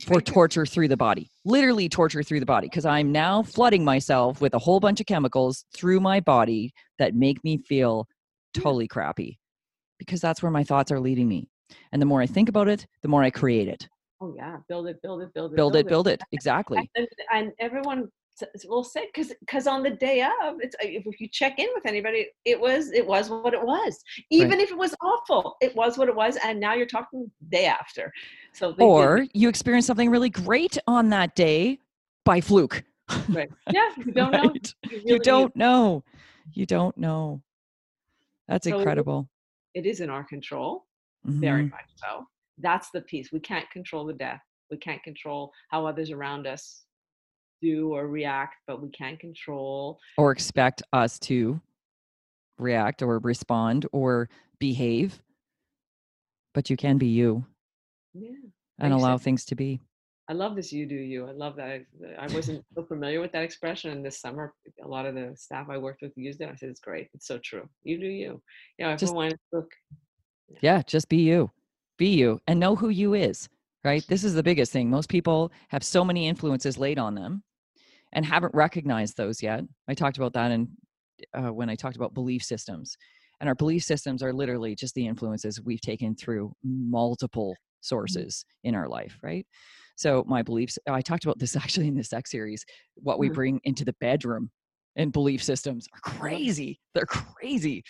for 0.04 0.20
torture 0.20 0.66
through 0.66 0.88
the 0.88 0.96
body 0.96 1.30
literally 1.44 1.88
torture 1.88 2.22
through 2.22 2.40
the 2.40 2.46
body 2.46 2.66
because 2.66 2.84
i'm 2.84 3.10
now 3.10 3.42
flooding 3.42 3.84
myself 3.84 4.40
with 4.40 4.52
a 4.52 4.58
whole 4.58 4.78
bunch 4.78 5.00
of 5.00 5.06
chemicals 5.06 5.64
through 5.74 6.00
my 6.00 6.20
body 6.20 6.72
that 6.98 7.14
make 7.14 7.42
me 7.44 7.56
feel 7.58 8.04
mm. 8.04 8.62
totally 8.62 8.86
crappy 8.86 9.38
because 9.98 10.20
that's 10.20 10.42
where 10.42 10.52
my 10.52 10.64
thoughts 10.64 10.92
are 10.92 11.00
leading 11.00 11.28
me. 11.28 11.48
And 11.92 12.00
the 12.00 12.06
more 12.06 12.20
i 12.20 12.26
think 12.26 12.48
about 12.48 12.68
it 12.68 12.86
the 13.02 13.08
more 13.08 13.22
i 13.22 13.30
create 13.30 13.68
it. 13.68 13.88
Oh 14.20 14.34
yeah. 14.36 14.58
Build 14.68 14.86
it 14.88 15.00
build 15.02 15.22
it 15.22 15.32
build 15.34 15.52
it 15.52 15.56
build, 15.56 15.72
build 15.72 15.76
it, 15.76 15.80
it. 15.80 15.88
build 15.88 16.08
it 16.08 16.22
exactly. 16.32 16.90
And, 16.96 17.08
and 17.32 17.52
everyone 17.58 18.08
will 18.66 18.84
say 18.84 19.06
because 19.12 19.32
because 19.40 19.66
on 19.66 19.82
the 19.82 19.90
day 19.90 20.22
of 20.22 20.56
it's 20.60 20.76
if 20.80 21.20
you 21.20 21.28
check 21.28 21.58
in 21.58 21.68
with 21.74 21.86
anybody 21.86 22.26
it 22.44 22.60
was 22.60 22.90
it 22.92 23.06
was 23.06 23.30
what 23.30 23.54
it 23.54 23.62
was. 23.62 24.02
Even 24.30 24.50
right. 24.50 24.60
if 24.60 24.70
it 24.70 24.78
was 24.78 24.94
awful 25.00 25.56
it 25.60 25.74
was 25.74 25.98
what 25.98 26.08
it 26.08 26.14
was 26.14 26.36
and 26.44 26.58
now 26.60 26.74
you're 26.74 26.86
talking 26.86 27.30
day 27.50 27.66
after. 27.66 28.12
So 28.52 28.74
or 28.78 29.26
you 29.34 29.48
experience 29.48 29.86
something 29.86 30.10
really 30.10 30.30
great 30.30 30.78
on 30.86 31.10
that 31.10 31.34
day 31.34 31.78
by 32.24 32.40
fluke. 32.40 32.84
Right. 33.28 33.50
Yeah 33.72 33.90
you 33.96 34.12
don't 34.12 34.32
right? 34.32 34.44
know 34.44 34.52
you, 34.84 34.90
really 34.90 35.02
you 35.06 35.18
don't 35.20 35.56
know. 35.56 36.04
You 36.52 36.66
don't 36.66 36.96
know. 36.96 37.42
That's 38.48 38.68
so 38.68 38.76
incredible. 38.76 39.28
it 39.74 39.86
is 39.86 40.00
in 40.00 40.10
our 40.10 40.24
control. 40.24 40.86
Mm-hmm. 41.26 41.40
very 41.40 41.62
much 41.64 41.86
so. 41.96 42.26
That's 42.58 42.90
the 42.90 43.00
piece. 43.02 43.32
We 43.32 43.40
can't 43.40 43.68
control 43.70 44.06
the 44.06 44.12
death. 44.12 44.40
We 44.70 44.76
can't 44.76 45.02
control 45.02 45.52
how 45.70 45.84
others 45.86 46.10
around 46.10 46.46
us 46.46 46.85
do 47.60 47.94
or 47.94 48.08
react, 48.08 48.56
but 48.66 48.82
we 48.82 48.88
can't 48.90 49.18
control. 49.18 49.98
Or 50.18 50.32
expect 50.32 50.82
us 50.92 51.18
to 51.20 51.60
react 52.58 53.02
or 53.02 53.18
respond 53.18 53.86
or 53.92 54.28
behave. 54.58 55.20
But 56.54 56.70
you 56.70 56.76
can 56.76 56.98
be 56.98 57.08
you. 57.08 57.44
Yeah. 58.14 58.30
And 58.78 58.92
allow 58.92 59.18
things 59.18 59.44
to 59.46 59.54
be. 59.54 59.80
I 60.28 60.32
love 60.32 60.56
this 60.56 60.72
you 60.72 60.86
do 60.86 60.96
you. 60.96 61.26
I 61.26 61.32
love 61.32 61.54
that. 61.56 61.84
I 62.18 62.26
wasn't 62.34 62.64
so 62.74 62.82
familiar 62.82 63.20
with 63.20 63.30
that 63.32 63.44
expression. 63.44 63.90
And 63.92 64.04
this 64.04 64.20
summer, 64.20 64.54
a 64.82 64.88
lot 64.88 65.06
of 65.06 65.14
the 65.14 65.34
staff 65.36 65.68
I 65.70 65.78
worked 65.78 66.02
with 66.02 66.12
used 66.16 66.40
it. 66.40 66.48
I 66.48 66.56
said, 66.56 66.68
it's 66.68 66.80
great. 66.80 67.08
It's 67.14 67.26
so 67.26 67.38
true. 67.38 67.68
You 67.84 67.98
do 67.98 68.06
you. 68.06 68.42
Yeah. 68.78 68.92
If 68.92 69.00
just, 69.00 69.12
I 69.12 69.16
want 69.16 69.30
to 69.30 69.38
book. 69.52 69.70
Yeah. 70.48 70.58
yeah, 70.62 70.82
just 70.82 71.08
be 71.08 71.18
you. 71.18 71.50
Be 71.98 72.08
you 72.08 72.40
and 72.46 72.60
know 72.60 72.76
who 72.76 72.88
you 72.88 73.14
is 73.14 73.48
right? 73.86 74.04
This 74.08 74.24
is 74.24 74.34
the 74.34 74.42
biggest 74.42 74.72
thing. 74.72 74.90
Most 74.90 75.08
people 75.08 75.52
have 75.68 75.84
so 75.84 76.04
many 76.04 76.26
influences 76.26 76.76
laid 76.76 76.98
on 76.98 77.14
them 77.14 77.44
and 78.12 78.26
haven't 78.26 78.52
recognized 78.52 79.16
those 79.16 79.40
yet. 79.40 79.62
I 79.86 79.94
talked 79.94 80.16
about 80.16 80.32
that 80.32 80.50
in 80.50 80.68
uh, 81.32 81.52
when 81.52 81.70
I 81.70 81.76
talked 81.76 81.94
about 81.94 82.12
belief 82.12 82.42
systems. 82.42 82.96
And 83.40 83.48
our 83.48 83.54
belief 83.54 83.84
systems 83.84 84.24
are 84.24 84.32
literally 84.32 84.74
just 84.74 84.94
the 84.96 85.06
influences 85.06 85.62
we've 85.62 85.80
taken 85.80 86.16
through 86.16 86.52
multiple 86.64 87.52
mm-hmm. 87.52 87.80
sources 87.80 88.44
in 88.64 88.74
our 88.74 88.88
life, 88.88 89.16
right? 89.22 89.46
So 89.94 90.24
my 90.26 90.42
beliefs, 90.42 90.80
I 90.88 91.00
talked 91.00 91.24
about 91.24 91.38
this 91.38 91.54
actually 91.64 91.86
in 91.86 91.94
the 91.94 92.02
sex 92.02 92.32
series, 92.32 92.64
what 92.96 93.20
we 93.20 93.28
mm-hmm. 93.28 93.34
bring 93.34 93.60
into 93.62 93.84
the 93.84 93.94
bedroom 94.00 94.50
and 94.96 95.12
belief 95.12 95.44
systems 95.44 95.86
are 95.94 96.00
crazy. 96.00 96.80
They're 96.92 97.06
crazy. 97.06 97.84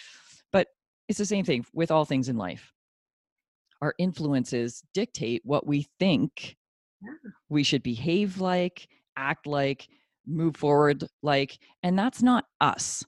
But 0.53 0.67
it's 1.09 1.19
the 1.19 1.25
same 1.25 1.47
thing 1.47 1.65
with 1.73 1.91
all 1.91 2.05
things 2.05 2.29
in 2.29 2.37
life 2.37 2.71
our 3.83 3.95
influences 3.99 4.83
dictate 4.95 5.43
what 5.45 5.67
we 5.67 5.87
think 5.99 6.57
yeah. 7.03 7.31
we 7.49 7.63
should 7.63 7.83
behave 7.83 8.41
like, 8.41 8.89
act 9.17 9.47
like, 9.47 9.89
move 10.27 10.57
forward 10.57 11.05
like. 11.23 11.59
And 11.83 11.99
that's 11.99 12.23
not 12.23 12.45
us. 12.61 13.05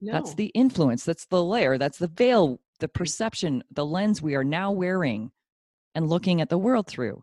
No. 0.00 0.12
That's 0.12 0.34
the 0.34 0.46
influence, 0.46 1.04
that's 1.04 1.26
the 1.26 1.44
layer, 1.44 1.76
that's 1.76 1.98
the 1.98 2.08
veil, 2.08 2.58
the 2.78 2.88
perception, 2.88 3.62
the 3.70 3.84
lens 3.84 4.22
we 4.22 4.34
are 4.34 4.44
now 4.44 4.72
wearing 4.72 5.30
and 5.94 6.08
looking 6.08 6.40
at 6.40 6.48
the 6.48 6.58
world 6.58 6.86
through. 6.86 7.22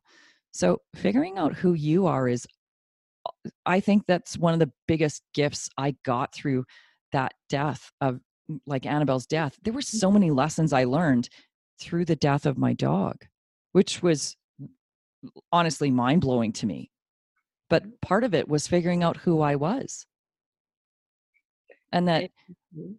So, 0.51 0.82
figuring 0.95 1.38
out 1.38 1.55
who 1.55 1.73
you 1.73 2.05
are 2.05 2.28
is, 2.28 2.45
uh, 3.25 3.49
I 3.65 3.80
think 3.80 4.03
that's 4.07 4.38
one 4.38 4.53
of 4.53 4.59
the 4.59 4.71
biggest 4.88 5.23
gifts 5.34 5.69
I 5.78 5.95
got 6.05 6.34
through 6.34 6.65
that 7.11 7.34
death 7.49 7.91
of 8.01 8.19
like 8.65 8.86
Annabelle's 8.86 9.25
death. 9.25 9.57
There 9.63 9.73
were 9.73 9.82
so 9.82 10.11
many 10.11 10.32
lessons 10.32 10.73
I 10.73 10.86
learned 10.86 11.30
through 11.80 12.05
the 12.05 12.15
death 12.15 12.45
of 12.45 12.57
my 12.57 12.73
dog, 12.73 13.25
which 13.71 14.01
was 14.01 14.36
honestly 15.51 15.91
mind 15.91 16.21
blowing 16.21 16.53
to 16.53 16.65
me. 16.65 16.91
But 17.69 17.84
mm-hmm. 17.84 17.91
part 18.01 18.23
of 18.23 18.34
it 18.34 18.47
was 18.47 18.67
figuring 18.67 19.03
out 19.03 19.17
who 19.17 19.41
I 19.41 19.55
was. 19.55 20.05
And 21.91 22.07
that 22.07 22.32
mm-hmm. 22.78 22.93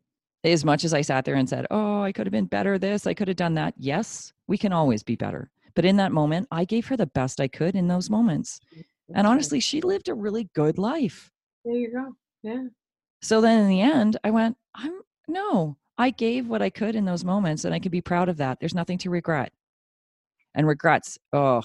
as 0.45 0.65
much 0.65 0.85
as 0.85 0.95
I 0.95 1.03
sat 1.03 1.25
there 1.25 1.35
and 1.35 1.49
said, 1.49 1.67
Oh, 1.71 2.03
I 2.03 2.13
could 2.13 2.27
have 2.27 2.33
been 2.33 2.47
better 2.47 2.79
this, 2.79 3.07
I 3.07 3.15
could 3.15 3.29
have 3.29 3.37
done 3.37 3.55
that. 3.55 3.75
Yes, 3.77 4.33
we 4.47 4.59
can 4.59 4.73
always 4.73 5.03
be 5.03 5.17
better. 5.17 5.51
But 5.75 5.85
in 5.85 5.97
that 5.97 6.13
moment, 6.13 6.49
I 6.51 6.65
gave 6.65 6.87
her 6.89 6.97
the 6.97 7.07
best 7.07 7.41
I 7.41 7.49
could 7.49 7.77
in 7.77 7.87
those 7.87 8.11
moments. 8.11 8.61
And 9.15 9.27
honestly, 9.27 9.61
she 9.61 9.81
lived 9.81 10.09
a 10.09 10.15
really 10.15 10.49
good 10.55 10.77
life. 10.77 11.31
There 11.65 11.75
you 11.75 11.93
go. 11.93 12.13
Yeah. 12.43 12.65
So 13.23 13.41
then 13.41 13.61
in 13.61 13.69
the 13.69 13.81
end, 13.81 14.17
I 14.25 14.31
went, 14.31 14.57
I'm 14.75 15.01
no, 15.29 15.77
I 15.99 16.11
gave 16.11 16.47
what 16.47 16.63
I 16.63 16.71
could 16.71 16.95
in 16.95 17.05
those 17.05 17.25
moments 17.25 17.65
and 17.65 17.75
I 17.75 17.81
could 17.81 17.93
be 17.93 18.01
proud 18.01 18.29
of 18.29 18.37
that. 18.39 18.61
There's 18.61 18.75
nothing 18.75 18.99
to 18.99 19.11
regret. 19.11 19.53
And 20.55 20.67
regrets, 20.67 21.19
oh. 21.33 21.63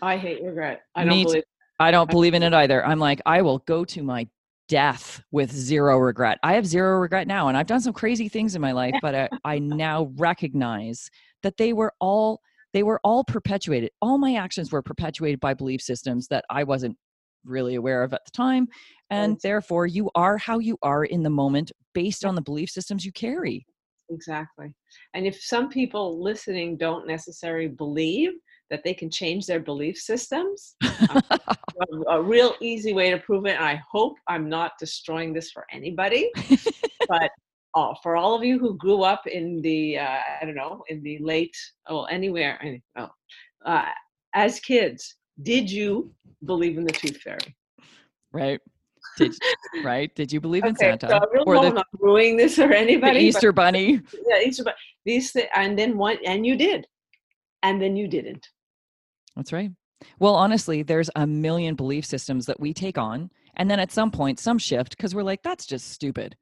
I 0.00 0.16
hate 0.16 0.42
regret. 0.42 0.82
I 0.94 1.04
don't 1.04 1.22
believe 1.22 1.44
I 1.80 1.90
don't 1.90 2.10
believe 2.10 2.34
in 2.34 2.42
it 2.42 2.54
either. 2.54 2.86
I'm 2.86 3.00
like, 3.00 3.20
I 3.26 3.42
will 3.42 3.58
go 3.58 3.84
to 3.84 4.02
my 4.02 4.28
death 4.68 5.22
with 5.32 5.50
zero 5.50 5.98
regret. 5.98 6.38
I 6.42 6.54
have 6.54 6.66
zero 6.66 6.98
regret 6.98 7.26
now, 7.26 7.48
and 7.48 7.56
I've 7.56 7.66
done 7.66 7.80
some 7.80 7.92
crazy 7.92 8.28
things 8.28 8.54
in 8.54 8.62
my 8.62 8.72
life, 8.72 8.94
but 9.02 9.14
I, 9.14 9.28
I 9.44 9.58
now 9.60 10.12
recognize 10.16 11.10
that 11.42 11.56
they 11.56 11.72
were 11.72 11.92
all 12.00 12.40
they 12.72 12.82
were 12.82 13.00
all 13.04 13.24
perpetuated. 13.24 13.90
All 14.00 14.18
my 14.18 14.34
actions 14.34 14.72
were 14.72 14.82
perpetuated 14.82 15.40
by 15.40 15.54
belief 15.54 15.80
systems 15.80 16.26
that 16.28 16.44
I 16.50 16.64
wasn't 16.64 16.96
really 17.44 17.76
aware 17.76 18.02
of 18.02 18.12
at 18.12 18.24
the 18.24 18.32
time. 18.32 18.68
And 19.10 19.38
therefore, 19.42 19.86
you 19.86 20.10
are 20.14 20.38
how 20.38 20.58
you 20.58 20.78
are 20.82 21.04
in 21.04 21.22
the 21.22 21.30
moment 21.30 21.72
based 21.92 22.24
on 22.24 22.34
the 22.34 22.42
belief 22.42 22.70
systems 22.70 23.04
you 23.04 23.12
carry. 23.12 23.66
Exactly. 24.10 24.74
And 25.14 25.26
if 25.26 25.40
some 25.40 25.68
people 25.68 26.22
listening 26.22 26.76
don't 26.76 27.06
necessarily 27.06 27.68
believe 27.68 28.32
that 28.70 28.82
they 28.84 28.94
can 28.94 29.10
change 29.10 29.46
their 29.46 29.60
belief 29.60 29.98
systems, 29.98 30.76
a, 30.82 31.22
a 32.08 32.22
real 32.22 32.54
easy 32.60 32.92
way 32.92 33.10
to 33.10 33.18
prove 33.18 33.46
it, 33.46 33.56
and 33.56 33.64
I 33.64 33.80
hope 33.90 34.16
I'm 34.28 34.48
not 34.48 34.72
destroying 34.78 35.32
this 35.32 35.50
for 35.50 35.64
anybody, 35.70 36.30
but 37.08 37.30
uh, 37.74 37.94
for 38.02 38.16
all 38.16 38.34
of 38.34 38.44
you 38.44 38.58
who 38.58 38.76
grew 38.76 39.02
up 39.02 39.26
in 39.26 39.60
the, 39.62 39.98
uh, 39.98 40.18
I 40.40 40.44
don't 40.44 40.54
know, 40.54 40.82
in 40.88 41.02
the 41.02 41.18
late, 41.18 41.56
oh, 41.88 42.04
anywhere, 42.04 42.58
oh, 42.96 43.08
uh, 43.66 43.86
as 44.34 44.60
kids, 44.60 45.16
did 45.42 45.70
you 45.70 46.12
believe 46.44 46.78
in 46.78 46.84
the 46.84 46.92
tooth 46.92 47.18
fairy? 47.18 47.56
Right. 48.32 48.60
Did, 49.16 49.34
right? 49.84 50.14
Did 50.14 50.32
you 50.32 50.40
believe 50.40 50.64
in 50.64 50.70
okay, 50.72 50.90
Santa? 50.98 51.08
So 51.08 51.16
I 51.16 51.42
or 51.46 51.60
the, 51.62 51.70
not 51.70 51.86
ruining 51.98 52.36
this 52.36 52.58
or 52.58 52.72
anybody. 52.72 53.20
The 53.20 53.24
Easter 53.26 53.52
Bunny. 53.52 54.00
Yeah, 54.28 54.40
Easter 54.44 54.64
Bunny. 54.64 54.76
These 55.04 55.32
th- 55.32 55.48
and 55.54 55.78
then 55.78 55.96
one, 55.96 56.18
and 56.24 56.44
you 56.46 56.56
did, 56.56 56.86
and 57.62 57.80
then 57.80 57.96
you 57.96 58.08
didn't. 58.08 58.48
That's 59.36 59.52
right. 59.52 59.70
Well, 60.18 60.34
honestly, 60.34 60.82
there's 60.82 61.10
a 61.16 61.26
million 61.26 61.74
belief 61.74 62.04
systems 62.04 62.46
that 62.46 62.60
we 62.60 62.72
take 62.74 62.98
on, 62.98 63.30
and 63.56 63.70
then 63.70 63.80
at 63.80 63.92
some 63.92 64.10
point, 64.10 64.38
some 64.40 64.58
shift 64.58 64.96
because 64.96 65.14
we're 65.14 65.22
like, 65.22 65.42
that's 65.42 65.66
just 65.66 65.90
stupid. 65.90 66.36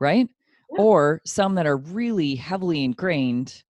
right? 0.00 0.28
Yeah. 0.76 0.82
Or 0.84 1.20
some 1.24 1.54
that 1.56 1.66
are 1.66 1.78
really 1.78 2.34
heavily 2.34 2.84
ingrained 2.84 3.62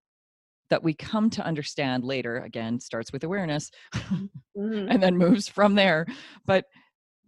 that 0.68 0.82
we 0.82 0.92
come 0.94 1.30
to 1.30 1.44
understand 1.46 2.04
later. 2.04 2.38
Again, 2.38 2.78
starts 2.80 3.12
with 3.12 3.24
awareness 3.24 3.70
Mhm. 3.94 4.28
and 4.90 5.02
then 5.02 5.16
moves 5.16 5.48
from 5.48 5.74
there. 5.76 6.06
But 6.44 6.64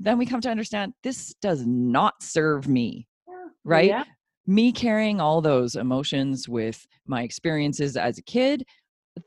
then 0.01 0.19
we 0.19 0.27
come 0.27 0.41
to 0.41 0.51
understand 0.51 0.95
this 1.05 1.35
does 1.43 1.65
not 1.67 2.23
serve 2.23 2.67
me, 2.67 3.07
Yeah. 3.29 3.35
right? 3.65 3.89
Yeah. 3.89 4.05
Me 4.47 4.73
carrying 4.73 5.21
all 5.21 5.41
those 5.41 5.77
emotions 5.77 6.49
with 6.49 6.87
my 7.07 7.23
experiences 7.23 7.97
as 7.97 8.19
a 8.19 8.23
kid, 8.23 8.65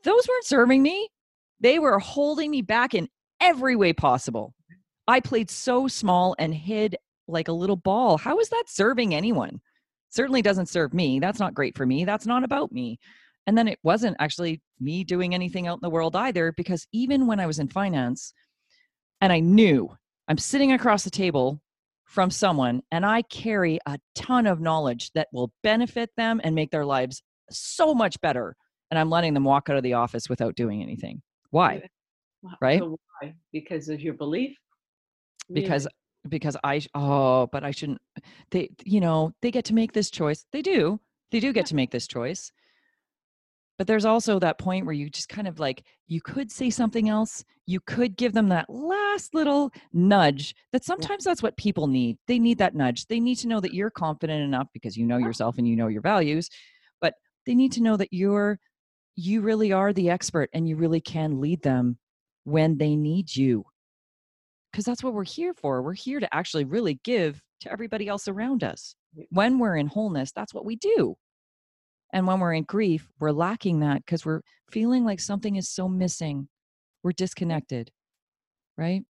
those 0.02 0.28
weren't 0.28 0.44
serving 0.44 0.82
me. 0.82 1.08
They 1.60 1.78
were 1.78 1.98
holding 1.98 2.50
me 2.50 2.60
back 2.60 2.94
in 2.94 3.08
every 3.40 3.76
way 3.76 3.92
possible. 3.92 4.52
I 5.06 5.20
played 5.20 5.48
so 5.50 5.86
small 5.86 6.34
and 6.38 6.52
hid 6.54 6.96
like 7.28 7.48
a 7.48 7.52
little 7.52 7.76
ball. 7.76 8.18
How 8.18 8.38
is 8.40 8.48
that 8.50 8.64
serving 8.66 9.14
anyone? 9.14 9.60
Certainly 10.10 10.42
doesn't 10.42 10.68
serve 10.68 10.92
me. 10.92 11.20
That's 11.20 11.38
not 11.38 11.54
great 11.54 11.76
for 11.76 11.86
me. 11.86 12.04
That's 12.04 12.26
not 12.26 12.44
about 12.44 12.72
me. 12.72 12.98
And 13.46 13.56
then 13.56 13.68
it 13.68 13.78
wasn't 13.82 14.16
actually 14.18 14.60
me 14.80 15.04
doing 15.04 15.34
anything 15.34 15.66
out 15.66 15.74
in 15.74 15.82
the 15.82 15.90
world 15.90 16.16
either, 16.16 16.52
because 16.56 16.86
even 16.92 17.26
when 17.26 17.40
I 17.40 17.46
was 17.46 17.58
in 17.58 17.68
finance 17.68 18.32
and 19.20 19.32
I 19.32 19.40
knew 19.40 19.90
I'm 20.28 20.38
sitting 20.38 20.72
across 20.72 21.04
the 21.04 21.10
table 21.10 21.60
from 22.04 22.30
someone 22.30 22.82
and 22.90 23.04
I 23.04 23.22
carry 23.22 23.78
a 23.86 23.98
ton 24.14 24.46
of 24.46 24.60
knowledge 24.60 25.10
that 25.12 25.28
will 25.32 25.52
benefit 25.62 26.10
them 26.16 26.40
and 26.44 26.54
make 26.54 26.70
their 26.70 26.84
lives 26.84 27.22
so 27.50 27.94
much 27.94 28.20
better. 28.20 28.56
And 28.90 28.98
I'm 28.98 29.10
letting 29.10 29.34
them 29.34 29.44
walk 29.44 29.68
out 29.68 29.76
of 29.76 29.82
the 29.82 29.94
office 29.94 30.28
without 30.28 30.54
doing 30.54 30.82
anything. 30.82 31.22
Why? 31.50 31.82
Right? 32.60 32.78
so 32.78 32.98
why? 33.20 33.34
Because 33.52 33.88
of 33.88 34.00
your 34.00 34.14
belief? 34.14 34.56
Because 35.52 35.84
Really? 35.84 36.30
because 36.30 36.56
I 36.64 36.80
oh, 36.94 37.48
but 37.48 37.64
I 37.64 37.70
shouldn't 37.70 38.00
they 38.50 38.70
you 38.84 39.00
know, 39.00 39.32
they 39.42 39.50
get 39.50 39.64
to 39.66 39.74
make 39.74 39.92
this 39.92 40.10
choice. 40.10 40.46
They 40.52 40.62
do. 40.62 41.00
They 41.32 41.40
do 41.40 41.52
get 41.52 41.66
to 41.66 41.74
make 41.74 41.90
this 41.90 42.06
choice. 42.06 42.52
But 43.76 43.86
there's 43.86 44.04
also 44.04 44.38
that 44.38 44.58
point 44.58 44.86
where 44.86 44.94
you 44.94 45.10
just 45.10 45.28
kind 45.28 45.48
of 45.48 45.58
like 45.58 45.84
you 46.06 46.20
could 46.20 46.50
say 46.50 46.70
something 46.70 47.08
else. 47.08 47.44
You 47.66 47.80
could 47.80 48.16
give 48.16 48.32
them 48.32 48.48
that 48.50 48.70
last 48.70 49.34
little 49.34 49.72
nudge 49.92 50.54
that 50.72 50.84
sometimes 50.84 51.24
that's 51.24 51.42
what 51.42 51.56
people 51.56 51.86
need. 51.86 52.18
They 52.28 52.38
need 52.38 52.58
that 52.58 52.74
nudge. 52.74 53.06
They 53.06 53.18
need 53.18 53.36
to 53.36 53.48
know 53.48 53.60
that 53.60 53.74
you're 53.74 53.90
confident 53.90 54.42
enough 54.42 54.68
because 54.72 54.96
you 54.96 55.06
know 55.06 55.16
yourself 55.16 55.58
and 55.58 55.66
you 55.66 55.74
know 55.74 55.88
your 55.88 56.02
values, 56.02 56.48
but 57.00 57.14
they 57.46 57.54
need 57.54 57.72
to 57.72 57.82
know 57.82 57.96
that 57.96 58.12
you're 58.12 58.58
you 59.16 59.40
really 59.40 59.72
are 59.72 59.92
the 59.92 60.10
expert 60.10 60.50
and 60.52 60.68
you 60.68 60.76
really 60.76 61.00
can 61.00 61.40
lead 61.40 61.62
them 61.62 61.98
when 62.44 62.78
they 62.78 62.96
need 62.96 63.34
you. 63.34 63.64
Cuz 64.72 64.84
that's 64.84 65.02
what 65.02 65.14
we're 65.14 65.24
here 65.24 65.54
for. 65.54 65.82
We're 65.82 65.94
here 65.94 66.20
to 66.20 66.34
actually 66.34 66.64
really 66.64 67.00
give 67.02 67.40
to 67.60 67.72
everybody 67.72 68.08
else 68.08 68.28
around 68.28 68.62
us. 68.62 68.94
When 69.30 69.58
we're 69.58 69.76
in 69.76 69.86
wholeness, 69.86 70.32
that's 70.32 70.52
what 70.52 70.64
we 70.64 70.76
do. 70.76 71.16
And 72.14 72.28
when 72.28 72.38
we're 72.38 72.54
in 72.54 72.62
grief, 72.62 73.10
we're 73.18 73.32
lacking 73.32 73.80
that 73.80 74.06
because 74.06 74.24
we're 74.24 74.40
feeling 74.70 75.04
like 75.04 75.18
something 75.18 75.56
is 75.56 75.68
so 75.68 75.88
missing. 75.88 76.48
We're 77.02 77.12
disconnected, 77.12 77.90
right? 78.78 79.02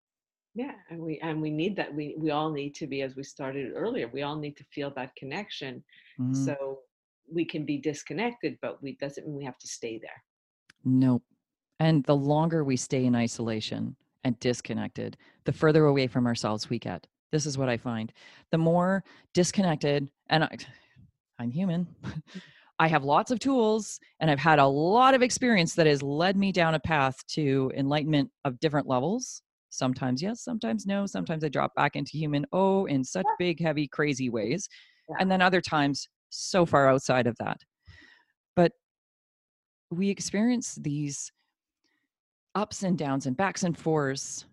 Yeah, 0.54 0.72
and 0.88 1.00
we 1.00 1.18
and 1.18 1.42
we 1.42 1.50
need 1.50 1.76
that. 1.76 1.92
We 1.92 2.14
we 2.16 2.30
all 2.30 2.52
need 2.52 2.76
to 2.76 2.86
be, 2.86 3.02
as 3.02 3.16
we 3.16 3.24
started 3.24 3.72
earlier, 3.74 4.08
we 4.08 4.22
all 4.22 4.36
need 4.36 4.56
to 4.56 4.64
feel 4.72 4.92
that 4.94 5.16
connection. 5.16 5.82
Mhm. 6.18 6.36
So 6.36 6.80
we 7.30 7.44
can 7.44 7.66
be 7.66 7.78
disconnected, 7.78 8.56
but 8.62 8.80
we 8.82 8.96
doesn't 8.96 9.26
mean 9.26 9.36
we 9.36 9.44
have 9.44 9.58
to 9.58 9.66
stay 9.66 9.98
there. 9.98 10.22
Nope. 10.84 11.24
And 11.80 12.04
the 12.04 12.16
longer 12.16 12.62
we 12.62 12.76
stay 12.76 13.04
in 13.04 13.16
isolation 13.16 13.96
and 14.22 14.38
disconnected, 14.38 15.16
the 15.44 15.52
further 15.52 15.86
away 15.86 16.06
from 16.06 16.26
ourselves 16.26 16.70
we 16.70 16.78
get. 16.78 17.08
This 17.32 17.46
is 17.46 17.58
what 17.58 17.68
I 17.68 17.78
find. 17.78 18.12
The 18.50 18.58
more 18.58 19.02
disconnected, 19.32 20.10
and 20.28 20.44
I, 20.44 20.56
I'm 21.38 21.50
human, 21.50 21.88
I 22.82 22.88
have 22.88 23.04
lots 23.04 23.30
of 23.30 23.38
tools 23.38 24.00
and 24.18 24.28
I've 24.28 24.40
had 24.40 24.58
a 24.58 24.66
lot 24.66 25.14
of 25.14 25.22
experience 25.22 25.76
that 25.76 25.86
has 25.86 26.02
led 26.02 26.36
me 26.36 26.50
down 26.50 26.74
a 26.74 26.80
path 26.80 27.14
to 27.28 27.70
enlightenment 27.76 28.28
of 28.44 28.58
different 28.58 28.88
levels. 28.88 29.40
Sometimes 29.70 30.20
yes, 30.20 30.42
sometimes 30.42 30.84
no. 30.84 31.06
Sometimes 31.06 31.44
I 31.44 31.48
drop 31.48 31.72
back 31.76 31.94
into 31.94 32.10
human, 32.18 32.44
oh, 32.52 32.86
in 32.86 33.04
such 33.04 33.24
big, 33.38 33.62
heavy, 33.62 33.86
crazy 33.86 34.30
ways. 34.30 34.68
Yeah. 35.08 35.14
And 35.20 35.30
then 35.30 35.40
other 35.40 35.60
times, 35.60 36.08
so 36.30 36.66
far 36.66 36.88
outside 36.88 37.28
of 37.28 37.36
that. 37.38 37.58
But 38.56 38.72
we 39.92 40.10
experience 40.10 40.74
these 40.74 41.30
ups 42.56 42.82
and 42.82 42.98
downs 42.98 43.26
and 43.26 43.36
backs 43.36 43.62
and 43.62 43.78
forths 43.78 44.44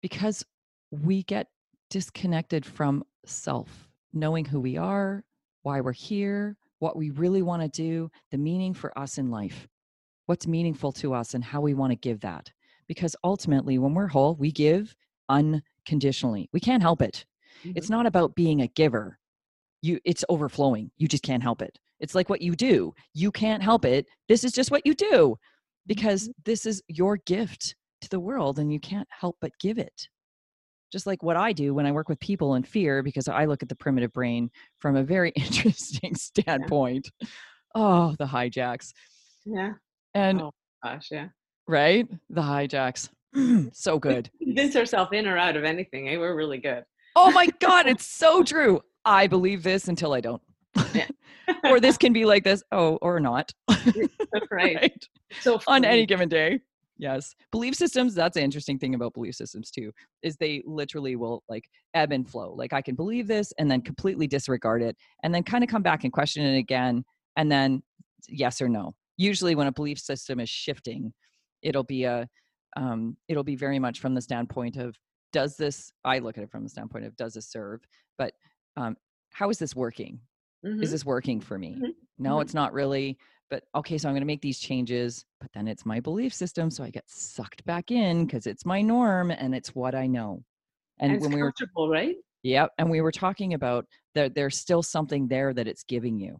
because 0.00 0.44
we 0.92 1.24
get 1.24 1.48
disconnected 1.90 2.64
from 2.64 3.02
self, 3.24 3.88
knowing 4.12 4.44
who 4.44 4.60
we 4.60 4.76
are, 4.76 5.24
why 5.64 5.80
we're 5.80 5.90
here, 5.90 6.56
what 6.78 6.96
we 6.96 7.10
really 7.10 7.42
want 7.42 7.62
to 7.62 7.68
do, 7.68 8.10
the 8.30 8.38
meaning 8.38 8.74
for 8.74 8.96
us 8.98 9.18
in 9.18 9.30
life, 9.30 9.66
what's 10.26 10.46
meaningful 10.46 10.92
to 10.92 11.14
us, 11.14 11.34
and 11.34 11.42
how 11.42 11.60
we 11.60 11.74
want 11.74 11.92
to 11.92 11.96
give 11.96 12.20
that. 12.20 12.50
Because 12.86 13.16
ultimately, 13.24 13.78
when 13.78 13.94
we're 13.94 14.06
whole, 14.06 14.36
we 14.36 14.52
give 14.52 14.94
unconditionally. 15.28 16.48
We 16.52 16.60
can't 16.60 16.82
help 16.82 17.02
it. 17.02 17.24
Mm-hmm. 17.60 17.72
It's 17.76 17.90
not 17.90 18.06
about 18.06 18.34
being 18.34 18.62
a 18.62 18.68
giver. 18.68 19.18
You 19.82 19.98
it's 20.04 20.24
overflowing. 20.28 20.90
You 20.96 21.08
just 21.08 21.22
can't 21.22 21.42
help 21.42 21.62
it. 21.62 21.78
It's 22.00 22.14
like 22.14 22.28
what 22.28 22.42
you 22.42 22.54
do. 22.54 22.94
You 23.14 23.30
can't 23.30 23.62
help 23.62 23.84
it. 23.84 24.06
This 24.28 24.44
is 24.44 24.52
just 24.52 24.70
what 24.70 24.86
you 24.86 24.94
do 24.94 25.36
because 25.86 26.24
mm-hmm. 26.24 26.40
this 26.44 26.66
is 26.66 26.82
your 26.88 27.16
gift 27.18 27.74
to 28.02 28.08
the 28.08 28.20
world 28.20 28.58
and 28.58 28.72
you 28.72 28.80
can't 28.80 29.08
help 29.10 29.36
but 29.40 29.52
give 29.60 29.78
it. 29.78 30.08
Just 30.96 31.06
like 31.06 31.22
what 31.22 31.36
I 31.36 31.52
do 31.52 31.74
when 31.74 31.84
I 31.84 31.92
work 31.92 32.08
with 32.08 32.18
people 32.20 32.54
in 32.54 32.62
fear 32.62 33.02
because 33.02 33.28
I 33.28 33.44
look 33.44 33.62
at 33.62 33.68
the 33.68 33.76
primitive 33.76 34.14
brain 34.14 34.50
from 34.78 34.96
a 34.96 35.02
very 35.02 35.28
interesting 35.36 36.14
standpoint. 36.14 37.10
Oh, 37.74 38.14
the 38.18 38.24
hijacks. 38.24 38.94
Yeah. 39.44 39.72
And 40.14 40.40
Oh 40.40 40.52
gosh, 40.82 41.08
yeah. 41.10 41.28
right? 41.68 42.08
The 42.30 42.40
hijacks. 42.40 43.10
so 43.74 43.98
good. 43.98 44.30
Convince 44.42 44.74
ourselves 44.74 45.10
in 45.12 45.26
or 45.26 45.36
out 45.36 45.54
of 45.54 45.64
anything. 45.64 46.08
Eh? 46.08 46.16
We're 46.16 46.34
really 46.34 46.56
good. 46.56 46.82
Oh 47.14 47.30
my 47.30 47.48
God, 47.60 47.86
it's 47.86 48.06
so 48.06 48.42
true. 48.42 48.80
I 49.04 49.26
believe 49.26 49.62
this 49.62 49.88
until 49.88 50.14
I 50.14 50.22
don't. 50.22 50.40
Yeah. 50.94 51.08
or 51.64 51.78
this 51.78 51.98
can 51.98 52.14
be 52.14 52.24
like 52.24 52.42
this. 52.42 52.62
Oh, 52.72 52.96
or 53.02 53.20
not. 53.20 53.52
That's 53.68 53.86
right. 54.50 54.76
right? 54.76 55.06
So 55.42 55.60
On 55.66 55.84
any 55.84 56.06
given 56.06 56.30
day. 56.30 56.60
Yes. 56.98 57.34
Belief 57.52 57.74
systems, 57.74 58.14
that's 58.14 58.36
an 58.36 58.42
interesting 58.42 58.78
thing 58.78 58.94
about 58.94 59.14
belief 59.14 59.34
systems 59.34 59.70
too, 59.70 59.92
is 60.22 60.36
they 60.36 60.62
literally 60.64 61.16
will 61.16 61.42
like 61.48 61.68
ebb 61.94 62.12
and 62.12 62.28
flow. 62.28 62.54
Like 62.54 62.72
I 62.72 62.80
can 62.80 62.94
believe 62.94 63.26
this 63.26 63.52
and 63.58 63.70
then 63.70 63.82
completely 63.82 64.26
disregard 64.26 64.82
it 64.82 64.96
and 65.22 65.34
then 65.34 65.42
kind 65.42 65.62
of 65.62 65.68
come 65.68 65.82
back 65.82 66.04
and 66.04 66.12
question 66.12 66.42
it 66.44 66.56
again 66.56 67.04
and 67.36 67.52
then 67.52 67.82
yes 68.28 68.62
or 68.62 68.68
no. 68.68 68.94
Usually 69.18 69.54
when 69.54 69.66
a 69.66 69.72
belief 69.72 69.98
system 69.98 70.40
is 70.40 70.48
shifting, 70.48 71.12
it'll 71.62 71.84
be 71.84 72.04
a 72.04 72.28
um, 72.76 73.16
it'll 73.28 73.44
be 73.44 73.56
very 73.56 73.78
much 73.78 74.00
from 74.00 74.14
the 74.14 74.20
standpoint 74.20 74.76
of 74.76 74.94
does 75.32 75.56
this 75.56 75.92
i 76.04 76.18
look 76.18 76.36
at 76.36 76.44
it 76.44 76.50
from 76.50 76.62
the 76.62 76.68
standpoint 76.68 77.04
of 77.06 77.16
does 77.16 77.32
this 77.34 77.48
serve 77.50 77.80
but 78.18 78.34
um, 78.76 78.96
how 79.32 79.48
is 79.48 79.58
this 79.58 79.74
working 79.74 80.20
Mhm. 80.64 80.82
is 80.82 80.90
this 80.90 81.04
working 81.04 81.40
for 81.40 81.58
me 81.58 81.76
Mhm. 81.80 81.94
no 82.18 82.36
Mhm. 82.36 82.42
it's 82.42 82.54
not 82.54 82.72
really 82.74 83.18
but 83.50 83.62
okay 83.74 83.98
so 83.98 84.08
i'm 84.08 84.14
going 84.14 84.20
to 84.22 84.26
make 84.26 84.40
these 84.40 84.58
changes 84.58 85.24
but 85.40 85.50
then 85.52 85.68
it's 85.68 85.86
my 85.86 86.00
belief 86.00 86.32
system 86.34 86.70
so 86.70 86.82
i 86.84 86.90
get 86.90 87.04
sucked 87.06 87.64
back 87.64 87.90
in 87.90 88.24
because 88.24 88.46
it's 88.46 88.64
my 88.66 88.80
norm 88.80 89.30
and 89.30 89.54
it's 89.54 89.74
what 89.74 89.94
i 89.94 90.06
know 90.06 90.42
and, 90.98 91.12
And 91.12 91.20
when 91.20 91.32
we 91.32 91.42
were 91.42 91.52
comfortable, 91.52 91.88
right? 91.88 92.16
yep 92.42 92.70
and 92.78 92.90
we 92.90 93.00
were 93.00 93.12
talking 93.12 93.54
about 93.54 93.86
that 94.14 94.34
there's 94.34 94.56
still 94.56 94.82
something 94.82 95.28
there 95.28 95.52
that 95.52 95.68
it's 95.68 95.84
giving 95.84 96.18
you 96.18 96.36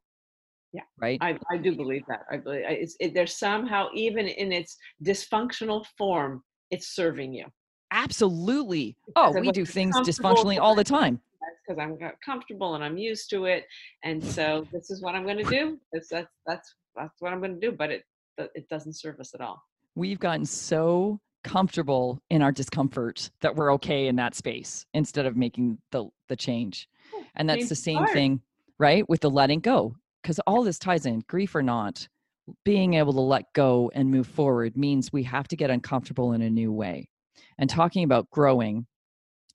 Yeah. 0.72 0.82
right 0.98 1.18
I, 1.22 1.38
I 1.50 1.56
do 1.58 1.74
believe 1.76 2.02
that. 2.08 2.22
I 2.30 2.36
believe 2.38 2.64
it's, 2.68 2.96
it, 3.00 3.14
there's 3.14 3.36
somehow, 3.36 3.88
even 3.94 4.26
in 4.26 4.52
its 4.52 4.76
dysfunctional 5.02 5.84
form, 5.96 6.42
it's 6.70 6.88
serving 6.94 7.32
you. 7.32 7.46
absolutely 7.92 8.96
oh, 9.16 9.28
Because 9.28 9.36
oh 9.36 9.40
we 9.40 9.52
do 9.52 9.64
things 9.64 9.96
dysfunctionally 9.96 10.58
all 10.60 10.74
the 10.74 10.84
time 10.84 11.20
because 11.66 11.80
I'm 11.80 11.98
comfortable 12.24 12.74
and 12.74 12.84
I'm 12.84 12.98
used 12.98 13.30
to 13.30 13.44
it, 13.46 13.64
and 14.04 14.22
so 14.22 14.66
this 14.72 14.90
is 14.90 15.02
what 15.02 15.14
I'm 15.14 15.24
going 15.24 15.38
to 15.44 15.44
do. 15.44 15.78
It's, 15.92 16.08
that's 16.08 16.28
that's 16.46 16.74
that's 16.96 17.20
what 17.20 17.32
I'm 17.32 17.40
going 17.40 17.58
to 17.58 17.60
do. 17.60 17.72
But 17.76 17.90
it 17.90 18.04
it 18.38 18.68
doesn't 18.68 18.94
serve 18.94 19.18
us 19.20 19.34
at 19.34 19.40
all. 19.40 19.62
we've 19.94 20.18
gotten 20.20 20.44
so 20.44 21.18
comfortable 21.42 22.20
in 22.28 22.42
our 22.42 22.52
discomfort 22.52 23.30
that 23.40 23.54
we're 23.54 23.72
okay 23.72 24.08
in 24.08 24.16
that 24.16 24.34
space 24.34 24.84
instead 24.94 25.26
of 25.26 25.36
making 25.36 25.78
the 25.92 26.04
the 26.28 26.36
change 26.36 26.88
and 27.36 27.48
that's 27.48 27.68
the 27.68 27.74
same 27.74 27.98
hard. 27.98 28.10
thing 28.10 28.40
right 28.78 29.08
with 29.08 29.20
the 29.20 29.30
letting 29.30 29.60
go 29.60 29.94
because 30.22 30.38
all 30.40 30.62
this 30.64 30.78
ties 30.78 31.06
in 31.06 31.22
grief 31.28 31.54
or 31.54 31.62
not 31.62 32.08
being 32.64 32.94
able 32.94 33.12
to 33.12 33.20
let 33.20 33.44
go 33.54 33.90
and 33.94 34.10
move 34.10 34.26
forward 34.26 34.76
means 34.76 35.12
we 35.12 35.22
have 35.22 35.46
to 35.48 35.56
get 35.56 35.70
uncomfortable 35.70 36.32
in 36.32 36.42
a 36.42 36.50
new 36.50 36.72
way 36.72 37.08
and 37.58 37.70
talking 37.70 38.02
about 38.04 38.28
growing 38.30 38.84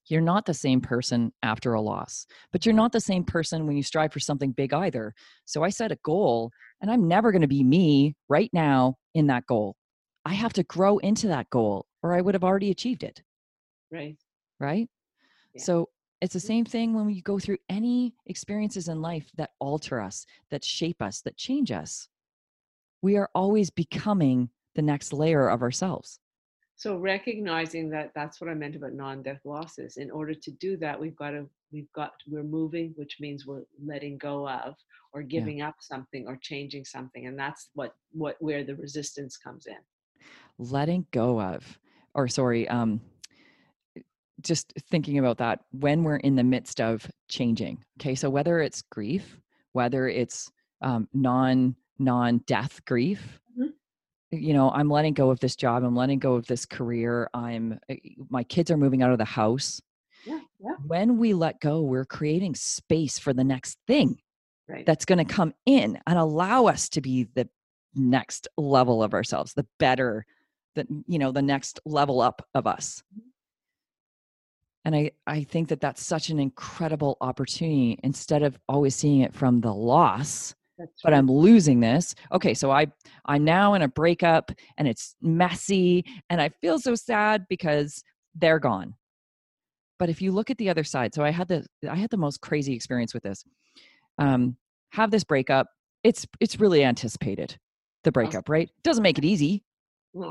you're 0.08 0.22
not 0.22 0.46
the 0.46 0.54
same 0.54 0.82
person 0.82 1.32
after 1.44 1.74
a 1.74 1.82
loss 1.82 2.26
but 2.54 2.66
you're 2.66 2.74
not 2.74 2.94
the 2.94 3.00
same 3.02 3.24
person 3.24 3.68
when 3.68 3.76
you 3.76 3.84
strive 3.84 4.14
for 4.14 4.20
something 4.20 4.52
big 4.54 4.74
either 4.74 5.14
so 5.46 5.62
i 5.62 5.70
set 5.70 5.92
a 5.92 5.98
goal 6.04 6.52
and 6.82 6.92
i'm 6.92 7.08
never 7.08 7.32
going 7.32 7.42
to 7.42 7.48
be 7.48 7.64
me 7.64 8.16
right 8.30 8.50
now 8.54 8.96
in 9.14 9.28
that 9.28 9.46
goal 9.46 9.76
I 10.24 10.34
have 10.36 10.54
to 10.54 10.64
grow 10.64 11.00
into 11.00 11.30
that 11.30 11.50
goal 11.50 11.88
or 12.04 12.14
I 12.14 12.22
would 12.22 12.36
have 12.36 12.44
already 12.44 12.70
achieved 12.70 13.02
it, 13.04 13.24
Right. 13.90 14.18
right? 14.60 14.88
Yeah. 15.56 15.64
So 15.64 15.90
It's 16.22 16.34
the 16.34 16.40
mm-hmm. 16.40 16.48
same 16.48 16.66
thing 16.66 16.94
when 16.94 17.08
we 17.08 17.22
go 17.24 17.40
through 17.40 17.58
any 17.70 18.14
experiences 18.28 18.88
in 18.88 19.02
life 19.02 19.32
that 19.38 19.50
alter 19.60 20.00
us, 20.00 20.28
that 20.52 20.64
shape 20.64 21.02
us, 21.02 21.22
that 21.22 21.38
change 21.38 21.72
us. 21.72 22.08
We 23.02 23.18
are 23.18 23.30
always 23.34 23.72
becoming 23.72 24.52
the 24.76 24.84
next 24.84 25.12
layer 25.12 25.50
of 25.50 25.64
ourselves. 25.64 26.20
So 26.82 26.98
recognizing 26.98 27.92
that 27.92 28.10
that's 28.16 28.42
what 28.42 28.50
I 28.50 28.56
meant 28.56 28.76
about 28.76 28.94
non-death 28.94 29.42
losses. 29.46 29.98
In 29.98 30.10
order 30.10 30.34
to 30.34 30.50
do 30.50 30.78
that, 30.78 31.00
we've 31.00 31.16
got 31.16 31.30
to 31.30 31.48
we've 31.72 31.92
got 31.94 32.14
we're 32.28 32.42
moving, 32.42 32.94
which 32.96 33.18
means 33.20 33.46
we're 33.46 33.66
letting 33.86 34.18
go 34.18 34.50
of 34.50 34.74
or 35.14 35.22
giving 35.22 35.60
yeah. 35.60 35.68
up 35.68 35.76
something 35.80 36.26
or 36.28 36.40
changing 36.42 36.86
something, 36.86 37.28
and 37.28 37.38
that's 37.38 37.70
what 37.76 37.94
what 38.14 38.36
where 38.40 38.64
the 38.64 38.76
resistance 38.76 39.38
comes 39.38 39.68
in. 39.68 39.78
Letting 40.58 41.06
go 41.12 41.40
of, 41.40 41.78
or 42.16 42.28
sorry, 42.28 42.68
um, 42.68 43.00
just 44.42 44.74
thinking 44.90 45.20
about 45.20 45.38
that 45.38 45.60
when 45.70 46.04
we're 46.04 46.16
in 46.16 46.36
the 46.36 46.44
midst 46.44 46.82
of 46.82 47.08
changing. 47.30 47.86
Okay, 48.00 48.16
so 48.16 48.28
whether 48.28 48.60
it's 48.60 48.82
grief, 48.82 49.40
whether 49.74 50.08
it's 50.08 50.52
um, 50.82 51.08
non 51.14 51.76
non 52.00 52.40
death 52.48 52.84
grief, 52.86 53.40
you 54.32 54.54
know 54.54 54.72
i'm 54.72 54.90
letting 54.90 55.14
go 55.14 55.30
of 55.30 55.40
this 55.40 55.56
job 55.56 55.84
i'm 55.84 55.96
letting 55.96 56.20
go 56.20 56.34
of 56.36 56.48
this 56.48 56.66
career 56.66 57.30
i'm 57.34 57.80
eh, 57.90 57.98
my 58.30 58.44
kids 58.44 58.72
are 58.72 58.78
moving 58.78 59.04
out 59.04 59.12
of 59.12 59.18
the 59.18 59.26
house 59.26 59.82
yeah, 60.26 60.40
yeah. 60.60 60.72
when 60.86 61.18
we 61.18 61.34
let 61.34 61.60
go 61.60 61.82
we're 61.82 62.06
creating 62.06 62.56
space 62.56 63.20
for 63.20 63.34
the 63.34 63.44
next 63.44 63.78
thing 63.88 64.18
right. 64.70 64.86
that's 64.86 65.06
going 65.06 65.18
to 65.18 65.34
come 65.34 65.54
in 65.66 66.00
and 66.08 66.18
allow 66.18 66.66
us 66.66 66.90
to 66.90 67.02
be 67.02 67.28
the 67.34 67.48
next 67.94 68.48
level 68.58 69.04
of 69.04 69.14
ourselves 69.14 69.54
the 69.54 69.68
better 69.80 70.26
the 70.76 70.88
you 71.08 71.20
know 71.20 71.32
the 71.32 71.42
next 71.42 71.80
level 71.86 72.22
up 72.22 72.48
of 72.54 72.66
us 72.66 73.04
mm-hmm. 73.14 73.28
and 74.86 74.96
i 74.96 75.12
i 75.28 75.44
think 75.44 75.68
that 75.68 75.82
that's 75.82 76.04
such 76.04 76.30
an 76.30 76.40
incredible 76.40 77.18
opportunity 77.20 78.00
instead 78.04 78.44
of 78.44 78.58
always 78.70 78.96
seeing 78.96 79.22
it 79.22 79.34
from 79.34 79.60
the 79.60 79.74
loss 79.74 80.56
that's 80.82 81.02
but 81.04 81.12
right. 81.12 81.18
I'm 81.18 81.28
losing 81.28 81.80
this. 81.80 82.16
Okay, 82.32 82.54
so 82.54 82.72
I 82.72 82.88
I'm 83.26 83.44
now 83.44 83.76
in 83.76 83.82
a 83.82 83.88
breakup 83.88 84.52
and 84.78 84.88
it's 84.88 85.16
messy 85.22 86.06
and 86.30 86.42
I 86.42 86.50
feel 86.50 86.80
so 86.80 86.96
sad 86.96 87.46
because 87.48 88.04
they're 88.36 88.60
gone. 88.60 88.96
But 90.00 90.10
if 90.10 90.22
you 90.22 90.32
look 90.32 90.50
at 90.50 90.58
the 90.58 90.70
other 90.70 90.84
side, 90.84 91.14
so 91.14 91.24
I 91.24 91.30
had 91.30 91.48
the 91.48 91.66
I 91.90 91.96
had 91.96 92.10
the 92.10 92.18
most 92.18 92.42
crazy 92.42 92.74
experience 92.74 93.14
with 93.14 93.24
this. 93.24 93.44
Um, 94.18 94.58
have 94.92 95.12
this 95.12 95.24
breakup. 95.24 95.68
It's 96.04 96.26
it's 96.40 96.60
really 96.60 96.84
anticipated. 96.84 97.58
The 98.04 98.12
breakup, 98.12 98.50
right? 98.50 98.68
Doesn't 98.84 99.04
make 99.04 99.20
it 99.20 99.26
easy. 99.26 99.64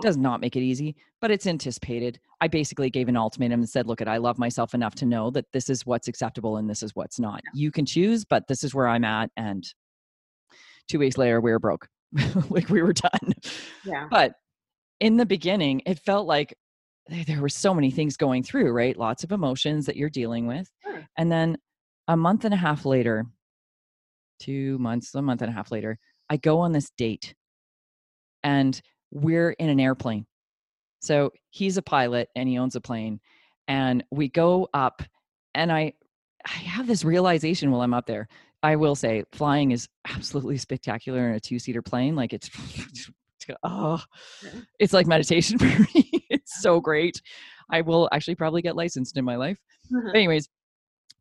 Does 0.03 0.17
not 0.17 0.41
make 0.41 0.57
it 0.57 0.63
easy, 0.63 0.97
but 1.21 1.31
it's 1.31 1.47
anticipated. 1.47 2.19
I 2.41 2.49
basically 2.49 2.91
gave 2.91 3.09
an 3.09 3.17
ultimatum 3.17 3.61
and 3.61 3.69
said, 3.69 3.87
"Look, 3.87 4.03
at 4.03 4.09
I 4.09 4.19
love 4.19 4.39
myself 4.39 4.75
enough 4.75 4.95
to 4.97 5.07
know 5.07 5.31
that 5.31 5.47
this 5.53 5.71
is 5.71 5.87
what's 5.87 6.09
acceptable 6.09 6.57
and 6.57 6.69
this 6.69 6.83
is 6.83 6.95
what's 6.95 7.21
not. 7.21 7.41
You 7.55 7.71
can 7.71 7.87
choose, 7.87 8.25
but 8.25 8.49
this 8.49 8.65
is 8.65 8.75
where 8.75 8.89
I'm 8.89 9.05
at, 9.05 9.31
and 9.37 9.65
two 10.89 10.99
weeks 10.99 11.19
later 11.19 11.41
we 11.41 11.51
were 11.51 11.59
broke. 11.59 11.89
Like 12.51 12.69
we 12.69 12.83
were 12.83 12.93
done. 12.93 13.33
Yeah. 13.85 14.09
But 14.11 14.33
in 14.99 15.17
the 15.17 15.27
beginning 15.27 15.83
it 15.87 15.99
felt 15.99 16.27
like 16.27 16.55
there 17.09 17.41
were 17.41 17.49
so 17.49 17.73
many 17.75 17.91
things 17.91 18.17
going 18.17 18.43
through 18.43 18.73
right? 18.73 18.97
Lots 18.97 19.25
of 19.25 19.33
emotions 19.33 19.87
that 19.87 19.97
you're 19.97 20.11
dealing 20.11 20.47
with. 20.47 20.71
Sure. 20.83 21.07
and 21.17 21.31
then 21.31 21.57
a 22.09 22.17
month 22.17 22.45
and 22.45 22.55
a 22.55 22.57
half 22.57 22.85
later 22.85 23.25
two 24.41 24.79
months 24.79 25.15
a 25.15 25.23
month 25.23 25.43
and 25.43 25.51
a 25.51 25.55
half 25.55 25.71
later 25.71 25.99
i 26.31 26.37
go 26.39 26.59
on 26.59 26.73
this 26.73 26.91
date 26.97 27.35
and 28.43 28.81
we're 29.11 29.51
in 29.51 29.69
an 29.69 29.81
airplane. 29.81 30.27
So 31.01 31.33
he's 31.51 31.77
a 31.77 31.83
pilot 31.83 32.29
and 32.37 32.49
he 32.49 32.59
owns 32.59 32.77
a 32.77 32.81
plane 32.81 33.21
and 33.69 34.05
we 34.11 34.29
go 34.29 34.69
up 34.75 35.03
and 35.55 35.73
i 35.73 35.93
i 36.47 36.51
have 36.51 36.87
this 36.87 37.05
realization 37.05 37.71
while 37.71 37.81
i'm 37.81 37.95
up 37.95 38.07
there 38.07 38.29
I 38.63 38.77
will 38.77 38.95
say 38.95 39.25
flying 39.33 39.71
is 39.71 39.89
absolutely 40.09 40.59
spectacular 40.59 41.29
in 41.29 41.35
a 41.35 41.41
two 41.41 41.59
seater 41.59 41.83
plane. 41.83 42.15
Like 42.15 42.33
it's, 42.33 42.51
oh, 43.63 44.03
it's 44.79 44.93
like 44.93 45.07
meditation 45.07 45.59
for 45.59 45.65
me. 45.95 46.27
it's 46.31 46.63
so 46.63 46.81
great. 46.81 47.21
I 47.71 47.81
will 47.81 48.09
actually 48.13 48.35
probably 48.35 48.63
get 48.63 48.77
licensed 48.77 49.17
in 49.17 49.25
my 49.25 49.37
life. 49.37 49.59
Uh-huh. 49.95 50.11
Anyways, 50.15 50.49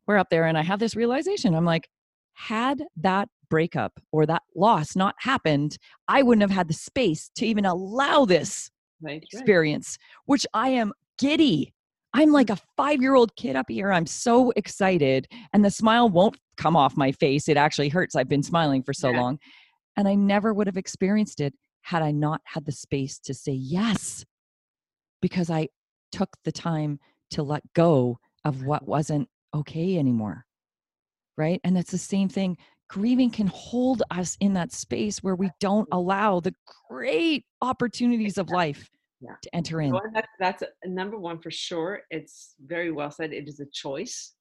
we're 0.06 0.18
up 0.18 0.28
there 0.30 0.46
and 0.46 0.58
I 0.58 0.62
have 0.62 0.80
this 0.80 0.96
realization. 0.96 1.54
I'm 1.54 1.64
like, 1.64 1.88
had 2.34 2.82
that 2.96 3.28
breakup 3.48 4.00
or 4.12 4.26
that 4.26 4.42
loss 4.56 4.96
not 4.96 5.14
happened, 5.18 5.76
I 6.08 6.22
wouldn't 6.22 6.42
have 6.42 6.56
had 6.56 6.68
the 6.68 6.74
space 6.74 7.30
to 7.36 7.46
even 7.46 7.64
allow 7.64 8.24
this 8.24 8.70
right, 9.02 9.22
experience, 9.22 9.98
right. 10.00 10.22
which 10.26 10.46
I 10.54 10.70
am 10.70 10.92
giddy 11.18 11.74
I'm 12.12 12.32
like 12.32 12.50
a 12.50 12.58
five 12.76 13.00
year 13.00 13.14
old 13.14 13.34
kid 13.36 13.56
up 13.56 13.66
here. 13.68 13.92
I'm 13.92 14.06
so 14.06 14.52
excited. 14.56 15.28
And 15.52 15.64
the 15.64 15.70
smile 15.70 16.08
won't 16.08 16.36
come 16.56 16.76
off 16.76 16.96
my 16.96 17.12
face. 17.12 17.48
It 17.48 17.56
actually 17.56 17.88
hurts. 17.88 18.16
I've 18.16 18.28
been 18.28 18.42
smiling 18.42 18.82
for 18.82 18.92
so 18.92 19.10
yeah. 19.10 19.20
long. 19.20 19.38
And 19.96 20.08
I 20.08 20.14
never 20.14 20.52
would 20.52 20.66
have 20.66 20.76
experienced 20.76 21.40
it 21.40 21.54
had 21.82 22.02
I 22.02 22.10
not 22.10 22.40
had 22.44 22.66
the 22.66 22.72
space 22.72 23.18
to 23.20 23.34
say 23.34 23.52
yes, 23.52 24.24
because 25.22 25.50
I 25.50 25.68
took 26.12 26.36
the 26.44 26.52
time 26.52 26.98
to 27.30 27.42
let 27.42 27.62
go 27.74 28.18
of 28.44 28.64
what 28.64 28.86
wasn't 28.86 29.28
okay 29.54 29.98
anymore. 29.98 30.44
Right. 31.36 31.60
And 31.64 31.76
that's 31.76 31.90
the 31.90 31.98
same 31.98 32.28
thing. 32.28 32.58
Grieving 32.88 33.30
can 33.30 33.46
hold 33.46 34.02
us 34.10 34.36
in 34.40 34.54
that 34.54 34.72
space 34.72 35.22
where 35.22 35.36
we 35.36 35.50
don't 35.60 35.88
allow 35.92 36.40
the 36.40 36.54
great 36.88 37.44
opportunities 37.62 38.36
of 38.36 38.50
life 38.50 38.90
yeah. 39.20 39.34
to 39.42 39.54
enter 39.54 39.80
in. 39.80 39.92
Well, 39.92 40.02
that's, 40.12 40.28
that's 40.38 40.62
a, 40.62 40.88
number 40.88 41.18
one 41.18 41.38
for 41.40 41.50
sure. 41.50 42.02
It's 42.10 42.54
very 42.64 42.90
well 42.90 43.10
said. 43.10 43.32
It 43.32 43.48
is 43.48 43.60
a 43.60 43.66
choice 43.66 44.34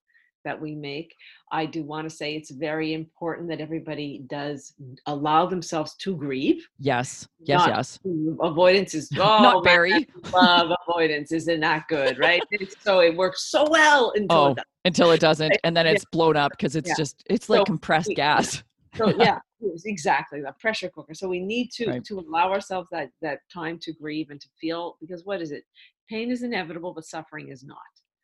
that 0.45 0.59
we 0.59 0.75
make. 0.75 1.13
I 1.51 1.65
do 1.65 1.83
want 1.83 2.09
to 2.09 2.15
say 2.15 2.35
it's 2.35 2.51
very 2.51 2.93
important 2.93 3.49
that 3.49 3.59
everybody 3.59 4.23
does 4.29 4.73
allow 5.05 5.45
themselves 5.45 5.95
to 5.97 6.15
grieve. 6.15 6.65
Yes, 6.79 7.27
yes, 7.39 7.59
Not 7.59 7.69
yes. 7.69 7.99
Avoidance 8.41 8.93
is 8.93 9.09
oh, 9.17 9.17
not 9.17 9.63
very 9.63 10.07
love 10.31 10.71
avoidance. 10.87 11.31
Isn't 11.31 11.59
that 11.61 11.87
good, 11.87 12.19
right? 12.19 12.41
so 12.79 13.01
it 13.01 13.15
works 13.15 13.49
so 13.49 13.67
well 13.69 14.13
until 14.15 14.37
oh, 14.37 14.47
it 14.51 14.55
doesn't. 14.55 14.67
until 14.85 15.11
it 15.11 15.19
doesn't, 15.19 15.57
and 15.63 15.75
then 15.75 15.87
it's 15.87 16.05
blown 16.05 16.37
up 16.37 16.51
because 16.51 16.75
it's 16.75 16.89
yeah. 16.89 16.95
just 16.97 17.23
it's 17.29 17.49
like 17.49 17.59
so, 17.59 17.65
compressed 17.65 18.11
gas. 18.15 18.63
So 18.95 19.09
yeah, 19.19 19.39
exactly 19.85 20.41
the 20.41 20.53
pressure 20.59 20.89
cooker. 20.89 21.13
So 21.13 21.27
we 21.27 21.39
need 21.39 21.71
to 21.71 21.87
right. 21.87 22.03
to 22.05 22.19
allow 22.19 22.51
ourselves 22.51 22.87
that 22.91 23.09
that 23.21 23.39
time 23.53 23.79
to 23.83 23.93
grieve 23.93 24.29
and 24.29 24.39
to 24.41 24.47
feel 24.59 24.97
because 24.99 25.25
what 25.25 25.41
is 25.41 25.51
it? 25.51 25.63
Pain 26.09 26.31
is 26.31 26.43
inevitable, 26.43 26.93
but 26.93 27.05
suffering 27.05 27.49
is 27.49 27.63
not. 27.63 27.77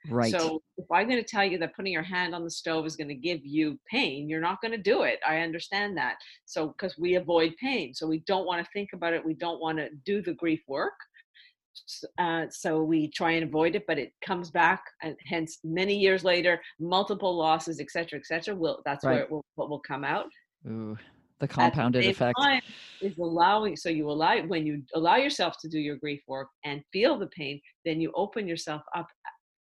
Right. 0.09 0.31
So 0.31 0.61
if 0.77 0.85
I'm 0.91 1.07
going 1.07 1.21
to 1.21 1.27
tell 1.27 1.43
you 1.43 1.57
that 1.59 1.75
putting 1.75 1.93
your 1.93 2.03
hand 2.03 2.35
on 2.35 2.43
the 2.43 2.49
stove 2.49 2.85
is 2.85 2.95
going 2.95 3.07
to 3.07 3.15
give 3.15 3.39
you 3.43 3.79
pain, 3.89 4.29
you're 4.29 4.41
not 4.41 4.61
going 4.61 4.71
to 4.71 4.77
do 4.77 5.03
it. 5.03 5.19
I 5.27 5.39
understand 5.39 5.97
that. 5.97 6.15
So 6.45 6.67
because 6.67 6.97
we 6.97 7.15
avoid 7.15 7.55
pain, 7.59 7.93
so 7.93 8.07
we 8.07 8.19
don't 8.19 8.45
want 8.45 8.63
to 8.63 8.71
think 8.71 8.89
about 8.93 9.13
it. 9.13 9.25
We 9.25 9.33
don't 9.33 9.59
want 9.59 9.77
to 9.79 9.89
do 10.05 10.21
the 10.21 10.33
grief 10.33 10.61
work. 10.67 10.93
Uh, 12.17 12.45
so 12.49 12.81
we 12.83 13.09
try 13.09 13.31
and 13.31 13.43
avoid 13.43 13.75
it, 13.75 13.85
but 13.85 13.97
it 13.97 14.13
comes 14.25 14.49
back, 14.49 14.81
and 15.01 15.15
hence 15.25 15.59
many 15.63 15.97
years 15.97 16.23
later, 16.23 16.61
multiple 16.79 17.35
losses, 17.35 17.81
etc., 17.81 18.17
etc. 18.17 18.55
Will 18.55 18.81
that's 18.85 19.03
right. 19.03 19.13
where 19.13 19.23
it 19.23 19.31
will, 19.31 19.43
what 19.55 19.69
will 19.69 19.81
come 19.81 20.05
out. 20.05 20.27
Ooh, 20.67 20.97
the 21.39 21.47
compounded 21.47 22.03
the 22.03 22.09
effect. 22.09 22.39
is 23.01 23.17
allowing. 23.17 23.75
So 23.75 23.89
you 23.89 24.09
allow 24.09 24.41
when 24.41 24.65
you 24.65 24.83
allow 24.93 25.17
yourself 25.17 25.57
to 25.61 25.69
do 25.69 25.79
your 25.79 25.97
grief 25.97 26.21
work 26.27 26.47
and 26.63 26.81
feel 26.91 27.17
the 27.17 27.27
pain, 27.27 27.61
then 27.83 27.99
you 28.01 28.11
open 28.15 28.47
yourself 28.47 28.81
up 28.95 29.07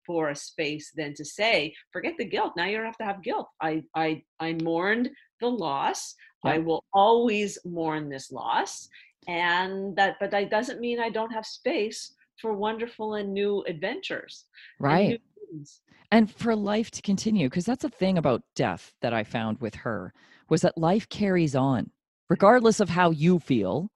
for 0.05 0.30
a 0.30 0.35
space 0.35 0.91
then 0.95 1.13
to 1.13 1.23
say 1.23 1.73
forget 1.93 2.13
the 2.17 2.25
guilt 2.25 2.51
now 2.57 2.65
you 2.65 2.75
don't 2.75 2.85
have 2.85 2.97
to 2.97 3.05
have 3.05 3.23
guilt. 3.23 3.47
I 3.61 3.84
i 3.95 4.21
i 4.39 4.53
mourned 4.61 5.09
the 5.39 5.47
loss. 5.47 6.15
Yep. 6.45 6.53
i 6.53 6.57
will 6.57 6.84
always 6.93 7.57
mourn 7.63 8.09
this 8.09 8.30
loss 8.30 8.89
and 9.27 9.95
that 9.95 10.17
but 10.19 10.31
that 10.31 10.51
doesn't 10.51 10.81
mean 10.81 10.99
i 10.99 11.09
don't 11.09 11.31
have 11.31 11.45
space 11.45 12.13
for 12.41 12.53
wonderful 12.53 13.13
and 13.15 13.34
new 13.34 13.63
adventures 13.67 14.45
right. 14.80 15.21
and, 15.51 15.67
and 16.11 16.31
for 16.31 16.53
life 16.55 16.91
to 16.91 17.01
continue 17.01 17.47
because 17.49 17.65
that's 17.65 17.85
a 17.85 17.89
thing 17.89 18.17
about 18.17 18.43
death 18.55 18.93
that 19.01 19.13
i 19.13 19.23
found 19.23 19.59
with 19.61 19.75
her 19.75 20.13
was 20.49 20.61
that 20.61 20.77
life 20.77 21.07
carries 21.09 21.55
on 21.55 21.89
regardless 22.29 22.79
of 22.79 22.89
how 22.89 23.11
you 23.11 23.39
feel 23.39 23.89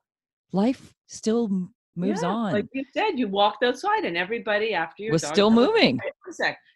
life 0.52 0.94
still 1.08 1.70
moves 1.96 2.22
yeah, 2.22 2.30
on. 2.30 2.54
like 2.54 2.68
you 2.74 2.84
said 2.94 3.12
you 3.16 3.28
walked 3.28 3.64
outside 3.64 4.06
and 4.06 4.16
everybody 4.16 4.74
after 4.74 5.04
you 5.04 5.12
was 5.12 5.26
still 5.26 5.50
moving. 5.50 6.00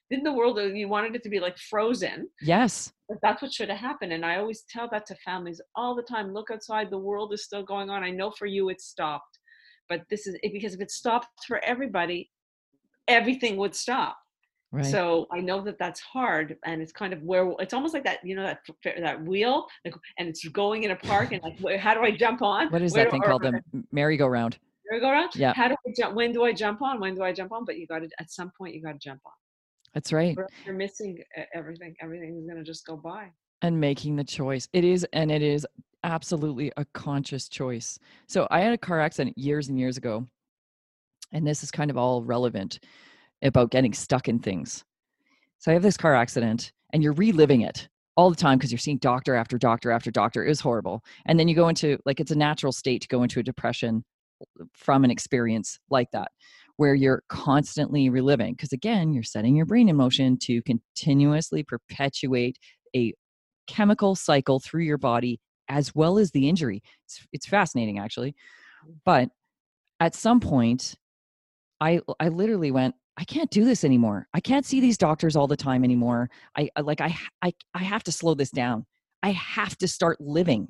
didn't 0.09 0.23
the 0.23 0.33
world 0.33 0.59
uh, 0.59 0.63
you 0.63 0.89
wanted 0.89 1.15
it 1.15 1.23
to 1.23 1.29
be 1.29 1.39
like 1.39 1.57
frozen 1.57 2.27
yes. 2.41 2.91
but 3.07 3.17
that's 3.21 3.41
what 3.41 3.53
should 3.53 3.69
have 3.69 3.77
happened 3.77 4.11
and 4.11 4.25
i 4.25 4.37
always 4.37 4.63
tell 4.69 4.89
that 4.91 5.05
to 5.05 5.15
families 5.23 5.61
all 5.75 5.95
the 5.95 6.03
time 6.03 6.33
look 6.33 6.51
outside 6.51 6.89
the 6.89 6.97
world 6.97 7.33
is 7.33 7.43
still 7.43 7.63
going 7.63 7.89
on 7.89 8.03
i 8.03 8.09
know 8.09 8.31
for 8.31 8.45
you 8.45 8.69
it 8.69 8.81
stopped 8.81 9.39
but 9.87 10.01
this 10.09 10.27
is 10.27 10.37
because 10.51 10.73
if 10.73 10.81
it 10.81 10.91
stopped 10.91 11.27
for 11.47 11.63
everybody 11.63 12.29
everything 13.07 13.55
would 13.57 13.75
stop 13.75 14.17
Right. 14.73 14.85
So 14.85 15.27
I 15.33 15.41
know 15.41 15.59
that 15.61 15.77
that's 15.77 15.99
hard, 15.99 16.57
and 16.63 16.81
it's 16.81 16.93
kind 16.93 17.11
of 17.11 17.21
where 17.23 17.51
it's 17.59 17.73
almost 17.73 17.93
like 17.93 18.05
that, 18.05 18.25
you 18.25 18.35
know, 18.35 18.43
that 18.43 18.59
that 19.01 19.21
wheel, 19.21 19.67
like, 19.83 19.93
and 20.17 20.29
it's 20.29 20.47
going 20.47 20.83
in 20.83 20.91
a 20.91 20.95
park, 20.95 21.33
and 21.33 21.41
like, 21.59 21.77
how 21.77 21.93
do 21.93 22.01
I 22.01 22.11
jump 22.11 22.41
on? 22.41 22.69
What 22.69 22.81
is 22.81 22.93
where 22.93 23.03
that 23.03 23.11
thing 23.11 23.21
called? 23.21 23.41
The 23.41 23.61
merry-go-round. 23.91 24.57
Merry-go-round. 24.89 25.35
Yeah. 25.35 25.53
How 25.53 25.67
do 25.67 25.75
I 25.85 25.93
jump? 25.97 26.15
When 26.15 26.31
do 26.31 26.45
I 26.45 26.53
jump 26.53 26.81
on? 26.81 27.01
When 27.01 27.15
do 27.15 27.21
I 27.23 27.33
jump 27.33 27.51
on? 27.51 27.65
But 27.65 27.79
you 27.79 27.85
got 27.85 27.99
to 27.99 28.09
at 28.19 28.31
some 28.31 28.49
point 28.57 28.73
you 28.73 28.81
got 28.81 28.93
to 28.93 28.97
jump 28.97 29.19
on. 29.25 29.33
That's 29.93 30.13
right. 30.13 30.37
You're 30.65 30.73
missing 30.73 31.21
everything. 31.53 31.93
Everything 32.01 32.37
is 32.37 32.45
going 32.45 32.57
to 32.57 32.63
just 32.63 32.85
go 32.85 32.95
by. 32.95 33.27
And 33.61 33.77
making 33.77 34.15
the 34.15 34.23
choice. 34.23 34.69
It 34.71 34.85
is, 34.85 35.05
and 35.11 35.29
it 35.29 35.41
is 35.41 35.67
absolutely 36.05 36.71
a 36.77 36.85
conscious 36.93 37.49
choice. 37.49 37.99
So 38.27 38.47
I 38.49 38.61
had 38.61 38.71
a 38.71 38.77
car 38.77 39.01
accident 39.01 39.37
years 39.37 39.67
and 39.67 39.77
years 39.77 39.97
ago, 39.97 40.25
and 41.33 41.45
this 41.45 41.61
is 41.61 41.71
kind 41.71 41.91
of 41.91 41.97
all 41.97 42.23
relevant 42.23 42.79
about 43.43 43.71
getting 43.71 43.93
stuck 43.93 44.27
in 44.27 44.39
things. 44.39 44.83
So 45.59 45.71
I 45.71 45.73
have 45.73 45.83
this 45.83 45.97
car 45.97 46.15
accident, 46.15 46.71
and 46.93 47.03
you're 47.03 47.13
reliving 47.13 47.61
it 47.61 47.87
all 48.17 48.29
the 48.29 48.35
time 48.35 48.57
because 48.57 48.71
you're 48.71 48.79
seeing 48.79 48.97
doctor 48.97 49.35
after 49.35 49.57
doctor 49.57 49.91
after 49.91 50.11
doctor. 50.11 50.45
It 50.45 50.49
was 50.49 50.59
horrible. 50.59 51.03
And 51.25 51.39
then 51.39 51.47
you 51.47 51.55
go 51.55 51.69
into 51.69 51.97
like 52.05 52.19
it's 52.19 52.31
a 52.31 52.37
natural 52.37 52.71
state 52.71 53.01
to 53.03 53.07
go 53.07 53.23
into 53.23 53.39
a 53.39 53.43
depression 53.43 54.03
uh, 54.41 54.65
from 54.73 55.03
an 55.03 55.11
experience 55.11 55.79
like 55.89 56.11
that 56.11 56.31
where 56.77 56.95
you're 56.95 57.23
constantly 57.29 58.09
reliving 58.09 58.53
because 58.53 58.73
again 58.73 59.13
you're 59.13 59.23
setting 59.23 59.55
your 59.55 59.67
brain 59.67 59.87
in 59.87 59.95
motion 59.95 60.35
to 60.35 60.61
continuously 60.63 61.63
perpetuate 61.63 62.57
a 62.95 63.13
chemical 63.67 64.15
cycle 64.15 64.59
through 64.59 64.83
your 64.83 64.97
body 64.97 65.39
as 65.69 65.93
well 65.93 66.17
as 66.17 66.31
the 66.31 66.49
injury 66.49 66.81
it's, 67.05 67.27
it's 67.33 67.45
fascinating 67.45 67.99
actually 67.99 68.31
mm. 68.83 68.95
but 69.05 69.29
at 69.99 70.15
some 70.15 70.39
point 70.39 70.95
i 71.79 71.99
i 72.19 72.29
literally 72.29 72.71
went 72.71 72.95
i 73.17 73.23
can't 73.23 73.51
do 73.51 73.65
this 73.65 73.83
anymore. 73.83 74.27
I 74.33 74.39
can't 74.39 74.65
see 74.65 74.79
these 74.79 74.97
doctors 74.97 75.35
all 75.35 75.47
the 75.47 75.57
time 75.57 75.83
anymore. 75.83 76.29
I, 76.57 76.69
I 76.75 76.81
like 76.81 77.01
I, 77.01 77.15
I 77.41 77.53
i 77.73 77.83
have 77.83 78.03
to 78.05 78.11
slow 78.11 78.33
this 78.33 78.51
down. 78.51 78.85
I 79.23 79.31
have 79.31 79.77
to 79.77 79.87
start 79.87 80.19
living. 80.19 80.69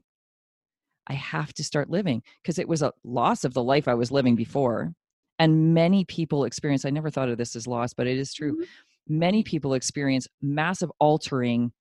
I 1.08 1.14
have 1.14 1.54
to 1.56 1.64
start 1.64 1.90
living 1.90 2.22
because 2.42 2.60
it 2.60 2.68
was 2.68 2.82
a 2.82 2.94
loss 3.04 3.44
of 3.44 3.54
the 3.54 3.64
life 3.64 3.88
i 3.88 3.94
was 3.94 4.12
living 4.12 4.36
before 4.36 4.94
and 5.40 5.74
many 5.74 6.06
people 6.06 6.46
experience 6.46 6.86
i 6.86 6.90
never 6.90 7.10
thought 7.10 7.30
of 7.30 7.38
this 7.38 7.56
as 7.56 7.68
loss 7.68 7.94
but 7.94 8.08
it 8.08 8.18
is 8.18 8.34
true. 8.34 8.54
Mm-hmm. 8.54 9.20
many 9.20 9.44
people 9.44 9.74
experience 9.74 10.28
massive 10.42 10.92
altering 11.00 11.72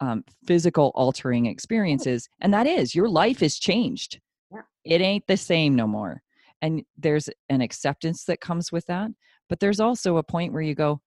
um, 0.00 0.24
physical 0.46 0.92
altering 0.94 1.46
experiences 1.46 2.28
and 2.40 2.52
that 2.52 2.66
is 2.66 2.94
your 2.94 3.08
life 3.08 3.42
is 3.42 3.58
changed. 3.58 4.20
Yeah. 4.52 4.62
it 4.84 5.00
ain't 5.00 5.26
the 5.26 5.36
same 5.36 5.74
no 5.74 5.86
more. 5.86 6.22
And 6.62 6.84
there's 6.96 7.28
an 7.48 7.60
acceptance 7.60 8.24
that 8.24 8.40
comes 8.40 8.72
with 8.72 8.86
that 8.86 9.10
but 9.48 9.60
there's 9.60 9.80
also 9.80 10.16
a 10.16 10.22
point 10.22 10.52
where 10.52 10.62
you 10.62 10.74
go 10.74 11.00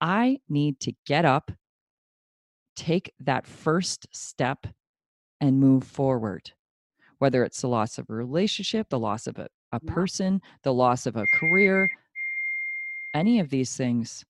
i 0.00 0.38
need 0.48 0.78
to 0.80 0.92
get 1.06 1.24
up 1.24 1.50
take 2.76 3.12
that 3.20 3.46
first 3.46 4.06
step 4.12 4.66
and 5.40 5.60
move 5.60 5.84
forward 5.84 6.52
whether 7.18 7.44
it's 7.44 7.62
the 7.62 7.68
loss 7.68 7.98
of 7.98 8.08
a 8.10 8.14
relationship 8.14 8.88
the 8.88 8.98
loss 8.98 9.26
of 9.26 9.38
a 9.38 9.48
a 9.72 9.80
yeah. 9.82 9.92
person, 9.92 10.40
the 10.62 10.72
loss 10.72 11.06
of 11.06 11.16
a 11.16 11.24
career, 11.34 11.88
any 13.14 13.40
of 13.40 13.48
these 13.50 13.76
things. 13.76 14.24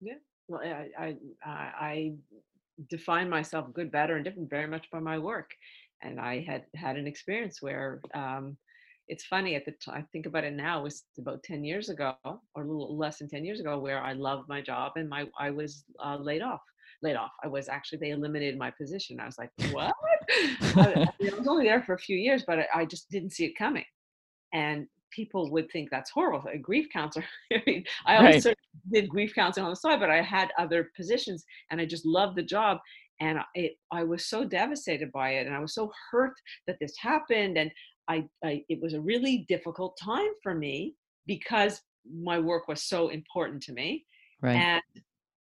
Yeah, 0.00 0.14
well, 0.48 0.60
I, 0.62 1.16
I, 1.44 1.50
I 1.80 2.12
define 2.88 3.28
myself 3.28 3.72
good, 3.72 3.90
better, 3.90 4.16
and 4.16 4.24
different 4.24 4.50
very 4.50 4.66
much 4.66 4.90
by 4.90 5.00
my 5.00 5.18
work, 5.18 5.50
and 6.02 6.20
I 6.20 6.44
had 6.46 6.64
had 6.74 6.96
an 6.96 7.06
experience 7.06 7.62
where 7.62 8.00
um, 8.14 8.56
it's 9.08 9.24
funny 9.24 9.54
at 9.54 9.64
the 9.64 9.72
time. 9.72 9.96
I 9.96 10.02
think 10.12 10.26
about 10.26 10.44
it 10.44 10.54
now. 10.54 10.80
It 10.80 10.84
was 10.84 11.04
about 11.18 11.42
ten 11.42 11.64
years 11.64 11.88
ago, 11.88 12.14
or 12.24 12.62
a 12.62 12.66
little 12.66 12.96
less 12.96 13.18
than 13.18 13.28
ten 13.28 13.44
years 13.44 13.60
ago, 13.60 13.78
where 13.78 14.02
I 14.02 14.12
loved 14.12 14.48
my 14.48 14.60
job 14.60 14.92
and 14.96 15.08
my 15.08 15.26
I 15.38 15.50
was 15.50 15.84
uh, 16.04 16.16
laid 16.16 16.42
off 16.42 16.62
laid 17.02 17.16
off. 17.16 17.32
I 17.44 17.48
was 17.48 17.68
actually 17.68 17.98
they 17.98 18.10
eliminated 18.10 18.58
my 18.58 18.70
position. 18.70 19.20
I 19.20 19.26
was 19.26 19.36
like, 19.38 19.50
what? 19.70 19.92
I, 20.30 21.06
I, 21.06 21.36
was 21.36 21.46
only 21.46 21.66
there 21.66 21.82
for 21.82 21.94
a 21.94 21.98
few 21.98 22.16
years, 22.16 22.44
but 22.46 22.60
I, 22.60 22.66
I, 22.74 22.84
just 22.86 23.10
didn't 23.10 23.30
see 23.30 23.44
it 23.44 23.52
coming 23.58 23.84
and 24.52 24.86
people 25.10 25.50
would 25.50 25.70
think 25.70 25.90
that's 25.90 26.10
horrible. 26.10 26.48
A 26.52 26.58
grief 26.58 26.88
counselor. 26.92 27.24
I 27.52 27.62
mean, 27.66 27.84
I 28.06 28.16
always 28.16 28.34
right. 28.34 28.42
sort 28.42 28.58
did 28.92 29.08
grief 29.08 29.34
counseling 29.34 29.64
on 29.64 29.70
the 29.70 29.76
side, 29.76 30.00
but 30.00 30.10
I 30.10 30.20
had 30.20 30.50
other 30.58 30.90
positions, 30.96 31.44
and 31.70 31.80
I 31.80 31.86
just 31.86 32.04
loved 32.04 32.36
the 32.36 32.42
job. 32.42 32.78
And 33.20 33.38
it, 33.54 33.78
I 33.90 34.04
was 34.04 34.26
so 34.26 34.44
devastated 34.44 35.10
by 35.12 35.30
it, 35.30 35.46
and 35.46 35.56
I 35.56 35.60
was 35.60 35.74
so 35.74 35.90
hurt 36.10 36.34
that 36.66 36.76
this 36.80 36.94
happened. 36.98 37.56
And 37.56 37.70
I, 38.08 38.26
I, 38.44 38.64
it 38.68 38.80
was 38.80 38.94
a 38.94 39.00
really 39.00 39.44
difficult 39.48 39.98
time 40.02 40.30
for 40.42 40.54
me 40.54 40.94
because 41.26 41.80
my 42.08 42.38
work 42.38 42.68
was 42.68 42.82
so 42.84 43.08
important 43.08 43.62
to 43.64 43.72
me. 43.72 44.04
Right. 44.40 44.56
And 44.56 44.82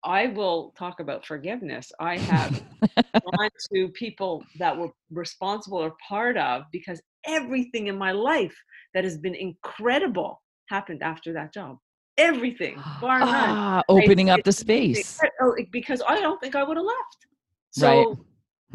I 0.03 0.27
will 0.27 0.73
talk 0.77 0.99
about 0.99 1.26
forgiveness. 1.26 1.91
I 1.99 2.18
have 2.18 2.64
gone 2.95 3.49
to 3.73 3.90
people 3.90 4.44
that 4.60 4.77
were 4.77 4.90
responsible 5.11 5.80
or 5.80 5.95
part 6.07 6.38
of 6.38 6.64
because 6.72 7.02
everything 7.26 7.88
in 7.88 7.98
my 7.98 8.11
life 8.11 8.56
that 8.94 9.03
has 9.03 9.18
been 9.18 9.36
incredible 9.36 10.41
happened 10.69 11.03
after 11.03 11.34
that 11.34 11.53
job. 11.53 11.77
Everything, 12.18 12.82
bar 13.02 13.19
none. 13.19 13.32
Ah, 13.32 13.84
opening 13.90 14.30
I, 14.30 14.34
up 14.34 14.44
the 14.44 14.52
space. 14.52 15.19
Oh, 15.41 15.56
because 15.72 16.02
I 16.07 16.22
don't 16.22 16.40
think 16.40 16.56
I 16.56 16.64
would 16.64 16.77
have 16.77 16.86
left. 16.86 17.27
So 17.72 17.88
right 17.88 18.18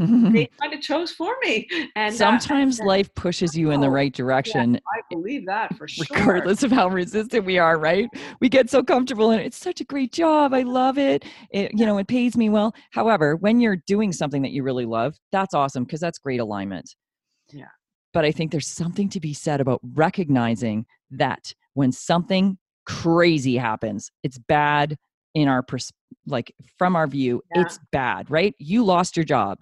they 0.32 0.48
kind 0.59 0.72
of 0.72 0.81
chose 0.81 1.10
for 1.10 1.35
me. 1.43 1.68
And 1.94 2.14
uh, 2.14 2.16
sometimes 2.16 2.81
uh, 2.81 2.85
life 2.85 3.14
pushes 3.14 3.55
you 3.55 3.70
in 3.70 3.81
the 3.81 3.90
right 3.90 4.12
direction. 4.12 4.74
Yeah, 4.74 4.81
I 4.94 5.01
believe 5.10 5.44
that 5.47 5.77
for 5.77 5.86
sure. 5.89 6.06
Regardless 6.10 6.62
of 6.62 6.72
how 6.72 6.89
resistant 6.89 7.44
we 7.44 7.59
are, 7.59 7.78
right? 7.78 8.09
We 8.40 8.48
get 8.48 8.70
so 8.70 8.82
comfortable 8.82 9.31
and 9.31 9.43
it's 9.43 9.59
such 9.59 9.81
a 9.81 9.85
great 9.85 10.12
job. 10.12 10.55
I 10.55 10.62
love 10.62 10.97
it. 10.97 11.24
it 11.51 11.72
you 11.74 11.85
know, 11.85 11.98
it 11.98 12.09
pays 12.09 12.36
me 12.36 12.48
well. 12.48 12.74
However, 12.93 13.36
when 13.36 13.60
you're 13.60 13.82
doing 13.86 14.12
something 14.12 14.40
that 14.43 14.52
you 14.52 14.62
really 14.62 14.86
love, 14.86 15.16
that's 15.32 15.52
awesome 15.52 15.85
because 15.85 16.01
that's 16.01 16.18
great 16.18 16.40
alignment. 16.40 16.94
Yeah. 17.52 17.68
But 18.14 18.24
I 18.24 18.32
think 18.32 18.52
there's 18.52 18.68
something 18.68 19.10
to 19.10 19.20
be 19.20 19.35
said 19.35 19.60
about 19.60 19.81
recognizing 19.94 20.86
that 21.10 21.52
when 21.74 21.93
something 21.93 22.56
crazy 22.86 23.56
happens, 23.56 24.10
it's 24.22 24.39
bad 24.39 24.97
in 25.35 25.47
our 25.47 25.62
pers- 25.62 25.93
like 26.27 26.52
from 26.78 26.97
our 26.97 27.06
view 27.06 27.43
yeah. 27.55 27.62
it's 27.62 27.78
bad 27.93 28.31
right 28.31 28.55
you 28.59 28.85
lost 28.85 29.16
your 29.16 29.24
job 29.24 29.60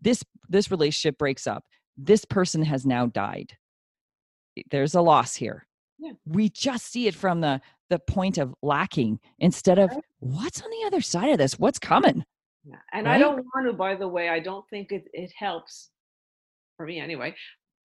this 0.00 0.24
this 0.48 0.70
relationship 0.70 1.18
breaks 1.18 1.46
up 1.46 1.64
this 1.96 2.24
person 2.24 2.62
has 2.62 2.86
now 2.86 3.06
died 3.06 3.56
there's 4.70 4.94
a 4.94 5.00
loss 5.00 5.34
here 5.34 5.66
yeah. 5.98 6.12
we 6.26 6.48
just 6.48 6.86
see 6.86 7.06
it 7.06 7.14
from 7.14 7.40
the 7.40 7.60
the 7.88 7.98
point 7.98 8.38
of 8.38 8.54
lacking 8.62 9.18
instead 9.38 9.78
of 9.78 9.90
right. 9.90 10.04
what's 10.20 10.62
on 10.62 10.70
the 10.70 10.86
other 10.86 11.00
side 11.00 11.30
of 11.30 11.38
this 11.38 11.58
what's 11.58 11.78
coming 11.78 12.24
yeah. 12.64 12.76
and 12.92 13.06
right? 13.06 13.16
i 13.16 13.18
don't 13.18 13.44
want 13.54 13.66
to 13.66 13.72
by 13.72 13.94
the 13.94 14.08
way 14.08 14.28
i 14.28 14.38
don't 14.38 14.68
think 14.70 14.92
it, 14.92 15.04
it 15.12 15.30
helps 15.36 15.90
for 16.76 16.86
me 16.86 16.98
anyway 17.00 17.34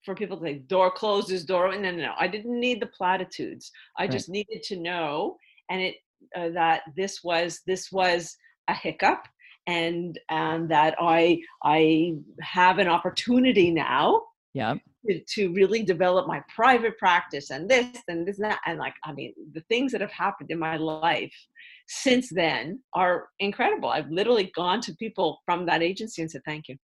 for 0.04 0.14
people 0.14 0.36
to 0.36 0.44
say 0.44 0.54
door 0.54 0.90
closes 0.90 1.44
door 1.44 1.72
no 1.72 1.90
no 1.90 1.96
no 1.96 2.12
i 2.18 2.26
didn't 2.26 2.58
need 2.58 2.80
the 2.80 2.86
platitudes 2.86 3.70
i 3.98 4.02
right. 4.02 4.10
just 4.10 4.28
needed 4.28 4.62
to 4.62 4.76
know 4.76 5.36
and 5.70 5.80
it 5.80 5.96
uh, 6.36 6.48
that 6.50 6.82
this 6.96 7.22
was 7.22 7.60
this 7.66 7.90
was 7.92 8.36
a 8.68 8.74
hiccup 8.74 9.22
and 9.66 10.18
and 10.30 10.68
that 10.70 10.94
I 11.00 11.40
I 11.64 12.14
have 12.40 12.78
an 12.78 12.88
opportunity 12.88 13.70
now 13.70 14.22
yeah 14.54 14.74
to, 15.06 15.20
to 15.34 15.52
really 15.52 15.82
develop 15.82 16.26
my 16.26 16.42
private 16.54 16.98
practice 16.98 17.50
and 17.50 17.68
this 17.68 17.86
and 18.08 18.26
this 18.26 18.38
and 18.38 18.50
that 18.50 18.60
and 18.66 18.78
like 18.78 18.94
I 19.04 19.12
mean 19.12 19.34
the 19.52 19.62
things 19.68 19.92
that 19.92 20.00
have 20.00 20.12
happened 20.12 20.50
in 20.50 20.58
my 20.58 20.76
life 20.76 21.34
since 21.88 22.30
then 22.30 22.80
are 22.94 23.28
incredible. 23.38 23.88
I've 23.88 24.10
literally 24.10 24.50
gone 24.54 24.80
to 24.82 24.94
people 24.94 25.40
from 25.44 25.66
that 25.66 25.82
agency 25.82 26.22
and 26.22 26.30
said 26.30 26.42
thank 26.44 26.68
you. 26.68 26.76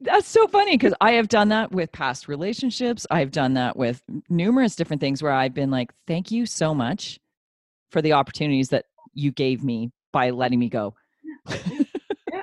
That's 0.00 0.28
so 0.28 0.46
funny 0.48 0.72
because 0.72 0.94
I 1.00 1.12
have 1.12 1.28
done 1.28 1.50
that 1.50 1.70
with 1.70 1.92
past 1.92 2.28
relationships. 2.28 3.06
I've 3.10 3.30
done 3.30 3.54
that 3.54 3.76
with 3.76 4.02
numerous 4.28 4.74
different 4.74 5.00
things 5.00 5.22
where 5.22 5.32
I've 5.32 5.54
been 5.54 5.70
like, 5.70 5.92
thank 6.06 6.30
you 6.30 6.46
so 6.46 6.74
much 6.74 7.18
for 7.90 8.00
the 8.00 8.14
opportunities 8.14 8.70
that 8.70 8.86
you 9.12 9.32
gave 9.32 9.62
me 9.62 9.90
by 10.12 10.30
letting 10.30 10.58
me 10.58 10.68
go. 10.68 10.94
Yeah. 12.32 12.42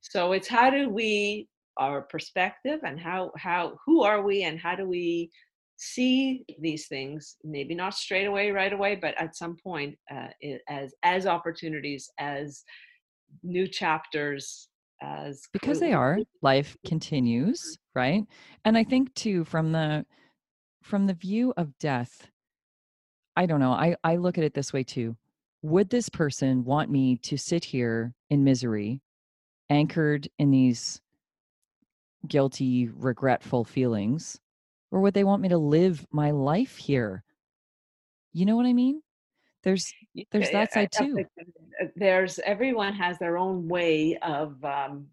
So 0.00 0.32
it's 0.32 0.48
how 0.48 0.70
do 0.70 0.88
we 0.88 1.48
our 1.76 2.02
perspective 2.02 2.80
and 2.84 3.00
how 3.00 3.32
how 3.36 3.76
who 3.84 4.02
are 4.04 4.22
we 4.22 4.44
and 4.44 4.60
how 4.60 4.76
do 4.76 4.86
we 4.86 5.30
see 5.76 6.44
these 6.60 6.86
things 6.86 7.36
maybe 7.42 7.74
not 7.74 7.94
straight 7.94 8.26
away 8.26 8.52
right 8.52 8.72
away 8.72 8.94
but 8.94 9.12
at 9.20 9.34
some 9.34 9.56
point 9.56 9.96
uh, 10.14 10.28
as 10.68 10.94
as 11.02 11.26
opportunities 11.26 12.08
as 12.20 12.62
new 13.42 13.66
chapters 13.66 14.68
as 15.02 15.42
because 15.52 15.80
they 15.80 15.92
are 15.92 16.18
life 16.42 16.76
continues 16.86 17.76
right 17.96 18.22
and 18.64 18.78
i 18.78 18.84
think 18.84 19.12
too 19.14 19.44
from 19.44 19.72
the 19.72 20.06
from 20.80 21.06
the 21.06 21.14
view 21.14 21.52
of 21.56 21.76
death 21.78 22.28
I 23.36 23.46
don't 23.46 23.60
know. 23.60 23.72
I, 23.72 23.96
I 24.04 24.16
look 24.16 24.38
at 24.38 24.44
it 24.44 24.54
this 24.54 24.72
way 24.72 24.84
too. 24.84 25.16
Would 25.64 25.88
this 25.88 26.10
person 26.10 26.62
want 26.62 26.90
me 26.90 27.16
to 27.22 27.38
sit 27.38 27.64
here 27.64 28.12
in 28.28 28.44
misery, 28.44 29.00
anchored 29.70 30.28
in 30.38 30.50
these 30.50 31.00
guilty, 32.28 32.90
regretful 32.94 33.64
feelings? 33.64 34.38
Or 34.90 35.00
would 35.00 35.14
they 35.14 35.24
want 35.24 35.40
me 35.40 35.48
to 35.48 35.56
live 35.56 36.06
my 36.10 36.32
life 36.32 36.76
here? 36.76 37.24
You 38.34 38.44
know 38.44 38.56
what 38.56 38.66
I 38.66 38.74
mean? 38.74 39.00
There's 39.62 39.90
there's 40.30 40.50
that 40.50 40.74
side 40.74 40.92
too. 40.92 41.24
Uh, 41.40 41.86
there's 41.96 42.38
everyone 42.40 42.92
has 42.92 43.18
their 43.18 43.38
own 43.38 43.66
way 43.66 44.18
of 44.20 44.62
um, 44.62 45.06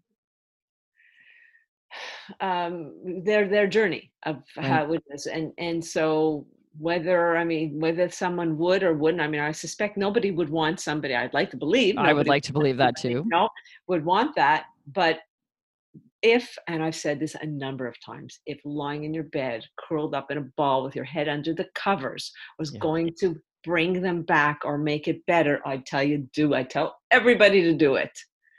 um, 2.42 3.22
their 3.24 3.48
their 3.48 3.66
journey 3.66 4.12
of 4.24 4.42
right. 4.58 4.66
how 4.66 4.92
it 4.92 5.02
is, 5.14 5.24
and 5.24 5.52
and 5.56 5.82
so 5.82 6.46
whether 6.78 7.36
I 7.36 7.44
mean 7.44 7.78
whether 7.80 8.08
someone 8.10 8.56
would 8.58 8.82
or 8.82 8.94
wouldn't. 8.94 9.20
I 9.22 9.28
mean, 9.28 9.40
I 9.40 9.52
suspect 9.52 9.96
nobody 9.96 10.30
would 10.30 10.48
want 10.48 10.80
somebody. 10.80 11.14
I'd 11.14 11.34
like 11.34 11.50
to 11.50 11.56
believe. 11.56 11.98
I 11.98 12.12
would 12.12 12.28
like 12.28 12.42
to 12.44 12.52
believe 12.52 12.76
that 12.78 12.96
too. 12.96 13.24
No, 13.26 13.48
would 13.88 14.04
want 14.04 14.34
that. 14.36 14.64
But 14.92 15.20
if, 16.22 16.56
and 16.68 16.82
I've 16.82 16.94
said 16.94 17.18
this 17.18 17.34
a 17.34 17.46
number 17.46 17.86
of 17.86 17.96
times, 18.04 18.40
if 18.46 18.60
lying 18.64 19.04
in 19.04 19.12
your 19.12 19.24
bed, 19.24 19.64
curled 19.76 20.14
up 20.14 20.30
in 20.30 20.38
a 20.38 20.46
ball 20.56 20.84
with 20.84 20.94
your 20.94 21.04
head 21.04 21.28
under 21.28 21.52
the 21.52 21.66
covers, 21.74 22.32
was 22.58 22.72
Yeah. 22.72 22.78
going 22.80 23.14
to 23.20 23.36
bring 23.64 24.00
them 24.00 24.22
back 24.22 24.60
or 24.64 24.78
make 24.78 25.08
it 25.08 25.24
better, 25.26 25.60
I'd 25.66 25.84
tell 25.86 26.02
you 26.02 26.28
do. 26.32 26.54
I 26.54 26.62
tell 26.62 26.96
everybody 27.10 27.62
to 27.62 27.74
do 27.74 27.96
it. 27.96 28.10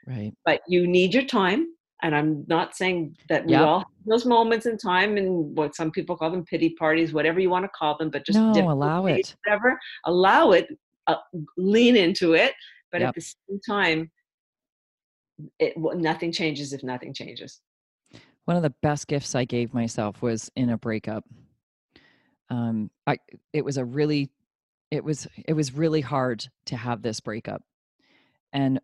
Right. 0.05 0.33
But 0.45 0.61
you 0.67 0.87
need 0.87 1.13
your 1.13 1.23
time. 1.23 1.67
And 2.03 2.13
I'm 2.13 2.43
not 2.47 2.75
saying 2.75 3.15
that 3.29 3.45
we 3.45 3.53
Yep. 3.53 3.61
all 3.61 3.79
have 3.79 3.87
those 4.05 4.25
moments 4.25 4.65
in 4.65 4.77
time 4.77 5.15
and 5.15 5.55
what 5.57 5.73
some 5.73 5.89
people 5.89 6.17
call 6.17 6.29
them 6.29 6.43
pity 6.43 6.71
parties, 6.71 7.13
whatever 7.13 7.39
you 7.39 7.49
want 7.49 7.63
to 7.63 7.69
call 7.69 7.97
them, 7.97 8.09
but 8.09 8.25
just 8.25 8.37
No, 8.37 8.71
allow 8.71 9.07
days, 9.07 9.29
it. 9.29 9.35
Whatever, 9.45 9.79
allow 10.05 10.51
it, 10.51 10.67
uh, 11.07 11.15
lean 11.57 11.95
into 11.95 12.33
it. 12.33 12.53
But 12.91 13.01
Yep. 13.01 13.09
at 13.09 13.15
the 13.15 13.21
same 13.21 13.59
time, 13.65 14.11
it 15.59 15.73
nothing 15.77 16.31
changes 16.31 16.73
if 16.73 16.83
nothing 16.83 17.13
changes. 17.13 17.61
One 18.45 18.57
of 18.57 18.63
the 18.63 18.73
best 18.81 19.07
gifts 19.07 19.33
I 19.33 19.45
gave 19.45 19.73
myself 19.73 20.21
was 20.21 20.51
in 20.57 20.69
a 20.69 20.77
breakup. 20.77 21.23
Um, 22.49 22.91
I 23.07 23.17
it 23.53 23.63
was 23.63 23.77
a 23.77 23.85
really, 23.85 24.29
it 24.91 25.03
was 25.03 25.25
it 25.47 25.53
was 25.53 25.73
really 25.73 26.01
hard 26.01 26.45
to 26.65 26.75
have 26.75 27.01
this 27.01 27.21
breakup, 27.21 27.63
and 28.51 28.79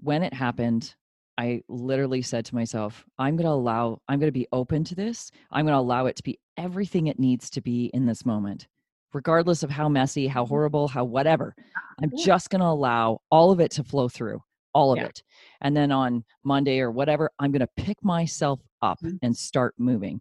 when 0.00 0.22
it 0.22 0.32
happened, 0.32 0.94
I 1.38 1.62
literally 1.68 2.22
said 2.22 2.44
to 2.46 2.54
myself, 2.54 3.04
"I'm 3.18 3.36
going 3.36 3.46
to 3.46 3.52
allow, 3.52 4.00
I'm 4.08 4.18
going 4.20 4.28
to 4.28 4.32
be 4.32 4.46
open 4.52 4.84
to 4.84 4.94
this. 4.94 5.30
I'm 5.50 5.64
going 5.66 5.74
to 5.74 5.78
allow 5.80 6.06
it 6.06 6.16
to 6.16 6.22
be 6.22 6.38
everything 6.56 7.08
it 7.08 7.18
needs 7.18 7.50
to 7.50 7.60
be 7.60 7.86
in 7.94 8.06
this 8.06 8.24
moment, 8.24 8.68
regardless 9.12 9.62
of 9.62 9.70
how 9.70 9.88
messy, 9.88 10.26
how 10.28 10.46
horrible, 10.46 10.86
how 10.88 11.04
whatever. 11.04 11.54
I'm 12.02 12.12
just 12.16 12.50
going 12.50 12.60
to 12.60 12.66
allow 12.66 13.20
all 13.30 13.50
of 13.50 13.60
it 13.60 13.70
to 13.72 13.84
flow 13.84 14.08
through, 14.08 14.42
all 14.74 14.92
of 14.92 14.98
Yeah. 14.98 15.06
it. 15.06 15.22
And 15.60 15.76
then 15.76 15.90
on 15.90 16.24
Monday 16.44 16.80
or 16.80 16.90
whatever, 16.90 17.30
I'm 17.38 17.50
going 17.52 17.60
to 17.60 17.68
pick 17.84 18.02
myself 18.02 18.60
up 18.82 19.00
Mhm. 19.02 19.18
and 19.22 19.36
start 19.36 19.74
moving. 19.78 20.20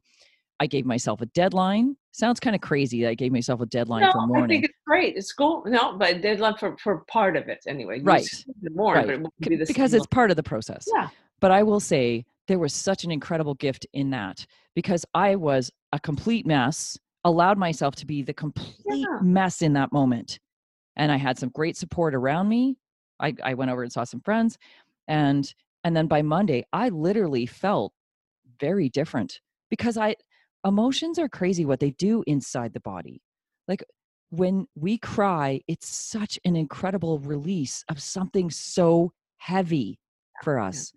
I 0.59 0.67
gave 0.67 0.85
myself 0.85 1.21
a 1.21 1.25
deadline. 1.27 1.95
Sounds 2.11 2.39
kind 2.39 2.55
of 2.55 2.61
crazy 2.61 3.01
that 3.01 3.09
I 3.09 3.15
gave 3.15 3.31
myself 3.31 3.61
a 3.61 3.65
deadline 3.65 4.03
no, 4.03 4.11
for 4.11 4.37
I 4.43 4.47
think 4.47 4.65
it's 4.65 4.73
great. 4.85 5.15
It's 5.17 5.33
cool. 5.33 5.63
No, 5.65 5.97
but 5.97 6.21
deadline 6.21 6.55
for 6.57 6.77
for 6.77 7.03
part 7.07 7.35
of 7.35 7.47
it 7.47 7.63
anyway. 7.67 7.97
You 7.99 8.03
Right. 8.03 8.27
do 8.61 8.69
more, 8.73 8.95
Right. 8.95 9.05
but 9.07 9.15
it 9.15 9.49
be 9.49 9.55
the 9.55 9.65
because 9.65 9.93
it's 9.93 10.05
part 10.07 10.29
of 10.29 10.37
the 10.37 10.43
process. 10.43 10.87
Yeah. 10.93 11.09
But 11.39 11.51
I 11.51 11.63
will 11.63 11.79
say 11.79 12.25
there 12.47 12.59
was 12.59 12.73
such 12.73 13.03
an 13.03 13.11
incredible 13.11 13.55
gift 13.55 13.85
in 13.93 14.11
that 14.11 14.45
because 14.75 15.05
I 15.13 15.35
was 15.35 15.71
a 15.91 15.99
complete 15.99 16.45
mess, 16.45 16.97
allowed 17.23 17.57
myself 17.57 17.95
to 17.95 18.05
be 18.05 18.21
the 18.21 18.33
complete 18.33 18.75
Yeah. 18.85 19.19
mess 19.21 19.61
in 19.61 19.73
that 19.73 19.91
moment. 19.91 20.39
And 20.95 21.11
I 21.11 21.17
had 21.17 21.39
some 21.39 21.49
great 21.49 21.75
support 21.77 22.13
around 22.13 22.47
me. 22.47 22.77
I, 23.19 23.33
I 23.43 23.53
went 23.55 23.71
over 23.71 23.81
and 23.83 23.91
saw 23.91 24.03
some 24.03 24.21
friends. 24.21 24.57
And 25.07 25.51
and 25.83 25.97
then 25.97 26.07
by 26.07 26.21
Monday, 26.21 26.63
I 26.71 26.89
literally 26.89 27.45
felt 27.45 27.91
very 28.59 28.87
different 28.87 29.41
because 29.69 29.97
I 29.97 30.15
emotions 30.65 31.19
are 31.19 31.29
crazy 31.29 31.65
what 31.65 31.79
they 31.79 31.91
do 31.91 32.23
inside 32.27 32.73
the 32.73 32.79
body. 32.79 33.21
Like 33.67 33.83
when 34.29 34.65
we 34.75 34.97
cry, 34.97 35.61
it's 35.67 35.87
such 35.87 36.39
an 36.45 36.55
incredible 36.55 37.19
release 37.19 37.83
of 37.89 38.01
something 38.01 38.49
so 38.49 39.11
heavy 39.37 39.99
for 40.43 40.59
us. 40.59 40.91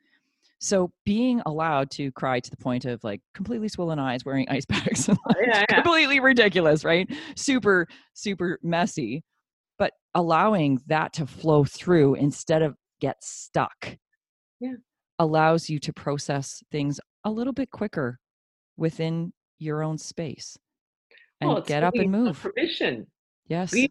So 0.59 0.91
being 1.05 1.43
allowed 1.45 1.91
to 1.93 2.11
cry 2.13 2.41
to 2.41 2.51
the 2.51 2.57
point 2.57 2.87
of 2.87 3.05
like 3.05 3.21
completely 3.35 3.69
swollen 3.69 3.99
eyes, 3.99 4.25
wearing 4.25 4.49
ice 4.51 4.65
packs, 4.65 5.09
and 5.09 5.19
oh, 5.19 5.33
like, 5.39 5.47
Yeah, 5.47 5.65
yeah. 5.69 5.83
completely 5.83 6.21
ridiculous, 6.21 6.83
right? 6.85 7.09
Super, 7.37 7.87
super 8.15 8.59
messy. 8.63 9.23
But 9.79 9.93
allowing 10.15 10.81
that 10.87 11.13
to 11.15 11.27
flow 11.27 11.65
through 11.65 12.15
instead 12.15 12.63
of 12.63 12.75
get 13.01 13.23
stuck 13.23 13.99
Yeah. 14.61 14.77
allows 15.19 15.69
you 15.69 15.79
to 15.81 15.93
process 15.93 16.63
things 16.73 16.99
a 17.25 17.31
little 17.31 17.53
bit 17.53 17.71
quicker 17.71 18.19
within 18.79 19.35
your 19.59 19.83
own 19.83 19.99
space 19.99 20.59
and 21.41 21.51
Well, 21.51 21.63
get 21.63 21.83
up 21.83 21.95
and 21.95 22.11
move. 22.11 22.41
Permission. 22.41 23.07
Yes. 23.49 23.71
Grief 23.71 23.91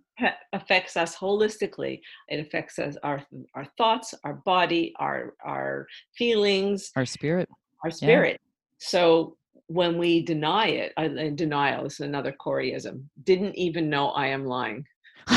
affects 0.53 0.97
us 0.97 1.15
holistically. 1.15 2.01
It 2.27 2.39
affects 2.39 2.77
us 2.77 2.97
our 3.03 3.23
our 3.53 3.65
thoughts, 3.77 4.13
our 4.23 4.41
body, 4.45 4.93
our 4.99 5.33
our 5.45 5.87
feelings, 6.17 6.91
Our 6.95 7.05
spirit. 7.05 7.47
our 7.83 7.91
spirit. 7.91 8.41
So 8.79 9.37
when 9.67 9.97
we 9.97 10.21
deny 10.21 10.67
it, 10.67 10.93
uh, 10.97 11.03
and 11.03 11.37
denial 11.37 11.85
is 11.85 11.99
another 11.99 12.35
Coreyism. 12.39 13.03
Didn't 13.23 13.55
even 13.55 13.89
know 13.89 14.09
I 14.09 14.27
am 14.27 14.45
lying. 14.45 14.85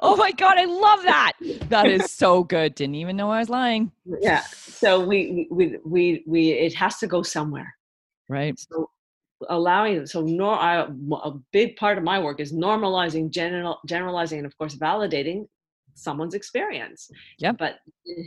oh 0.00 0.16
my 0.18 0.32
God, 0.32 0.58
I 0.58 0.64
love 0.64 1.02
that. 1.04 1.32
That 1.68 1.88
is 1.88 2.10
so 2.10 2.42
good. 2.42 2.74
Didn't 2.74 2.96
even 2.96 3.16
know 3.16 3.30
I 3.30 3.38
was 3.38 3.48
lying. 3.48 3.92
Yeah. 4.20 4.42
So 4.42 5.00
we 5.00 5.46
we 5.50 5.78
we 5.84 6.24
we 6.26 6.50
it 6.50 6.74
has 6.74 6.98
to 6.98 7.06
go 7.06 7.22
somewhere. 7.22 7.72
Right. 8.28 8.58
So 8.58 8.90
allowing 9.48 10.06
so 10.06 10.20
nor 10.20 10.54
I, 10.54 10.86
a 11.24 11.32
big 11.52 11.76
part 11.76 11.98
of 11.98 12.04
my 12.04 12.18
work 12.18 12.40
is 12.40 12.52
normalizing 12.52 13.30
general 13.30 13.78
generalizing 13.86 14.38
and 14.38 14.46
of 14.46 14.56
course 14.56 14.76
validating 14.76 15.46
someone's 15.94 16.34
experience. 16.34 17.10
Yeah. 17.38 17.52
but 17.52 17.76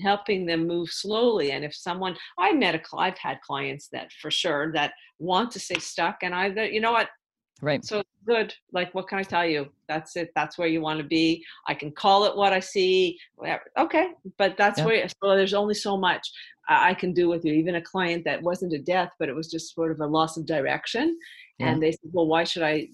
helping 0.03 0.45
them 0.45 0.67
move 0.67 0.89
slowly 0.89 1.51
and 1.51 1.65
if 1.65 1.75
someone 1.75 2.15
i 2.37 2.53
met 2.53 2.75
a 2.75 2.81
i've 2.97 3.17
had 3.17 3.41
clients 3.41 3.87
that 3.91 4.11
for 4.21 4.31
sure 4.31 4.71
that 4.73 4.93
want 5.19 5.51
to 5.51 5.59
stay 5.59 5.79
stuck 5.79 6.17
and 6.21 6.33
i 6.33 6.47
you 6.47 6.79
know 6.79 6.91
what 6.91 7.09
Right. 7.61 7.83
so 7.85 8.03
good 8.27 8.53
like 8.73 8.93
what 8.93 9.07
can 9.07 9.17
i 9.19 9.23
tell 9.23 9.45
you 9.45 9.69
that's 9.87 10.15
it 10.17 10.31
that's 10.35 10.57
where 10.57 10.67
you 10.67 10.81
want 10.81 10.99
to 10.99 11.05
be 11.05 11.43
i 11.67 11.73
can 11.73 11.89
call 11.91 12.25
it 12.25 12.35
what 12.35 12.51
i 12.51 12.59
see 12.59 13.17
whatever 13.35 13.61
okay 13.77 14.09
but 14.37 14.57
that's 14.57 14.79
Yeah. 14.79 14.85
where 14.85 15.07
so 15.07 15.35
there's 15.35 15.53
only 15.53 15.73
so 15.73 15.95
much 15.97 16.29
I 16.67 16.95
can 16.95 17.13
do 17.13 17.29
with 17.29 17.45
you 17.45 17.53
even 17.53 17.75
a 17.75 17.81
client 17.81 18.23
that 18.25 18.41
wasn't 18.41 18.73
a 18.73 18.79
death 18.79 19.11
but 19.19 19.29
it 19.29 19.35
was 19.35 19.49
just 19.51 19.73
sort 19.75 19.91
of 19.91 19.99
a 20.01 20.05
loss 20.07 20.35
of 20.37 20.45
direction 20.47 21.17
Yeah. 21.59 21.69
and 21.69 21.81
they 21.81 21.91
said 21.91 22.09
well 22.11 22.27
why 22.27 22.43
should 22.43 22.63
i 22.63 22.87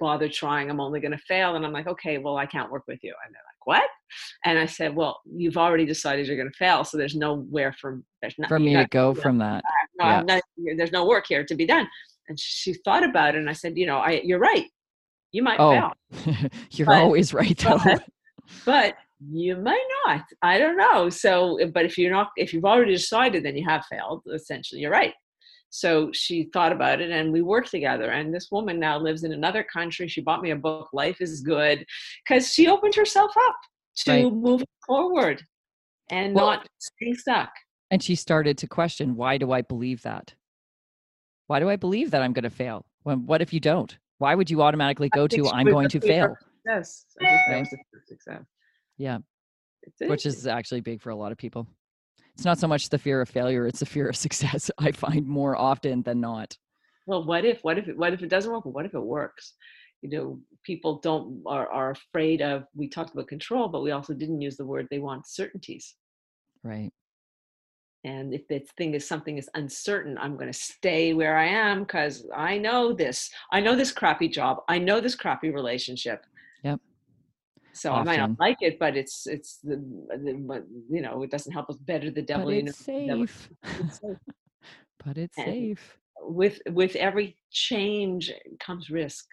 bother 0.00 0.28
trying 0.28 0.70
i'm 0.70 0.80
only 0.80 1.00
going 1.00 1.10
to 1.12 1.18
fail 1.18 1.56
and 1.56 1.66
i'm 1.66 1.72
like 1.72 1.88
okay 1.88 2.18
well 2.18 2.36
i 2.36 2.46
can't 2.46 2.70
work 2.70 2.84
with 2.88 3.00
you 3.02 3.12
and 3.26 3.34
they're 3.34 3.42
like 3.42 3.66
what 3.66 3.90
and 4.44 4.58
i 4.58 4.64
said 4.64 4.94
well 4.94 5.20
you've 5.26 5.56
already 5.58 5.84
decided 5.84 6.26
you're 6.28 6.36
going 6.36 6.48
to 6.50 6.56
fail 6.56 6.84
so 6.84 6.96
there's 6.96 7.16
nowhere 7.16 7.72
from 7.72 8.04
there's 8.22 8.36
not, 8.38 8.48
For 8.48 8.58
me 8.60 8.74
to 8.74 8.86
go 8.90 9.12
from 9.12 9.38
that. 9.38 9.62
no, 9.98 10.04
Yeah. 10.06 10.22
Not, 10.22 10.42
there's 10.76 10.92
no 10.92 11.06
work 11.06 11.26
here 11.28 11.44
to 11.44 11.54
be 11.54 11.66
done. 11.66 11.86
And 12.28 12.38
she 12.38 12.74
thought 12.84 13.04
about 13.04 13.34
it, 13.34 13.38
and 13.38 13.48
I 13.50 13.54
said, 13.54 13.76
you 13.76 13.86
know, 13.86 13.98
I, 13.98 14.20
you're 14.24 14.38
right. 14.38 14.66
You 15.32 15.42
might 15.42 15.58
Oh, 15.60 15.72
fail, 15.72 16.50
you're 16.70 16.86
But- 16.86 17.02
always 17.02 17.32
right 17.34 17.56
though. 17.58 17.78
but- 17.84 18.04
but 18.64 18.94
you 19.28 19.56
might 19.56 19.84
not. 20.06 20.22
I 20.42 20.58
don't 20.58 20.76
know. 20.76 21.10
So, 21.10 21.56
eh, 21.58 21.66
but 21.66 21.84
if 21.84 21.98
you're 21.98 22.12
not, 22.12 22.28
if 22.36 22.52
you've 22.54 22.64
already 22.64 22.92
decided, 22.92 23.44
then 23.44 23.56
you 23.56 23.64
have 23.68 23.84
failed. 23.90 24.22
Essentially, 24.32 24.80
you're 24.80 24.90
right. 24.92 25.12
So 25.70 26.10
she 26.14 26.44
thought 26.54 26.72
about 26.72 27.00
it, 27.02 27.10
and 27.10 27.30
we 27.32 27.42
worked 27.42 27.70
together. 27.70 28.10
And 28.10 28.32
this 28.32 28.48
woman 28.50 28.78
now 28.80 28.98
lives 28.98 29.24
in 29.24 29.32
another 29.32 29.62
country. 29.64 30.08
She 30.08 30.22
bought 30.22 30.40
me 30.40 30.52
a 30.52 30.56
book, 30.56 30.88
Life 30.94 31.20
is 31.20 31.40
Good, 31.42 31.84
because 32.26 32.52
she 32.54 32.68
opened 32.68 32.94
herself 32.94 33.32
up 33.38 33.56
to 34.04 34.10
Right. 34.12 34.32
move 34.32 34.64
forward 34.86 35.42
and 36.10 36.34
Well- 36.34 36.46
not 36.46 36.68
staying 36.78 37.16
stuck. 37.16 37.50
And 37.90 38.02
she 38.02 38.14
started 38.14 38.56
to 38.58 38.66
question, 38.66 39.14
why 39.16 39.36
do 39.38 39.50
I 39.52 39.62
believe 39.62 40.02
that? 40.02 40.34
Why 41.48 41.58
do 41.60 41.68
I 41.68 41.76
believe 41.76 42.10
that 42.12 42.22
I'm 42.22 42.32
going 42.32 42.44
to 42.44 42.50
fail? 42.50 42.86
When, 43.02 43.26
what 43.26 43.42
if 43.42 43.52
you 43.52 43.58
don't? 43.60 43.96
Why 44.18 44.34
would 44.34 44.50
you 44.50 44.62
automatically 44.62 45.08
go 45.08 45.26
to, 45.26 45.48
I'm 45.48 45.66
going 45.66 45.88
to 45.88 46.00
fail? 46.00 46.36
Success. 46.66 47.06
I 47.20 47.24
think 47.24 47.40
that 47.46 47.52
Right. 47.52 47.60
was 47.60 47.70
the 47.70 47.76
fear 47.76 48.00
of 48.00 48.06
success. 48.06 48.42
Yeah. 48.98 49.18
Which 50.08 50.26
is 50.26 50.46
actually 50.46 50.80
big 50.82 51.00
for 51.00 51.10
a 51.10 51.16
lot 51.16 51.32
of 51.32 51.38
people. 51.38 51.66
It's 52.34 52.44
not 52.44 52.58
so 52.58 52.68
much 52.68 52.88
the 52.90 52.98
fear 52.98 53.20
of 53.20 53.28
failure, 53.28 53.66
it's 53.66 53.80
the 53.80 53.86
fear 53.86 54.08
of 54.08 54.16
success, 54.26 54.70
I 54.78 54.92
find 54.92 55.26
more 55.26 55.56
often 55.56 56.02
than 56.02 56.20
not. 56.20 56.56
well 57.06 57.24
what 57.24 57.44
if 57.44 57.60
what 57.64 57.78
if 57.78 57.88
it 57.88 57.96
what 57.96 58.12
if 58.12 58.22
it 58.22 58.28
doesn't 58.28 58.52
work 58.52 58.64
what 58.66 58.84
if 58.84 58.94
it 58.94 59.00
works 59.00 59.54
you 60.02 60.10
know 60.10 60.38
people 60.62 61.00
don't 61.00 61.42
are, 61.46 61.66
are 61.70 61.90
afraid 61.92 62.42
of 62.42 62.64
we 62.76 62.86
talked 62.88 63.12
about 63.14 63.26
control 63.28 63.66
but 63.68 63.82
we 63.82 63.90
also 63.90 64.12
didn't 64.12 64.40
use 64.42 64.56
the 64.58 64.66
word 64.72 64.86
they 64.90 64.98
want 64.98 65.26
certainties 65.26 65.94
Right. 66.62 66.90
And 68.04 68.32
if 68.32 68.46
this 68.48 68.68
thing 68.76 68.94
is 68.94 69.06
something 69.06 69.38
is 69.38 69.48
uncertain 69.54 70.16
i'm 70.18 70.34
going 70.36 70.46
to 70.50 70.58
stay 70.58 71.12
where 71.14 71.36
i 71.36 71.46
am 71.46 71.80
because 71.80 72.26
i 72.36 72.56
know 72.56 72.92
this 72.92 73.30
i 73.52 73.58
know 73.60 73.74
this 73.74 73.90
crappy 73.92 74.28
job 74.28 74.58
i 74.68 74.78
know 74.78 75.00
this 75.00 75.14
crappy 75.14 75.50
relationship 75.50 76.24
Yep. 76.62 76.80
so 77.72 77.92
i 77.92 78.02
might 78.04 78.18
not 78.18 78.38
like 78.38 78.58
it 78.60 78.78
but 78.78 78.96
it's 78.96 79.26
it's 79.26 79.58
the, 79.64 79.76
the 80.24 80.34
but, 80.46 80.64
you 80.90 81.00
know 81.02 81.22
it 81.22 81.30
doesn't 81.30 81.52
help 81.52 81.68
us 81.70 81.76
better 81.76 82.10
the 82.10 82.22
devil 82.22 82.46
But 82.46 82.54
you 82.54 82.62
know 82.62 82.68
it's 82.70 82.84
the 82.86 83.06
devil- 83.06 83.26
safe. 83.26 83.50
it's 83.80 84.00
safe. 84.00 84.16
but 85.04 85.18
it's 85.18 85.38
And- 85.38 85.46
safe. 85.46 85.98
with 86.20 86.60
with 86.70 86.94
every 86.96 87.36
change 87.50 88.32
comes 88.60 88.90
risk 88.90 89.26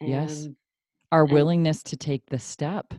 Yes. 0.00 0.46
Our 1.10 1.24
and- 1.24 1.32
willingness 1.32 1.82
to 1.84 1.96
take 1.96 2.24
the 2.26 2.38
step. 2.38 2.94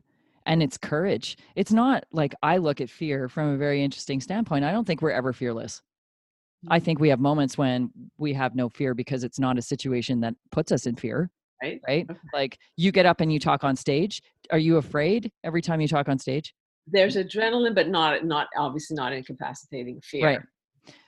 And 0.45 0.63
it's 0.63 0.77
courage. 0.77 1.37
It's 1.55 1.71
not 1.71 2.05
like 2.11 2.33
I 2.41 2.57
look 2.57 2.81
at 2.81 2.89
fear 2.89 3.29
from 3.29 3.49
a 3.49 3.57
very 3.57 3.83
interesting 3.83 4.21
standpoint. 4.21 4.65
I 4.65 4.71
don't 4.71 4.85
think 4.85 5.01
we're 5.01 5.11
ever 5.11 5.33
fearless. 5.33 5.81
I 6.67 6.79
think 6.79 6.99
we 6.99 7.09
have 7.09 7.19
moments 7.19 7.57
when 7.57 7.91
we 8.17 8.33
have 8.33 8.55
no 8.55 8.67
fear 8.67 8.93
because 8.93 9.23
it's 9.23 9.39
not 9.39 9.57
a 9.57 9.61
situation 9.61 10.19
that 10.21 10.33
puts 10.51 10.71
us 10.71 10.85
in 10.85 10.95
fear. 10.95 11.29
Right. 11.61 11.79
right? 11.87 12.05
Okay. 12.09 12.19
Like 12.33 12.57
you 12.77 12.91
get 12.91 13.05
up 13.05 13.21
and 13.21 13.31
you 13.31 13.39
talk 13.39 13.63
on 13.63 13.75
stage. 13.75 14.21
Are 14.51 14.57
you 14.57 14.77
afraid 14.77 15.31
every 15.43 15.61
time 15.61 15.81
you 15.81 15.87
talk 15.87 16.09
on 16.09 16.17
stage? 16.17 16.53
There's 16.87 17.15
adrenaline, 17.15 17.75
but 17.75 17.89
not 17.89 18.25
not 18.25 18.47
obviously 18.57 18.95
not 18.95 19.13
incapacitating 19.13 20.01
fear. 20.01 20.25
Right. 20.25 20.39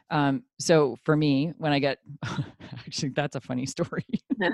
Um, 0.10 0.44
so 0.60 0.98
for 1.04 1.16
me, 1.16 1.54
when 1.58 1.72
I 1.72 1.80
get 1.80 2.00
actually 2.74 3.10
that's 3.10 3.36
a 3.36 3.42
funny 3.42 3.66
story. 3.76 4.06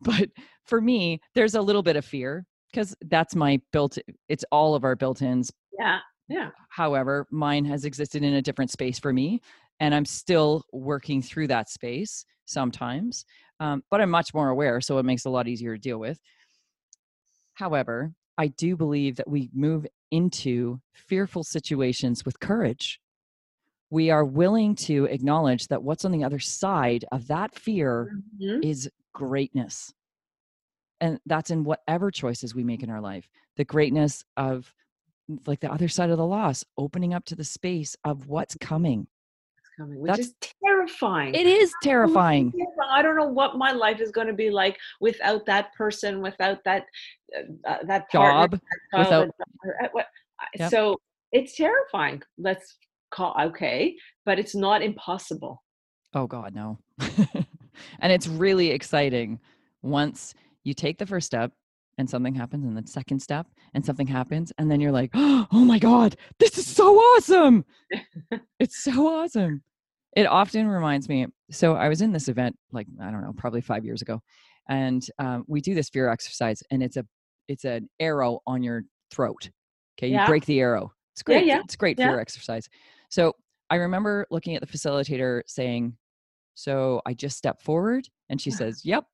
But 0.00 0.30
for 0.64 0.80
me, 0.80 1.20
there's 1.36 1.54
a 1.54 1.62
little 1.62 1.82
bit 1.82 1.94
of 1.94 2.04
fear 2.04 2.44
because 2.72 2.94
that's 3.02 3.36
my 3.36 3.60
built 3.72 3.98
it's 4.28 4.44
all 4.50 4.74
of 4.74 4.84
our 4.84 4.96
built-ins. 4.96 5.52
Yeah. 5.78 6.00
Yeah. 6.28 6.50
However, 6.70 7.26
mine 7.30 7.64
has 7.66 7.84
existed 7.84 8.22
in 8.22 8.34
a 8.34 8.42
different 8.42 8.70
space 8.70 8.98
for 8.98 9.12
me, 9.12 9.40
and 9.80 9.94
I'm 9.94 10.04
still 10.06 10.64
working 10.72 11.20
through 11.20 11.48
that 11.48 11.68
space 11.68 12.24
sometimes. 12.46 13.24
Um, 13.60 13.82
but 13.90 14.00
I'm 14.00 14.10
much 14.10 14.32
more 14.34 14.48
aware, 14.48 14.80
so 14.80 14.98
it 14.98 15.04
makes 15.04 15.24
it 15.24 15.28
a 15.28 15.32
lot 15.32 15.46
easier 15.48 15.76
to 15.76 15.80
deal 15.80 15.98
with. 15.98 16.18
However, 17.54 18.14
I 18.38 18.48
do 18.48 18.76
believe 18.76 19.16
that 19.16 19.28
we 19.28 19.50
move 19.52 19.86
into 20.10 20.80
fearful 20.94 21.44
situations 21.44 22.24
with 22.24 22.40
courage. 22.40 22.98
We 23.90 24.10
are 24.10 24.24
willing 24.24 24.74
to 24.76 25.04
acknowledge 25.06 25.68
that 25.68 25.82
what's 25.82 26.04
on 26.04 26.12
the 26.12 26.24
other 26.24 26.38
side 26.38 27.04
of 27.12 27.26
that 27.28 27.54
fear 27.54 28.16
Mhm. 28.40 28.64
is 28.64 28.90
greatness. 29.12 29.92
And 31.02 31.18
that's 31.26 31.50
in 31.50 31.64
whatever 31.64 32.12
choices 32.12 32.54
we 32.54 32.62
make 32.62 32.84
in 32.84 32.88
our 32.88 33.00
life. 33.00 33.28
The 33.56 33.64
greatness 33.64 34.24
of 34.36 34.72
like 35.46 35.58
the 35.60 35.70
other 35.72 35.88
side 35.88 36.10
of 36.10 36.16
the 36.16 36.26
loss, 36.26 36.64
opening 36.78 37.12
up 37.12 37.24
to 37.26 37.34
the 37.34 37.44
space 37.44 37.96
of 38.04 38.28
what's 38.28 38.56
coming. 38.60 39.08
Coming, 39.76 39.98
which 40.00 40.10
That's- 40.10 40.26
is 40.28 40.34
terrifying. 40.64 41.34
It 41.34 41.46
is 41.46 41.72
terrifying. 41.82 42.52
I 42.88 43.02
don't 43.02 43.16
know 43.16 43.26
what 43.26 43.56
my 43.56 43.72
life 43.72 44.00
is 44.00 44.12
going 44.12 44.28
to 44.28 44.32
be 44.32 44.50
like 44.50 44.78
without 45.00 45.44
that 45.46 45.74
person, 45.74 46.20
without 46.22 46.62
that 46.64 46.84
uh, 47.36 47.68
uh, 47.68 47.78
that 47.86 48.08
partner, 48.10 48.58
Job, 48.58 48.60
that 48.92 48.98
without- 48.98 49.28
that- 49.80 49.90
uh, 49.98 50.02
Yep. 50.58 50.70
So 50.70 51.00
it's 51.32 51.56
terrifying. 51.56 52.22
Let's 52.38 52.76
call 53.10 53.34
okay, 53.40 53.96
but 54.24 54.38
it's 54.38 54.54
not 54.54 54.82
impossible. 54.82 55.62
Oh 56.14 56.26
God, 56.26 56.54
no. 56.54 56.78
and 58.00 58.12
it's 58.12 58.28
really 58.28 58.70
exciting 58.70 59.40
once 59.82 60.34
you 60.64 60.74
take 60.74 60.98
the 60.98 61.06
first 61.06 61.26
step 61.26 61.52
and 61.98 62.08
something 62.08 62.34
happens, 62.34 62.64
and 62.64 62.76
the 62.76 62.88
second 62.90 63.20
step 63.20 63.46
and 63.74 63.84
something 63.84 64.06
happens, 64.06 64.52
and 64.58 64.70
then 64.70 64.80
you're 64.80 64.92
like, 64.92 65.10
oh 65.14 65.46
my 65.52 65.78
God, 65.78 66.16
this 66.38 66.56
is 66.58 66.66
so 66.66 66.96
awesome. 66.96 67.64
it's 68.58 68.82
so 68.82 69.06
awesome. 69.06 69.62
It 70.16 70.26
often 70.26 70.68
reminds 70.68 71.08
me. 71.08 71.26
So 71.50 71.74
I 71.74 71.88
was 71.88 72.00
in 72.02 72.12
this 72.12 72.28
event, 72.28 72.56
like 72.70 72.86
I 73.00 73.10
don't 73.10 73.22
know, 73.22 73.32
probably 73.36 73.60
five 73.60 73.84
years 73.84 74.02
ago, 74.02 74.20
and 74.68 75.06
um, 75.18 75.44
we 75.48 75.60
do 75.60 75.74
this 75.74 75.88
fear 75.90 76.08
exercise, 76.08 76.62
and 76.70 76.82
it's 76.82 76.96
a 76.96 77.06
it's 77.48 77.64
an 77.64 77.88
arrow 78.00 78.40
on 78.46 78.62
your 78.62 78.84
throat. 79.10 79.50
Okay, 79.98 80.08
you 80.08 80.14
Yeah. 80.14 80.26
break 80.26 80.46
the 80.46 80.60
arrow. 80.60 80.92
It's 81.14 81.22
Yeah, 81.26 81.34
great. 81.36 81.46
yeah, 81.46 81.60
It's 81.64 81.76
great 81.76 81.98
yeah. 81.98 82.08
fear 82.08 82.20
exercise. 82.20 82.68
So 83.10 83.34
I 83.68 83.76
remember 83.76 84.26
looking 84.30 84.54
at 84.54 84.60
the 84.62 84.66
facilitator 84.66 85.42
saying, 85.46 85.96
"So 86.54 87.02
I 87.04 87.14
just 87.14 87.36
step 87.36 87.60
forward," 87.62 88.08
and 88.30 88.40
she 88.40 88.50
says, 88.50 88.84
"Yep," 88.84 89.04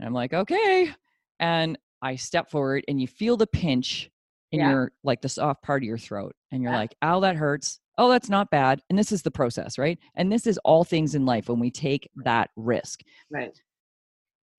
and 0.00 0.06
I'm 0.06 0.14
like, 0.14 0.32
"Okay," 0.32 0.90
and 1.38 1.78
I 2.02 2.16
step 2.16 2.50
forward, 2.50 2.84
and 2.88 3.00
you 3.00 3.06
feel 3.06 3.36
the 3.36 3.46
pinch 3.46 4.10
in 4.52 4.60
Yeah. 4.60 4.70
your 4.70 4.92
like 5.04 5.20
the 5.20 5.28
soft 5.28 5.62
part 5.62 5.82
of 5.82 5.86
your 5.86 5.98
throat, 5.98 6.34
and 6.50 6.62
you're 6.62 6.72
Yeah. 6.72 6.78
like, 6.78 6.94
"Ow, 7.02 7.20
that 7.20 7.36
hurts." 7.36 7.80
Oh, 7.98 8.08
that's 8.08 8.30
not 8.30 8.50
bad. 8.50 8.80
And 8.88 8.98
this 8.98 9.12
is 9.12 9.20
the 9.22 9.30
process, 9.30 9.76
right? 9.76 9.98
And 10.14 10.32
this 10.32 10.46
is 10.46 10.56
all 10.64 10.84
things 10.84 11.14
in 11.14 11.26
life 11.26 11.50
when 11.50 11.58
we 11.60 11.70
take 11.70 12.08
that 12.24 12.48
risk. 12.56 13.00
Right. 13.30 13.52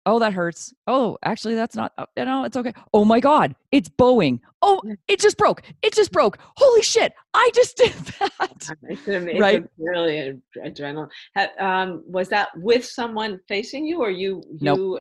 Oh, 0.05 0.19
that 0.19 0.33
hurts. 0.33 0.73
Oh, 0.87 1.17
actually, 1.23 1.55
that's 1.55 1.75
not, 1.75 1.91
oh, 1.97 2.05
you 2.17 2.25
know, 2.25 2.43
it's 2.43 2.57
okay. 2.57 2.73
Oh 2.93 3.03
my 3.05 3.19
God, 3.19 3.55
it's 3.71 3.89
bowing. 3.89 4.41
Oh, 4.61 4.81
it 5.07 5.19
just 5.19 5.37
broke. 5.37 5.61
It 5.81 5.93
just 5.93 6.11
broke. 6.11 6.37
Holy 6.57 6.81
shit, 6.83 7.13
I 7.33 7.49
just 7.55 7.77
did 7.77 7.93
that. 7.93 8.31
It's, 8.51 8.69
a, 8.69 8.75
it's 8.83 9.39
Right. 9.39 9.63
really 9.77 10.39
adrenaline. 10.63 11.09
Um, 11.59 12.03
was 12.07 12.29
that 12.29 12.49
with 12.57 12.85
someone 12.85 13.39
facing 13.47 13.85
you, 13.85 14.01
or 14.01 14.11
you? 14.11 14.43
Nope. 14.59 14.99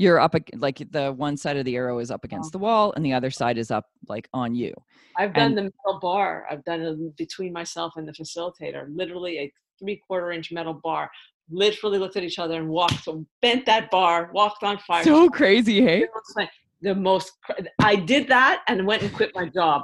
You 0.00 0.06
You're 0.06 0.20
up, 0.20 0.34
like 0.56 0.82
the 0.90 1.12
one 1.12 1.36
side 1.36 1.58
of 1.58 1.66
the 1.66 1.76
arrow 1.76 1.98
is 1.98 2.10
up 2.10 2.20
oh. 2.24 2.26
against 2.26 2.52
the 2.52 2.58
wall 2.58 2.94
and 2.96 3.04
the 3.04 3.12
other 3.12 3.30
side 3.30 3.58
is 3.58 3.70
up 3.70 3.84
like 4.08 4.28
on 4.32 4.54
you. 4.54 4.72
I've 5.18 5.34
done 5.34 5.48
And- 5.48 5.58
the 5.58 5.62
metal 5.64 6.00
bar. 6.00 6.46
I've 6.50 6.64
done 6.64 6.80
it 6.80 7.16
between 7.16 7.52
myself 7.52 7.92
and 7.96 8.08
the 8.08 8.12
facilitator. 8.12 8.86
Literally 8.88 9.38
a 9.38 9.52
three 9.78 10.00
quarter 10.06 10.32
inch 10.32 10.52
metal 10.52 10.72
bar. 10.72 11.10
Literally 11.50 11.98
looked 11.98 12.16
at 12.16 12.22
each 12.22 12.38
other 12.38 12.54
and 12.54 12.68
walked, 12.68 13.04
so 13.04 13.26
bent 13.42 13.66
that 13.66 13.90
bar, 13.90 14.30
walked 14.32 14.62
on 14.62 14.78
fire. 14.78 15.04
So 15.04 15.28
crazy, 15.28 15.82
hey? 15.82 16.02
It 16.02 16.10
was 16.14 16.32
like 16.34 16.50
the 16.80 16.94
most. 16.94 17.32
I 17.80 17.96
did 17.96 18.28
that 18.28 18.62
and 18.68 18.86
went 18.86 19.02
and 19.02 19.12
quit 19.12 19.32
my 19.34 19.48
job. 19.48 19.82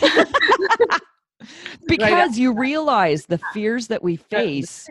Because 1.86 2.38
you 2.38 2.52
realize 2.58 3.26
the 3.26 3.38
fears 3.52 3.88
that 3.88 4.02
we 4.02 4.16
face. 4.16 4.88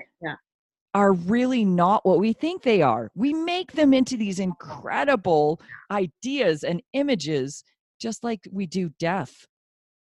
Are 0.94 1.14
really 1.14 1.64
not 1.64 2.06
what 2.06 2.20
we 2.20 2.34
think 2.34 2.64
they 2.64 2.82
are. 2.82 3.10
We 3.16 3.34
make 3.34 3.74
them 3.74 3.94
into 3.94 4.18
these 4.18 4.40
incredible 4.40 5.62
ideas 5.90 6.64
and 6.64 6.82
images, 6.94 7.64
just 8.00 8.24
like 8.24 8.48
we 8.52 8.66
do 8.66 8.90
death. 9.00 9.48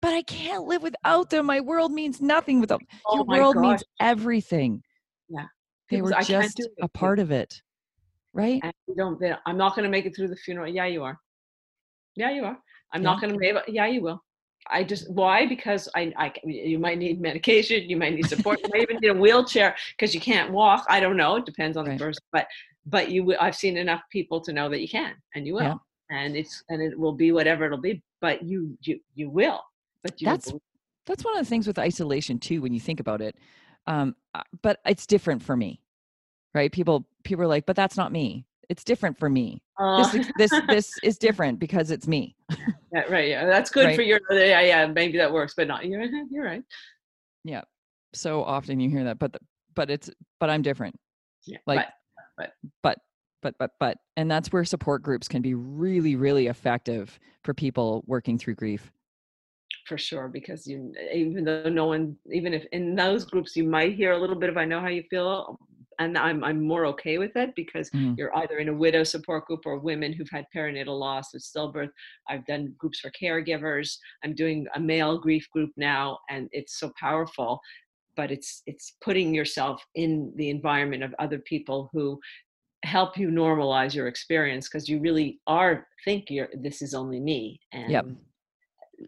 But 0.03 0.15
I 0.15 0.23
can't 0.23 0.65
live 0.65 0.83
without 0.83 1.29
them. 1.29 1.47
My 1.47 1.61
world 1.61 1.93
means 1.93 2.23
nothing 2.23 2.61
without 2.61 2.81
Oh 3.07 3.17
your 3.17 3.25
world 3.25 3.57
means 3.57 3.85
everything. 4.01 4.83
Yeah. 5.29 5.45
They 5.91 6.01
were 6.01 6.15
"I 6.15 6.23
just 6.23 6.61
a 6.81 6.89
part 6.89 7.19
of 7.19 7.31
it. 7.31 7.61
Right? 8.33 8.61
And 8.63 8.73
you 8.87 8.95
don't. 8.95 9.21
I'm 9.45 9.59
not 9.59 9.75
going 9.75 9.85
to 9.85 9.91
make 9.91 10.07
it 10.07 10.15
through 10.17 10.29
the 10.29 10.37
funeral. 10.37 10.73
Yeah, 10.73 10.87
you 10.87 11.03
are. 11.03 11.19
Yeah, 12.17 12.31
you 12.31 12.45
are. 12.45 12.57
I'm 12.93 13.03
not 13.03 13.21
going 13.21 13.33
to 13.33 13.39
make 13.39 13.55
it. 13.55 13.65
Yeah, 13.69 13.87
you 13.87 14.01
will. 14.01 14.23
I 14.69 14.85
just 14.85 15.11
why 15.11 15.47
because 15.47 15.89
I, 15.95 16.13
I 16.17 16.33
you 16.45 16.79
might 16.79 16.99
need 16.99 17.21
medication, 17.21 17.89
you 17.89 17.97
might 17.97 18.15
need 18.15 18.29
support, 18.29 18.61
you 18.63 18.69
might 18.73 18.83
even 18.83 18.99
need 19.01 19.09
a 19.09 19.15
wheelchair 19.15 19.75
because 19.97 20.15
you 20.15 20.21
can't 20.21 20.51
walk. 20.53 20.85
I 20.89 21.01
don't 21.01 21.17
know. 21.17 21.37
It 21.37 21.47
depends 21.47 21.77
on 21.77 21.87
Right. 21.87 21.99
the 21.99 22.05
person, 22.05 22.23
but 22.33 22.47
but 22.87 23.11
you 23.11 23.37
I've 23.41 23.57
seen 23.57 23.77
enough 23.77 24.03
people 24.11 24.41
to 24.43 24.53
know 24.53 24.69
that 24.69 24.81
you 24.81 24.89
can 24.89 25.15
and 25.35 25.47
you 25.47 25.55
will, 25.55 25.63
Yeah. 25.63 25.75
and 26.19 26.37
it's 26.37 26.63
and 26.69 26.81
it 26.83 26.99
will 26.99 27.13
be 27.15 27.33
whatever 27.33 27.65
it'll 27.65 27.79
be. 27.79 28.03
But 28.21 28.43
you 28.43 28.77
you 28.83 29.01
you 29.15 29.31
will. 29.31 29.61
But 30.03 30.21
you 30.21 30.27
That's 30.27 30.47
believe- 30.47 30.63
that's 31.07 31.25
one 31.25 31.37
of 31.37 31.45
the 31.45 31.49
things 31.49 31.67
with 31.67 31.79
isolation 31.79 32.39
too 32.39 32.61
when 32.63 32.73
you 32.75 32.79
think 32.81 33.01
about 33.01 33.21
it 33.23 33.35
um 33.87 34.15
but 34.63 34.79
it's 34.85 35.07
different 35.07 35.43
for 35.43 35.57
me 35.57 35.81
right 36.55 36.71
people 36.71 37.07
people 37.25 37.43
are 37.43 37.49
like 37.49 37.65
but 37.67 37.75
that's 37.75 37.97
not 37.97 38.13
me 38.13 38.45
it's 38.71 38.85
different 38.85 39.19
for 39.19 39.29
me 39.29 39.63
Oh, 39.79 39.97
this 40.13 40.31
this 40.37 40.61
this 40.69 40.99
is 41.03 41.19
different 41.19 41.59
because 41.59 41.91
it's 41.91 42.07
me 42.07 42.37
yeah, 42.95 43.03
right. 43.11 43.29
Yeah, 43.29 43.47
that's 43.47 43.71
good 43.71 43.95
for 43.95 44.03
your. 44.03 44.21
Yeah, 44.31 44.61
yeah. 44.63 44.87
Maybe 44.87 45.17
that 45.19 45.33
works, 45.33 45.55
but 45.57 45.69
not. 45.69 45.87
You're 45.87 46.03
you're 46.31 46.45
right. 46.45 46.63
yeah 47.45 47.63
so 48.13 48.43
often 48.43 48.81
you 48.81 48.91
hear 48.91 49.05
that 49.05 49.19
but 49.21 49.33
the, 49.33 49.39
but 49.77 49.89
it's 49.89 50.11
but 50.41 50.51
i'm 50.51 50.63
different 50.63 50.97
Yeah, 51.47 51.59
like 51.67 51.87
but- 52.37 52.53
but 52.83 52.99
but 53.43 53.55
but 53.59 53.71
but 53.79 53.97
and 54.17 54.29
that's 54.31 54.53
where 54.53 54.65
support 54.65 55.03
groups 55.03 55.29
can 55.29 55.41
be 55.43 55.55
really 55.55 56.17
really 56.17 56.49
effective 56.49 57.19
for 57.45 57.55
people 57.55 58.03
working 58.07 58.37
through 58.37 58.57
grief 58.57 58.91
for 59.87 59.97
sure 59.97 60.27
because 60.29 60.67
you 60.67 60.93
even 61.15 61.45
though 61.45 61.69
no 61.69 61.87
one 61.87 62.17
even 62.33 62.53
if 62.53 62.65
in 62.73 62.95
those 62.97 63.25
groups 63.25 63.55
you 63.57 63.65
might 63.65 63.95
hear 63.95 64.13
a 64.13 64.19
little 64.19 64.37
bit 64.37 64.51
of 64.51 64.57
i 64.57 64.65
know 64.65 64.81
how 64.81 64.89
you 64.89 65.05
feel 65.09 65.57
and 66.01 66.19
i'm 66.19 66.43
i'm 66.43 66.61
more 66.67 66.87
okay 66.87 67.19
with 67.19 67.37
it 67.37 67.55
because 67.55 67.91
Mhm. 67.95 68.17
you're 68.17 68.35
either 68.39 68.59
in 68.59 68.69
a 68.69 68.75
widow 68.75 69.05
support 69.05 69.47
group 69.47 69.61
or 69.65 69.79
women 69.79 70.13
who've 70.13 70.31
had 70.31 70.47
perinatal 70.55 70.99
loss 70.99 71.33
or 71.35 71.39
stillbirth 71.39 71.91
i've 72.29 72.45
done 72.47 72.75
groups 72.79 72.99
for 73.01 73.11
caregivers 73.13 73.97
i'm 74.25 74.35
doing 74.35 74.67
a 74.75 74.81
male 74.81 75.19
grief 75.19 75.47
group 75.53 75.71
now 75.77 76.19
and 76.29 76.49
it's 76.53 76.79
so 76.81 76.91
powerful 76.99 77.61
but 78.17 78.31
it's 78.33 78.63
it's 78.67 78.97
putting 79.03 79.33
yourself 79.33 79.85
in 79.95 80.33
the 80.37 80.51
environment 80.51 81.03
of 81.03 81.15
other 81.19 81.39
people 81.39 81.89
who 81.93 82.19
help 82.85 83.17
you 83.19 83.29
normalize 83.29 83.95
your 83.95 84.09
experience 84.09 84.69
because 84.69 84.89
you 84.89 84.99
really 85.01 85.39
are 85.47 85.87
think 86.05 86.31
you're 86.31 86.49
this 86.55 86.81
is 86.83 86.95
only 86.95 87.21
me 87.21 87.61
and 87.73 87.93
Yep. 87.93 88.07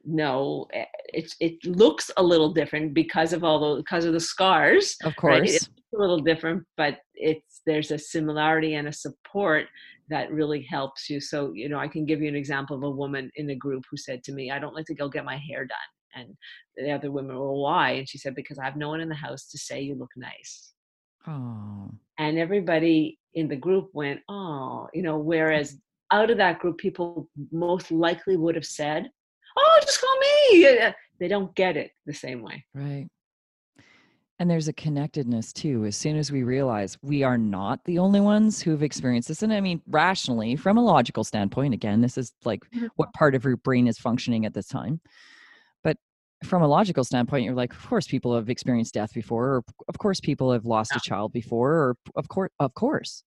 no 0.04 0.66
eh, 0.72 0.84
it, 1.12 1.34
it 1.40 1.64
looks 1.64 2.10
a 2.16 2.22
little 2.22 2.52
different 2.52 2.92
because 2.94 3.32
of 3.32 3.44
all 3.44 3.58
the 3.76 3.82
because 3.82 4.04
of 4.04 4.12
the 4.12 4.20
scars 4.20 4.96
of 5.04 5.16
course 5.16 5.40
It's 5.42 5.68
a 5.94 6.00
little 6.00 6.20
different 6.20 6.64
but 6.76 6.98
it's 7.14 7.60
there's 7.66 7.90
a 7.90 7.98
similarity 7.98 8.74
and 8.74 8.88
a 8.88 8.92
support 8.92 9.66
that 10.08 10.30
really 10.32 10.62
helps 10.62 11.08
you. 11.08 11.20
So 11.20 11.52
you 11.54 11.68
know 11.68 11.78
i 11.78 11.88
can 11.88 12.04
give 12.04 12.20
you 12.20 12.28
an 12.28 12.36
example 12.36 12.76
of 12.76 12.82
a 12.82 12.90
woman 12.90 13.30
in 13.36 13.50
a 13.50 13.54
group 13.54 13.84
who 13.90 13.96
said 13.96 14.22
to 14.24 14.32
me 14.32 14.50
i 14.50 14.58
don't 14.58 14.74
like 14.74 14.86
to 14.86 14.94
go 14.94 15.08
get 15.08 15.24
my 15.24 15.36
hair 15.36 15.64
done. 15.64 15.78
And 16.14 16.36
the 16.76 16.92
other 16.92 17.10
women 17.10 17.36
were 17.36 17.50
well, 17.50 17.62
why? 17.62 17.90
And 17.92 18.08
she 18.08 18.18
said 18.18 18.34
because 18.34 18.58
i 18.58 18.64
have 18.64 18.76
no 18.76 18.88
one 18.88 19.00
in 19.00 19.08
the 19.08 19.14
house 19.14 19.46
to 19.48 19.58
say 19.58 19.80
you 19.80 19.94
look 19.94 20.10
nice. 20.16 20.72
Oh 21.26 21.90
and 22.18 22.38
everybody 22.38 23.18
in 23.34 23.48
the 23.48 23.56
group 23.56 23.88
went 23.92 24.20
oh 24.28 24.88
you 24.92 25.02
know 25.02 25.18
whereas 25.18 25.78
out 26.10 26.30
of 26.30 26.36
that 26.36 26.58
group 26.58 26.76
people 26.76 27.28
most 27.50 27.90
likely 27.90 28.36
would 28.36 28.54
have 28.54 28.66
said 28.66 29.08
oh 29.56 29.78
just 29.82 30.00
call 30.00 30.18
me. 30.18 30.92
They 31.18 31.28
don't 31.28 31.54
get 31.54 31.76
it 31.76 31.92
the 32.04 32.14
same 32.14 32.42
way. 32.42 32.64
Right. 32.74 33.08
And 34.42 34.50
there's 34.50 34.66
a 34.66 34.72
connectedness 34.72 35.52
too. 35.52 35.84
As 35.84 35.96
soon 35.96 36.16
as 36.16 36.32
we 36.32 36.42
realize 36.42 36.98
we 37.00 37.22
are 37.22 37.38
not 37.38 37.84
the 37.84 38.00
only 38.00 38.18
ones 38.18 38.60
who've 38.60 38.82
experienced 38.82 39.28
this, 39.28 39.40
and 39.44 39.52
I 39.52 39.60
mean, 39.60 39.80
rationally, 39.86 40.56
from 40.56 40.76
a 40.76 40.82
logical 40.82 41.22
standpoint, 41.22 41.74
again, 41.74 42.00
this 42.00 42.18
is 42.18 42.32
like 42.44 42.68
Mhm. 42.72 42.88
what 42.96 43.12
part 43.14 43.36
of 43.36 43.44
your 43.44 43.56
brain 43.56 43.86
is 43.86 43.98
functioning 44.00 44.44
at 44.44 44.52
this 44.52 44.66
time. 44.66 45.00
But 45.84 45.96
from 46.42 46.60
a 46.60 46.66
logical 46.66 47.04
standpoint, 47.04 47.44
you're 47.44 47.54
like, 47.54 47.72
of 47.72 47.86
course, 47.86 48.08
people 48.08 48.34
have 48.34 48.50
experienced 48.50 48.94
death 48.94 49.14
before, 49.14 49.46
or 49.58 49.64
of 49.86 49.98
course, 49.98 50.18
people 50.18 50.50
have 50.50 50.66
lost 50.66 50.90
a 50.96 51.00
child 51.00 51.32
before, 51.32 51.70
or 51.74 51.96
of 52.16 52.26
course, 52.26 52.50
of 52.58 52.74
course. 52.74 53.22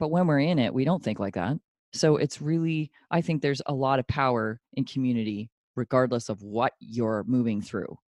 But 0.00 0.08
when 0.10 0.26
we're 0.26 0.40
in 0.40 0.58
it, 0.58 0.74
we 0.74 0.84
don't 0.84 1.04
think 1.04 1.20
like 1.20 1.34
that. 1.34 1.60
So 1.92 2.16
it's 2.16 2.42
really, 2.42 2.90
I 3.12 3.20
think 3.20 3.42
there's 3.42 3.62
a 3.66 3.72
lot 3.72 4.00
of 4.00 4.08
power 4.08 4.60
in 4.72 4.84
community, 4.84 5.48
regardless 5.76 6.28
of 6.28 6.42
what 6.42 6.72
you're 6.80 7.22
moving 7.28 7.62
through. 7.62 8.00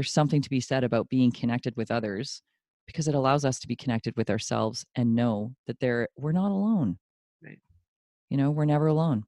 There's 0.00 0.14
something 0.14 0.40
to 0.40 0.48
be 0.48 0.60
said 0.60 0.82
about 0.82 1.10
being 1.10 1.30
connected 1.30 1.76
with 1.76 1.90
others 1.90 2.40
because 2.86 3.06
it 3.06 3.14
allows 3.14 3.44
us 3.44 3.58
to 3.58 3.68
be 3.68 3.76
connected 3.76 4.16
with 4.16 4.30
ourselves 4.30 4.82
and 4.96 5.14
know 5.14 5.52
that 5.66 5.78
there 5.78 6.08
we're 6.16 6.32
not 6.32 6.50
alone. 6.50 6.96
Right. 7.44 7.58
You 8.30 8.38
know, 8.38 8.50
we're 8.50 8.64
never 8.64 8.86
alone. 8.86 9.24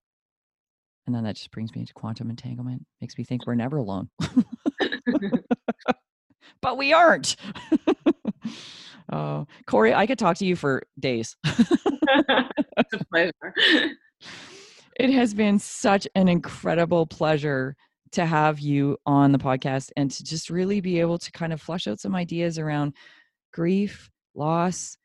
And 1.07 1.15
then 1.15 1.25
that 1.25 1.37
just 1.37 1.51
brings 1.51 1.77
me 1.77 1.85
to 1.85 1.93
quantum 1.93 2.31
entanglement. 2.31 2.87
Makes 3.03 3.19
me 3.19 3.25
think 3.25 3.47
we're 3.47 3.55
never 3.55 3.77
alone. 3.77 4.09
but 6.63 6.79
we 6.79 6.95
aren't. 6.95 7.37
oh, 9.13 9.47
Corey, 9.67 9.93
I 9.93 10.07
could 10.07 10.19
talk 10.19 10.39
to 10.39 10.47
you 10.47 10.57
for 10.57 10.85
days. 10.99 11.37
it's 11.45 12.95
a 12.95 13.05
pleasure. 13.13 13.55
it 14.99 15.11
has 15.11 15.35
been 15.35 15.59
such 15.59 16.09
an 16.15 16.29
incredible 16.29 17.07
pleasure 17.07 17.77
to 18.13 18.27
have 18.27 18.61
you 18.61 18.99
on 19.07 19.33
the 19.33 19.39
podcast 19.39 19.91
and 19.97 20.11
to 20.11 20.25
just 20.25 20.51
really 20.51 20.81
be 20.81 21.01
able 21.01 21.19
to 21.19 21.33
kind 21.33 21.53
of 21.53 21.61
flush 21.61 21.87
out 21.87 22.01
some 22.01 22.15
ideas 22.15 22.59
around 22.59 22.95
grief, 23.53 24.11
loss, 24.35 24.97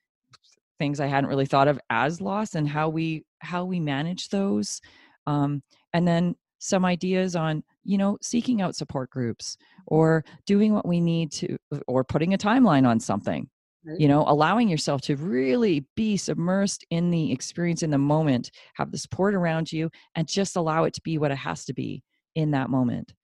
things 0.80 1.00
I 1.00 1.08
hadn't 1.08 1.30
really 1.30 1.46
thought 1.46 1.68
of 1.68 1.80
as 1.90 2.22
loss 2.22 2.56
and 2.56 2.68
how 2.68 2.90
we 2.90 3.26
how 3.40 3.66
we 3.66 3.80
manage 3.80 4.30
those. 4.30 4.82
Um, 5.26 5.64
and 5.94 6.08
then 6.08 6.36
some 6.60 6.86
ideas 6.86 7.36
on 7.36 7.64
you 7.84 7.98
know 7.98 8.18
seeking 8.22 8.62
out 8.62 8.76
support 8.76 9.10
groups 9.10 9.58
or 9.86 10.24
doing 10.46 10.74
what 10.74 10.88
we 10.88 11.00
need 11.00 11.32
to 11.32 11.58
or 11.88 12.04
putting 12.04 12.34
a 12.34 12.38
timeline 12.38 12.88
on 12.88 13.00
something 13.00 13.50
Right. 13.86 14.00
you 14.00 14.08
know 14.08 14.26
allowing 14.28 14.68
yourself 14.68 15.02
to 15.04 15.16
really 15.16 15.86
be 15.96 16.18
submersed 16.18 16.82
in 16.90 17.10
the 17.12 17.32
experience 17.32 17.84
in 17.84 17.92
the 17.92 17.98
moment 17.98 18.52
have 18.74 18.92
the 18.92 18.98
support 18.98 19.34
around 19.36 19.72
you 19.72 19.90
and 20.16 20.28
just 20.28 20.56
allow 20.58 20.84
it 20.86 20.94
to 20.96 21.02
be 21.02 21.18
what 21.18 21.32
it 21.32 21.38
has 21.38 21.64
to 21.66 21.74
be 21.74 22.04
in 22.38 22.52
that 22.52 22.70
moment 22.70 23.16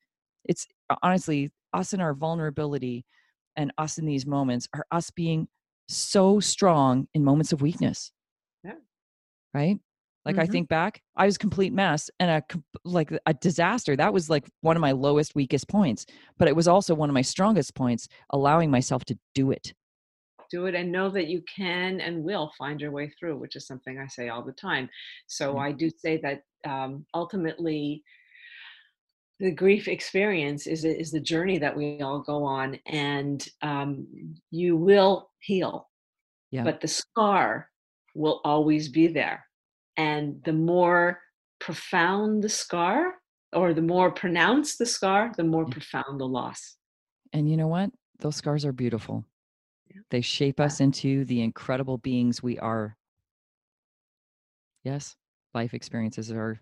it's 0.45 0.67
honestly 1.03 1.51
us 1.71 1.93
in 1.93 2.01
our 2.01 2.15
vulnerability 2.15 3.05
and 3.55 3.71
us 3.77 3.99
in 3.99 4.05
these 4.05 4.25
moments 4.25 4.67
are 4.73 4.85
us 4.91 5.11
being 5.11 5.47
so 5.87 6.39
strong 6.39 7.07
in 7.13 7.23
moments 7.23 7.53
of 7.53 7.61
weakness 7.61 8.11
Yeah. 8.63 8.73
right 9.53 9.77
like 10.25 10.39
i 10.39 10.45
Mhm. 10.45 10.51
think 10.51 10.67
back 10.67 11.03
i 11.15 11.27
was 11.27 11.35
a 11.35 11.39
complete 11.39 11.73
mess 11.73 12.09
and 12.19 12.31
a 12.31 12.43
like 12.83 13.11
a 13.27 13.33
disaster 13.35 13.95
that 13.95 14.11
was 14.11 14.31
like 14.31 14.49
one 14.61 14.75
of 14.75 14.81
my 14.81 14.91
lowest 14.91 15.35
weakest 15.35 15.67
points 15.69 16.07
but 16.39 16.47
it 16.47 16.55
was 16.55 16.67
also 16.67 16.95
one 16.95 17.09
of 17.09 17.13
my 17.13 17.21
strongest 17.21 17.75
points 17.75 18.07
allowing 18.31 18.71
myself 18.71 19.05
to 19.05 19.15
do 19.35 19.51
it 19.51 19.73
do 20.53 20.67
it 20.67 20.75
and 20.75 20.91
know 20.91 21.09
that 21.09 21.27
you 21.27 21.41
can 21.53 21.99
and 21.99 22.23
will 22.23 22.51
find 22.59 22.79
your 22.79 22.91
way 22.91 23.11
through, 23.19 23.37
which 23.37 23.55
is 23.55 23.65
something 23.65 23.97
I 23.97 24.05
say 24.05 24.29
all 24.29 24.43
the 24.43 24.51
time. 24.51 24.87
So 25.25 25.55
Mm. 25.55 25.59
I 25.59 25.71
do 25.71 25.89
say 25.89 26.21
that 26.21 26.41
um, 26.69 27.05
ultimately, 27.15 28.03
the 29.39 29.51
grief 29.51 29.87
experience 29.87 30.67
is 30.67 30.85
is 30.85 31.11
the 31.11 31.19
journey 31.19 31.57
that 31.57 31.75
we 31.75 32.01
all 32.01 32.19
go 32.19 32.43
on, 32.43 32.79
and 32.85 33.47
um, 33.61 34.07
you 34.51 34.75
will 34.77 35.31
heal. 35.39 35.89
Yeah. 36.51 36.63
But 36.63 36.81
the 36.81 36.87
scar 36.87 37.69
will 38.15 38.41
always 38.45 38.89
be 38.89 39.07
there, 39.07 39.45
and 39.97 40.41
the 40.43 40.53
more 40.53 41.19
profound 41.59 42.43
the 42.43 42.49
scar, 42.49 43.15
or 43.53 43.73
the 43.73 43.81
more 43.81 44.11
pronounced 44.11 44.77
the 44.77 44.85
scar, 44.85 45.31
the 45.35 45.43
more 45.43 45.63
Yeah. 45.67 45.73
profound 45.73 46.19
the 46.19 46.27
loss. 46.27 46.77
And 47.31 47.49
you 47.49 47.57
know 47.57 47.67
what? 47.67 47.91
Those 48.19 48.35
scars 48.35 48.65
are 48.65 48.71
beautiful. 48.73 49.25
Yeah. 49.89 50.01
They 50.11 50.21
shape 50.21 50.59
us 50.59 50.79
into 50.79 51.25
the 51.25 51.41
incredible 51.41 51.97
beings 51.97 52.43
we 52.43 52.59
are. 52.59 52.95
Yes, 54.83 55.15
life 55.53 55.73
experiences 55.73 56.31
are 56.31 56.61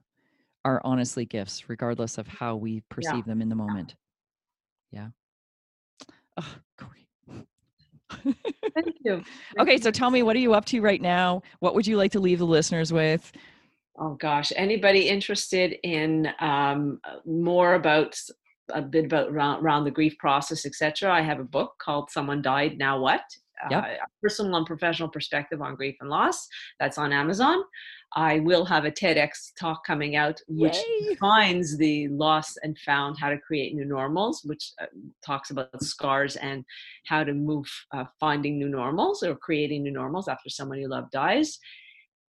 are 0.66 0.82
honestly 0.84 1.26
gifts, 1.26 1.70
regardless 1.70 2.18
of 2.18 2.28
how 2.28 2.56
we 2.56 2.82
perceive 2.90 3.26
them 3.26 3.42
in 3.42 3.50
the 3.50 3.56
moment. 3.56 3.96
Yeah. 4.92 5.08
Oh, 6.38 6.56
Corey. 6.78 7.08
Thank 8.76 8.98
you. 9.04 9.24
okay, 9.60 9.78
so 9.78 9.92
tell 9.92 10.12
me, 10.12 10.24
what 10.24 10.36
are 10.36 10.40
you 10.40 10.54
up 10.54 10.66
to 10.66 10.82
right 10.82 11.02
now? 11.02 11.42
What 11.60 11.76
would 11.76 11.88
you 11.88 11.98
like 11.98 12.12
to 12.12 12.20
leave 12.20 12.40
the 12.40 12.46
listeners 12.46 12.94
with? 12.94 13.32
Oh 13.98 14.16
gosh, 14.16 14.52
anybody 14.56 15.10
interested 15.10 15.76
in 15.84 16.28
um, 16.40 17.00
uh, 17.04 17.18
more 17.26 17.76
about 17.76 18.18
a 18.74 18.82
bit 18.82 19.06
about 19.06 19.30
around, 19.30 19.64
around 19.64 19.84
the 19.84 19.92
grief 19.92 20.18
process, 20.18 20.66
etc. 20.66 21.14
I 21.14 21.22
have 21.22 21.40
a 21.40 21.44
book 21.44 21.74
called 21.80 22.10
"Someone 22.10 22.42
Died, 22.42 22.78
Now 22.78 23.00
What." 23.00 23.22
Yep. 23.70 23.84
Uh, 23.84 23.88
a 23.88 23.98
personal 24.24 24.56
and 24.56 24.66
professional 24.66 25.10
perspective 25.10 25.62
on 25.62 25.76
grief 25.76 25.96
and 26.02 26.10
loss. 26.10 26.48
That's 26.80 26.98
on 26.98 27.14
Amazon. 27.14 27.62
I 28.14 28.40
will 28.40 28.66
have 28.66 28.86
a 28.86 28.92
TEDx 28.92 29.54
talk 29.60 29.86
coming 29.86 30.16
out, 30.16 30.40
which 30.48 30.76
Yay. 30.76 31.10
defines 31.10 31.78
the 31.78 32.08
lost 32.10 32.60
and 32.64 32.78
found, 32.80 33.18
how 33.18 33.30
to 33.30 33.38
create 33.38 33.74
new 33.74 33.86
normals, 33.86 34.42
which 34.44 34.72
uh, 34.82 34.88
talks 35.26 35.50
about 35.50 35.82
scars 35.82 36.36
and 36.36 36.66
how 37.06 37.24
to 37.24 37.34
move, 37.34 37.66
uh, 37.94 38.06
finding 38.20 38.60
new 38.60 38.70
normals 38.70 39.24
or 39.24 39.36
creating 39.36 39.84
new 39.84 39.92
normals 39.92 40.28
after 40.28 40.50
someone 40.50 40.80
you 40.80 40.90
love 40.90 41.10
dies 41.12 41.60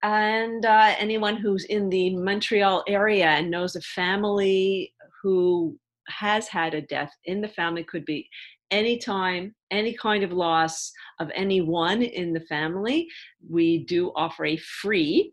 and 0.02 0.66
uh, 0.66 0.94
anyone 0.98 1.36
who's 1.36 1.64
in 1.64 1.88
the 1.88 2.16
Montreal 2.16 2.82
area 2.88 3.26
and 3.26 3.50
knows 3.50 3.76
a 3.76 3.80
family 3.80 4.92
who 5.22 5.78
has 6.09 6.48
had 6.48 6.74
a 6.74 6.82
death 6.82 7.12
in 7.24 7.40
the 7.40 7.48
family 7.48 7.84
could 7.84 8.04
be 8.04 8.28
anytime, 8.70 9.54
any 9.70 9.94
kind 9.94 10.24
of 10.24 10.32
loss 10.32 10.90
of 11.20 11.30
anyone 11.34 12.02
in 12.02 12.32
the 12.32 12.40
family. 12.40 13.06
We 13.48 13.84
do 13.84 14.12
offer 14.16 14.46
a 14.46 14.56
free 14.56 15.32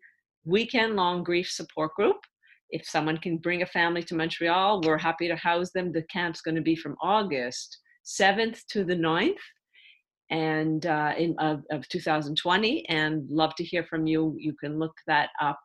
weekend 0.49 0.95
long 0.95 1.23
grief 1.23 1.49
support 1.49 1.93
group. 1.95 2.17
If 2.71 2.85
someone 2.87 3.17
can 3.17 3.37
bring 3.37 3.61
a 3.61 3.67
family 3.67 4.03
to 4.03 4.15
Montreal, 4.15 4.81
we're 4.81 4.97
happy 4.97 5.27
to 5.27 5.35
house 5.35 5.71
them. 5.71 5.91
The 5.91 6.03
camp's 6.03 6.41
going 6.41 6.55
to 6.55 6.61
be 6.61 6.75
from 6.75 6.95
August 7.01 7.77
7th 8.05 8.65
to 8.67 8.83
the 8.83 8.95
9th 8.95 9.35
and 10.29 10.85
uh, 10.85 11.13
in 11.17 11.35
of, 11.39 11.63
of 11.71 11.87
2020 11.89 12.87
and 12.89 13.27
love 13.29 13.55
to 13.55 13.63
hear 13.63 13.83
from 13.83 14.05
you. 14.05 14.35
You 14.37 14.53
can 14.53 14.77
look 14.77 14.93
that 15.07 15.29
up. 15.41 15.59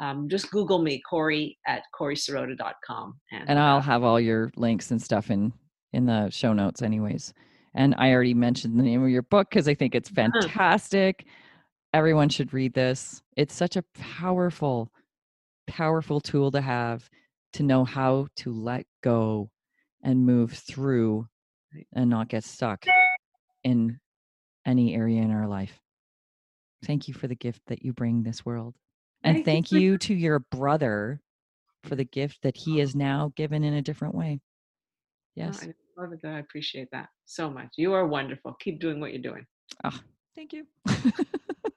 Um, 0.00 0.28
just 0.28 0.50
google 0.50 0.80
me 0.80 1.00
corey 1.08 1.58
at 1.66 1.82
coreysorota.com 1.98 3.20
and, 3.30 3.48
and 3.48 3.58
I'll 3.60 3.78
uh, 3.78 3.82
have 3.82 4.02
all 4.02 4.18
your 4.18 4.50
links 4.56 4.90
and 4.90 5.00
stuff 5.00 5.30
in 5.30 5.52
in 5.92 6.06
the 6.06 6.30
show 6.30 6.52
notes 6.52 6.82
anyways. 6.82 7.32
And 7.76 7.94
i 7.98 8.12
already 8.12 8.34
mentioned 8.34 8.78
the 8.78 8.82
name 8.82 9.02
of 9.02 9.10
your 9.10 9.22
book 9.22 9.50
because 9.50 9.66
i 9.66 9.74
think 9.74 9.96
it's 9.96 10.08
fantastic 10.08 11.26
everyone 11.94 12.28
should 12.28 12.52
read 12.52 12.74
this 12.74 13.22
it's 13.36 13.54
such 13.54 13.76
a 13.76 13.84
powerful 13.94 14.90
powerful 15.68 16.20
tool 16.20 16.50
to 16.50 16.60
have 16.60 17.08
to 17.52 17.62
know 17.62 17.84
how 17.84 18.26
to 18.34 18.50
let 18.52 18.84
go 19.02 19.48
and 20.02 20.26
move 20.26 20.52
through 20.52 21.26
and 21.94 22.10
not 22.10 22.28
get 22.28 22.42
stuck 22.44 22.84
in 23.62 23.98
any 24.66 24.94
area 24.94 25.22
in 25.22 25.30
our 25.30 25.46
life 25.46 25.80
thank 26.84 27.06
you 27.06 27.14
for 27.14 27.28
the 27.28 27.34
gift 27.36 27.62
that 27.68 27.82
you 27.84 27.92
bring 27.92 28.22
this 28.24 28.44
world 28.44 28.74
and 29.22 29.36
Thank 29.36 29.46
you 29.46 29.52
thank 29.52 29.68
for- 29.68 29.76
you 29.76 29.98
to 29.98 30.14
your 30.14 30.40
brother 30.40 31.20
for 31.84 31.94
the 31.94 32.04
gift 32.04 32.42
that 32.42 32.56
he 32.56 32.80
is 32.80 32.96
now 32.96 33.32
given 33.36 33.62
in 33.62 33.74
a 33.74 33.82
different 33.82 34.14
way. 34.14 34.40
no, 35.36 35.44
Yes. 35.46 35.62
I 35.62 35.74
love 36.00 36.12
it. 36.14 36.26
I 36.26 36.38
appreciate 36.38 36.88
that 36.92 37.10
so 37.26 37.50
much. 37.50 37.68
You 37.76 37.92
are 37.92 38.06
wonderful. 38.06 38.54
Keep 38.58 38.80
doing 38.80 39.00
what 39.00 39.12
you're 39.12 39.20
doing. 39.20 39.44
Ah, 39.84 40.00
thank 40.34 40.54
you. 40.54 40.66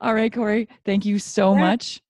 All 0.00 0.14
right, 0.14 0.32
Corey. 0.32 0.68
Thank 0.84 1.04
you 1.04 1.18
so 1.18 1.54
Yeah. 1.54 1.60
much. 1.60 2.00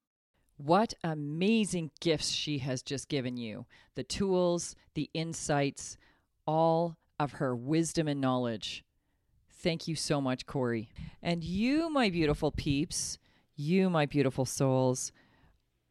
What 0.56 0.94
amazing 1.02 1.90
gifts 2.00 2.30
she 2.30 2.58
has 2.58 2.82
just 2.82 3.08
given 3.08 3.36
you 3.36 3.66
the 3.94 4.04
tools, 4.04 4.76
the 4.94 5.10
insights, 5.12 5.96
all 6.46 6.96
of 7.18 7.32
her 7.32 7.54
wisdom 7.56 8.08
and 8.08 8.20
knowledge. 8.20 8.84
Thank 9.50 9.88
you 9.88 9.96
so 9.96 10.20
much, 10.20 10.46
Corey. 10.46 10.88
And 11.22 11.44
you, 11.44 11.88
my 11.90 12.10
beautiful 12.10 12.50
peeps, 12.50 13.18
you, 13.54 13.90
my 13.90 14.06
beautiful 14.06 14.44
souls, 14.44 15.12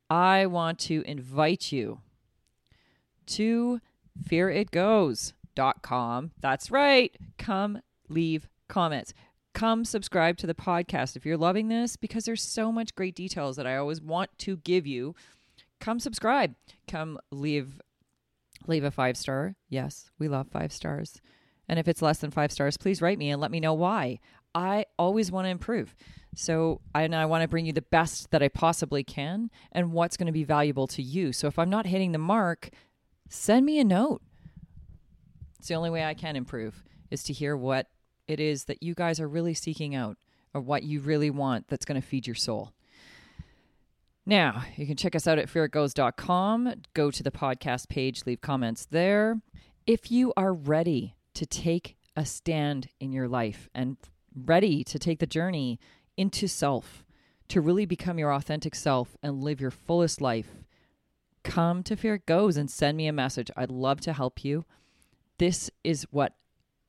I 0.10 0.46
want 0.46 0.80
to 0.80 1.04
invite 1.06 1.72
you 1.72 2.02
to 3.28 3.80
fearitgoes.com. 4.22 6.32
That's 6.40 6.72
right. 6.72 7.16
Come 7.38 7.82
leave 8.10 8.48
comments. 8.68 9.14
Come 9.54 9.86
subscribe 9.86 10.38
to 10.38 10.48
the 10.48 10.54
podcast 10.54 11.16
if 11.16 11.26
you're 11.26 11.38
loving 11.38 11.68
this 11.68 11.96
because 11.98 12.26
there's 12.26 12.42
so 12.42 12.72
much 12.72 12.96
great 12.96 13.16
details 13.16 13.58
that 13.58 13.68
I 13.68 13.78
always 13.78 14.02
want 14.02 14.30
to 14.40 14.58
give 14.58 14.88
you. 14.88 15.16
Come 15.80 16.00
subscribe. 16.00 16.56
Come 16.88 17.20
leave 17.32 17.82
leave 18.68 18.84
a 18.84 18.92
five 18.92 19.18
star. 19.18 19.56
Yes, 19.70 20.10
we 20.20 20.28
love 20.28 20.48
five 20.48 20.72
stars. 20.72 21.20
And 21.68 21.80
if 21.80 21.88
it's 21.88 22.02
less 22.02 22.20
than 22.20 22.32
five 22.32 22.52
stars, 22.52 22.78
please 22.78 23.02
write 23.02 23.18
me 23.18 23.30
and 23.30 23.42
let 23.42 23.52
me 23.52 23.60
know 23.60 23.74
why. 23.74 24.20
I 24.54 24.86
always 25.00 25.32
want 25.32 25.46
to 25.46 25.50
improve. 25.50 25.96
So, 26.36 26.82
and 26.96 27.16
I 27.16 27.26
want 27.26 27.44
to 27.44 27.48
bring 27.48 27.66
you 27.66 27.74
the 27.74 27.82
best 27.82 28.32
that 28.32 28.44
I 28.44 28.48
possibly 28.48 29.04
can 29.04 29.50
and 29.72 29.92
what's 29.92 30.18
going 30.18 30.28
to 30.28 30.34
be 30.34 30.44
valuable 30.44 30.88
to 30.88 31.02
you. 31.02 31.34
So, 31.34 31.48
if 31.48 31.60
I'm 31.60 31.70
not 31.70 31.86
hitting 31.86 32.12
the 32.12 32.18
mark, 32.18 32.70
send 33.30 33.66
me 33.66 33.80
a 33.80 33.84
note. 33.84 34.22
It's 35.60 35.68
the 35.68 35.76
only 35.76 35.90
way 35.90 36.04
I 36.04 36.14
can 36.14 36.36
improve 36.36 36.84
is 37.10 37.24
to 37.24 37.34
hear 37.34 37.56
what 37.56 37.88
it 38.32 38.40
is 38.40 38.66
that 38.66 38.82
you 38.82 38.96
guys 38.96 39.20
are 39.20 39.28
really 39.28 39.54
seeking 39.54 39.94
out 39.94 40.18
or 40.54 40.62
what 40.62 40.84
you 40.84 41.00
really 41.00 41.30
want 41.30 41.68
that's 41.68 41.86
going 41.86 42.00
to 42.00 42.06
feed 42.06 42.28
your 42.28 42.36
soul. 42.36 42.72
Now, 44.26 44.64
you 44.76 44.86
can 44.86 44.98
check 44.98 45.16
us 45.16 45.28
out 45.28 45.40
at 45.40 45.50
fearitgoes.com. 45.50 46.74
Go 46.94 47.12
to 47.12 47.24
the 47.24 47.32
podcast 47.32 47.90
page, 47.90 48.24
leave 48.26 48.42
comments 48.42 48.86
there. 48.86 49.42
If 49.88 50.12
you 50.12 50.32
are 50.38 50.54
ready 50.54 51.16
to 51.34 51.46
take 51.46 51.98
a 52.16 52.26
stand 52.26 52.88
in 53.00 53.12
your 53.12 53.28
life 53.28 53.70
and 53.74 53.98
ready 54.36 54.84
to 54.84 55.00
take 55.00 55.20
the 55.20 55.26
journey 55.26 55.80
into 56.18 56.48
self, 56.48 57.04
to 57.48 57.62
really 57.62 57.86
become 57.86 58.20
your 58.20 58.34
authentic 58.34 58.76
self 58.76 59.18
and 59.24 59.44
live 59.44 59.60
your 59.60 59.72
fullest 59.72 60.22
life, 60.22 60.50
come 61.44 61.84
to 61.84 61.96
Fear 61.96 62.16
It 62.16 62.26
Goes 62.26 62.58
and 62.58 62.70
send 62.70 62.98
me 62.98 63.08
a 63.08 63.14
message. 63.14 63.50
I'd 63.58 63.72
love 63.72 64.02
to 64.02 64.14
help 64.14 64.46
you. 64.46 64.66
This 65.40 65.72
is 65.84 66.06
what 66.12 66.36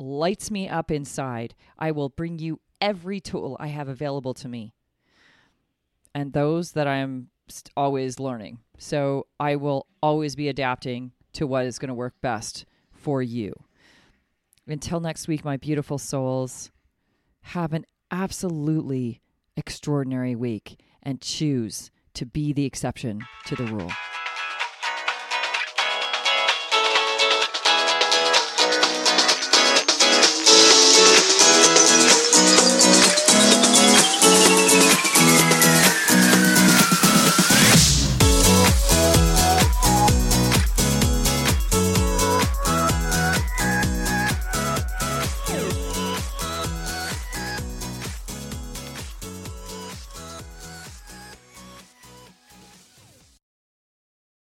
lights 0.03 0.51
me 0.51 0.69
up 0.69 0.91
inside. 0.91 1.55
I 1.79 1.93
will 1.93 2.09
bring 2.09 2.39
you 2.39 2.61
every 2.81 3.21
tool 3.21 3.57
I 3.61 3.69
have 3.69 3.89
available 3.89 4.35
to 4.35 4.49
me 4.49 4.75
and 6.15 6.33
those 6.33 6.73
that 6.73 6.87
I'm 6.87 7.29
always 7.77 8.19
learning. 8.19 8.59
So 8.79 9.27
I 9.39 9.57
will 9.57 9.87
always 10.03 10.37
be 10.37 10.49
adapting 10.49 11.13
to 11.35 11.47
what 11.47 11.67
is 11.67 11.79
going 11.79 11.89
to 11.89 11.95
work 11.95 12.15
best 12.21 12.65
for 12.91 13.23
you. 13.23 13.53
Until 14.67 15.01
next 15.01 15.27
week, 15.29 15.45
my 15.45 15.57
beautiful 15.57 15.99
souls, 15.99 16.71
have 17.47 17.73
an 17.73 17.85
absolutely 18.11 19.21
extraordinary 19.57 20.37
week 20.37 20.81
and 21.03 21.21
choose 21.21 21.91
to 22.15 22.27
be 22.27 22.53
the 22.53 22.65
exception 22.65 23.23
to 23.47 23.57
the 23.57 23.65
rule. 23.65 23.91